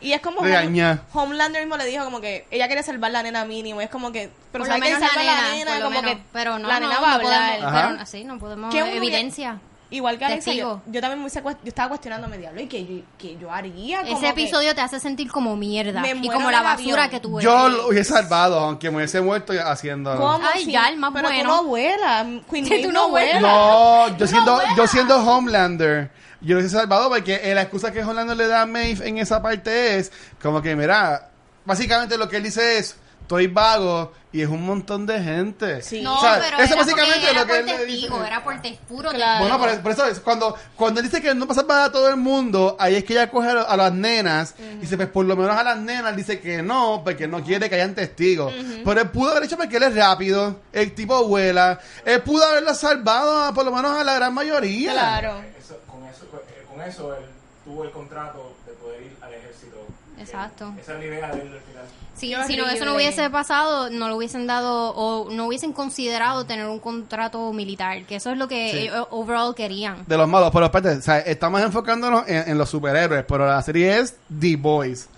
Y 0.00 0.12
es 0.12 0.20
como 0.20 0.40
Regaña. 0.42 1.02
Hom- 1.12 1.22
Homelander 1.24 1.62
mismo 1.62 1.76
le 1.76 1.84
dijo 1.84 2.04
como 2.04 2.20
que 2.20 2.46
ella 2.52 2.68
quería 2.68 2.84
salvar 2.84 3.10
la 3.10 3.24
nena 3.24 3.44
mínimo. 3.44 3.80
Es 3.80 3.90
como 3.90 4.12
que, 4.12 4.30
pero 4.52 4.62
Por 4.64 4.68
lo 4.68 4.74
sabe 4.74 4.80
que 4.86 4.94
menos 4.94 5.08
salva 5.10 5.24
la 5.24 5.32
la 5.42 5.50
nena, 5.52 5.78
lo 5.78 5.84
como 5.86 6.00
menos. 6.02 6.16
que 6.16 6.22
pero 6.32 6.58
no, 6.60 6.68
la 6.68 6.78
nena 6.80 6.94
no 6.94 7.02
va 7.02 7.10
a 7.10 7.14
hablar. 7.16 7.58
Pero 7.58 8.00
así 8.02 8.22
no 8.24 8.38
podemos 8.38 8.72
¿Qué 8.72 8.84
uno 8.84 8.92
evidencia. 8.92 9.58
Igual 9.92 10.18
que 10.18 10.24
Alexa, 10.24 10.52
yo, 10.52 10.80
yo 10.86 11.00
también 11.00 11.20
me 11.20 11.26
hice 11.26 11.42
cuest- 11.42 11.58
yo 11.64 11.68
estaba 11.68 11.88
cuestionándome, 11.88 12.38
diablo, 12.38 12.60
y 12.60 12.66
que 12.68 12.84
yo, 12.86 13.02
que 13.18 13.36
yo 13.38 13.50
haría 13.52 14.02
como 14.02 14.12
Ese 14.12 14.20
que- 14.20 14.28
episodio 14.28 14.72
te 14.74 14.80
hace 14.80 15.00
sentir 15.00 15.30
como 15.32 15.56
mierda 15.56 16.00
Me 16.00 16.10
y 16.12 16.28
como 16.28 16.50
la 16.50 16.62
basura 16.62 17.04
avión. 17.04 17.10
que 17.10 17.20
tú 17.20 17.38
eres. 17.40 17.50
Yo 17.50 17.68
lo 17.68 17.88
hubiese 17.88 18.12
salvado, 18.12 18.58
aunque 18.60 18.88
me 18.90 18.98
hubiese 18.98 19.20
muerto 19.20 19.52
haciendo. 19.64 20.16
¿Cómo 20.16 20.38
Ay, 20.54 20.66
ya, 20.70 20.88
el 20.88 20.96
más 20.96 21.10
pero 21.12 21.28
bueno. 21.28 21.42
tú 21.42 21.56
no 21.56 21.64
vuelas. 21.64 22.26
Queen 22.48 22.64
Sí, 22.66 22.70
Maeve 22.70 22.82
tú 22.86 22.92
no 22.92 23.02
no 23.02 23.08
vuela. 23.08 23.40
No, 23.40 24.16
yo 24.16 24.26
siendo, 24.28 24.60
yo 24.76 24.86
siendo 24.86 25.16
Homelander, 25.24 26.10
yo 26.40 26.54
lo 26.54 26.60
hubiese 26.60 26.76
salvado 26.76 27.08
porque 27.08 27.40
eh, 27.42 27.54
la 27.54 27.62
excusa 27.62 27.90
que 27.92 28.04
Homelander 28.04 28.36
le 28.36 28.46
da 28.46 28.62
a 28.62 28.66
Maeve 28.66 29.08
en 29.08 29.18
esa 29.18 29.42
parte 29.42 29.98
es 29.98 30.12
como 30.40 30.62
que, 30.62 30.76
mira, 30.76 31.30
básicamente 31.64 32.16
lo 32.16 32.28
que 32.28 32.36
él 32.36 32.44
dice 32.44 32.78
es, 32.78 32.96
estoy 33.30 33.46
vago 33.46 34.10
y 34.32 34.42
es 34.42 34.48
un 34.48 34.66
montón 34.66 35.06
de 35.06 35.22
gente. 35.22 35.82
Sí. 35.82 36.02
No, 36.02 36.16
O 36.16 36.20
sea, 36.20 36.40
pero 36.40 36.56
eso 36.56 36.74
era, 36.74 36.82
básicamente 36.82 37.30
era 37.30 37.40
lo 37.40 37.46
que 37.46 37.52
por 37.52 37.56
él 37.58 37.66
le 37.66 37.72
testigo, 37.72 38.16
dice. 38.16 38.26
era 38.26 38.42
por 38.42 38.60
puro 38.88 39.10
Claro. 39.10 39.40
Bueno, 39.40 39.58
por, 39.58 39.82
por 39.82 39.92
eso 39.92 40.06
es, 40.06 40.18
cuando, 40.18 40.56
cuando 40.74 40.98
él 40.98 41.06
dice 41.06 41.22
que 41.22 41.32
no 41.32 41.46
pasa 41.46 41.64
para 41.64 41.92
todo 41.92 42.08
el 42.08 42.16
mundo, 42.16 42.76
ahí 42.80 42.96
es 42.96 43.04
que 43.04 43.12
ella 43.12 43.30
coge 43.30 43.48
a, 43.48 43.76
las 43.76 43.92
nenas, 43.92 44.56
y 44.58 44.78
dice, 44.78 44.96
pues 44.96 45.08
por 45.10 45.26
lo 45.26 45.36
menos 45.36 45.56
a 45.56 45.62
las 45.62 45.78
nenas 45.78 46.16
dice 46.16 46.40
que 46.40 46.60
no, 46.60 47.02
porque 47.04 47.28
no 47.28 47.44
quiere 47.44 47.68
que 47.68 47.76
hayan 47.76 47.94
testigos. 47.94 48.52
Pero 48.84 49.00
él 49.00 49.10
pudo 49.10 49.30
haber 49.30 49.44
hecho 49.44 49.56
porque 49.56 49.76
él 49.76 49.84
es 49.84 49.94
rápido, 49.94 50.56
el 50.72 50.92
tipo 50.92 51.24
vuela, 51.28 51.78
él 52.04 52.20
pudo 52.22 52.44
haberla 52.44 52.74
salvado 52.74 53.44
a, 53.44 53.54
por 53.54 53.64
lo 53.64 53.70
menos 53.70 53.92
a 53.92 54.02
la 54.02 54.14
gran 54.14 54.34
mayoría. 54.34 54.92
Claro. 54.92 55.40
Eso, 55.56 55.78
con, 55.86 56.04
eso, 56.04 56.26
con 56.68 56.82
eso 56.82 57.14
él 57.14 57.24
tuvo 57.64 57.84
el 57.84 57.92
contrato 57.92 58.56
de 58.66 58.72
poder 58.72 59.02
ir 59.02 59.16
al 59.20 59.34
ejército. 59.34 59.86
Exacto. 60.20 60.72
Esa 60.80 60.92
es 60.94 60.98
la 60.98 61.04
idea 61.04 61.28
de 61.32 61.40
él 61.42 61.52
al 61.54 61.60
final. 61.60 61.84
Si, 62.14 62.28
Qué 62.34 62.44
si 62.46 62.56
no, 62.56 62.68
eso 62.68 62.84
no 62.84 62.94
hubiese 62.96 63.30
pasado, 63.30 63.88
no 63.88 64.08
lo 64.08 64.16
hubiesen 64.16 64.46
dado 64.46 64.90
o 64.94 65.30
no 65.30 65.46
hubiesen 65.46 65.72
considerado 65.72 66.44
tener 66.44 66.66
un 66.66 66.78
contrato 66.78 67.50
militar, 67.54 68.04
que 68.04 68.16
eso 68.16 68.30
es 68.30 68.36
lo 68.36 68.46
que 68.46 68.70
Sí. 68.70 68.78
ellos 68.78 69.06
overall 69.10 69.54
querían. 69.54 70.04
De 70.06 70.18
los 70.18 70.28
malos, 70.28 70.50
pero 70.52 70.66
o 70.66 71.00
sea, 71.00 71.18
estamos 71.20 71.62
enfocándonos 71.62 72.28
en, 72.28 72.50
en 72.50 72.58
los 72.58 72.68
superhéroes, 72.68 73.24
pero 73.26 73.46
la 73.46 73.62
serie 73.62 73.98
es 73.98 74.16
The 74.38 74.56
Boys. 74.56 75.08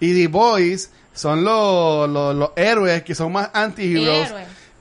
Y 0.00 0.12
The 0.14 0.28
Boys 0.28 0.90
son 1.14 1.44
los, 1.44 2.08
los, 2.10 2.34
los 2.34 2.50
héroes 2.56 3.02
que 3.04 3.14
son 3.14 3.32
más 3.32 3.48
anti-heroes. 3.54 4.30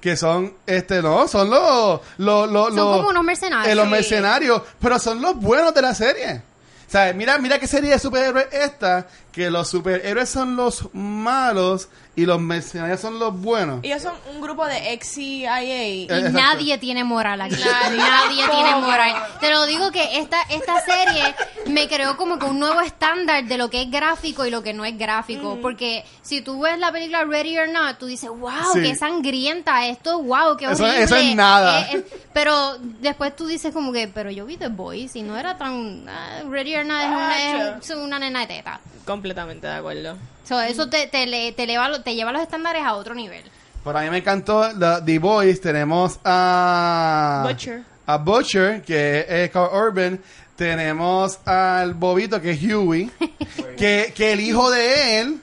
Que 0.02 0.16
son, 0.16 0.54
este, 0.66 1.02
no, 1.02 1.28
son 1.28 1.50
los, 1.50 2.00
los, 2.18 2.50
los, 2.50 2.68
Son 2.68 2.76
los- 2.76 2.98
como 2.98 3.10
unos 3.10 3.24
mercenarios. 3.24 3.68
eh, 3.72 3.76
los 3.76 3.86
Sí. 3.86 3.92
mercenarios, 3.92 4.62
pero 4.82 4.98
son 5.00 5.22
los 5.22 5.36
buenos 5.36 5.74
de 5.74 5.82
la 5.82 5.94
serie. 5.94 6.42
O 6.88 6.92
sea, 6.92 7.12
mira, 7.14 7.38
mira 7.38 7.60
qué 7.60 7.68
serie 7.68 7.92
de 7.92 8.00
superhéroes 8.00 8.48
esta, 8.52 9.08
que 9.32 9.50
los 9.52 9.70
superhéroes 9.70 10.30
son 10.30 10.56
los 10.56 10.94
malos 10.94 11.88
y 12.16 12.26
los 12.26 12.42
mercenarios 12.42 13.00
son 13.00 13.18
los 13.20 13.40
buenos. 13.40 13.80
Ellos 13.84 14.02
son 14.02 14.14
un 14.34 14.42
grupo 14.42 14.66
de 14.66 14.92
ex-CIA. 14.94 15.64
Y 15.64 15.72
Eh, 15.72 16.04
exacto. 16.04 16.32
nadie 16.32 16.78
tiene 16.78 17.04
moral 17.04 17.40
aquí. 17.40 17.56
Nadie. 17.64 17.98
Nadie 17.98 18.44
tiene 18.50 18.76
moral. 18.76 19.16
Te 19.40 19.52
lo 19.52 19.66
digo 19.68 19.92
que 19.92 20.18
esta, 20.20 20.42
esta 20.50 20.82
serie 20.82 21.34
me 21.68 21.88
creó 21.88 22.18
como 22.18 22.38
que 22.40 22.46
un 22.46 22.60
nuevo 22.60 22.82
estándar 22.82 23.46
de 23.46 23.58
lo 23.58 23.70
que 23.70 23.84
es 23.84 23.92
gráfico 23.92 24.46
y 24.46 24.50
lo 24.50 24.64
que 24.64 24.74
no 24.74 24.84
es 24.84 24.98
gráfico. 24.98 25.60
Porque 25.62 26.04
si 26.22 26.42
tú 26.42 26.60
ves 26.62 26.78
la 26.80 26.92
película 26.92 27.24
Ready 27.24 27.58
or 27.60 27.70
Not, 27.70 28.00
tú 28.00 28.08
dices, 28.08 28.30
wow, 28.30 28.52
Sí. 28.74 28.82
qué 28.82 28.96
sangrienta 28.96 29.86
esto, 29.88 30.22
wow, 30.22 30.58
qué 30.58 30.68
horrible. 30.68 31.04
eso 31.04 31.16
es 31.16 31.36
nada. 31.36 31.82
Eh, 31.84 31.88
eh, 32.00 32.06
pero 32.34 32.78
después 32.80 33.34
tú 33.36 33.46
dices 33.48 33.72
como 33.74 33.94
que, 33.94 34.08
pero 34.10 34.30
yo 34.32 34.46
vi 34.46 34.58
The 34.58 34.68
Boys 34.70 35.16
y 35.16 35.22
no 35.22 35.38
era 35.38 35.58
tan... 35.58 36.04
ah, 36.10 36.42
Ready 36.50 36.76
or 36.76 36.86
Not 36.86 37.00
es 37.02 37.08
una, 37.08 37.78
es 37.82 37.90
una 37.92 38.20
nena 38.20 38.40
de 38.42 38.48
teta. 38.48 38.82
Completamente 39.20 39.68
de 39.68 39.74
acuerdo. 39.74 40.18
So, 40.48 40.62
eso 40.62 40.90
te, 40.90 41.08
te, 41.08 41.26
le- 41.28 41.52
te, 41.52 41.64
eleva 41.64 42.02
te 42.02 42.16
lleva 42.16 42.32
los 42.32 42.42
estándares 42.42 42.84
a 42.84 42.94
otro 42.94 43.14
nivel. 43.14 43.44
Por 43.84 43.98
a 43.98 44.02
mí 44.02 44.10
me 44.10 44.20
encantó 44.20 44.72
la- 44.78 45.04
The 45.04 45.20
Boys. 45.20 45.60
Tenemos 45.60 46.20
a 46.24 47.44
Butcher. 47.46 47.82
A 48.06 48.18
Butcher, 48.18 48.82
que 48.82 49.26
es 49.28 49.52
Carl 49.52 49.70
Urban. 49.76 50.20
Tenemos 50.56 51.38
al 51.46 51.94
Bobito, 51.96 52.42
que 52.42 52.52
es 52.52 52.62
Huey. 52.64 53.12
que, 53.78 54.14
que 54.16 54.34
el 54.34 54.40
hijo 54.40 54.70
de 54.72 55.20
él. 55.20 55.42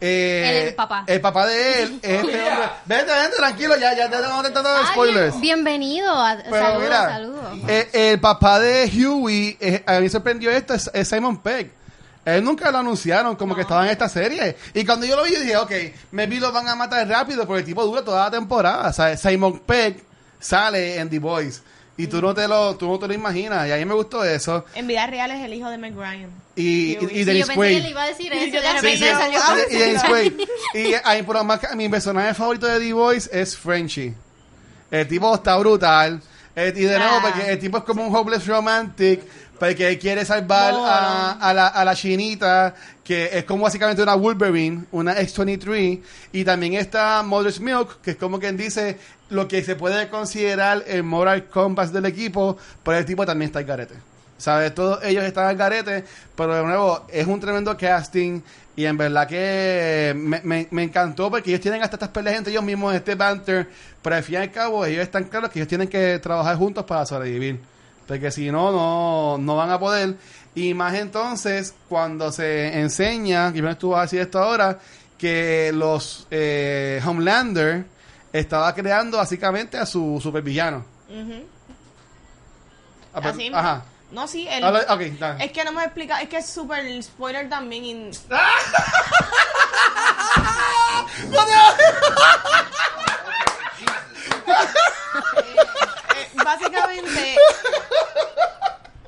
eh, 0.00 0.66
El 0.68 0.74
papá. 0.74 1.04
El 1.06 1.20
papá 1.20 1.46
de 1.46 1.82
él 1.82 1.98
es 2.02 2.10
este 2.24 2.50
hombre. 2.50 2.68
Vente, 2.86 3.12
vente, 3.12 3.36
tranquilo, 3.36 3.76
ya, 3.78 3.94
ya 3.96 4.10
te 4.10 4.16
no 4.20 4.42
te 4.42 4.48
estoy 4.48 4.62
dando 4.62 4.86
spoilers. 4.88 5.40
Bienvenido. 5.40 6.12
A, 6.12 6.36
Pero 6.36 6.56
saludos, 6.56 6.82
mira, 6.82 7.08
saludos. 7.08 7.58
eh, 7.68 7.88
el 8.12 8.20
papá 8.20 8.60
de 8.60 8.90
Huey, 9.06 9.56
eh, 9.60 9.82
a 9.86 9.94
mí 9.94 10.00
me 10.02 10.08
sorprendió 10.10 10.50
esto, 10.50 10.74
es, 10.74 10.90
es 10.92 11.08
Simon 11.08 11.38
Pegg. 11.38 11.70
Él 12.24 12.42
nunca 12.42 12.70
lo 12.70 12.78
anunciaron 12.78 13.36
como 13.36 13.54
que 13.54 13.60
estaba 13.62 13.84
en 13.84 13.90
esta 13.90 14.08
serie. 14.08 14.56
Y 14.72 14.84
cuando 14.84 15.04
yo 15.06 15.14
lo 15.16 15.24
vi, 15.24 15.32
yo 15.34 15.40
dije, 15.40 15.56
ok, 15.56 15.72
maybe 16.12 16.40
lo 16.40 16.50
van 16.52 16.66
a 16.68 16.74
matar 16.74 17.06
rápido 17.08 17.46
porque 17.46 17.60
el 17.60 17.66
tipo 17.66 17.84
dura 17.84 18.02
toda 18.02 18.24
la 18.24 18.30
temporada. 18.30 18.88
O 18.88 18.92
sea, 18.92 19.16
Simon 19.16 19.58
Pegg 19.60 20.02
sale 20.40 20.96
en 20.98 21.10
The 21.10 21.18
Boys. 21.18 21.62
Y 21.96 22.08
tú 22.08 22.20
no 22.20 22.34
te 22.34 22.48
lo, 22.48 22.74
tú 22.76 22.88
no 22.88 22.98
te 22.98 23.06
lo 23.06 23.14
imaginas. 23.14 23.68
Y 23.68 23.72
a 23.72 23.76
mí 23.76 23.84
me 23.84 23.94
gustó 23.94 24.24
eso. 24.24 24.64
En 24.74 24.86
vida 24.88 25.06
real 25.06 25.30
es 25.30 25.44
el 25.44 25.54
hijo 25.54 25.70
de 25.70 25.78
Meg 25.78 25.94
Ryan. 25.94 26.28
Y, 26.56 26.62
y, 26.64 26.98
y 27.04 27.08
Sí, 27.08 27.24
Dennis 27.24 27.46
yo 27.46 27.54
pensé 27.54 27.60
que 27.60 27.74
le 27.74 27.80
Quaid. 27.80 27.90
iba 27.90 28.02
a 28.02 28.06
decir 28.06 28.32
eso. 28.32 28.44
Y 28.46 28.50
de 28.50 28.80
Sí, 28.80 28.96
sí. 28.96 29.04
salió- 29.04 29.40
Y, 29.70 29.74
y 29.74 29.78
Dennis 29.78 30.02
Quaid. 30.02 30.32
Y 30.74 30.94
ahí, 31.04 31.22
por 31.22 31.36
lo 31.36 31.44
más, 31.44 31.60
que- 31.60 31.76
mi 31.76 31.88
personaje 31.88 32.34
favorito 32.34 32.66
de 32.66 32.80
The 32.80 32.92
Voice 32.92 33.30
es 33.32 33.56
Frenchie. 33.56 34.14
El 34.90 35.06
tipo 35.06 35.32
está 35.34 35.56
brutal. 35.56 36.20
Eh, 36.56 36.72
y 36.76 36.82
de 36.82 36.98
nuevo, 36.98 37.16
Ah. 37.18 37.22
porque 37.22 37.50
el 37.52 37.58
tipo 37.58 37.78
es 37.78 37.84
como 37.84 38.06
un 38.06 38.14
hopeless 38.14 38.46
romantic. 38.46 39.20
Porque 39.68 39.88
él 39.88 39.98
quiere 39.98 40.24
salvar 40.24 40.74
a, 40.74 41.32
a 41.32 41.54
la, 41.54 41.66
a 41.68 41.84
la 41.84 41.94
chinita, 41.94 42.74
que 43.02 43.30
es 43.32 43.44
como 43.44 43.64
básicamente 43.64 44.02
una 44.02 44.14
Wolverine, 44.14 44.84
una 44.92 45.18
X-23. 45.20 46.00
Y 46.32 46.44
también 46.44 46.74
está 46.74 47.22
Mother's 47.22 47.60
Milk, 47.60 48.00
que 48.02 48.10
es 48.12 48.16
como 48.16 48.38
quien 48.38 48.56
dice 48.56 48.98
lo 49.30 49.48
que 49.48 49.64
se 49.64 49.74
puede 49.76 50.08
considerar 50.08 50.84
el 50.86 51.02
moral 51.02 51.46
compass 51.46 51.92
del 51.92 52.04
equipo. 52.06 52.58
Pero 52.82 52.98
el 52.98 53.04
tipo 53.06 53.24
también 53.24 53.48
está 53.48 53.60
al 53.60 53.64
garete. 53.64 53.94
¿Sabes? 54.36 54.74
Todos 54.74 55.02
ellos 55.04 55.24
están 55.24 55.46
al 55.46 55.56
garete, 55.56 56.04
pero 56.36 56.54
de 56.56 56.62
nuevo, 56.64 57.06
es 57.10 57.26
un 57.26 57.40
tremendo 57.40 57.76
casting. 57.76 58.40
Y 58.76 58.84
en 58.86 58.98
verdad 58.98 59.28
que 59.28 60.12
me, 60.16 60.40
me- 60.42 60.66
me 60.72 60.82
encantó 60.82 61.30
porque 61.30 61.50
ellos 61.50 61.60
tienen 61.60 61.82
hasta 61.82 61.94
estas 61.96 62.08
peleas 62.10 62.36
entre 62.36 62.52
ellos 62.52 62.64
mismos, 62.64 62.92
este 62.94 63.14
banter. 63.14 63.68
Pero 64.02 64.16
al 64.16 64.22
fin 64.24 64.34
y 64.34 64.38
al 64.38 64.50
cabo, 64.50 64.84
ellos 64.84 65.02
están 65.02 65.24
claros 65.24 65.50
que 65.50 65.60
ellos 65.60 65.68
tienen 65.68 65.88
que 65.88 66.18
trabajar 66.18 66.56
juntos 66.56 66.84
para 66.84 67.06
sobrevivir. 67.06 67.60
Porque 68.06 68.30
si 68.30 68.50
no, 68.50 68.70
no, 68.70 69.38
no 69.38 69.56
van 69.56 69.70
a 69.70 69.78
poder. 69.78 70.16
Y 70.54 70.74
más 70.74 70.94
entonces, 70.94 71.74
cuando 71.88 72.30
se 72.30 72.78
enseña, 72.80 73.52
que 73.52 73.60
no 73.62 73.70
estuve 73.70 73.96
a 73.96 74.02
decir 74.02 74.20
esto 74.20 74.38
ahora, 74.38 74.78
que 75.18 75.72
los 75.74 76.26
eh, 76.30 77.00
Homelander 77.04 77.86
estaba 78.32 78.74
creando 78.74 79.16
básicamente 79.18 79.78
a 79.78 79.86
su 79.86 80.20
supervillano. 80.22 80.84
Ujú. 81.08 81.44
Ah, 83.14 83.20
pues, 83.20 83.26
Así 83.26 83.36
mismo. 83.38 83.56
Ajá. 83.56 83.84
No, 84.10 84.28
sí, 84.28 84.46
el, 84.48 84.60
dale. 85.18 85.44
es 85.44 85.50
que 85.50 85.64
no 85.64 85.72
me 85.72 85.82
explica, 85.82 86.20
es 86.22 86.28
que 86.28 86.36
es 86.36 86.46
súper 86.46 87.02
spoiler 87.02 87.48
también. 87.48 87.84
y- 87.84 88.10
Eh, 96.16 96.28
básicamente, 96.44 97.36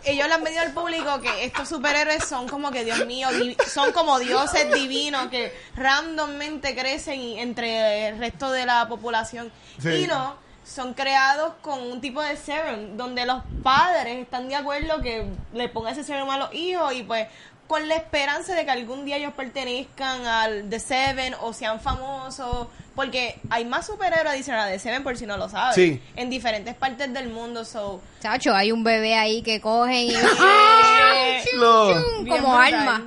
ellos 0.06 0.28
le 0.28 0.34
han 0.34 0.42
vendido 0.44 0.62
al 0.64 0.72
público 0.72 1.20
que 1.20 1.44
estos 1.44 1.68
superhéroes 1.68 2.24
son 2.24 2.48
como 2.48 2.70
que, 2.70 2.84
Dios 2.84 3.04
mío, 3.06 3.28
son 3.68 3.92
como 3.92 4.18
dioses 4.18 4.72
divinos 4.72 5.28
que 5.28 5.52
randommente 5.74 6.74
crecen 6.74 7.20
y- 7.20 7.40
entre 7.40 8.08
el 8.08 8.18
resto 8.18 8.50
de 8.50 8.66
la 8.66 8.88
población. 8.88 9.50
Sí. 9.80 9.88
Y 9.90 10.06
no, 10.06 10.36
son 10.64 10.94
creados 10.94 11.54
con 11.62 11.80
un 11.80 12.00
tipo 12.00 12.20
de 12.22 12.36
serum 12.36 12.96
donde 12.96 13.24
los 13.26 13.42
padres 13.62 14.18
están 14.18 14.48
de 14.48 14.56
acuerdo 14.56 15.00
que 15.00 15.26
le 15.52 15.68
pongan 15.68 15.92
ese 15.92 16.02
serum 16.04 16.28
a 16.30 16.38
los 16.38 16.54
hijos 16.54 16.92
y 16.92 17.02
pues 17.02 17.28
con 17.66 17.88
la 17.88 17.96
esperanza 17.96 18.54
de 18.54 18.64
que 18.64 18.70
algún 18.70 19.04
día 19.04 19.16
ellos 19.16 19.32
pertenezcan 19.34 20.24
al 20.26 20.68
The 20.70 20.78
Seven 20.80 21.34
o 21.40 21.52
sean 21.52 21.80
famosos, 21.80 22.68
porque 22.94 23.38
hay 23.50 23.64
más 23.64 23.86
superhéroes 23.86 24.26
adicionales 24.34 24.68
a 24.68 24.72
The 24.72 24.78
Seven 24.78 25.02
por 25.02 25.16
si 25.16 25.26
no 25.26 25.36
lo 25.36 25.48
sabes, 25.48 25.74
Sí. 25.74 26.00
en 26.14 26.30
diferentes 26.30 26.74
partes 26.74 27.12
del 27.12 27.28
mundo, 27.28 27.64
so 27.64 28.00
Chacho, 28.20 28.54
hay 28.54 28.72
un 28.72 28.84
bebé 28.84 29.14
ahí 29.14 29.42
que 29.42 29.60
cogen 29.60 30.10
y... 30.10 30.14
Como 31.58 32.22
brutal. 32.22 32.74
alma. 32.74 33.06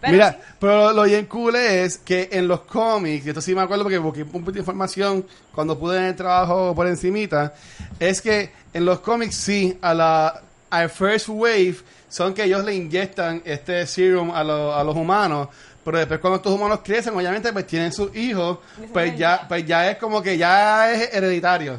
Pero 0.00 0.12
Mira, 0.12 0.32
sí, 0.32 0.38
pero 0.58 0.92
lo 0.92 1.02
bien 1.04 1.26
cool 1.26 1.54
es 1.56 1.98
que 1.98 2.30
en 2.32 2.48
los 2.48 2.62
cómics, 2.62 3.26
y 3.26 3.28
esto 3.28 3.40
sí 3.40 3.54
me 3.54 3.60
acuerdo 3.60 3.84
porque 3.84 3.98
busqué 3.98 4.22
un 4.22 4.30
poquito 4.30 4.52
de 4.52 4.58
información 4.60 5.26
cuando 5.54 5.78
pude 5.78 5.98
en 5.98 6.04
el 6.06 6.16
trabajo 6.16 6.74
por 6.74 6.86
encimita, 6.88 7.54
es 8.00 8.20
que 8.22 8.50
en 8.72 8.84
los 8.86 9.00
cómics 9.00 9.34
sí, 9.36 9.78
a 9.82 9.94
la 9.94 10.42
al 10.70 10.88
first 10.88 11.28
wave 11.28 11.76
son 12.10 12.34
que 12.34 12.44
ellos 12.44 12.62
le 12.64 12.74
inyectan 12.74 13.40
este 13.46 13.86
serum 13.86 14.30
a, 14.32 14.44
lo- 14.44 14.74
a 14.74 14.84
los 14.84 14.94
humanos, 14.94 15.48
pero 15.82 15.96
después 15.98 16.20
cuando 16.20 16.36
estos 16.36 16.52
humanos 16.52 16.80
crecen, 16.84 17.14
obviamente 17.16 17.50
pues 17.54 17.66
tienen 17.66 17.90
sus 17.92 18.14
hijos, 18.14 18.58
pues 18.92 19.16
ya, 19.16 19.46
pues 19.48 19.64
ya 19.66 19.90
es 19.90 19.96
como 19.96 20.20
que 20.22 20.36
ya 20.36 20.92
es 20.92 21.14
hereditario. 21.14 21.78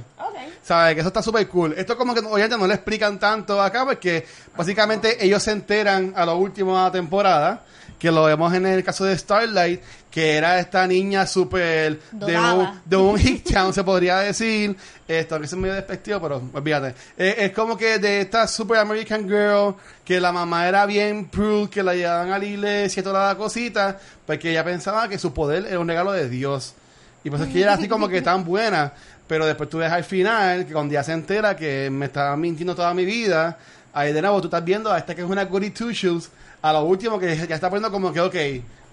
¿Sabes? 0.64 0.94
Que 0.96 1.00
eso 1.02 1.08
está 1.10 1.22
súper 1.22 1.48
cool. 1.48 1.74
Esto 1.78 1.96
como 1.98 2.14
que 2.14 2.20
obviamente 2.22 2.58
no 2.58 2.66
le 2.68 2.74
explican 2.76 3.20
tanto 3.20 3.62
acá 3.62 3.86
porque 3.86 4.26
básicamente 4.58 5.24
ellos 5.24 5.44
se 5.44 5.52
enteran 5.52 6.14
a 6.16 6.26
lo 6.26 6.38
último 6.38 6.76
de 6.78 6.84
la 6.84 6.92
temporada, 6.92 7.62
que 8.02 8.12
lo 8.12 8.24
vemos 8.24 8.52
en 8.56 8.66
el 8.66 8.84
caso 8.84 9.06
de 9.06 9.16
Starlight, 9.16 9.80
que 10.10 10.36
era 10.36 10.58
esta 10.58 10.88
niña 10.88 11.28
súper 11.28 11.99
de 12.12 12.36
un, 12.36 12.82
de 12.84 12.97
un 12.97 13.20
Hicktown, 13.20 13.72
se 13.76 13.84
podría 13.84 14.18
decir. 14.18 14.76
Esto, 15.08 15.39
que 15.39 15.45
es 15.45 15.54
medio 15.54 15.76
despectivo, 15.76 16.20
pero 16.20 16.41
olvídate. 16.52 16.95
Eh, 17.16 17.36
es 17.38 17.52
como 17.52 17.78
que 17.78 17.99
de 17.99 18.22
esta 18.22 18.47
super 18.47 18.80
American 18.80 19.28
girl, 19.30 19.76
que 20.04 20.20
la 20.20 20.32
mamá 20.32 20.68
era 20.68 20.88
bien 20.88 21.26
prude, 21.26 21.70
que 21.70 21.84
la 21.84 21.93
llevaban 21.93 22.32
a 22.32 22.39
la 22.39 22.45
iglesia 22.45 23.02
y 23.02 23.04
toda 23.04 23.28
la 23.28 23.36
cosita, 23.36 23.99
porque 24.26 24.49
ella 24.49 24.64
pensaba 24.64 25.08
que 25.08 25.20
su 25.20 25.32
poder 25.32 25.68
era 25.68 25.78
un 25.78 25.88
regalo 25.88 26.12
de 26.12 26.28
Dios. 26.28 26.74
Y 27.24 27.30
pues 27.30 27.43
es 27.43 27.49
que 27.49 27.58
ella 27.58 27.68
era 27.68 27.74
así 27.74 27.88
como 27.88 28.10
que 28.10 28.24
tan 28.24 28.43
buena. 28.43 28.93
Pero 29.28 29.45
después 29.45 29.70
tú 29.70 29.78
ves 29.78 29.91
al 29.91 30.04
final, 30.04 30.66
que 30.66 30.74
cuando 30.74 30.91
ya 30.93 31.04
se 31.04 31.12
entera 31.12 31.56
que 31.56 31.89
me 31.91 32.08
estaba 32.08 32.36
mintiendo 32.36 32.74
toda 32.74 32.95
mi 32.95 33.06
vida, 33.06 33.60
ahí 33.93 34.12
de 34.12 34.22
nuevo 34.24 34.41
tú 34.41 34.47
estás 34.47 34.66
viendo 34.66 34.91
a 34.91 34.97
esta 34.97 35.14
que 35.14 35.22
es 35.22 35.30
una 35.30 35.45
goody 35.45 35.70
two 35.70 35.91
shoes, 35.91 36.32
a 36.62 36.74
lo 36.74 36.84
último 36.84 37.20
que 37.20 37.36
ya 37.47 37.55
está 37.55 37.70
poniendo 37.70 37.91
como 37.91 38.12
que, 38.14 38.20
ok, 38.20 38.36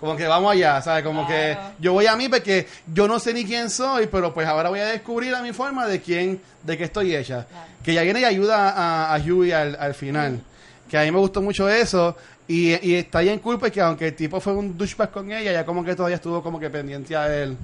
como 0.00 0.16
que 0.16 0.26
vamos 0.26 0.52
allá, 0.52 0.80
¿sabes? 0.80 1.02
Como 1.02 1.26
que 1.26 1.56
yo 1.80 1.92
voy 1.92 2.06
a 2.06 2.14
mí 2.16 2.28
porque 2.28 2.66
yo 2.92 3.08
no 3.08 3.18
sé 3.18 3.34
ni 3.34 3.44
quién 3.44 3.68
soy, 3.68 4.06
pero 4.06 4.32
pues 4.32 4.46
ahora 4.46 4.68
voy 4.68 4.80
a 4.80 4.86
descubrir 4.86 5.34
a 5.34 5.42
mi 5.42 5.52
forma 5.52 5.86
de 5.86 6.00
quién, 6.00 6.40
de 6.62 6.78
qué 6.78 6.84
estoy 6.84 7.14
hecha. 7.16 7.46
Que 7.82 7.94
ya 7.94 8.02
viene 8.02 8.20
y 8.20 8.24
ayuda 8.24 8.70
a, 8.70 9.14
a 9.14 9.18
Huey 9.18 9.52
al, 9.52 9.76
al 9.78 9.94
final. 9.94 10.40
Que 10.88 10.98
a 10.98 11.02
mí 11.02 11.10
me 11.10 11.18
gustó 11.18 11.42
mucho 11.42 11.68
eso. 11.68 12.16
Y, 12.46 12.70
y 12.88 12.94
está 12.94 13.20
bien 13.20 13.40
cool 13.40 13.58
porque 13.58 13.80
aunque 13.80 14.06
el 14.06 14.14
tipo 14.16 14.40
fue 14.40 14.54
un 14.54 14.78
douchebag 14.78 15.10
con 15.10 15.30
ella, 15.32 15.52
ya 15.52 15.66
como 15.66 15.84
que 15.84 15.94
todavía 15.94 16.16
estuvo 16.16 16.42
como 16.42 16.58
que 16.60 16.70
pendiente 16.70 17.14
a 17.16 17.34
él. 17.34 17.56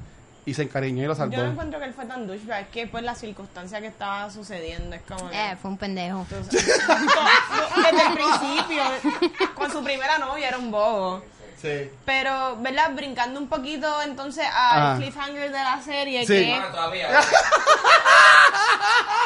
Y 0.47 0.53
se 0.55 0.62
encariñó 0.62 1.03
y 1.03 1.07
lo 1.07 1.14
salvó. 1.14 1.34
Yo 1.36 1.42
no 1.45 1.53
encuentro 1.53 1.78
que 1.80 1.86
él 1.86 1.95
fue 1.95 2.05
tan 2.05 2.26
douchebag, 2.26 2.62
es 2.64 2.68
que 2.68 2.86
pues 2.86 3.03
la 3.03 3.14
circunstancia 3.14 3.80
que 3.80 3.86
estaba 3.86 4.30
sucediendo 4.30 4.95
es 4.97 5.03
como 5.03 5.30
que... 5.30 5.36
Eh, 5.53 5.57
fue 5.61 5.70
un 5.70 5.78
pendejo. 5.78 6.20
Entonces, 6.30 6.64
desde 7.76 8.07
el 8.07 8.12
principio, 8.12 8.82
con 9.55 9.70
su 9.72 9.82
primera 9.82 10.18
novia 10.18 10.49
era 10.49 10.59
un 10.59 10.70
bobo. 10.70 11.22
Sí. 11.61 11.90
Pero, 12.05 12.57
¿verdad? 12.61 12.90
Brincando 12.95 13.40
un 13.40 13.49
poquito 13.49 14.03
entonces 14.03 14.45
al 14.47 14.82
Ajá. 14.82 14.97
cliffhanger 14.99 15.51
de 15.51 15.59
la 15.59 15.80
serie, 15.80 16.26
Sí. 16.26 16.34
que 16.34 16.51
Bueno, 16.51 16.66
todavía. 16.68 17.09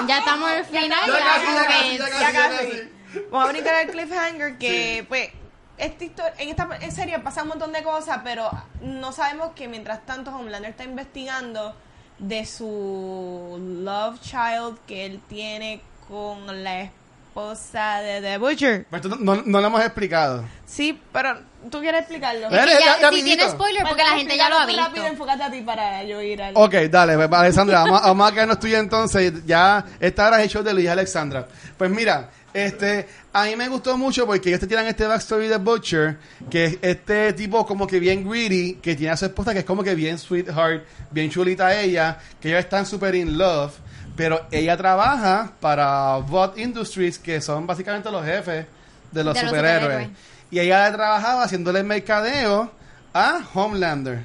Ya 0.07 0.19
estamos 0.19 0.49
al 0.51 0.65
final. 0.65 0.91
Ya 1.07 2.21
ya 2.21 2.33
casi. 2.33 2.91
Vamos 3.31 3.49
a 3.49 3.53
brincar 3.53 3.75
al 3.75 3.89
cliffhanger 3.89 4.59
que, 4.59 5.05
pues, 5.09 5.31
esta 5.79 6.05
historia, 6.05 6.35
en 6.39 6.49
esta 6.49 6.91
serie 6.91 7.19
pasa 7.21 7.43
un 7.43 7.49
montón 7.49 7.73
de 7.73 7.83
cosas, 7.83 8.21
pero 8.25 8.51
no 8.83 9.13
sabemos 9.13 9.53
que 9.55 9.69
mientras 9.69 10.05
tanto 10.05 10.35
Homelander 10.35 10.71
está 10.71 10.85
investigando 10.85 11.75
de 12.19 12.45
su 12.45 13.59
love 13.85 14.21
child 14.21 14.79
que 14.87 15.07
él 15.07 15.21
tiene 15.29 15.81
con 16.09 16.65
la 16.65 16.83
esposa 16.83 18.01
de 18.01 18.21
The 18.21 18.39
Butcher. 18.39 18.87
Pero 18.91 19.03
esto 19.03 19.17
no, 19.17 19.37
no, 19.37 19.43
no 19.45 19.61
lo 19.61 19.67
hemos 19.69 19.81
explicado. 19.83 20.45
Sí, 20.67 21.01
pero 21.13 21.39
tú 21.71 21.81
quieres 21.81 22.01
explicarlo. 22.01 22.51
Ya- 22.51 22.67
ya- 22.67 23.01
ya 23.01 23.11
si 23.13 23.23
tiene 23.23 23.49
spoiler, 23.49 23.83
porque 23.87 24.03
la 24.03 24.11
gente 24.17 24.37
ya 24.37 24.49
lo 24.49 24.59
ha 24.59 24.67
tú 24.67 24.77
rápido, 24.77 24.91
visto. 25.05 25.07
enfócate 25.09 25.43
a 25.43 25.51
ti 25.51 25.61
para 25.63 26.05
yo 26.05 26.23
ir 26.23 26.41
al... 26.43 26.53
Ok, 26.57 26.75
dale, 26.91 27.17
pues, 27.17 27.29
Alexandra, 27.41 27.81
vamos, 27.83 28.03
vamos 28.03 28.29
a 28.31 28.33
quedarnos 28.33 28.61
tú 28.61 28.67
y 28.67 28.75
entonces. 28.75 29.33
Ya 29.47 29.85
esta 30.01 30.27
hora 30.27 30.39
es 30.39 30.45
el 30.45 30.51
show 30.51 30.63
de 30.63 30.75
Luis 30.75 30.89
Alexandra. 30.89 31.47
Pues 31.77 31.91
mira, 31.91 32.31
este, 32.55 33.07
a 33.33 33.45
mí 33.45 33.57
me 33.57 33.69
gustó 33.69 33.97
mucho 33.99 34.25
porque 34.27 34.49
ellos 34.49 34.61
te 34.61 34.67
tiran 34.67 34.87
este 34.87 35.07
backstory 35.07 35.49
de 35.49 35.57
Butcher, 35.59 36.19
que 36.51 36.65
es 36.65 36.79
este 36.83 37.33
tipo 37.35 37.67
como 37.67 37.87
que 37.87 38.01
bien 38.01 38.29
greedy, 38.29 38.75
que 38.75 38.97
tiene 38.97 39.13
a 39.13 39.17
su 39.17 39.27
esposa 39.27 39.53
que 39.53 39.61
es 39.61 39.65
como 39.65 39.83
que 39.83 39.95
bien 39.95 40.19
sweetheart, 40.19 40.85
bien 41.11 41.31
chulita 41.31 41.79
ella, 41.81 42.19
que 42.41 42.49
ellos 42.49 42.61
están 42.61 42.87
super 42.87 43.15
in 43.15 43.37
love, 43.37 43.73
pero 44.17 44.47
ella 44.51 44.77
trabaja 44.77 45.53
para 45.61 46.17
Vought 46.17 46.59
Industries, 46.59 47.19
que 47.19 47.41
son 47.41 47.67
básicamente 47.67 48.11
los 48.11 48.25
jefes 48.25 48.67
de 49.13 49.25
los 49.25 49.35
De 49.35 49.43
los 49.43 49.51
superhéroes. 49.51 50.09
Y 50.51 50.59
ella 50.61 50.91
trabajaba 50.93 51.45
haciéndole 51.45 51.83
mercadeo 51.83 52.71
a 53.13 53.41
Homelander. 53.55 54.25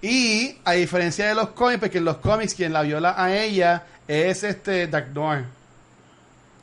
Y 0.00 0.56
a 0.64 0.72
diferencia 0.72 1.26
de 1.28 1.34
los 1.34 1.50
cómics, 1.50 1.80
porque 1.80 1.98
en 1.98 2.04
los 2.04 2.18
cómics 2.18 2.54
quien 2.54 2.72
la 2.72 2.82
viola 2.82 3.14
a 3.16 3.34
ella 3.36 3.84
es 4.06 4.44
este 4.44 4.86
Dark 4.86 5.08
Noir. 5.12 5.44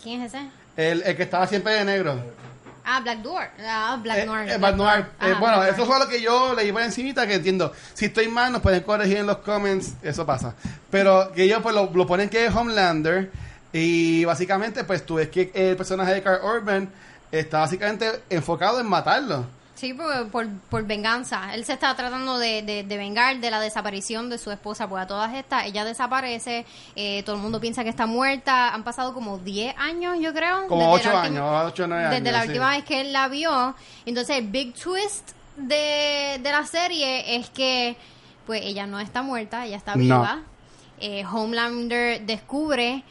¿Quién 0.02 0.22
es 0.22 0.34
ese? 0.34 0.48
El, 0.78 1.02
el 1.04 1.16
que 1.18 1.24
estaba 1.24 1.48
siempre 1.48 1.74
de 1.74 1.86
negro. 1.86 2.20
Ah, 2.88 3.00
Black 3.02 3.20
Dwarf. 3.20 3.50
Ah, 3.66 4.00
Black 4.02 4.26
Noir. 4.26 4.50
eh, 4.50 4.58
Black 4.58 4.76
Noir. 4.76 5.00
Eh, 5.00 5.32
Ajá, 5.32 5.40
bueno, 5.40 5.58
Black 5.58 5.74
eso 5.74 5.86
fue 5.86 5.98
lo 6.00 6.08
que 6.08 6.22
yo 6.22 6.54
leí 6.54 6.72
por 6.72 6.82
encimita, 6.84 7.26
que 7.26 7.34
entiendo. 7.36 7.74
Si 7.94 8.06
estoy 8.06 8.28
mal, 8.28 8.52
nos 8.52 8.62
pueden 8.62 8.84
corregir 8.84 9.18
en 9.18 9.26
los 9.28 9.38
comments, 9.38 9.94
eso 10.04 10.26
pasa. 10.26 10.54
Pero 10.92 11.32
que 11.34 11.44
ellos 11.44 11.60
pues 11.64 11.74
lo, 11.74 11.90
lo 11.92 12.06
ponen 12.06 12.30
que 12.30 12.46
es 12.46 12.54
Homelander, 12.56 13.32
y 13.74 14.24
básicamente 14.24 14.84
pues 14.84 15.06
tú 15.06 15.16
ves 15.16 15.30
que 15.30 15.52
el 15.56 15.76
personaje 15.76 16.14
de 16.14 16.22
Carl 16.22 16.40
Urban 16.46 16.88
está 17.32 17.59
básicamente 17.59 18.23
enfocado 18.30 18.80
en 18.80 18.88
matarlo. 18.88 19.45
Sí, 19.76 19.93
por, 19.93 20.30
por, 20.30 20.47
por 20.69 20.86
venganza. 20.86 21.53
Él 21.53 21.65
se 21.65 21.73
está 21.73 21.93
tratando 21.97 22.38
de, 22.38 22.61
de, 22.61 22.84
de 22.84 22.97
vengar 22.97 23.39
de 23.41 23.51
la 23.51 23.59
desaparición 23.59 24.30
de 24.30 24.38
su 24.38 24.49
esposa, 24.49 24.88
porque 24.88 25.03
a 25.03 25.07
todas 25.07 25.34
estas, 25.34 25.65
ella 25.65 25.84
desaparece, 25.84 26.65
eh, 26.95 27.23
todo 27.23 27.36
el 27.36 27.41
mundo 27.41 27.59
piensa 27.59 27.84
que 27.84 27.89
está 27.89 28.05
muerta, 28.05 28.73
han 28.73 28.86
pasado 28.86 29.13
como 29.13 29.38
10 29.38 29.76
años, 29.78 30.17
yo 30.21 30.34
creo. 30.34 30.67
Como 30.69 30.95
desde 30.95 31.09
la 31.09 31.19
8 31.19 31.30
última- 31.30 31.49
años, 31.51 31.71
8 31.73 31.84
o 31.84 31.88
9 31.88 32.03
años. 32.05 32.15
Desde 32.23 32.32
la 32.32 32.41
sí. 32.43 32.47
última 32.47 32.69
vez 32.69 32.86
que 32.86 33.01
él 33.01 33.11
la 33.11 33.28
vio. 33.28 33.76
Entonces, 34.05 34.38
el 34.38 34.47
big 34.47 34.73
twist 34.76 35.32
de, 35.57 36.39
de 36.41 36.51
la 36.51 36.65
serie 36.65 37.36
es 37.36 37.49
que, 37.49 37.97
pues, 38.45 38.61
ella 38.63 38.88
no 38.88 39.01
está 39.01 39.23
muerta, 39.23 39.65
ella 39.65 39.76
está 39.76 39.91
No. 39.95 39.99
viva. 39.99 40.39
Eh, 41.01 41.26
Homelander 41.26 42.21
descubre, 42.21 43.03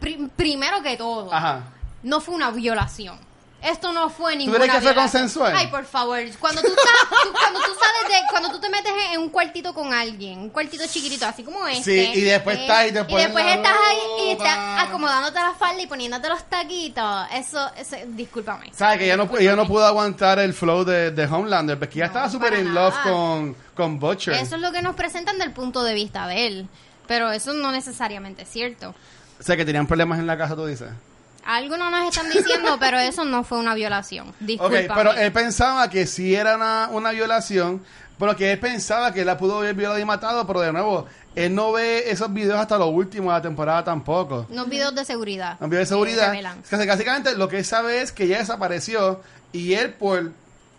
pri- 0.00 0.28
primero 0.34 0.82
que 0.82 0.96
todo, 0.96 1.32
Ajá. 1.32 1.62
no 2.02 2.20
fue 2.20 2.34
una 2.34 2.50
violación. 2.50 3.16
Esto 3.62 3.92
no 3.92 4.10
fue 4.10 4.34
ninguna 4.34 4.58
crees 4.58 4.72
que 4.74 4.80
fue 4.80 4.94
consensual? 4.94 5.54
Ay, 5.56 5.68
por 5.68 5.84
favor. 5.84 6.18
Cuando 6.40 6.60
tú, 6.62 6.66
estás, 6.68 6.84
tú- 7.22 7.32
cuando 7.32 7.60
tú 7.60 7.70
sales 7.74 8.08
de, 8.08 8.14
cuando 8.30 8.50
tú 8.50 8.58
te 8.60 8.68
metes 8.68 8.92
en 9.12 9.20
un 9.20 9.28
cuartito 9.30 9.72
con 9.72 9.92
alguien, 9.94 10.40
un 10.40 10.50
cuartito 10.50 10.84
chiquitito, 10.88 11.26
así 11.26 11.44
como 11.44 11.64
este. 11.68 11.82
Sí, 12.12 12.18
y 12.18 12.20
después 12.22 12.58
estás 12.58 12.88
y 12.88 12.90
después 12.90 13.28
la 13.44 13.54
estás 13.54 13.72
ahí 13.88 13.98
y 14.26 14.32
ropa. 14.32 14.44
estás 14.48 14.88
acomodándote 14.88 15.38
la 15.38 15.52
falda 15.54 15.80
y 15.80 15.86
poniéndote 15.86 16.28
los 16.28 16.42
taquitos. 16.48 17.26
Eso, 17.34 17.70
eso 17.76 17.96
discúlpame. 18.08 18.72
¿Sabes? 18.74 18.98
Que 18.98 19.04
ella 19.04 19.16
no, 19.16 19.30
pu- 19.30 19.56
no 19.56 19.66
pudo 19.66 19.86
aguantar 19.86 20.40
el 20.40 20.54
flow 20.54 20.84
de, 20.84 21.12
de 21.12 21.24
Homelander, 21.26 21.78
porque 21.78 21.94
ella 22.00 22.06
No, 22.06 22.10
estaba 22.12 22.28
súper 22.30 22.50
para 22.50 22.60
in 22.62 22.74
love 22.74 22.94
nada. 22.94 23.12
con, 23.12 23.56
con 23.76 23.98
Butcher. 24.00 24.34
Eso 24.34 24.56
es 24.56 24.60
lo 24.60 24.72
que 24.72 24.82
nos 24.82 24.96
presentan 24.96 25.38
del 25.38 25.52
punto 25.52 25.84
de 25.84 25.94
vista 25.94 26.26
de 26.26 26.46
él. 26.48 26.68
Pero 27.06 27.30
eso 27.30 27.52
no 27.52 27.70
necesariamente 27.72 28.42
es 28.42 28.48
cierto. 28.48 28.94
O 29.38 29.42
sea, 29.42 29.56
que 29.56 29.64
tenían 29.64 29.86
problemas 29.86 30.18
en 30.18 30.26
la 30.26 30.36
casa, 30.38 30.54
tú 30.56 30.66
dices. 30.66 30.88
Algunos 31.44 31.90
nos 31.90 32.08
están 32.14 32.30
diciendo, 32.30 32.76
pero 32.80 32.98
eso 32.98 33.24
no 33.24 33.44
fue 33.44 33.58
una 33.58 33.74
violación. 33.74 34.28
Ok, 34.28 34.34
Discúlpame. 34.40 34.88
pero 34.94 35.12
él 35.14 35.32
pensaba 35.32 35.88
que 35.90 36.06
sí 36.06 36.34
era 36.34 36.56
una, 36.56 36.88
una 36.92 37.10
violación, 37.10 37.82
pero 38.18 38.36
que 38.36 38.52
él 38.52 38.58
pensaba 38.60 39.12
que 39.12 39.24
la 39.24 39.36
pudo 39.36 39.58
haber 39.58 39.74
violado 39.74 39.98
y 39.98 40.04
matado, 40.04 40.46
pero 40.46 40.60
de 40.60 40.72
nuevo, 40.72 41.06
él 41.34 41.54
no 41.54 41.72
ve 41.72 42.10
esos 42.10 42.32
videos 42.32 42.60
hasta 42.60 42.78
lo 42.78 42.86
último 42.88 43.30
de 43.30 43.38
la 43.38 43.42
temporada 43.42 43.82
tampoco. 43.82 44.46
Unos 44.50 44.68
videos 44.68 44.94
de 44.94 45.04
seguridad. 45.04 45.58
No 45.60 45.68
videos 45.68 45.88
de 45.88 45.94
que 45.94 45.94
seguridad. 45.96 46.26
revelan. 46.30 46.58
O 46.60 46.64
sea, 46.66 46.84
básicamente 46.86 47.34
lo 47.36 47.48
que 47.48 47.58
él 47.58 47.64
sabe 47.64 48.00
es 48.02 48.12
que 48.12 48.24
ella 48.24 48.38
desapareció 48.38 49.20
y 49.52 49.72
él 49.74 49.92
por 49.94 50.30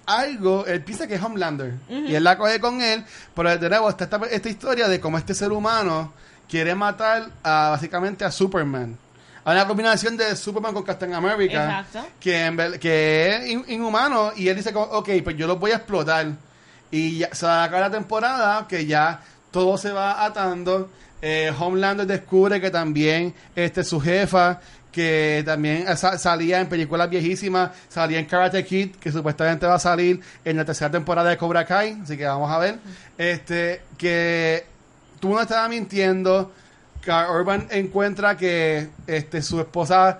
algo, 0.05 0.66
él 0.66 0.84
piensa 0.84 1.07
que 1.07 1.16
es 1.16 1.22
Homelander. 1.22 1.76
Y 1.89 2.14
él 2.16 2.24
la 2.24 2.38
coge 2.38 2.59
con 2.59 2.82
él, 2.82 3.03
pero 3.36 3.57
de 3.57 3.70
nuevo 3.70 3.89
está 3.89 4.03
esta, 4.05 4.18
esta 4.32 4.49
historia 4.49 4.88
de 4.88 4.99
cómo 4.99 5.18
este 5.18 5.34
ser 5.34 5.51
humano 5.51 6.14
quiere 6.49 6.76
matar 6.76 7.30
a 7.43 7.70
básicamente 7.72 8.26
a 8.26 8.32
Superman. 8.32 8.97
Hay 9.46 9.56
una 9.56 9.68
combinación 9.68 10.16
de 10.16 10.36
Superman 10.36 10.74
con 10.74 10.84
Captain 10.84 11.14
America. 11.14 11.82
Exacto. 11.86 12.10
Que, 12.20 12.46
en 12.46 12.56
ver- 12.56 12.80
que 12.80 13.36
es 13.36 13.50
in- 13.50 13.66
inhumano. 13.68 14.32
Y 14.36 14.48
él 14.48 14.56
dice, 14.56 14.72
como, 14.72 14.86
ok, 14.86 15.10
pues 15.24 15.36
yo 15.36 15.48
los 15.48 15.60
voy 15.60 15.72
a 15.72 15.76
explotar. 15.78 16.28
Y 16.91 17.18
ya, 17.20 17.34
se 17.34 17.46
va 17.46 17.62
a 17.62 17.64
acabar 17.66 17.89
la 17.91 17.98
temporada 17.98 18.68
que 18.68 18.86
ya 18.86 19.20
todo 19.52 19.78
se 19.78 19.91
va 19.91 20.24
atando. 20.24 20.89
Eh, 21.22 21.52
Homelander 21.58 22.06
descubre 22.08 22.60
que 22.62 22.70
también 22.70 23.34
este, 23.56 23.84
su 23.84 24.00
jefa, 24.00 24.60
que 24.91 25.41
también 25.46 25.86
sa- 25.98 26.18
salía 26.18 26.60
en 26.60 26.68
películas 26.70 27.10
viejísimas, 27.10 27.72
salía 27.89 28.20
en 28.20 28.26
Karate 28.26 28.64
Kid, 28.66 28.96
que 28.98 29.12
supuestamente 29.12 29.66
va 29.66 29.76
a 29.76 29.80
salir 29.80 30.22
en 30.46 30.58
la 30.58 30.66
tercera 30.66 30.91
temporada 30.91 31.30
de 31.30 31.38
Cobra 31.38 31.66
Kai, 31.66 32.00
así 32.04 32.16
que 32.18 32.26
vamos 32.26 32.52
a 32.52 32.58
ver. 32.60 32.78
Este, 33.18 33.82
que 33.98 34.66
tú 35.20 35.34
no 35.34 35.41
estabas 35.41 35.70
mintiendo. 35.70 36.52
Carl 37.06 37.36
Urban 37.41 37.68
encuentra 37.72 38.36
que 38.38 38.89
este, 39.08 39.41
su 39.41 39.60
esposa, 39.60 40.20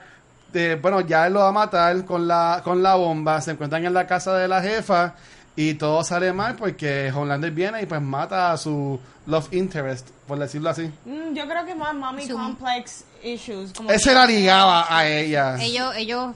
eh, 0.54 0.78
bueno, 0.82 1.02
ya 1.02 1.28
él 1.28 1.34
lo 1.34 1.40
va 1.42 1.50
a 1.50 1.52
matar 1.52 2.04
con 2.06 2.28
la, 2.28 2.62
con 2.64 2.84
la 2.84 2.96
bomba. 2.96 3.40
Se 3.42 3.52
encuentran 3.52 3.86
en 3.86 3.94
la 3.94 4.06
casa 4.08 4.36
de 4.38 4.48
la 4.48 4.62
jefa 4.62 5.16
y 5.56 5.76
todo 5.76 6.04
sale 6.04 6.34
mal 6.34 6.56
porque 6.56 7.12
Homelander 7.14 7.52
viene 7.52 7.82
y 7.82 7.86
pues 7.86 8.02
mata 8.02 8.52
a 8.52 8.58
su 8.58 9.00
love 9.28 9.48
interest, 9.54 10.10
por 10.28 10.38
decirlo 10.40 10.70
así. 10.70 10.92
Mm, 11.06 11.34
yo 11.34 11.48
creo 11.48 11.66
que 11.66 11.76
más 11.76 11.94
mommy 11.94 12.28
Su- 12.28 12.34
complex 12.36 13.06
issues. 13.24 13.72
Como 13.74 13.90
Ese 13.90 14.10
que- 14.10 14.16
la 14.16 14.26
ligaba 14.26 14.86
a 14.90 15.08
ella. 15.08 15.56
Ellos, 15.62 15.94
ellos 15.96 16.34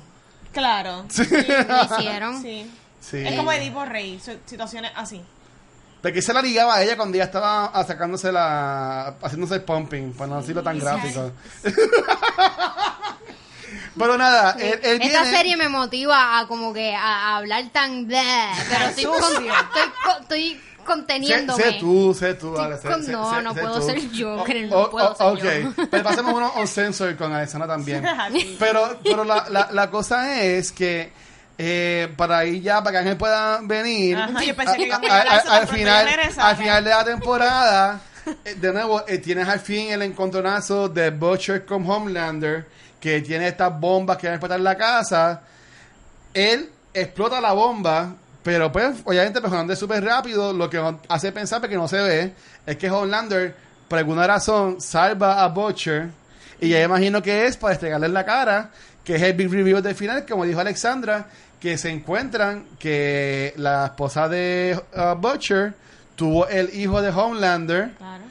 Claro. 0.53 1.03
lo 1.17 1.95
hicieron. 1.97 2.41
Sí. 2.41 2.71
Sí. 2.99 3.17
Es 3.25 3.35
como 3.35 3.51
Edipo 3.51 3.85
Rey, 3.85 4.19
su- 4.19 4.37
situaciones 4.45 4.91
así. 4.95 5.21
Porque 6.01 6.21
se 6.21 6.33
la 6.33 6.41
ligaba 6.41 6.75
a 6.75 6.83
ella 6.83 6.95
cuando 6.95 7.15
ella 7.15 7.25
estaba 7.25 7.71
sacándose 7.85 8.31
la. 8.31 9.15
haciéndose 9.21 9.55
el 9.55 9.61
pumping, 9.63 10.13
para 10.13 10.29
no 10.29 10.41
decirlo 10.41 10.61
tan 10.63 10.79
gráfico. 10.79 11.31
Pero 13.97 14.15
nada, 14.17 14.55
él, 14.59 14.79
él 14.83 15.01
Esta 15.01 15.23
viene- 15.23 15.37
serie 15.37 15.57
me 15.57 15.69
motiva 15.69 16.39
a 16.39 16.47
como 16.47 16.71
que 16.71 16.93
a, 16.95 17.35
hablar 17.37 17.63
tan 17.71 18.05
bleh, 18.05 18.49
pero 18.69 18.85
estoy, 18.85 19.05
con- 19.05 19.45
estoy, 20.21 20.61
conteniéndome. 20.85 21.63
sé 21.63 21.71
tú, 21.79 22.13
sé 22.17 22.33
tú, 22.35 22.55
Sí, 22.55 22.61
Ale, 22.61 22.77
sé- 22.77 22.87
con- 22.87 23.03
sé- 23.03 23.11
no, 23.11 23.33
sé- 23.35 23.41
no 23.41 23.53
sé 23.55 23.61
puedo 23.61 23.79
tú. 23.79 23.85
ser 23.87 24.09
yo, 24.11 24.35
O- 24.35 24.43
creo, 24.43 24.67
o- 24.77 24.83
no 24.83 24.89
puedo 24.91 25.11
o- 25.11 25.15
ser 25.37 25.63
ok, 25.65 25.75
yo. 25.77 25.87
pero 25.91 26.03
pasemos 26.03 26.33
uno 26.33 26.47
on 26.55 26.67
censor 26.67 27.15
con 27.17 27.33
Alexandra 27.33 27.67
también. 27.67 28.05
Sí. 28.33 28.55
Pero, 28.59 28.99
pero 29.03 29.23
la, 29.23 29.49
la, 29.49 29.69
la 29.71 29.89
cosa 29.89 30.41
es 30.43 30.71
que 30.71 31.11
eh, 31.57 32.13
para 32.15 32.45
ir 32.45 32.61
ya, 32.61 32.79
para 32.83 32.91
que 32.91 32.97
Ángel 32.99 33.17
pueda 33.17 33.59
venir, 33.63 34.15
Ajá, 34.17 34.43
yo 34.43 34.55
pensé 34.55 34.77
que 34.77 34.83
a- 34.83 34.87
íbamos 34.87 35.09
a- 35.09 35.13
a 35.13 35.19
hablar 35.19 35.33
a- 35.33 35.37
eso 35.39 35.47
tan 35.47 35.61
al, 35.61 35.67
final, 35.67 36.07
al 36.37 36.55
final 36.57 36.83
de 36.83 36.89
la 36.89 37.03
temporada, 37.03 38.01
eh, 38.45 38.55
de 38.55 38.73
nuevo, 38.73 39.03
eh, 39.07 39.17
tienes 39.17 39.47
al 39.47 39.59
fin 39.59 39.91
el 39.91 40.01
encontronazo 40.03 40.87
de 40.89 41.09
Butcher 41.11 41.65
con 41.65 41.89
Homelander, 41.89 42.65
que 42.99 43.21
tiene 43.21 43.47
estas 43.47 43.79
bombas 43.79 44.17
que 44.17 44.27
van 44.27 44.33
a 44.33 44.35
explotar 44.35 44.59
la 44.59 44.75
casa. 44.77 45.41
Él 46.33 46.69
explota 46.93 47.39
la 47.41 47.53
bomba, 47.53 48.13
pero 48.43 48.71
pues, 48.71 48.97
obviamente, 49.03 49.39
pues 49.39 49.51
Homelander 49.51 49.73
es 49.73 49.79
súper 49.79 50.03
rápido, 50.03 50.53
lo 50.53 50.69
que 50.69 50.81
hace 51.09 51.31
pensar, 51.31 51.59
porque 51.61 51.75
no 51.75 51.87
se 51.87 51.97
ve, 52.01 52.33
es 52.65 52.77
que 52.77 52.89
Homelander, 52.89 53.55
por 53.87 53.97
alguna 53.99 54.27
razón, 54.27 54.79
salva 54.81 55.43
a 55.43 55.47
Butcher, 55.47 56.09
y 56.59 56.69
ya 56.69 56.83
imagino 56.83 57.21
que 57.21 57.45
es 57.45 57.57
para 57.57 57.73
estregarle 57.73 58.07
en 58.07 58.13
la 58.13 58.25
cara, 58.25 58.69
que 59.03 59.15
es 59.15 59.21
el 59.21 59.33
big 59.33 59.49
review 59.51 59.79
del 59.81 59.95
final, 59.95 60.25
como 60.25 60.43
dijo 60.43 60.59
Alexandra, 60.59 61.27
que 61.59 61.77
se 61.77 61.89
encuentran 61.89 62.65
que 62.79 63.53
la 63.57 63.87
esposa 63.87 64.27
de 64.29 64.79
uh, 64.95 65.15
Butcher 65.15 65.73
tuvo 66.15 66.47
el 66.47 66.73
hijo 66.77 67.01
de 67.01 67.09
Homelander, 67.09 67.91
Claro. 67.97 68.23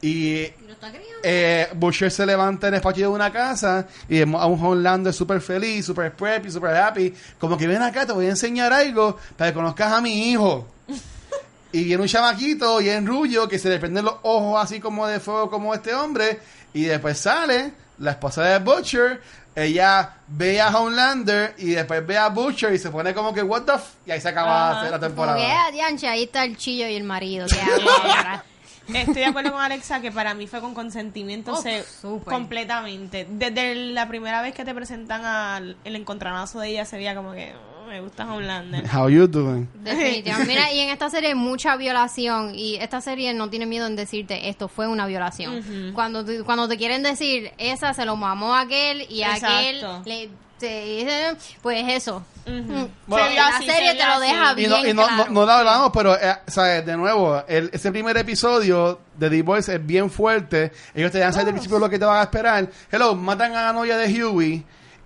y 0.00 0.08
Y 0.08 0.54
está 0.68 0.92
eh, 1.22 1.68
Butcher 1.74 2.10
se 2.10 2.24
levanta 2.24 2.68
en 2.68 2.74
el 2.74 2.80
patio 2.80 3.08
de 3.08 3.14
una 3.14 3.30
casa 3.32 3.86
y 4.08 4.20
vemos 4.20 4.40
a 4.40 4.46
un 4.46 4.64
Homelander 4.64 5.12
súper 5.12 5.40
feliz, 5.40 5.84
súper 5.84 6.12
preppy, 6.12 6.50
súper 6.50 6.74
happy. 6.76 7.14
Como 7.38 7.56
que 7.56 7.66
ven 7.66 7.82
acá, 7.82 8.06
te 8.06 8.12
voy 8.12 8.26
a 8.26 8.30
enseñar 8.30 8.72
algo 8.72 9.18
para 9.36 9.50
que 9.50 9.54
conozcas 9.54 9.92
a 9.92 10.00
mi 10.00 10.30
hijo. 10.30 10.66
y 11.72 11.84
viene 11.84 12.02
un 12.02 12.08
chamaquito 12.08 12.78
bien 12.78 13.06
rullo 13.06 13.48
que 13.48 13.58
se 13.58 13.68
le 13.68 13.78
prenden 13.78 14.04
los 14.06 14.14
ojos 14.22 14.62
así 14.62 14.80
como 14.80 15.06
de 15.06 15.20
fuego 15.20 15.50
como 15.50 15.74
este 15.74 15.94
hombre. 15.94 16.40
Y 16.72 16.84
después 16.84 17.18
sale 17.18 17.72
la 17.98 18.12
esposa 18.12 18.42
de 18.44 18.58
Butcher. 18.58 19.20
Ella 19.56 20.14
ve 20.28 20.60
a 20.60 20.68
Homelander 20.68 21.54
y 21.58 21.70
después 21.70 22.06
ve 22.06 22.16
a 22.16 22.28
Butcher 22.28 22.72
y 22.72 22.78
se 22.78 22.90
pone 22.90 23.12
como 23.12 23.34
que, 23.34 23.42
what 23.42 23.62
the 23.62 23.72
f... 23.74 23.84
Y 24.06 24.12
ahí 24.12 24.20
se 24.20 24.28
acaba 24.28 24.82
la 24.84 24.88
Como 24.90 25.00
temporada. 25.00 25.36
que, 25.66 25.72
dianche, 25.72 26.06
ahí 26.08 26.22
está 26.24 26.44
el 26.44 26.56
chillo 26.56 26.86
y 26.88 26.94
el 26.94 27.04
marido. 27.04 27.46
Estoy 28.92 29.14
de 29.14 29.24
acuerdo 29.26 29.52
con 29.52 29.60
Alexa 29.60 30.00
que 30.00 30.10
para 30.10 30.34
mí 30.34 30.46
fue 30.48 30.60
con 30.60 30.74
consentimiento 30.74 31.52
Oh, 31.52 31.62
se- 31.62 31.84
completamente. 32.24 33.26
Desde 33.30 33.74
la 33.74 34.08
primera 34.08 34.42
vez 34.42 34.52
que 34.54 34.64
te 34.64 34.74
presentan 34.74 35.24
al 35.24 35.76
el 35.84 35.94
encontronazo 35.96 36.58
de 36.60 36.68
ella 36.70 36.84
sería 36.84 37.14
como 37.14 37.32
que 37.32 37.52
"Oh, 37.54 37.69
me 37.90 38.00
gusta 38.00 38.24
Homelander. 38.24 38.84
How 38.86 39.08
you 39.08 39.26
doing? 39.26 39.68
Definitivamente. 39.82 40.46
Mira, 40.54 40.72
y 40.72 40.78
en 40.78 40.90
esta 40.90 41.10
serie 41.10 41.30
hay 41.30 41.34
mucha 41.34 41.76
violación 41.76 42.54
y 42.54 42.76
esta 42.76 43.00
serie 43.00 43.34
no 43.34 43.50
tiene 43.50 43.66
miedo 43.66 43.86
en 43.86 43.96
decirte 43.96 44.48
esto 44.48 44.68
fue 44.68 44.86
una 44.86 45.06
violación. 45.06 45.92
Cuando 45.92 46.24
te, 46.24 46.42
cuando 46.44 46.68
te 46.68 46.78
quieren 46.78 47.02
decir 47.02 47.50
esa 47.58 47.92
se 47.92 48.04
lo 48.04 48.14
mamó 48.16 48.54
a 48.54 48.60
aquel 48.60 49.10
y 49.10 49.22
a 49.24 49.34
aquel 49.34 49.84
le 50.04 50.30
te 50.60 50.84
dice, 50.84 51.36
pues 51.62 51.84
eso. 51.88 52.22
Mm. 52.46 52.84
Bueno, 53.06 53.26
Se 53.26 53.32
vio 53.32 53.40
la 53.42 53.48
así, 53.56 53.66
serie 53.66 53.90
se 53.92 53.96
te 53.96 54.04
lo 54.04 54.12
así. 54.12 54.20
deja 54.20 54.52
Y 54.52 54.54
bien 54.56 54.70
no, 54.70 54.86
y 54.86 54.92
no, 54.92 55.02
no, 55.02 55.06
claro. 55.16 55.32
no 55.32 55.46
lo 55.46 55.52
hablamos, 55.52 55.90
pero, 55.92 56.14
eh, 56.14 56.36
¿sabes? 56.48 56.84
De 56.84 56.98
nuevo, 56.98 57.42
el, 57.48 57.70
ese 57.72 57.90
primer 57.90 58.14
episodio 58.18 59.00
de 59.16 59.30
The 59.30 59.42
Boys 59.42 59.70
es 59.70 59.84
bien 59.84 60.10
fuerte. 60.10 60.70
Ellos 60.94 61.10
te 61.10 61.16
dejan 61.18 61.32
saber 61.32 61.46
del 61.46 61.54
principio 61.54 61.78
lo 61.78 61.88
que 61.88 61.98
te 61.98 62.04
van 62.04 62.18
a 62.18 62.22
esperar. 62.24 62.68
Hello, 62.92 63.14
matan 63.14 63.56
a 63.56 63.62
la 63.64 63.72
novia 63.72 63.96
de 63.96 64.22
Huey 64.22 64.62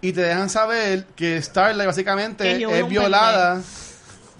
y 0.08 0.12
te 0.12 0.20
dejan 0.22 0.50
saber 0.50 1.06
que 1.16 1.40
Starlight 1.40 1.86
básicamente 1.86 2.58
Que 2.58 2.78
es 2.80 2.88
violada 2.88 3.60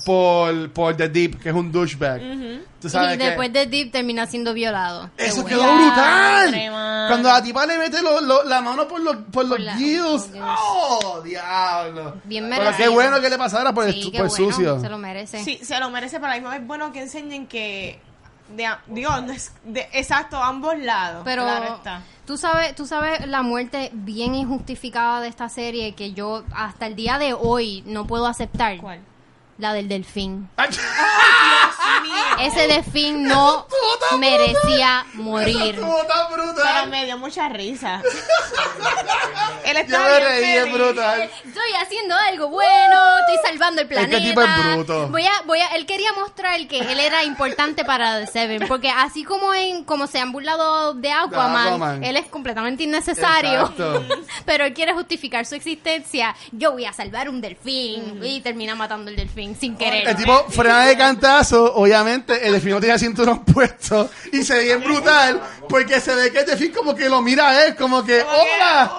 por, 0.05 0.71
por 0.73 0.97
The 0.97 1.09
Deep, 1.09 1.41
que 1.41 1.49
es 1.49 1.55
un 1.55 1.73
douchebag. 1.73 2.21
Tú 2.81 2.91
sabes 2.91 3.15
Y 3.15 3.19
que- 3.19 3.25
después 3.25 3.51
de 3.53 3.65
Deep 3.67 3.91
termina 3.93 4.27
siendo 4.27 4.53
violado. 4.53 5.09
Eso 5.17 5.43
quedó 5.45 5.63
brutal. 5.63 6.51
Cuando 7.09 7.29
la 7.31 7.43
tipa 7.43 7.65
le 7.65 7.79
mete 7.79 8.03
lo- 8.03 8.21
lo- 8.21 8.45
la 8.45 8.61
mano 8.61 8.87
por 8.87 9.01
los, 9.01 9.17
por 9.33 9.47
los 9.47 9.59
la- 9.59 9.75
los 9.77 10.29
¡Oh, 10.43 11.23
diablo! 11.25 12.17
Bien 12.25 12.45
Pero 12.51 12.61
qué 12.61 12.65
merecido. 12.67 12.93
bueno 12.93 13.21
que 13.23 13.31
le 13.31 13.39
pasara 13.39 13.73
por, 13.73 13.91
Sí, 13.91 14.01
el, 14.01 14.05
por 14.13 14.29
bueno, 14.29 14.31
sucio. 14.31 14.81
Se 14.81 14.89
lo 14.91 14.99
merece. 14.99 15.43
Sí, 15.43 15.59
se 15.63 15.79
lo 15.81 15.89
merece, 15.91 16.17
pero 16.17 16.27
a 16.27 16.31
la 16.31 16.35
misma 16.37 16.51
vez 16.51 16.61
es 16.61 16.67
bueno 16.67 16.93
que 16.93 17.01
enseñen 17.01 17.47
que 17.47 17.99
de, 18.49 18.69
digo, 18.87 19.11
no 19.21 19.33
es 19.33 19.53
de, 19.65 19.89
exacto, 19.93 20.43
ambos 20.43 20.79
lados. 20.79 21.23
Pero 21.25 21.43
claro 21.43 21.77
está. 21.77 22.03
tú 22.27 22.37
sabes, 22.37 22.75
tú 22.75 22.87
sabes 22.87 23.27
la 23.27 23.43
muerte 23.43 23.91
bien 23.93 24.35
injustificada 24.35 25.21
de 25.21 25.29
esta 25.29 25.49
serie 25.49 25.95
que 25.95 26.13
yo 26.13 26.45
hasta 26.55 26.87
el 26.87 26.95
día 26.95 27.19
de 27.19 27.33
hoy 27.33 27.83
no 27.87 28.07
puedo 28.07 28.27
aceptar. 28.27 28.79
¿Cuál? 28.79 29.01
La 29.57 29.73
del 29.73 29.89
delfín. 29.89 30.51
Ay, 30.57 30.69
Dios 30.71 30.81
mío. 32.03 32.15
Ese 32.41 32.67
delfín 32.67 33.23
no 33.23 33.67
merecía 34.19 35.07
morir. 35.15 35.75
Estuvo 35.75 35.97
tan 36.07 36.29
Pero 36.31 36.43
brutal. 36.53 36.91
me 36.91 37.05
dio 37.05 37.19
mucha 37.19 37.49
risa. 37.49 38.01
Él 39.65 39.75
Yo 39.75 39.81
está 39.81 39.99
me 39.99 40.09
bien 40.11 40.23
reí, 40.23 40.45
es 40.45 40.61
feliz. 40.65 40.75
brutal. 40.75 41.23
Estoy 41.23 41.73
haciendo 41.81 42.15
algo 42.31 42.49
bueno, 42.49 42.97
estoy 43.21 43.51
salvando 43.51 43.81
el 43.81 43.87
Este 43.91 43.95
planeta. 43.95 44.19
tipo 44.29 44.43
es 44.43 44.75
bruto. 44.75 45.09
Voy 45.09 45.25
a, 45.25 45.33
voy 45.47 45.61
a, 45.61 45.69
él 45.69 45.87
quería 45.87 46.13
mostrar 46.13 46.67
que 46.69 46.79
él 46.81 47.01
era 47.01 47.25
importante 47.25 47.85
para 47.85 48.21
The 48.21 48.27
Seven, 48.27 48.69
porque 48.69 48.91
así 48.91 49.25
como 49.25 49.55
en, 49.55 49.85
como 49.85 50.07
se 50.07 50.19
han 50.21 50.33
burlado 50.33 50.95
de 50.95 51.11
Aquaman, 51.11 51.67
Aquaman. 51.69 52.05
él 52.05 52.17
es 52.17 52.27
completamente 52.27 52.83
innecesario. 52.83 53.61
Exacto. 53.63 54.05
Pero 54.45 54.65
él 54.67 54.75
quiere 54.75 54.93
justificar 54.93 55.47
su 55.47 55.55
existencia. 55.55 56.35
Yo 56.53 56.73
voy 56.73 56.85
a 56.85 56.93
salvar 56.93 57.29
un 57.29 57.41
delfín 57.41 58.21
y 58.23 58.41
termina 58.43 58.75
matando 58.75 59.11
el 59.11 59.17
delfín 59.17 59.57
sin 59.59 59.77
querer. 59.77 60.07
El 60.09 60.17
tipo 60.17 60.45
frena 60.51 60.85
de 60.87 60.97
cantazo, 60.97 61.75
obviamente, 61.75 62.47
el 62.47 62.53
delfín 62.53 62.73
no 62.73 62.81
tiene 62.81 62.95
el 62.95 63.01
cinturón 63.01 63.45
puesto 63.45 63.94
y 64.33 64.43
se 64.43 64.55
ve 64.55 64.65
bien 64.65 64.83
brutal 64.83 65.41
porque 65.69 66.01
se 66.01 66.15
ve 66.15 66.31
que 66.31 66.41
el 66.41 66.47
delfín 66.47 66.73
como 66.73 66.95
que 66.95 67.09
lo 67.09 67.23
mira 67.23 67.51
a 67.51 67.67
él, 67.67 67.77
como 67.77 68.05
que 68.05 68.23
¡Hola! 68.23 68.93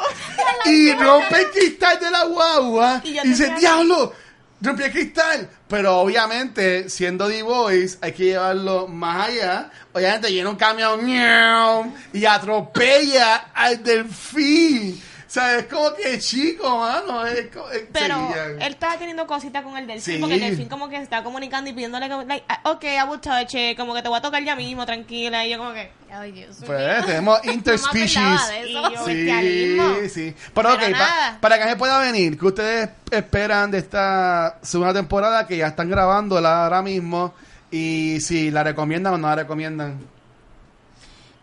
Y 0.65 0.93
rompe 0.93 1.41
el 1.41 1.51
cristal 1.51 1.99
de 1.99 2.11
la 2.11 2.25
guagua 2.25 3.01
Y 3.03 3.17
y, 3.17 3.21
dice 3.23 3.53
¡Diablo! 3.59 4.13
Rompí 4.61 4.83
el 4.83 4.91
cristal. 4.91 5.49
Pero 5.67 5.97
obviamente, 5.97 6.89
siendo 6.89 7.27
D-Boys, 7.27 7.97
hay 8.01 8.13
que 8.13 8.23
llevarlo 8.25 8.87
más 8.87 9.29
allá. 9.29 9.69
Obviamente, 9.93 10.31
llena 10.31 10.49
un 10.49 10.55
camión 10.55 11.93
y 12.13 12.25
atropella 12.25 13.51
al 13.53 13.83
delfín. 13.83 15.01
O 15.35 15.37
sea, 15.37 15.57
es 15.59 15.65
como 15.65 15.93
que 15.93 16.17
chico, 16.17 16.79
mano. 16.79 17.25
Es 17.25 17.39
es- 17.73 17.83
Pero 17.91 18.15
sí, 18.29 18.33
ya. 18.35 18.45
él 18.65 18.71
estaba 18.73 18.97
teniendo 18.97 19.27
cositas 19.27 19.63
con 19.63 19.75
el 19.75 19.85
delfín, 19.85 20.13
Sí. 20.15 20.19
porque 20.21 20.35
el 20.35 20.39
delfín 20.39 20.69
como 20.69 20.87
que 20.87 20.95
se 20.95 21.03
está 21.03 21.23
comunicando 21.25 21.69
y 21.69 21.73
pidiéndole 21.73 22.07
como, 22.07 22.23
like, 22.23 22.45
ah, 22.47 22.61
ok, 22.71 22.85
touch 23.21 23.53
it, 23.55 23.75
como 23.77 23.93
que 23.93 24.01
te 24.01 24.07
voy 24.07 24.17
a 24.17 24.21
tocar 24.21 24.41
ya 24.45 24.55
mismo, 24.55 24.85
tranquila, 24.85 25.45
y 25.45 25.49
yo 25.51 25.57
como 25.57 25.73
que, 25.73 25.91
Ay, 26.09 26.31
Dios 26.31 26.57
mío. 26.61 26.67
Pues 26.67 27.05
tenemos 27.05 27.39
interspecies. 27.53 28.17
y 28.65 28.71
yo. 28.71 29.05
Sí, 29.05 30.09
sí. 30.09 30.35
Pero, 30.53 30.73
ok, 30.73 30.79
Pero 30.79 30.91
pa- 30.93 30.99
nada. 30.99 31.37
para 31.41 31.57
que 31.61 31.67
se 31.69 31.75
pueda 31.75 31.99
venir, 31.99 32.39
¿qué 32.39 32.45
ustedes 32.45 32.89
esperan 33.11 33.71
de 33.71 33.79
esta 33.79 34.57
segunda 34.61 34.93
temporada 34.93 35.45
que 35.45 35.57
ya 35.57 35.67
están 35.67 35.89
grabándola 35.89 36.63
ahora 36.63 36.81
mismo? 36.81 37.33
Y 37.71 38.21
si 38.21 38.51
la 38.51 38.63
recomiendan 38.63 39.15
o 39.15 39.17
no 39.17 39.27
la 39.27 39.35
recomiendan. 39.35 39.99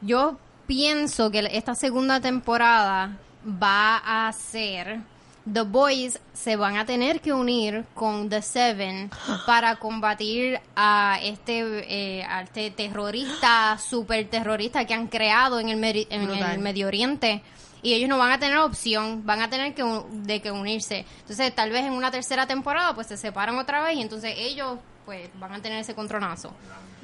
Yo 0.01 0.39
pienso 0.67 1.31
que 1.31 1.47
esta 1.53 1.75
segunda 1.75 2.21
temporada 2.23 3.19
va 3.45 4.27
a 4.27 4.33
ser 4.33 5.01
The 5.51 5.63
Boys 5.63 6.21
se 6.33 6.55
van 6.57 6.77
a 6.77 6.87
tener 6.87 7.21
que 7.21 7.33
unir 7.33 7.85
con 7.95 8.29
The 8.29 8.43
Seven 8.43 9.11
para 9.47 9.77
combatir 9.77 10.61
a 10.77 11.19
este, 11.23 12.21
eh, 12.21 12.25
a 12.25 12.43
este 12.43 12.71
terrorista, 12.71 13.77
super 13.79 14.29
terrorista 14.29 14.85
que 14.85 14.95
han 14.95 15.09
creado 15.09 15.59
en 15.59 15.69
el, 15.69 16.07
en 16.11 16.31
el 16.31 16.59
Medio 16.61 16.87
Oriente. 16.87 17.43
Y 17.83 17.95
ellos 17.95 18.09
no 18.09 18.17
van 18.19 18.31
a 18.31 18.39
tener 18.39 18.59
opción, 18.59 19.27
van 19.27 19.43
a 19.43 19.51
tener 19.51 19.75
que, 19.75 19.83
un- 19.83 20.25
de 20.25 20.41
que 20.41 20.51
unirse. 20.53 21.05
Entonces, 21.21 21.53
tal 21.55 21.71
vez 21.71 21.85
en 21.85 21.93
una 21.93 22.11
tercera 22.11 22.47
temporada, 22.47 22.95
pues 22.95 23.09
se 23.09 23.17
separan 23.17 23.59
otra 23.59 23.83
vez 23.83 23.97
y 23.97 24.03
entonces 24.03 24.35
ellos, 24.37 24.79
pues, 25.05 25.29
van 25.41 25.53
a 25.55 25.61
tener 25.61 25.79
ese 25.81 25.95
contronazo. 25.95 26.53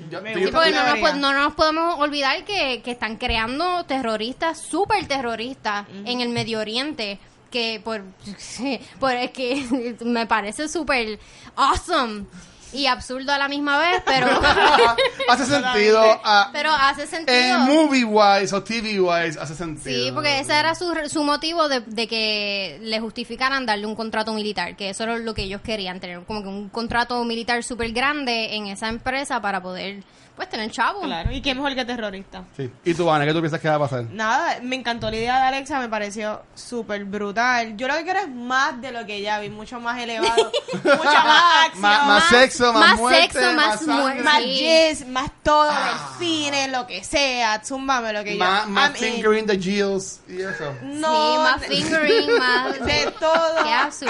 Yo- 0.09 0.23
Me 0.23 0.33
yo- 0.35 0.47
Sí, 0.47 0.53
porque 0.53 0.71
no 0.71 0.77
nos, 1.11 1.17
no 1.17 1.33
nos 1.33 1.55
podemos 1.55 1.99
olvidar 1.99 2.45
que, 2.45 2.81
que 2.83 2.93
están 2.93 3.17
creando 3.17 3.83
terroristas, 3.87 4.63
súper 4.63 5.07
terroristas 5.09 5.87
en 6.05 6.21
el 6.21 6.29
Medio 6.29 6.61
Oriente. 6.61 7.19
Que 7.51 7.81
por, 7.83 8.03
por 9.01 9.13
es 9.15 9.31
que 9.33 9.97
me 10.05 10.27
parece 10.27 10.69
súper 10.69 11.19
awesome 11.57 12.27
y 12.73 12.87
absurdo 12.87 13.33
a 13.33 13.39
la 13.39 13.49
misma 13.49 13.79
vez, 13.79 14.03
pero, 14.05 14.27
hace 15.29 15.47
sentido. 15.47 16.21
ah, 16.25 16.51
pero 16.53 16.71
hace 16.71 17.07
sentido. 17.07 17.39
en 17.39 17.61
movie 17.61 18.05
wise 18.05 18.55
o 18.55 18.63
TV 18.63 19.01
wise 19.01 19.39
hace 19.39 19.55
sentido. 19.55 20.05
Sí, 20.07 20.13
porque 20.13 20.41
ese 20.41 20.59
era 20.59 20.75
su, 20.75 20.93
su 21.09 21.25
motivo 21.25 21.69
de, 21.69 21.81
de 21.81 22.07
que 22.07 22.79
le 22.83 23.01
justificaran 23.01 23.67
darle 23.67 23.87
un 23.87 23.95
contrato 23.95 24.33
militar, 24.33 24.77
que 24.77 24.91
eso 24.91 25.05
era 25.05 25.19
lo 25.19 25.35
que 25.35 25.43
ellos 25.43 25.61
querían, 25.63 26.01
tener 26.01 26.25
como 26.25 26.43
que 26.43 26.49
un 26.49 26.69
contrato 26.69 27.23
militar 27.25 27.63
súper 27.65 27.93
grande 27.93 28.55
en 28.55 28.67
esa 28.67 28.89
empresa 28.89 29.41
para 29.41 29.63
poder, 29.63 30.03
pues, 30.39 30.49
tener 30.49 30.71
chavo. 30.71 31.03
Claro, 31.03 31.31
y 31.31 31.43
qué 31.43 31.55
mejor 31.55 31.75
que 31.75 31.85
terrorista. 31.85 32.45
Sí. 32.57 32.71
¿Y 32.85 32.95
tú, 32.95 33.11
Ana, 33.11 33.27
qué 33.27 33.33
tú 33.35 33.41
piensas 33.41 33.61
que 33.61 33.69
va 33.69 33.75
a 33.75 33.79
pasar? 33.79 34.05
Nada, 34.05 34.59
me 34.63 34.77
encantó 34.77 35.11
la 35.11 35.17
idea 35.17 35.41
de 35.41 35.47
Alexa, 35.49 35.79
me 35.81 35.89
pareció 35.89 36.43
súper 36.55 37.05
brutal. 37.05 37.77
Yo 37.77 37.87
lo 37.89 37.95
que 37.97 38.05
quiero 38.05 38.21
es 38.21 38.29
más 38.29 38.81
de 38.81 38.93
lo 38.93 39.05
que 39.05 39.21
ya 39.21 39.39
vi, 39.41 39.51
mucho 39.51 39.79
más 39.81 39.99
elevado, 40.01 40.51
mucha 40.85 41.25
más 41.25 41.67
acción, 41.67 41.81
Más, 41.83 42.07
más 42.07 42.25
sexo, 42.29 42.73
más, 42.73 42.81
más 42.91 42.99
muerte, 42.99 43.23
sexo, 43.33 43.53
más 43.53 43.83
muerte. 43.87 44.23
más 44.23 44.43
Sí. 44.43 44.59
yes, 44.59 45.07
más 45.09 45.31
todo, 45.43 45.71
delfines, 46.19 46.71
lo 46.71 46.87
que 46.87 47.03
sea, 47.05 47.61
zúmbame 47.65 48.13
lo 48.13 48.25
que 48.25 48.35
yo. 48.37 48.45
más, 48.45 48.69
más 48.69 48.91
I'm 48.91 48.97
in. 49.05 49.13
fingering 49.15 49.47
the 49.47 49.59
Jills 49.59 50.21
y 50.29 50.41
eso. 50.43 50.75
No, 50.83 51.33
sí, 51.33 51.39
más 51.39 51.65
fingering, 51.67 52.35
más... 52.39 52.79
de 52.85 53.13
todo, 53.19 53.57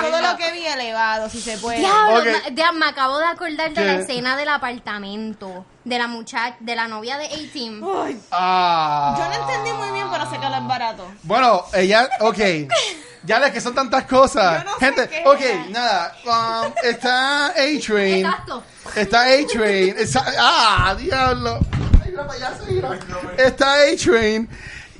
todo 0.00 0.20
lo 0.22 0.36
que 0.36 0.52
vi 0.52 0.66
elevado, 0.66 1.28
si 1.30 1.40
se 1.40 1.56
puede. 1.58 1.78
Diablo, 1.78 2.18
Ok. 2.20 2.26
ma- 2.26 2.48
ya 2.54 2.72
me 2.72 2.86
acabo 2.86 3.18
de 3.18 3.26
acordar 3.26 3.72
de 3.72 3.84
la 3.84 3.94
escena 3.96 4.36
del 4.36 4.48
apartamento, 4.48 5.64
de 5.88 5.98
la 5.98 6.06
muchacha, 6.06 6.56
de 6.60 6.76
la 6.76 6.86
novia 6.88 7.16
de 7.18 7.24
A-Team. 7.26 7.82
Ay, 8.04 8.20
Ah. 8.30 9.14
yo 9.18 9.28
no 9.28 9.46
entendí 9.48 9.72
muy 9.72 9.90
bien, 9.92 10.06
pero 10.10 10.28
sé 10.30 10.38
que 10.38 10.48
lo 10.48 10.56
es 10.56 10.66
barato. 10.66 11.06
Bueno, 11.22 11.64
ella, 11.74 12.08
ok. 12.20 12.38
Ya 13.24 13.38
ves 13.40 13.50
que 13.52 13.60
son 13.60 13.74
tantas 13.74 14.04
cosas. 14.04 14.62
Yo 14.64 14.70
no 14.70 14.78
sé 14.78 14.84
Gente, 14.86 15.08
qué 15.08 15.22
ok, 15.26 15.40
era. 15.40 15.64
nada. 15.70 16.14
um, 16.66 16.72
está 16.84 17.46
A-Train. 17.48 18.24
Exacto. 18.26 18.62
Está 18.94 19.22
A-Train. 19.22 19.94
Está- 19.98 20.24
Ah, 20.38 20.94
diablo. 20.98 21.58
Ay, 22.04 22.14
mira. 22.68 22.98
Está 23.36 23.74
A-Train. 23.74 24.48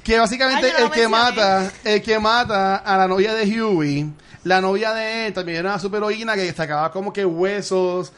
Que 0.03 0.19
básicamente 0.19 0.67
Ay, 0.67 0.73
yo 0.73 0.79
no 0.79 0.85
el 0.87 0.91
que 0.91 1.09
mencioné. 1.09 1.25
mata, 1.25 1.73
el 1.85 2.03
que 2.03 2.19
mata 2.19 2.77
a 2.77 2.97
la 2.97 3.07
novia 3.07 3.35
de 3.35 3.63
Huey, 3.63 4.11
la 4.45 4.61
novia 4.63 4.95
de 4.95 5.27
él 5.27 5.33
también 5.35 5.59
era 5.59 5.69
una 5.71 5.79
superheroína 5.79 6.35
que 6.35 6.51
sacaba 6.55 6.91
como 6.91 7.13
que 7.13 7.27
huesos 7.27 8.13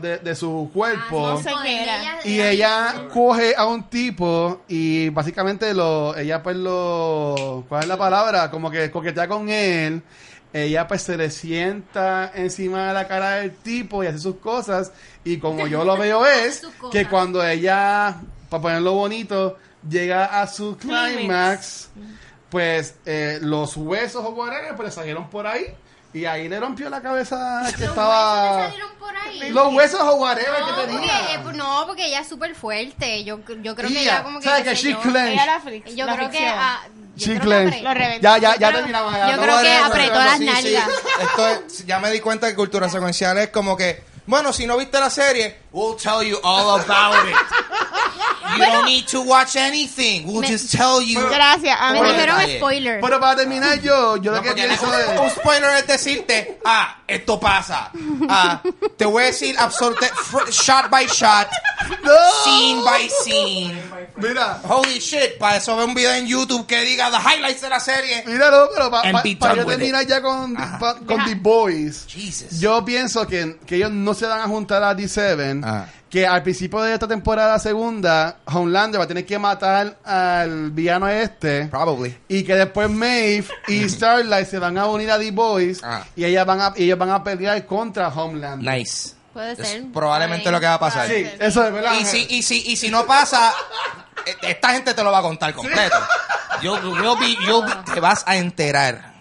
de, 0.00 0.18
de 0.18 0.34
su 0.34 0.70
cuerpo. 0.72 1.28
no 1.28 1.38
sé 1.38 1.50
qué 1.62 1.82
era. 1.82 2.18
Y 2.24 2.40
ella 2.40 3.08
coge 3.12 3.54
a 3.56 3.66
un 3.66 3.84
tipo 3.84 4.62
y 4.68 5.08
básicamente 5.10 5.74
lo, 5.74 6.16
ella 6.16 6.42
pues 6.42 6.56
lo, 6.56 7.64
¿cuál 7.68 7.82
es 7.82 7.88
la 7.88 7.96
palabra? 7.96 8.50
Como 8.50 8.70
que 8.70 8.90
coquetea 8.90 9.28
con 9.28 9.48
él. 9.48 10.02
Ella 10.52 10.86
pues 10.86 11.02
se 11.02 11.16
le 11.16 11.30
sienta 11.30 12.30
encima 12.34 12.88
de 12.88 12.94
la 12.94 13.08
cara 13.08 13.36
del 13.36 13.52
tipo 13.52 14.04
y 14.04 14.06
hace 14.06 14.18
sus 14.18 14.36
cosas. 14.36 14.92
Y 15.24 15.38
como 15.38 15.66
yo 15.66 15.84
lo 15.84 15.96
veo 15.96 16.26
es 16.46 16.62
que 16.90 17.06
cuando 17.06 17.46
ella, 17.46 18.16
para 18.50 18.62
ponerlo 18.62 18.92
bonito, 18.92 19.56
llega 19.88 20.40
a 20.42 20.46
su 20.46 20.76
climax, 20.76 21.88
pues 22.50 22.96
eh, 23.06 23.38
los 23.40 23.76
huesos 23.76 24.24
o 24.24 24.30
whatever 24.30 24.76
pues 24.76 24.88
le 24.88 24.92
salieron 24.92 25.30
por 25.30 25.46
ahí. 25.46 25.74
Y 26.14 26.26
ahí 26.26 26.46
le 26.48 26.60
rompió 26.60 26.90
la 26.90 27.00
cabeza 27.00 27.62
que 27.76 27.80
Los 27.82 27.88
estaba... 27.90 28.42
huesos 28.56 28.64
salieron 28.64 28.90
por 28.98 29.16
ahí. 29.16 29.50
Los 29.50 29.72
huesos 29.74 30.00
o 30.00 30.14
whatever 30.16 30.60
No, 30.60 30.66
que 30.66 30.72
porque, 30.72 30.86
tenía. 30.92 31.34
eh, 31.34 31.40
no, 31.54 31.84
porque 31.86 32.06
ella 32.06 32.20
es 32.20 32.28
súper 32.28 32.54
fuerte. 32.54 33.24
Yo, 33.24 33.38
yo 33.62 33.74
creo 33.74 33.88
que 33.88 34.00
Ella, 34.02 34.22
como 34.22 34.38
que... 34.38 34.44
¿sabes 34.44 34.64
que 34.64 34.74
she? 34.74 34.90
Ella 34.90 35.62
Yo 35.94 36.04
la 36.06 36.16
creo 36.16 36.30
que... 36.30 36.46
ah, 36.48 36.80
yo 37.16 37.34
creo 37.40 37.70
que 37.70 37.82
Lo 37.82 37.94
reventó. 37.94 38.22
Ya, 38.22 38.38
ya, 38.38 38.56
ya 38.56 38.72
terminamos. 38.72 39.12
yo 39.12 39.18
ya. 39.18 39.38
creo 39.38 39.60
que 39.62 39.76
apretó 39.76 40.14
las 40.14 40.38
sí, 40.38 40.48
sí. 40.48 40.72
nalgas. 40.74 40.88
Esto 41.20 41.48
es- 41.48 41.86
ya 41.86 41.98
me 41.98 42.10
di 42.10 42.20
cuenta 42.20 42.46
que 42.48 42.54
cultura 42.54 42.88
secuencial 42.88 43.36
es 43.38 43.48
como 43.48 43.76
que, 43.76 44.02
bueno, 44.26 44.52
si 44.52 44.66
no 44.66 44.76
viste 44.76 44.98
la 45.00 45.10
serie, 45.10 45.60
we'll 45.72 45.96
tell 45.96 46.22
you 46.26 46.38
all 46.42 46.78
about 46.80 47.26
it. 47.28 47.36
You 48.56 48.64
don't 48.64 48.84
need 48.86 49.06
to 49.08 49.22
watch 49.22 49.56
anything. 49.56 50.24
We'll 50.26 50.40
Me- 50.42 50.48
just 50.48 50.70
tell 50.72 51.00
you. 51.00 51.20
Gracias, 51.28 51.76
a 51.80 51.92
mí 51.92 52.00
Me 52.00 52.12
dijeron 52.12 52.40
spoiler. 52.56 53.00
Pero 53.00 53.20
para 53.20 53.36
terminar 53.36 53.80
yo, 53.80 54.16
yo 54.16 54.30
No, 54.32 54.36
lo 54.38 54.42
que 54.42 54.52
pienso 54.52 54.86
es... 54.98 55.20
un 55.20 55.30
spoiler 55.30 55.70
es 55.78 55.86
decirte, 55.86 56.58
ah, 56.64 56.96
esto 57.06 57.38
pasa. 57.40 57.90
Ah, 58.28 58.60
te 58.96 59.04
voy 59.04 59.22
a 59.22 59.26
decir 59.26 59.56
absolute, 59.58 60.06
fr- 60.12 60.50
shot 60.50 60.90
by 60.90 61.06
shot, 61.06 61.48
¡No! 62.02 62.12
scene 62.44 62.82
by 62.84 63.08
scene. 63.24 63.82
Mira, 64.16 64.60
Holy 64.68 64.98
shit, 64.98 65.38
para 65.38 65.56
eso 65.56 65.76
ve 65.76 65.84
un 65.84 65.94
video 65.94 66.12
en 66.12 66.26
YouTube 66.26 66.66
que 66.66 66.80
diga 66.82 67.10
the 67.10 67.16
highlights 67.18 67.60
de 67.62 67.68
la 67.68 67.80
serie. 67.80 68.22
míralo, 68.26 68.68
pero 68.74 68.90
para 68.90 69.08
And 69.08 69.22
be 69.22 69.34
yo 69.34 69.64
terminar 69.66 70.02
it. 70.02 70.08
ya 70.08 70.20
con, 70.22 70.56
Ajá. 70.56 70.78
pa- 70.78 70.94
con 70.96 71.24
The 71.24 71.34
Boys, 71.34 72.04
Jesus. 72.08 72.60
yo 72.60 72.84
pienso 72.84 73.26
que, 73.26 73.58
que 73.66 73.76
ellos 73.76 73.90
no 73.90 74.14
se 74.14 74.26
van 74.26 74.40
a 74.40 74.46
juntar 74.46 74.82
a 74.82 74.94
D7, 74.94 75.62
Ah. 75.64 75.86
Que 76.12 76.26
al 76.26 76.42
principio 76.42 76.82
de 76.82 76.92
esta 76.92 77.08
temporada 77.08 77.58
segunda, 77.58 78.36
Homelander 78.44 79.00
va 79.00 79.04
a 79.04 79.08
tener 79.08 79.24
que 79.24 79.38
matar 79.38 79.96
al 80.04 80.70
villano 80.70 81.08
este, 81.08 81.68
Probably. 81.68 82.14
y 82.28 82.42
que 82.42 82.54
después 82.54 82.90
Maeve 82.90 83.46
y 83.66 83.88
Starlight 83.88 84.46
se 84.46 84.58
van 84.58 84.76
a 84.76 84.86
unir 84.88 85.10
a 85.10 85.18
The 85.18 85.30
Boys, 85.30 85.80
Ah. 85.82 86.04
y 86.14 86.26
ellas 86.26 86.44
van 86.44 86.60
a, 86.60 86.72
ellos 86.76 86.98
van 86.98 87.08
a 87.08 87.24
pelear 87.24 87.64
contra 87.64 88.08
Homelander. 88.08 88.74
Nice. 88.78 89.14
Puede 89.32 89.52
Es 89.52 89.66
ser. 89.66 89.84
probablemente 89.90 90.46
Ay. 90.48 90.52
lo 90.52 90.60
que 90.60 90.66
va 90.66 90.74
a 90.74 90.78
pasar. 90.80 91.08
Sí, 91.08 91.26
eso 91.40 91.64
es 91.66 91.72
verdad. 91.72 91.94
Y 91.98 92.04
si, 92.04 92.26
y 92.28 92.42
si, 92.42 92.62
y 92.70 92.76
si 92.76 92.90
no 92.90 93.06
pasa, 93.06 93.50
eh, 94.26 94.34
esta 94.42 94.68
gente 94.74 94.92
te 94.92 95.02
lo 95.02 95.10
va 95.10 95.20
a 95.20 95.22
contar 95.22 95.54
completo. 95.54 95.96
Yo, 96.60 96.78
yo 97.02 97.16
vi- 97.16 97.38
yo 97.46 97.62
vi- 97.64 97.72
te 97.94 98.00
vas 98.00 98.22
a 98.26 98.36
enterar. 98.36 99.11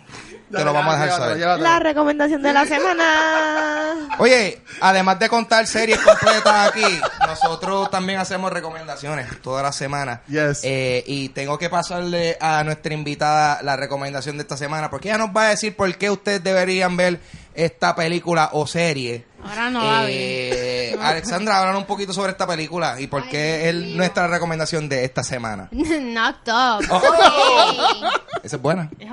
Te 0.51 0.65
lo 0.65 0.73
vamos 0.73 0.95
a 0.95 1.03
dejar 1.03 1.17
saber. 1.19 1.59
La 1.59 1.79
recomendación 1.79 2.41
de 2.41 2.53
la 2.53 2.65
semana. 2.65 4.09
Oye, 4.19 4.61
además 4.81 5.19
de 5.19 5.29
contar 5.29 5.65
series 5.67 5.99
completas 5.99 6.69
aquí, 6.69 6.99
nosotros 7.25 7.89
también 7.89 8.19
hacemos 8.19 8.51
recomendaciones 8.51 9.41
todas 9.41 9.63
las 9.63 9.75
semanas. 9.75 10.19
Yes. 10.27 10.61
Eh, 10.63 11.03
y 11.07 11.29
tengo 11.29 11.57
que 11.57 11.69
pasarle 11.69 12.37
a 12.39 12.63
nuestra 12.63 12.93
invitada 12.93 13.61
la 13.63 13.75
recomendación 13.75 14.37
de 14.37 14.43
esta 14.43 14.57
semana, 14.57 14.89
porque 14.89 15.09
ella 15.09 15.17
nos 15.17 15.29
va 15.29 15.47
a 15.47 15.49
decir 15.49 15.75
por 15.75 15.93
qué 15.95 16.09
ustedes 16.09 16.43
deberían 16.43 16.97
ver 16.97 17.19
esta 17.53 17.95
película 17.95 18.49
o 18.53 18.65
serie. 18.67 19.25
Ahora 19.43 19.69
no 19.69 19.81
Eh, 20.07 20.95
Alexandra, 21.01 21.59
hablan 21.59 21.77
un 21.77 21.85
poquito 21.85 22.13
sobre 22.13 22.31
esta 22.31 22.45
película 22.45 22.99
y 22.99 23.07
por 23.07 23.27
qué 23.27 23.69
es 23.69 23.75
nuestra 23.75 24.27
recomendación 24.27 24.87
de 24.87 25.03
esta 25.03 25.23
semana. 25.23 25.69
Knocked 25.71 26.51
up. 26.51 26.85
Oh. 26.89 27.01
Esa 28.43 28.55
es 28.55 28.61
buena. 28.61 28.89
Es. 28.99 29.09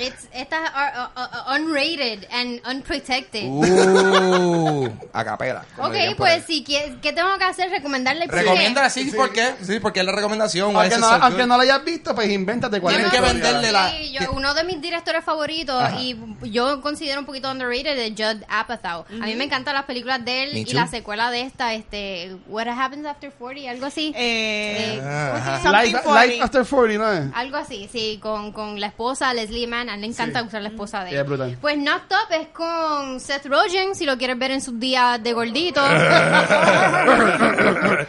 It's, 0.00 0.28
esta 0.32 0.64
es 0.64 0.70
uh, 0.70 1.20
uh, 1.20 1.52
uh, 1.52 1.54
unrated 1.56 2.26
and 2.32 2.60
unprotected. 2.66 3.44
Uh, 3.48 4.88
a 5.12 5.24
capela. 5.24 5.64
ok, 5.78 5.94
pues 6.16 6.44
si 6.46 6.64
¿qué, 6.64 6.96
¿qué 7.02 7.12
tengo 7.12 7.36
que 7.38 7.44
hacer? 7.44 7.70
Recomendarle? 7.70 8.26
Recomiéndala, 8.26 8.90
sí, 8.90 9.10
¿por 9.14 9.32
qué? 9.32 9.54
Sí, 9.62 9.80
porque 9.80 10.00
es 10.00 10.06
la 10.06 10.12
recomendación. 10.12 10.74
Aunque 10.76 10.98
no, 10.98 11.06
aunque 11.06 11.46
no 11.46 11.56
lo 11.56 11.62
hayas 11.62 11.84
visto, 11.84 12.14
pues 12.14 12.30
invéntate 12.30 12.80
cuál 12.80 12.94
Tienes 12.94 13.12
es 13.12 13.20
la 13.20 13.26
que 13.26 13.32
venderle 13.34 13.72
la- 13.72 13.90
Sí, 13.90 14.12
yo- 14.12 14.32
uno 14.32 14.54
de 14.54 14.64
mis 14.64 14.80
directores 14.80 15.24
favoritos 15.24 15.80
Ajá. 15.82 16.00
y 16.00 16.16
yo 16.50 16.80
considero 16.80 17.20
un 17.20 17.26
poquito 17.26 17.50
underrated 17.50 17.98
es 17.98 18.12
Judd 18.16 18.42
Apatow. 18.48 19.04
A 19.10 19.26
mí 19.26 19.34
me 19.34 19.44
encantan 19.44 19.74
las 19.74 19.84
películas 19.84 20.24
de 20.24 20.44
él 20.44 20.50
Me 20.54 20.60
y 20.60 20.64
too. 20.64 20.74
la 20.74 20.86
secuela 20.86 21.30
de 21.30 21.42
esta, 21.42 21.74
este, 21.74 22.36
What 22.48 22.68
Happens 22.68 23.06
After 23.06 23.30
40, 23.32 23.70
algo 23.70 23.86
así. 23.86 24.12
Eh, 24.16 24.98
Eh, 25.00 25.00
¿cómo 25.32 25.44
se 25.44 25.50
ajá. 25.50 25.62
llama? 25.64 25.82
Life, 25.82 25.92
Something 25.92 26.10
40. 26.10 26.26
Life 26.26 26.42
After 26.42 26.64
40, 26.66 26.98
¿no 27.04 27.12
es? 27.12 27.30
Algo 27.34 27.56
así, 27.56 27.88
sí, 27.92 28.18
con, 28.22 28.52
con 28.52 28.80
la 28.80 28.86
esposa 28.86 29.34
Leslie 29.34 29.66
Mann. 29.66 29.89
Le 29.96 30.06
encanta 30.06 30.40
Sí. 30.40 30.46
usar 30.46 30.62
la 30.62 30.68
esposa 30.68 31.04
de 31.04 31.10
él. 31.10 31.16
es 31.18 31.26
brutal. 31.26 31.58
Pues 31.60 31.76
Knocked 31.76 32.10
Up 32.16 32.32
es 32.40 32.48
con 32.48 33.20
Seth 33.20 33.46
Rogen, 33.46 33.94
si 33.94 34.04
lo 34.06 34.16
quieres 34.18 34.38
ver 34.38 34.50
en 34.52 34.60
sus 34.60 34.78
días 34.78 35.22
de 35.22 35.32
gordito. 35.32 35.80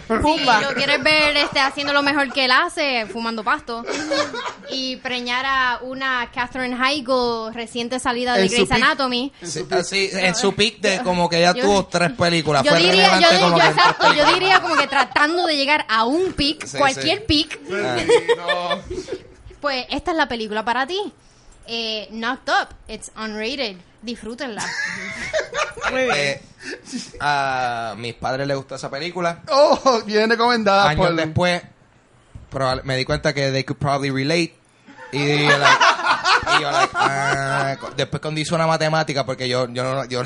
si 0.07 0.45
lo 0.65 0.73
quieres 0.75 1.03
ver 1.03 1.37
este, 1.37 1.59
haciendo 1.59 1.93
lo 1.93 2.01
mejor 2.01 2.31
que 2.31 2.45
él 2.45 2.51
hace, 2.51 3.05
fumando 3.07 3.43
pasto. 3.43 3.83
y 4.69 4.95
preñar 4.97 5.45
a 5.45 5.79
una 5.81 6.29
Catherine 6.33 6.75
Heigl 6.75 7.53
reciente 7.53 7.99
salida 7.99 8.35
de 8.35 8.47
Grey's. 8.47 8.71
Anatomy. 8.71 9.31
Sí, 9.41 9.65
así, 9.71 10.09
en 10.13 10.33
su 10.35 10.53
pick 10.55 10.79
de 10.79 11.01
como 11.03 11.27
que 11.29 11.41
ya 11.41 11.53
Yo- 11.53 11.63
tuvo 11.63 11.85
tres 11.87 12.11
películas. 12.13 12.63
Yo 12.63 12.71
Fue 12.71 12.79
diría, 12.79 13.19
yo, 13.19 13.27
como 13.41 13.57
yo 13.57 13.63
exacto, 13.65 14.13
yo 14.13 14.25
diría 14.33 14.59
como 14.61 14.75
que 14.75 14.87
tratando 14.87 15.45
de 15.45 15.55
llegar 15.57 15.85
a 15.89 16.05
un 16.05 16.31
pick, 16.33 16.65
Sí, 16.65 16.77
cualquier 16.77 17.19
sí. 17.19 17.23
pick. 17.27 17.59
Pues 19.59 19.85
esta 19.89 20.11
es 20.11 20.17
la 20.17 20.27
película 20.27 20.63
para 20.65 20.87
ti. 20.87 20.99
Eh, 21.67 22.07
Knocked 22.11 22.49
Up. 22.49 22.69
It's 22.87 23.11
unrated. 23.15 23.77
Disfrútenla. 24.01 24.63
Muy 25.91 26.03
bien. 26.03 26.15
Eh, 26.15 26.41
a 27.19 27.95
mis 27.97 28.13
padres 28.15 28.47
les 28.47 28.57
gustó 28.57 28.75
esa 28.75 28.89
película. 28.89 29.41
Oh, 29.49 30.01
bien 30.05 30.29
recomendada 30.29 30.89
Años 30.89 31.07
por... 31.07 31.15
después, 31.15 31.61
probable- 32.51 32.83
me 32.83 32.95
di 32.97 33.05
cuenta 33.05 33.33
que 33.33 33.51
they 33.51 33.63
could 33.63 33.79
probably 33.79 34.09
relate. 34.11 34.55
Y 35.13 35.19
yo, 35.43 35.57
like, 35.57 35.83
y 36.57 36.61
yo, 36.61 36.71
like, 36.71 36.91
ah, 36.95 37.75
después 37.97 38.21
cuando 38.21 38.39
hice 38.39 38.55
una 38.55 38.65
matemática, 38.65 39.25
porque 39.25 39.47
yo, 39.49 39.67
yo 39.69 39.83
no, 39.83 40.05
yo, 40.05 40.23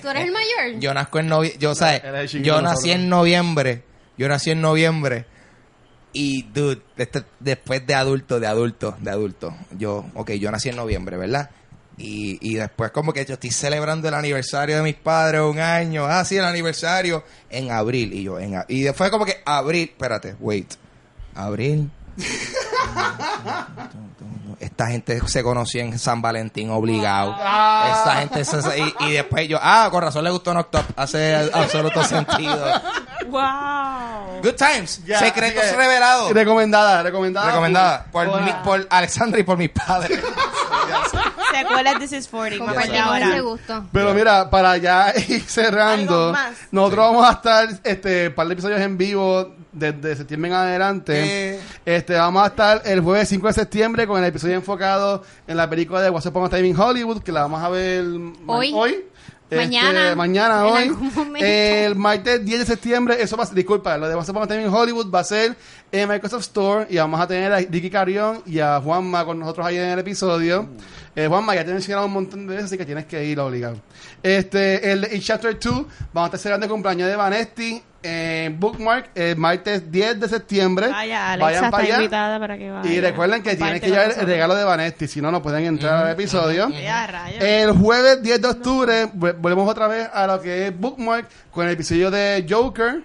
¿Tú 0.00 0.08
eres 0.08 0.24
el 0.24 0.32
mayor? 0.32 0.78
yo 0.80 0.94
nazco 0.94 1.18
en 1.18 1.28
noviembre, 1.28 1.58
yo, 1.60 1.74
¿sabes? 1.74 2.02
Yo 2.42 2.60
nací 2.62 2.90
en 2.90 3.08
noviembre, 3.08 3.82
yo 4.16 4.28
nací 4.28 4.50
en 4.50 4.60
noviembre. 4.62 5.26
Y, 6.12 6.42
dude, 6.44 6.80
este- 6.96 7.24
después 7.38 7.86
de 7.86 7.94
adulto, 7.94 8.40
de 8.40 8.46
adulto, 8.46 8.96
de 9.00 9.10
adulto, 9.10 9.54
yo, 9.78 10.06
ok, 10.14 10.32
yo 10.32 10.50
nací 10.50 10.70
en 10.70 10.76
noviembre, 10.76 11.16
¿verdad? 11.16 11.50
Y, 11.96 12.38
y 12.40 12.54
después 12.54 12.92
como 12.92 13.12
que 13.12 13.24
yo 13.24 13.34
estoy 13.34 13.50
celebrando 13.50 14.08
el 14.08 14.14
aniversario 14.14 14.76
de 14.76 14.82
mis 14.82 14.94
padres, 14.94 15.40
un 15.42 15.58
año, 15.58 16.06
ah, 16.06 16.24
sí, 16.24 16.36
el 16.36 16.44
aniversario, 16.44 17.24
en 17.50 17.70
abril. 17.72 18.12
Y 18.14 18.22
yo, 18.22 18.38
en, 18.38 18.62
y 18.68 18.82
después 18.82 19.10
como 19.10 19.24
que 19.24 19.38
abril, 19.44 19.88
espérate, 19.90 20.36
wait, 20.40 20.74
abril. 21.34 21.90
Esta 24.60 24.88
gente 24.88 25.20
se 25.28 25.42
conoció 25.42 25.82
en 25.82 25.98
San 25.98 26.20
Valentín 26.20 26.70
obligado. 26.70 27.34
Ah. 27.38 27.92
Esta 27.96 28.16
gente 28.20 28.44
se- 28.44 28.78
y, 28.78 28.94
y 29.06 29.12
después 29.12 29.48
yo, 29.48 29.58
ah, 29.62 29.88
con 29.90 30.02
razón 30.02 30.24
le 30.24 30.30
gustó 30.30 30.50
Up. 30.52 30.66
Hace 30.96 31.50
absoluto 31.52 32.02
sentido. 32.04 32.58
Wow. 33.28 34.40
Good 34.42 34.54
times. 34.54 35.04
Ya, 35.04 35.18
Secretos 35.18 35.62
que- 35.62 35.76
revelados. 35.76 36.32
Recomendada, 36.32 37.02
recomendada. 37.02 37.48
Recomendada 37.48 38.06
por, 38.10 38.26
por- 38.30 38.40
mi- 38.42 38.52
por 38.64 38.86
Alexandra 38.88 39.38
y 39.40 39.42
por 39.42 39.58
mis 39.58 39.68
padres. 39.68 40.18
Secuela 41.52 41.98
This 41.98 42.12
is 42.12 42.28
40. 42.28 42.64
vamos 42.64 42.82
allá 42.82 42.86
Compartimos 43.04 43.06
ahora. 43.14 43.28
ese 43.30 43.40
gusto. 43.40 43.84
Pero 43.92 44.14
mira, 44.14 44.48
para 44.48 44.76
ya 44.78 45.12
ir 45.28 45.42
cerrando, 45.42 46.34
nosotros 46.70 47.06
vamos 47.06 47.28
a 47.28 47.32
estar 47.32 47.68
este 47.84 48.30
par 48.30 48.46
de 48.46 48.52
episodios 48.54 48.80
en 48.80 48.96
vivo 48.96 49.54
desde 49.78 50.16
septiembre 50.16 50.50
en 50.50 50.56
adelante. 50.56 51.54
Eh. 51.54 51.60
Este 51.84 52.14
vamos 52.14 52.42
a 52.42 52.46
estar 52.48 52.82
el 52.84 53.00
jueves 53.00 53.28
5 53.28 53.46
de 53.46 53.52
septiembre 53.52 54.06
con 54.06 54.18
el 54.18 54.28
episodio 54.28 54.54
enfocado 54.54 55.22
en 55.46 55.56
la 55.56 55.68
película 55.68 56.00
de 56.00 56.10
What's 56.10 56.26
Upon 56.26 56.44
a 56.44 56.48
Time 56.48 56.68
in 56.68 56.78
Hollywood, 56.78 57.22
que 57.22 57.32
la 57.32 57.42
vamos 57.42 57.62
a 57.62 57.68
ver 57.68 58.04
Hoy. 58.46 58.72
hoy. 58.74 59.04
Este, 59.50 59.56
Mañana. 59.64 60.14
mañana, 60.14 60.82
En 60.82 60.92
hoy. 60.92 61.40
El 61.40 61.94
martes 61.96 62.44
10 62.44 62.58
de 62.60 62.66
septiembre, 62.66 63.16
eso 63.18 63.34
va 63.34 63.44
a 63.44 63.46
ser, 63.46 63.54
disculpa, 63.54 63.96
lo 63.96 64.06
de 64.06 64.14
What's 64.14 64.28
Upon 64.28 64.42
a 64.42 64.46
Time 64.46 64.62
in 64.64 64.68
Hollywood 64.68 65.10
va 65.10 65.20
a 65.20 65.24
ser 65.24 65.56
en 65.90 66.08
Microsoft 66.08 66.42
Store 66.42 66.86
y 66.90 66.96
vamos 66.96 67.20
a 67.20 67.26
tener 67.26 67.52
a 67.52 67.58
Ricky 67.58 67.90
Carión 67.90 68.42
y 68.46 68.58
a 68.60 68.80
Juanma 68.80 69.24
con 69.24 69.38
nosotros 69.38 69.66
ahí 69.66 69.76
en 69.76 69.90
el 69.90 69.98
episodio. 69.98 70.68
Eh, 71.16 71.26
Juanma, 71.26 71.54
ya 71.54 71.64
te 71.64 71.70
he 71.70 71.74
mencionado 71.74 72.06
un 72.06 72.12
montón 72.12 72.46
de 72.46 72.54
veces, 72.54 72.66
así 72.66 72.78
que 72.78 72.84
tienes 72.86 73.06
que 73.06 73.24
ir 73.24 73.40
obligado. 73.40 73.76
Este, 74.22 74.92
el, 74.92 75.04
el 75.04 75.20
Chapter 75.22 75.58
2, 75.58 75.72
vamos 75.72 75.86
a 76.14 76.24
estar 76.26 76.40
celebrando 76.40 76.66
el 76.66 76.72
cumpleaños 76.72 77.08
de 77.08 77.16
Vanesti 77.16 77.82
en 78.00 78.60
Bookmark 78.60 79.10
el 79.16 79.36
martes 79.36 79.90
10 79.90 80.20
de 80.20 80.28
septiembre. 80.28 80.88
Vaya, 80.88 81.32
Alexa 81.32 81.44
Vayan 81.44 81.64
está 81.64 81.70
para 81.70 81.84
allá. 81.84 81.96
invitada 81.96 82.38
para 82.38 82.58
que 82.58 82.70
vaya. 82.70 82.90
Y 82.92 83.00
recuerden 83.00 83.42
que 83.42 83.56
tienen 83.56 83.80
que 83.80 83.88
llevar 83.88 84.14
el 84.16 84.26
regalo 84.26 84.54
de 84.54 84.64
Vanesti, 84.64 85.08
si 85.08 85.20
no, 85.20 85.32
no 85.32 85.42
pueden 85.42 85.64
entrar 85.64 86.06
al 86.06 86.12
episodio. 86.12 86.68
Ya, 86.68 87.06
rayos. 87.08 87.42
El 87.42 87.72
jueves 87.72 88.22
10 88.22 88.40
de 88.42 88.48
octubre 88.48 89.10
volvemos 89.14 89.68
otra 89.68 89.88
vez 89.88 90.08
a 90.12 90.26
lo 90.26 90.40
que 90.40 90.68
es 90.68 90.78
Bookmark 90.78 91.26
con 91.50 91.66
el 91.66 91.72
episodio 91.72 92.10
de 92.10 92.46
Joker, 92.48 93.02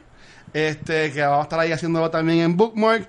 este 0.54 1.12
que 1.12 1.22
vamos 1.22 1.40
a 1.40 1.44
estar 1.44 1.60
ahí 1.60 1.72
haciéndolo 1.72 2.10
también 2.10 2.40
en 2.40 2.58
Bookmark. 2.58 3.08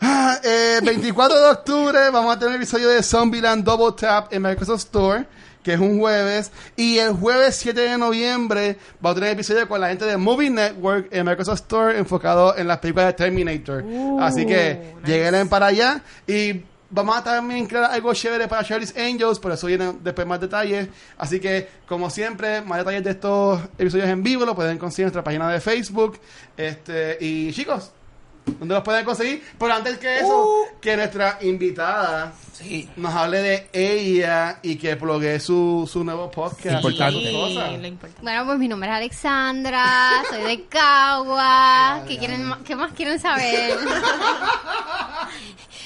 Ah, 0.00 0.38
eh, 0.42 0.80
24 0.82 1.40
de 1.40 1.50
octubre 1.50 2.10
vamos 2.10 2.36
a 2.36 2.38
tener 2.38 2.56
el 2.56 2.62
episodio 2.62 2.88
de 2.90 3.02
Zombieland 3.02 3.64
Double 3.64 3.94
Tap 3.98 4.32
en 4.32 4.42
Microsoft 4.42 4.80
Store, 4.80 5.24
que 5.62 5.74
es 5.74 5.80
un 5.80 5.98
jueves. 5.98 6.50
Y 6.76 6.98
el 6.98 7.12
jueves 7.12 7.56
7 7.56 7.80
de 7.80 7.96
noviembre 7.96 8.76
vamos 9.00 9.12
a 9.12 9.14
tener 9.14 9.30
el 9.30 9.34
episodio 9.34 9.66
con 9.66 9.80
la 9.80 9.88
gente 9.88 10.04
de 10.04 10.16
Movie 10.16 10.50
Network 10.50 11.08
en 11.10 11.24
Microsoft 11.24 11.60
Store 11.60 11.98
enfocado 11.98 12.56
en 12.56 12.68
las 12.68 12.78
películas 12.78 13.06
de 13.06 13.12
Terminator. 13.14 13.84
Así 14.20 14.44
que 14.44 14.94
lleguen 15.06 15.48
para 15.48 15.66
allá 15.66 16.02
y 16.26 16.64
Vamos 16.96 17.16
a 17.16 17.24
también 17.24 17.66
crear 17.66 17.86
algo 17.90 18.14
chévere 18.14 18.46
para 18.46 18.62
Charlie's 18.62 18.94
Angels, 18.96 19.40
por 19.40 19.50
eso 19.50 19.66
vienen 19.66 19.98
después 20.04 20.24
más 20.28 20.40
detalles. 20.40 20.88
Así 21.18 21.40
que, 21.40 21.68
como 21.88 22.08
siempre, 22.08 22.60
más 22.62 22.78
detalles 22.78 23.02
de 23.02 23.10
estos 23.10 23.60
episodios 23.76 24.08
en 24.08 24.22
vivo 24.22 24.44
lo 24.46 24.54
pueden 24.54 24.78
conseguir 24.78 25.02
en 25.02 25.06
nuestra 25.06 25.24
página 25.24 25.48
de 25.48 25.60
Facebook. 25.60 26.20
Este, 26.56 27.18
y 27.20 27.52
chicos, 27.52 27.90
¿dónde 28.46 28.76
los 28.76 28.84
pueden 28.84 29.04
conseguir? 29.04 29.42
Pero 29.58 29.74
antes 29.74 29.98
que 29.98 30.18
eso, 30.20 30.48
que 30.80 30.96
nuestra 30.96 31.38
invitada 31.42 32.32
Sí. 32.52 32.88
nos 32.94 33.12
hable 33.12 33.42
de 33.42 33.68
ella 33.72 34.60
y 34.62 34.76
que 34.76 34.94
plugue 34.94 35.40
su, 35.40 35.90
su 35.92 36.04
nuevo 36.04 36.30
podcast. 36.30 36.76
Importante. 36.76 37.18
Sí. 37.28 37.98
Bueno, 38.22 38.44
pues 38.46 38.58
mi 38.60 38.68
nombre 38.68 38.88
es 38.88 38.94
Alexandra, 38.94 40.22
soy 40.30 40.42
de 40.42 40.64
Cagua. 40.66 42.04
¿Qué, 42.08 42.18
quieren, 42.18 42.52
¿Qué 42.64 42.76
más 42.76 42.92
quieren 42.92 43.18
saber? 43.18 43.76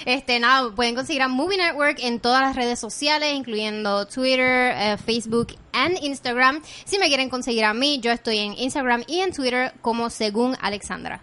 Este, 0.04 0.38
nada, 0.40 0.70
pueden 0.74 0.94
conseguir 0.94 1.22
a 1.22 1.28
Movie 1.28 1.58
Network 1.58 1.98
en 2.00 2.20
todas 2.20 2.42
las 2.42 2.56
redes 2.56 2.78
sociales, 2.78 3.34
incluyendo 3.34 4.06
Twitter, 4.06 4.74
eh, 4.76 4.96
Facebook 5.04 5.48
y 5.52 6.06
Instagram. 6.06 6.62
Si 6.84 6.98
me 6.98 7.08
quieren 7.08 7.28
conseguir 7.28 7.64
a 7.64 7.74
mí, 7.74 8.00
yo 8.00 8.10
estoy 8.10 8.38
en 8.38 8.54
Instagram 8.58 9.04
y 9.06 9.20
en 9.20 9.32
Twitter 9.32 9.72
como 9.80 10.10
según 10.10 10.56
Alexandra. 10.60 11.20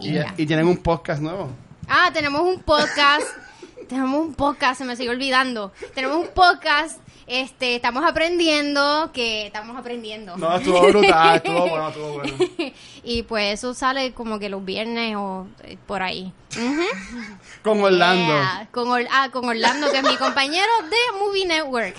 Y 0.00 0.46
tienen 0.46 0.66
un 0.66 0.76
podcast 0.78 1.20
nuevo. 1.20 1.50
Ah, 1.88 2.10
tenemos 2.12 2.42
un 2.42 2.60
podcast. 2.62 3.26
tenemos 3.88 4.20
un 4.20 4.34
podcast, 4.34 4.78
se 4.78 4.84
me 4.84 4.96
sigue 4.96 5.10
olvidando. 5.10 5.72
Tenemos 5.94 6.16
un 6.16 6.28
podcast. 6.28 7.00
Este, 7.32 7.76
estamos 7.76 8.02
aprendiendo, 8.04 9.10
que 9.14 9.46
estamos 9.46 9.76
aprendiendo. 9.78 10.36
No, 10.36 10.56
estuvo 10.56 10.80
brutal, 10.88 11.36
estuvo 11.44 11.68
bueno, 11.68 11.88
estuvo 11.90 12.12
bueno. 12.14 12.34
y 13.04 13.22
pues 13.22 13.54
eso 13.54 13.72
sale 13.72 14.12
como 14.12 14.40
que 14.40 14.48
los 14.48 14.64
viernes 14.64 15.14
o 15.16 15.46
eh, 15.62 15.78
por 15.86 16.02
ahí. 16.02 16.32
Ujú. 16.56 16.82
Con 17.62 17.80
Orlando. 17.82 18.32
Yeah, 18.32 18.68
Con, 18.72 18.88
Or- 18.90 19.06
ah, 19.12 19.28
con 19.30 19.48
Orlando, 19.48 19.92
que 19.92 19.98
es 19.98 20.02
mi 20.02 20.16
compañero 20.16 20.66
de 20.90 21.18
Movie 21.20 21.46
Network. 21.46 21.94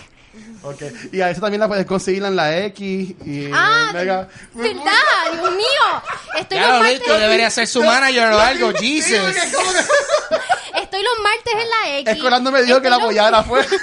Ok. 0.64 0.82
Y 1.14 1.22
a 1.22 1.30
eso 1.30 1.40
también 1.40 1.62
la 1.62 1.68
puedes 1.70 1.86
conseguir 1.86 2.24
en 2.26 2.36
la 2.36 2.58
X 2.66 3.16
y 3.26 3.46
en 3.46 3.52
Ah, 3.54 3.92
Mega. 3.94 4.28
¿verdad? 4.54 4.92
Dios 5.32 5.52
mío. 5.56 6.02
Estoy 6.40 6.58
Ya 6.58 6.68
los, 6.68 6.74
lo 6.74 6.80
martes, 6.80 7.00
listo, 7.00 7.18
debería 7.20 7.50
ser 7.50 7.68
su 7.68 7.82
manager 7.84 8.28
o 8.34 8.40
algo, 8.40 8.72
Jesus. 8.74 9.18
estoy 10.76 11.04
los 11.04 11.20
martes 11.24 11.54
en 11.54 11.70
la 11.70 11.98
X. 12.00 12.14
Escolando 12.16 12.52
me 12.52 12.64
dijo 12.64 12.82
que 12.82 12.88
Estoy 12.88 12.92
la 12.92 12.98
los- 12.98 13.04
apoyara 13.06 13.44
fue. 13.44 13.66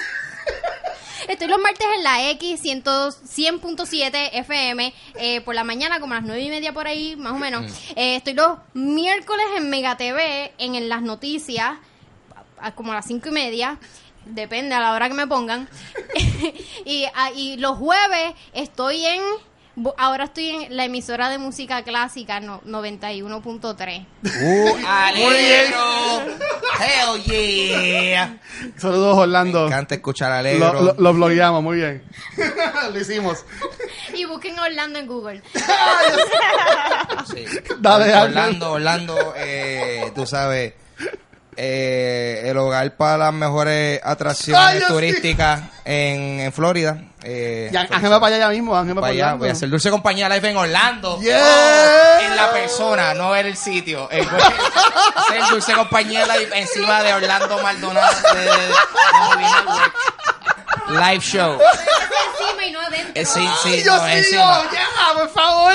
Estoy 1.28 1.46
los 1.48 1.60
martes 1.60 1.86
en 1.96 2.02
la 2.02 2.30
X 2.30 2.60
100 2.62 2.82
100.7 2.84 4.30
FM 4.32 4.94
eh, 5.16 5.40
por 5.42 5.54
la 5.54 5.62
mañana, 5.62 6.00
como 6.00 6.14
a 6.14 6.16
las 6.16 6.24
nueve 6.24 6.42
y 6.42 6.48
media 6.48 6.72
por 6.72 6.86
ahí, 6.86 7.16
más 7.16 7.32
o 7.34 7.38
menos. 7.38 7.70
Eh, 7.96 8.16
estoy 8.16 8.32
los 8.34 8.58
miércoles 8.74 9.44
en 9.56 9.68
Mega 9.68 9.96
TV, 9.96 10.52
en, 10.58 10.74
en 10.74 10.88
las 10.88 11.02
noticias, 11.02 11.74
a- 12.60 12.74
como 12.74 12.92
a 12.92 12.96
las 12.96 13.06
cinco 13.06 13.28
y 13.28 13.32
media. 13.32 13.78
Depende 14.24 14.74
a 14.74 14.80
la 14.80 14.92
hora 14.92 15.08
que 15.08 15.14
me 15.14 15.26
pongan. 15.26 15.68
y, 16.84 17.04
ah, 17.14 17.30
y 17.34 17.56
los 17.58 17.76
jueves 17.78 18.32
estoy 18.52 19.04
en. 19.04 19.20
Ahora 19.96 20.24
estoy 20.24 20.48
en 20.50 20.76
la 20.76 20.84
emisora 20.84 21.28
de 21.28 21.38
música 21.38 21.82
clásica 21.82 22.40
no, 22.40 22.60
91.3. 22.62 24.06
Uh, 24.24 24.76
alegro. 24.86 26.38
Hell 26.80 27.22
yeah. 27.24 28.38
Saludos, 28.76 29.16
Me 29.16 29.22
Orlando. 29.22 29.66
encanta 29.66 29.94
escuchar 29.96 30.32
alegro. 30.32 30.72
lo, 30.82 30.94
lo 30.98 31.12
blogueamos, 31.14 31.62
muy 31.62 31.76
bien. 31.76 32.02
lo 32.92 33.00
hicimos. 33.00 33.44
Y 34.14 34.24
busquen 34.24 34.58
Orlando 34.58 34.98
en 34.98 35.06
Google. 35.06 35.42
Sí. 37.30 37.44
Dale. 37.78 38.14
Orlando, 38.14 38.72
Orlando, 38.72 39.34
eh, 39.36 40.10
tú 40.14 40.24
sabes, 40.26 40.72
eh, 41.60 42.42
el 42.46 42.56
hogar 42.56 42.90
para 42.96 43.18
las 43.18 43.32
mejores 43.32 44.00
atracciones 44.04 44.64
Ay, 44.64 44.80
turísticas 44.88 45.60
en, 45.84 46.40
en 46.40 46.52
Florida. 46.52 46.98
Eh, 47.24 47.68
Ya, 47.72 47.80
entonces, 47.80 47.96
Ángel 47.96 48.12
va 48.12 48.20
para 48.20 48.36
allá 48.36 48.44
ya 48.46 48.50
mismo, 48.50 48.76
Ángel 48.76 48.92
va 48.96 49.00
para 49.00 49.08
para 49.08 49.12
allá, 49.12 49.24
Orlando. 49.24 49.38
voy 49.40 49.48
a 49.48 49.52
hacer 49.52 49.68
Dulce 49.68 49.90
Compañía 49.90 50.28
Live 50.28 50.48
en 50.50 50.56
Orlando. 50.56 51.20
Yeah. 51.20 51.36
Oh, 51.42 52.20
en 52.22 52.36
la 52.36 52.50
persona, 52.52 53.14
no 53.14 53.34
en 53.34 53.46
el 53.46 53.56
sitio. 53.56 54.08
Eh, 54.12 54.24
voy 54.30 54.40
a 54.40 55.20
hacer 55.20 55.42
Dulce 55.50 55.72
Compañía 55.72 56.24
Live 56.26 56.50
encima 56.58 57.02
de 57.02 57.12
Orlando 57.14 57.58
Maldonado 57.62 58.14
de, 58.34 58.40
de- 58.40 58.50
de 58.50 58.74
Movie 59.20 59.46
Network. 59.50 59.94
Live 60.90 61.20
show. 61.20 61.58
encima 61.60 62.64
y 62.66 62.70
no 62.70 62.80
adentro. 62.80 63.12
Eh, 63.14 63.24
sí, 63.26 63.40
Ay, 63.46 63.54
sí, 63.62 63.82
Dios 63.82 63.96
no, 63.96 64.02
mío, 64.04 64.16
encima. 64.16 64.62
ya, 64.72 65.18
por 65.18 65.28
favor. 65.30 65.74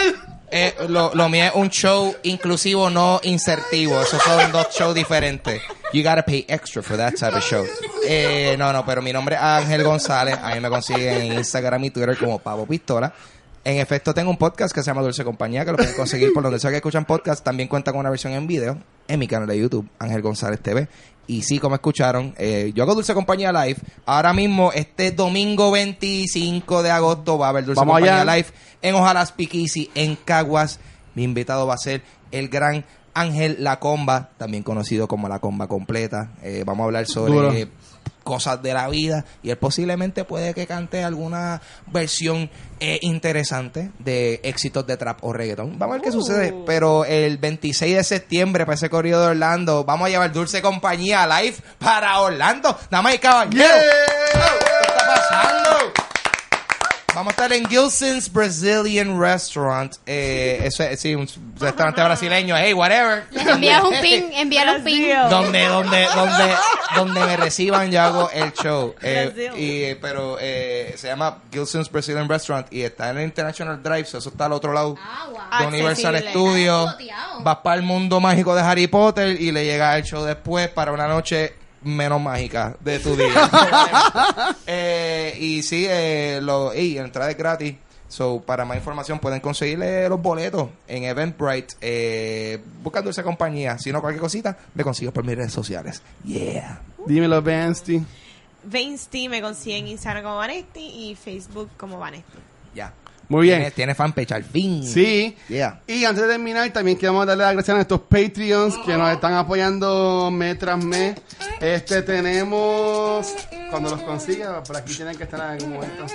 Eh, 0.56 0.76
lo, 0.88 1.30
mío 1.30 1.46
es 1.46 1.52
un 1.56 1.70
show 1.72 2.16
inclusivo, 2.22 2.88
no 2.88 3.20
insertivo. 3.24 4.00
Esos 4.00 4.22
son 4.22 4.52
dos 4.52 4.68
shows 4.70 4.94
diferentes. 4.94 5.60
You 5.94 6.04
gotta 6.04 6.24
pay 6.24 6.46
extra 6.48 6.84
for 6.84 6.96
that 6.96 7.16
type 7.16 7.36
of 7.36 7.44
show. 7.44 7.66
Eh, 8.08 8.56
no, 8.60 8.72
no, 8.72 8.86
pero 8.86 9.02
mi 9.02 9.12
nombre 9.12 9.34
es 9.36 9.42
Ángel 9.42 9.84
González. 9.84 10.38
A 10.40 10.54
mí 10.54 10.60
me 10.60 10.70
consiguen 10.70 11.24
en 11.24 11.34
Instagram 11.34 11.86
y 11.86 11.90
Twitter 11.90 12.16
como 12.20 12.38
Pavo 12.38 12.68
Pistola. 12.68 13.12
En 13.66 13.78
efecto, 13.78 14.14
tengo 14.14 14.30
un 14.30 14.38
podcast 14.38 14.76
que 14.76 14.82
se 14.82 14.88
llama 14.88 15.02
Dulce 15.02 15.24
Compañía, 15.24 15.64
que 15.64 15.72
lo 15.72 15.78
pueden 15.78 15.96
conseguir 15.96 16.34
por 16.34 16.44
donde 16.44 16.60
sea 16.60 16.70
que 16.70 16.78
escuchan 16.78 17.06
podcast. 17.06 17.46
También 17.46 17.70
cuenta 17.70 17.92
con 17.92 18.02
una 18.02 18.10
versión 18.10 18.34
en 18.34 18.46
video 18.46 18.78
en 19.08 19.20
mi 19.20 19.28
canal 19.28 19.48
de 19.48 19.58
YouTube, 19.58 19.88
Ángel 20.00 20.22
González 20.22 20.60
TV. 20.60 20.90
Y 21.28 21.44
sí, 21.44 21.60
como 21.60 21.76
escucharon, 21.76 22.36
eh, 22.38 22.74
yo 22.76 22.84
hago 22.84 22.94
Dulce 22.94 23.14
Compañía 23.14 23.54
Live. 23.54 23.78
Ahora 24.06 24.34
mismo, 24.34 24.74
este 24.74 25.12
domingo 25.12 25.72
25 25.72 26.84
de 26.84 26.92
agosto, 26.92 27.38
va 27.38 27.46
a 27.46 27.50
haber 27.50 27.64
Dulce 27.64 27.80
Vamos 27.80 27.94
Compañía 27.94 28.22
allá. 28.22 28.36
Live 28.36 28.48
en 28.82 28.96
Ojalá 28.96 29.26
Speakeasy, 29.26 29.90
en 29.96 30.18
Caguas. 30.18 30.82
Mi 31.16 31.24
invitado 31.24 31.66
va 31.66 31.76
a 31.76 31.78
ser 31.78 32.02
el 32.32 32.50
gran 32.50 32.84
Ángel 33.14 33.58
La 33.60 33.80
Comba, 33.80 34.32
también 34.38 34.64
conocido 34.64 35.08
como 35.08 35.30
La 35.30 35.40
Comba 35.40 35.68
Completa. 35.68 36.32
Eh, 36.42 36.64
vamos 36.66 36.84
a 36.84 36.86
hablar 36.86 37.06
sobre. 37.06 37.70
Cosas 38.24 38.62
de 38.62 38.74
la 38.74 38.88
vida 38.90 39.26
y 39.44 39.50
él 39.50 39.58
posiblemente 39.58 40.24
puede 40.24 40.54
que 40.54 40.66
cante 40.66 41.04
alguna 41.04 41.62
versión 41.88 42.50
eh, 42.80 43.00
interesante 43.02 43.92
de 44.00 44.40
éxitos 44.44 44.86
de 44.88 44.98
trap 44.98 45.24
o 45.24 45.34
reggaeton. 45.34 45.78
Vamos 45.78 45.96
a 45.96 45.98
ver 45.98 46.06
qué 46.06 46.12
sucede. 46.12 46.54
Pero 46.66 47.06
el 47.06 47.38
26 47.38 47.96
de 47.96 48.04
septiembre 48.04 48.66
para 48.66 48.76
ese 48.76 48.90
corrido 48.90 49.22
de 49.22 49.28
Orlando 49.28 49.84
vamos 49.84 50.08
a 50.08 50.10
llevar 50.10 50.32
Dulce 50.32 50.62
Compañía 50.62 51.28
live 51.28 51.58
para 51.80 52.20
Orlando. 52.20 52.78
Damas 52.90 53.16
y 53.16 53.20
caballeros. 53.20 53.72
¿Qué 54.34 54.88
está 54.88 55.06
pasando? 55.06 56.03
Vamos 57.16 57.28
a 57.28 57.32
estar 57.32 57.54
en 57.54 57.66
Gilson's 57.70 58.32
Brazilian 58.32 59.20
Restaurant. 59.22 59.96
Eh, 60.08 60.62
eso 60.64 60.82
es, 60.84 61.00
sí, 61.00 61.14
un 61.14 61.28
restaurante 61.60 62.02
brasileño. 62.04 62.56
Hey, 62.58 62.74
whatever. 62.74 63.26
Envías 63.32 63.84
un 63.84 64.02
pin, 64.02 64.32
envíale 64.34 64.78
un 64.78 64.84
pin. 64.84 65.04
Brasil. 65.10 65.30
donde 65.30 65.66
donde 65.68 66.08
donde 66.16 66.56
donde 66.96 67.20
me 67.20 67.38
reciban 67.38 67.92
yo 67.92 68.02
hago 68.02 68.30
el 68.32 68.52
show 68.54 68.96
Eh, 69.02 69.52
y 69.58 69.84
eh, 69.84 69.98
pero 70.02 70.38
eh, 70.40 70.96
se 70.98 71.08
llama 71.08 71.38
Gilson's 71.52 71.92
Brazilian 71.92 72.28
Restaurant 72.28 72.66
y 72.74 72.82
está 72.82 73.12
en 73.12 73.18
el 73.20 73.24
International 73.26 73.82
Drive 73.84 74.06
so 74.06 74.18
eso 74.18 74.30
está 74.30 74.46
al 74.46 74.54
otro 74.54 74.74
lado 74.74 74.96
Ah, 75.00 75.26
wow. 75.28 75.34
de 75.36 75.40
Accesible. 75.52 75.68
Universal 75.78 76.24
Studios 76.30 76.92
Boteado. 76.94 77.42
vas 77.44 77.58
para 77.58 77.76
el 77.76 77.84
mundo 77.84 78.20
mágico 78.20 78.56
de 78.56 78.62
Harry 78.64 78.88
Potter 78.88 79.40
y 79.40 79.52
le 79.52 79.66
llega 79.66 79.96
el 79.98 80.04
show 80.04 80.24
después 80.24 80.68
para 80.70 80.92
una 80.92 81.08
noche 81.08 81.54
menos 81.84 82.22
mágica 82.22 82.76
de 82.80 83.00
tu 83.00 83.16
día 83.16 83.50
Eh, 84.68 85.38
y 85.40 85.64
sí 85.64 85.86
eh, 85.90 86.40
lo 86.42 86.74
y 86.74 86.98
entrada 86.98 87.32
es 87.32 87.38
gratis 87.38 87.76
So, 88.14 88.44
para 88.46 88.64
más 88.64 88.78
información 88.78 89.18
pueden 89.18 89.40
conseguirle 89.40 90.08
los 90.08 90.22
boletos 90.22 90.70
en 90.88 91.04
Eventbrite 91.06 91.74
eh, 91.82 92.62
buscando 92.84 93.10
esa 93.10 93.24
compañía. 93.24 93.80
Si 93.80 93.92
no, 93.92 94.02
cualquier 94.02 94.22
cosita, 94.22 94.56
me 94.76 94.84
consigo 94.84 95.12
por 95.12 95.26
mis 95.26 95.36
redes 95.36 95.52
sociales. 95.52 96.04
Yeah. 96.24 96.80
Dímelo, 97.08 97.42
Vansty. 97.42 98.06
Vanesty 98.66 99.30
me 99.30 99.42
consigue 99.42 99.80
en 99.80 99.88
Instagram 99.88 100.24
como 100.26 100.36
Vanesty 100.36 101.10
y 101.10 101.16
Facebook 101.16 101.72
como 101.76 101.98
Vanesty. 101.98 102.38
Ya. 102.76 102.94
Muy 103.34 103.48
bien. 103.48 103.58
Tiene, 103.58 103.72
tiene 103.72 103.96
fanpage 103.96 104.32
al 104.32 104.44
fin. 104.44 104.84
Sí. 104.88 105.36
Yeah. 105.48 105.82
Y 105.88 106.06
antes 106.06 106.24
de 106.24 106.30
terminar, 106.30 106.70
también 106.72 107.00
queremos 107.00 107.26
darle 107.26 107.44
las 107.44 107.54
gracias 107.54 107.74
a 107.74 107.78
nuestros 107.78 108.02
Patreons 108.02 108.78
que 108.86 108.96
nos 108.96 109.12
están 109.12 109.34
apoyando 109.34 110.30
mes 110.32 110.60
tras 110.60 110.84
mes. 110.84 111.16
Este 111.60 112.04
tenemos. 112.04 113.34
Cuando 113.72 113.90
los 113.90 114.04
consiga, 114.04 114.62
por 114.62 114.78
aquí 114.78 114.94
tienen 114.94 115.18
que 115.18 115.24
estar 115.24 115.40
en 115.40 115.46
algún 115.48 115.74
momento. 115.74 116.06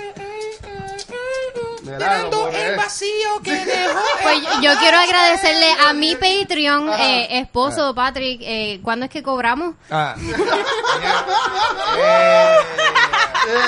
Puedo 1.83 2.51
leer. 2.51 2.77
vacío 2.77 3.41
que 3.43 3.51
dejó. 3.65 3.99
Pues 4.23 4.41
yo, 4.41 4.61
yo 4.61 4.79
quiero 4.79 4.97
agradecerle 4.97 5.71
a 5.87 5.93
mi 5.93 6.15
Patreon, 6.15 6.89
eh, 6.99 7.39
esposo 7.39 7.93
Patrick. 7.93 8.39
Eh, 8.43 8.79
¿Cuándo 8.81 9.05
es 9.05 9.11
que 9.11 9.23
cobramos? 9.23 9.75
Ah. 9.91 10.15
¡Eh, 11.97 12.55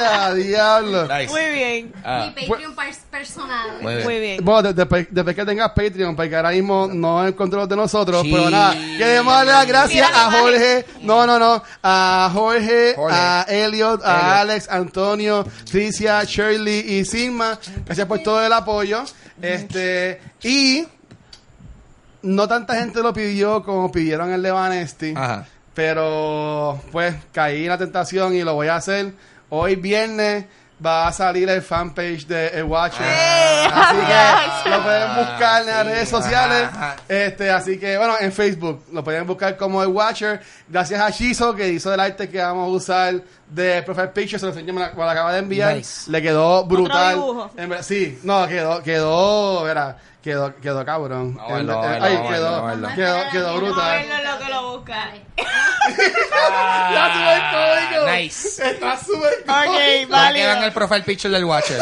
a 0.05 0.33
diablo! 0.33 1.03
Nice. 1.07 1.27
Muy 1.31 1.45
bien, 1.53 1.93
Ah. 2.03 2.31
Mi 2.35 2.47
Patreon 2.47 2.75
pers- 2.75 2.99
personal. 3.09 3.69
Muy 3.81 3.93
bien. 3.93 4.03
muy 4.05 4.19
bien. 4.19 4.45
Bueno, 4.45 4.61
de- 4.63 4.73
después, 4.73 5.07
después 5.11 5.35
que 5.35 5.45
tengas 5.45 5.69
Patreon, 5.71 6.15
porque 6.15 6.35
ahora 6.35 6.51
mismo 6.51 6.89
no 6.91 7.25
es 7.27 7.33
control 7.33 7.67
de 7.67 7.75
nosotros, 7.75 8.21
Sí. 8.23 8.31
pero 8.31 8.49
nada, 8.49 8.73
queremos 8.97 9.33
darle 9.33 9.51
las 9.51 9.67
gracias 9.67 10.07
Mira, 10.09 10.27
a 10.27 10.31
Jorge, 10.31 10.85
no, 11.01 11.25
no, 11.27 11.39
no, 11.39 11.63
a 11.83 12.29
Jorge, 12.33 12.93
Jorge. 12.95 13.15
a 13.17 13.45
Elliot, 13.47 14.01
a 14.03 14.19
Elliot. 14.19 14.33
Alex, 14.41 14.69
Antonio, 14.69 15.45
Tricia, 15.69 16.23
Shirley 16.23 16.79
y 16.79 17.05
Sigma. 17.05 17.57
Gracias 17.85 18.07
por 18.07 18.19
todo 18.19 18.45
el 18.45 18.53
apoyo. 18.53 19.03
Este, 19.41 20.21
y 20.43 20.85
no 22.23 22.47
tanta 22.47 22.75
gente 22.75 23.01
lo 23.01 23.13
pidió 23.13 23.63
como 23.63 23.91
pidieron 23.91 24.31
el 24.31 24.41
de 24.43 24.51
Vanesti. 24.51 25.13
Ajá. 25.15 25.45
Pero 25.73 26.79
pues 26.91 27.15
caí 27.31 27.63
en 27.63 27.69
la 27.69 27.77
tentación 27.77 28.35
y 28.35 28.43
lo 28.43 28.53
voy 28.53 28.67
a 28.67 28.75
hacer. 28.75 29.13
Hoy 29.53 29.75
viernes 29.75 30.45
va 30.83 31.07
a 31.09 31.11
salir 31.11 31.47
el 31.49 31.61
fanpage 31.61 32.25
de 32.25 32.47
El 32.47 32.63
Watcher. 32.63 33.05
Así 33.05 33.97
que 34.63 34.69
lo 34.69 34.81
pueden 34.83 35.15
buscar 35.15 35.61
en 35.61 35.67
las 35.67 35.83
sí, 35.85 35.89
redes 35.91 36.09
sociales. 36.09 36.69
Este, 37.07 37.51
así 37.51 37.77
que 37.77 37.97
bueno, 37.97 38.15
en 38.19 38.31
Facebook 38.31 38.85
lo 38.91 39.03
pueden 39.03 39.27
buscar 39.27 39.57
como 39.57 39.83
El 39.83 39.89
Watcher. 39.89 40.41
Gracias 40.67 40.99
a 41.01 41.09
Shizo 41.09 41.53
que 41.53 41.67
hizo 41.69 41.93
el 41.93 41.99
arte 41.99 42.29
que 42.29 42.39
vamos 42.41 42.67
a 42.67 42.71
usar 42.71 43.21
de 43.47 43.83
Profile 43.83 44.07
Picture, 44.07 44.39
se 44.39 44.45
lo 44.45 44.51
enseñé, 44.53 44.71
me 44.71 44.79
la, 44.79 44.91
me 44.93 45.03
la 45.05 45.11
acaba 45.11 45.33
de 45.33 45.39
enviar. 45.39 45.75
Nice. 45.75 46.09
Le 46.09 46.21
quedó 46.21 46.63
brutal. 46.65 47.15
dibujo. 47.15 47.51
En 47.57 47.69
ver- 47.69 47.83
sí, 47.83 48.17
no, 48.23 48.47
quedó, 48.47 48.81
quedó, 48.81 49.63
verá, 49.63 49.97
quedó, 50.21 50.55
quedó 50.57 50.85
cabrón. 50.85 51.37
Eh, 51.47 51.53
verlo, 51.53 51.81
ay, 51.81 52.17
quedó, 52.29 52.67
quedó, 52.95 53.29
quedó 53.31 53.49
a 53.49 53.55
brutal. 53.55 54.05
Lo 54.23 54.45
que 54.45 54.51
lo 54.51 54.77
busca. 54.77 55.09
Está 55.87 57.13
súper 57.13 57.41
cómico. 57.51 58.11
nice. 58.11 58.69
Está 58.69 58.97
súper 58.97 59.33
Ok, 59.41 59.45
cómico. 59.47 59.75
Vale. 59.75 60.05
válido. 60.09 60.47
Vean 60.47 60.63
el 60.63 60.71
profile 60.73 61.01
picture 61.03 61.33
del 61.33 61.45
Watcher. 61.45 61.79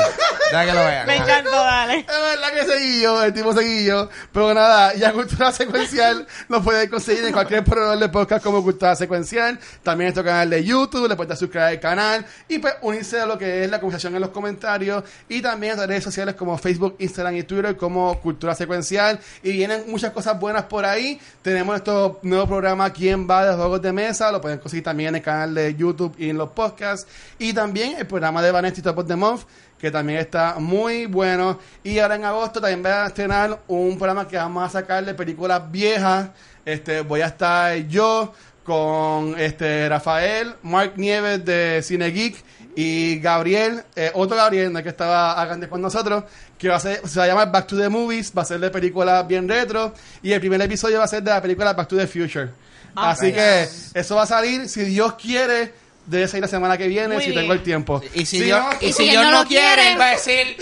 Deja 0.52 0.66
que 0.66 0.74
lo 0.74 0.80
vean. 0.80 1.08
Me 1.08 1.16
encantó, 1.18 1.52
dale. 1.52 2.00
Es 2.00 2.06
verdad 2.08 2.54
que 2.54 2.66
seguí 2.66 3.02
yo, 3.02 3.24
el 3.24 3.34
tipo 3.34 3.54
seguí 3.54 3.86
yo. 3.86 4.10
Pero 4.32 4.54
nada, 4.54 4.94
ya 4.96 5.12
Cultura 5.12 5.52
Secuencial 5.52 6.26
lo 6.48 6.62
pueden 6.64 6.90
conseguir 6.90 7.26
en 7.26 7.34
cualquier 7.34 7.64
proveedor 7.64 8.00
de 8.00 8.10
podcast 8.10 8.44
como 8.44 8.64
Cultura 8.64 8.96
Secuencial. 8.96 9.60
También 9.84 10.08
en 10.10 10.14
nuestro 10.16 10.24
canal 10.24 10.50
de 10.50 10.64
YouTube, 10.64 11.08
le 11.08 11.16
pueden 11.16 11.30
dar 11.30 11.38
suscribir 11.38 11.68
al 11.68 11.80
canal. 11.80 12.26
Y 12.48 12.60
pues 12.60 12.76
unirse 12.82 13.20
a 13.20 13.26
lo 13.26 13.38
que 13.38 13.64
es 13.66 13.70
la 13.70 13.80
conversación 13.80 14.16
en 14.16 14.22
los 14.22 14.30
comentarios. 14.32 15.04
Y 15.28 15.42
también 15.42 15.74
en 15.74 15.80
las 15.80 15.88
redes 15.88 16.04
sociales 16.04 16.36
como 16.36 16.58
Facebook, 16.58 16.96
Instagram 17.00 17.36
y 17.36 17.44
Twitter 17.44 17.76
como 17.78 18.20
Cultura 18.20 18.29
Secuencial. 18.56 19.20
Y 19.44 19.52
vienen 19.52 19.84
muchas 19.88 20.12
cosas 20.12 20.40
buenas 20.40 20.64
por 20.64 20.86
ahí. 20.86 21.20
Tenemos 21.42 21.68
nuestro 21.68 22.20
nuevo 22.24 22.48
programa 22.48 22.92
Quién 22.92 23.30
va 23.30 23.46
de 23.46 23.56
juegos 23.56 23.82
de 23.82 23.94
mesa. 23.94 24.32
Lo 24.32 24.42
pueden 24.42 24.60
conseguir 24.60 24.84
también 24.84 25.10
en 25.10 25.16
el 25.16 25.22
canal 25.22 25.54
de 25.54 25.76
YouTube 25.76 26.16
y 26.18 26.30
en 26.30 26.38
los 26.38 26.50
podcasts. 26.50 27.08
Y 27.38 27.54
también 27.54 27.98
el 27.98 28.08
programa 28.08 28.42
de 28.42 28.52
Vanessa 28.52 28.82
Top 28.82 29.00
of 29.00 29.08
the 29.08 29.16
Month 29.16 29.42
que 29.80 29.90
también 29.90 30.20
está 30.20 30.56
muy 30.60 31.06
bueno. 31.06 31.58
Y 31.84 32.00
ahora 32.00 32.16
en 32.16 32.26
agosto 32.26 32.60
también 32.60 32.84
voy 32.84 32.92
a 32.92 33.06
estrenar 33.06 33.62
un 33.68 33.98
programa 33.98 34.28
que 34.28 34.36
vamos 34.36 34.64
a 34.64 34.70
sacar 34.70 35.06
de 35.06 35.14
películas 35.14 35.72
viejas. 35.72 36.30
Este, 36.66 37.02
voy 37.02 37.22
a 37.22 37.28
estar 37.28 37.78
yo 37.88 38.34
con 38.64 39.40
este 39.40 39.90
Rafael, 39.90 40.54
Mark 40.62 40.94
Nieves 40.98 41.44
de 41.44 41.82
Cine 41.82 42.12
Geek 42.12 42.44
y 42.76 43.20
Gabriel, 43.20 43.84
eh, 43.96 44.12
otro 44.14 44.38
Gabriel, 44.38 44.72
no 44.72 44.84
que 44.84 44.90
estaba 44.90 45.42
acá 45.42 45.54
antes 45.54 45.70
con 45.70 45.82
nosotros, 45.82 46.26
que 46.60 46.70
va 46.70 46.76
a 46.76 46.80
ser, 46.80 47.02
se 47.08 47.18
va 47.18 47.26
a 47.26 47.28
llamar 47.28 47.52
Back 47.52 47.66
to 47.68 47.78
the 47.78 47.90
Movies, 47.90 48.32
va 48.38 48.42
a 48.44 48.46
ser 48.46 48.60
de 48.60 48.70
películas 48.70 49.26
bien 49.28 49.48
retro 49.50 49.94
y 50.22 50.32
el 50.34 50.40
primer 50.40 50.62
episodio 50.62 51.00
va 51.00 51.06
a 51.06 51.08
ser 51.08 51.24
de 51.24 51.32
la 51.32 51.42
película 51.42 51.74
Back 51.74 51.88
to 51.88 51.96
the 51.98 52.06
Future. 52.06 52.50
Ah, 52.96 53.12
Así 53.12 53.32
que 53.32 53.68
eso 53.94 54.16
va 54.16 54.24
a 54.24 54.28
salir, 54.28 54.68
si 54.68 54.84
Dios 54.84 55.14
quiere, 55.14 55.74
debe 56.06 56.28
salir 56.28 56.42
la 56.42 56.48
semana 56.50 56.78
que 56.78 56.88
viene, 56.88 57.16
Muy 57.16 57.24
si 57.24 57.30
bien. 57.32 57.42
tengo 57.44 57.54
el 57.54 57.64
tiempo. 57.64 58.02
Y 58.14 58.26
si, 58.26 58.40
Si 58.40 58.44
Dios, 58.44 58.60
no- 58.62 58.78
y 58.88 58.92
si 58.94 59.10
Dios 59.10 59.24
no 59.24 59.32
no 59.32 59.46
quiere, 59.48 59.96
va 59.96 60.08
a 60.08 60.12
decir... 60.12 60.58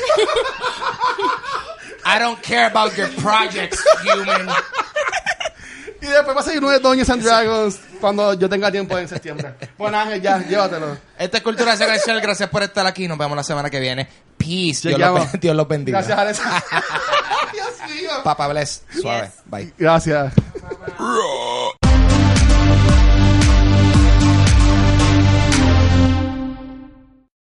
I 2.06 2.20
don't 2.20 2.40
care 2.42 2.66
about 2.66 2.94
your 2.96 3.10
projects, 3.22 3.84
human. 4.04 4.48
Y 6.00 6.06
después 6.06 6.38
va 6.38 6.42
a 6.42 6.44
seguir 6.44 6.60
uno 6.60 6.70
de 6.70 6.80
Dungeons 6.80 7.10
and 7.10 7.24
Dragons 7.24 7.80
cuando 8.00 8.34
yo 8.36 8.48
tenga 8.48 8.72
tiempo 8.72 8.98
en 9.00 9.08
septiembre. 9.08 9.56
Bueno, 9.80 9.98
Ángel, 10.00 10.22
ya, 10.22 10.38
llévatelo. 10.48 10.96
Esta 11.18 11.38
es 11.38 11.44
Cultura 11.44 11.76
Secuencial. 11.76 12.22
Gracias 12.22 12.48
por 12.50 12.62
estar 12.62 12.86
aquí. 12.86 13.08
Nos 13.08 13.18
vemos 13.18 13.36
la 13.36 13.44
semana 13.44 13.68
que 13.72 13.80
viene. 13.80 14.08
Peace. 14.38 14.88
Dios 14.90 15.00
los, 15.00 15.40
Dios 15.40 15.56
los 15.56 15.68
bendiga. 15.68 16.02
Gracias, 16.02 16.18
Alex. 16.18 16.42
Dios 17.54 17.90
mío. 17.90 18.10
Papa 18.24 18.48
bless. 18.48 18.84
Suave. 19.00 19.28
Yes. 19.28 19.42
Bye. 19.46 19.74
Gracias. 19.78 20.34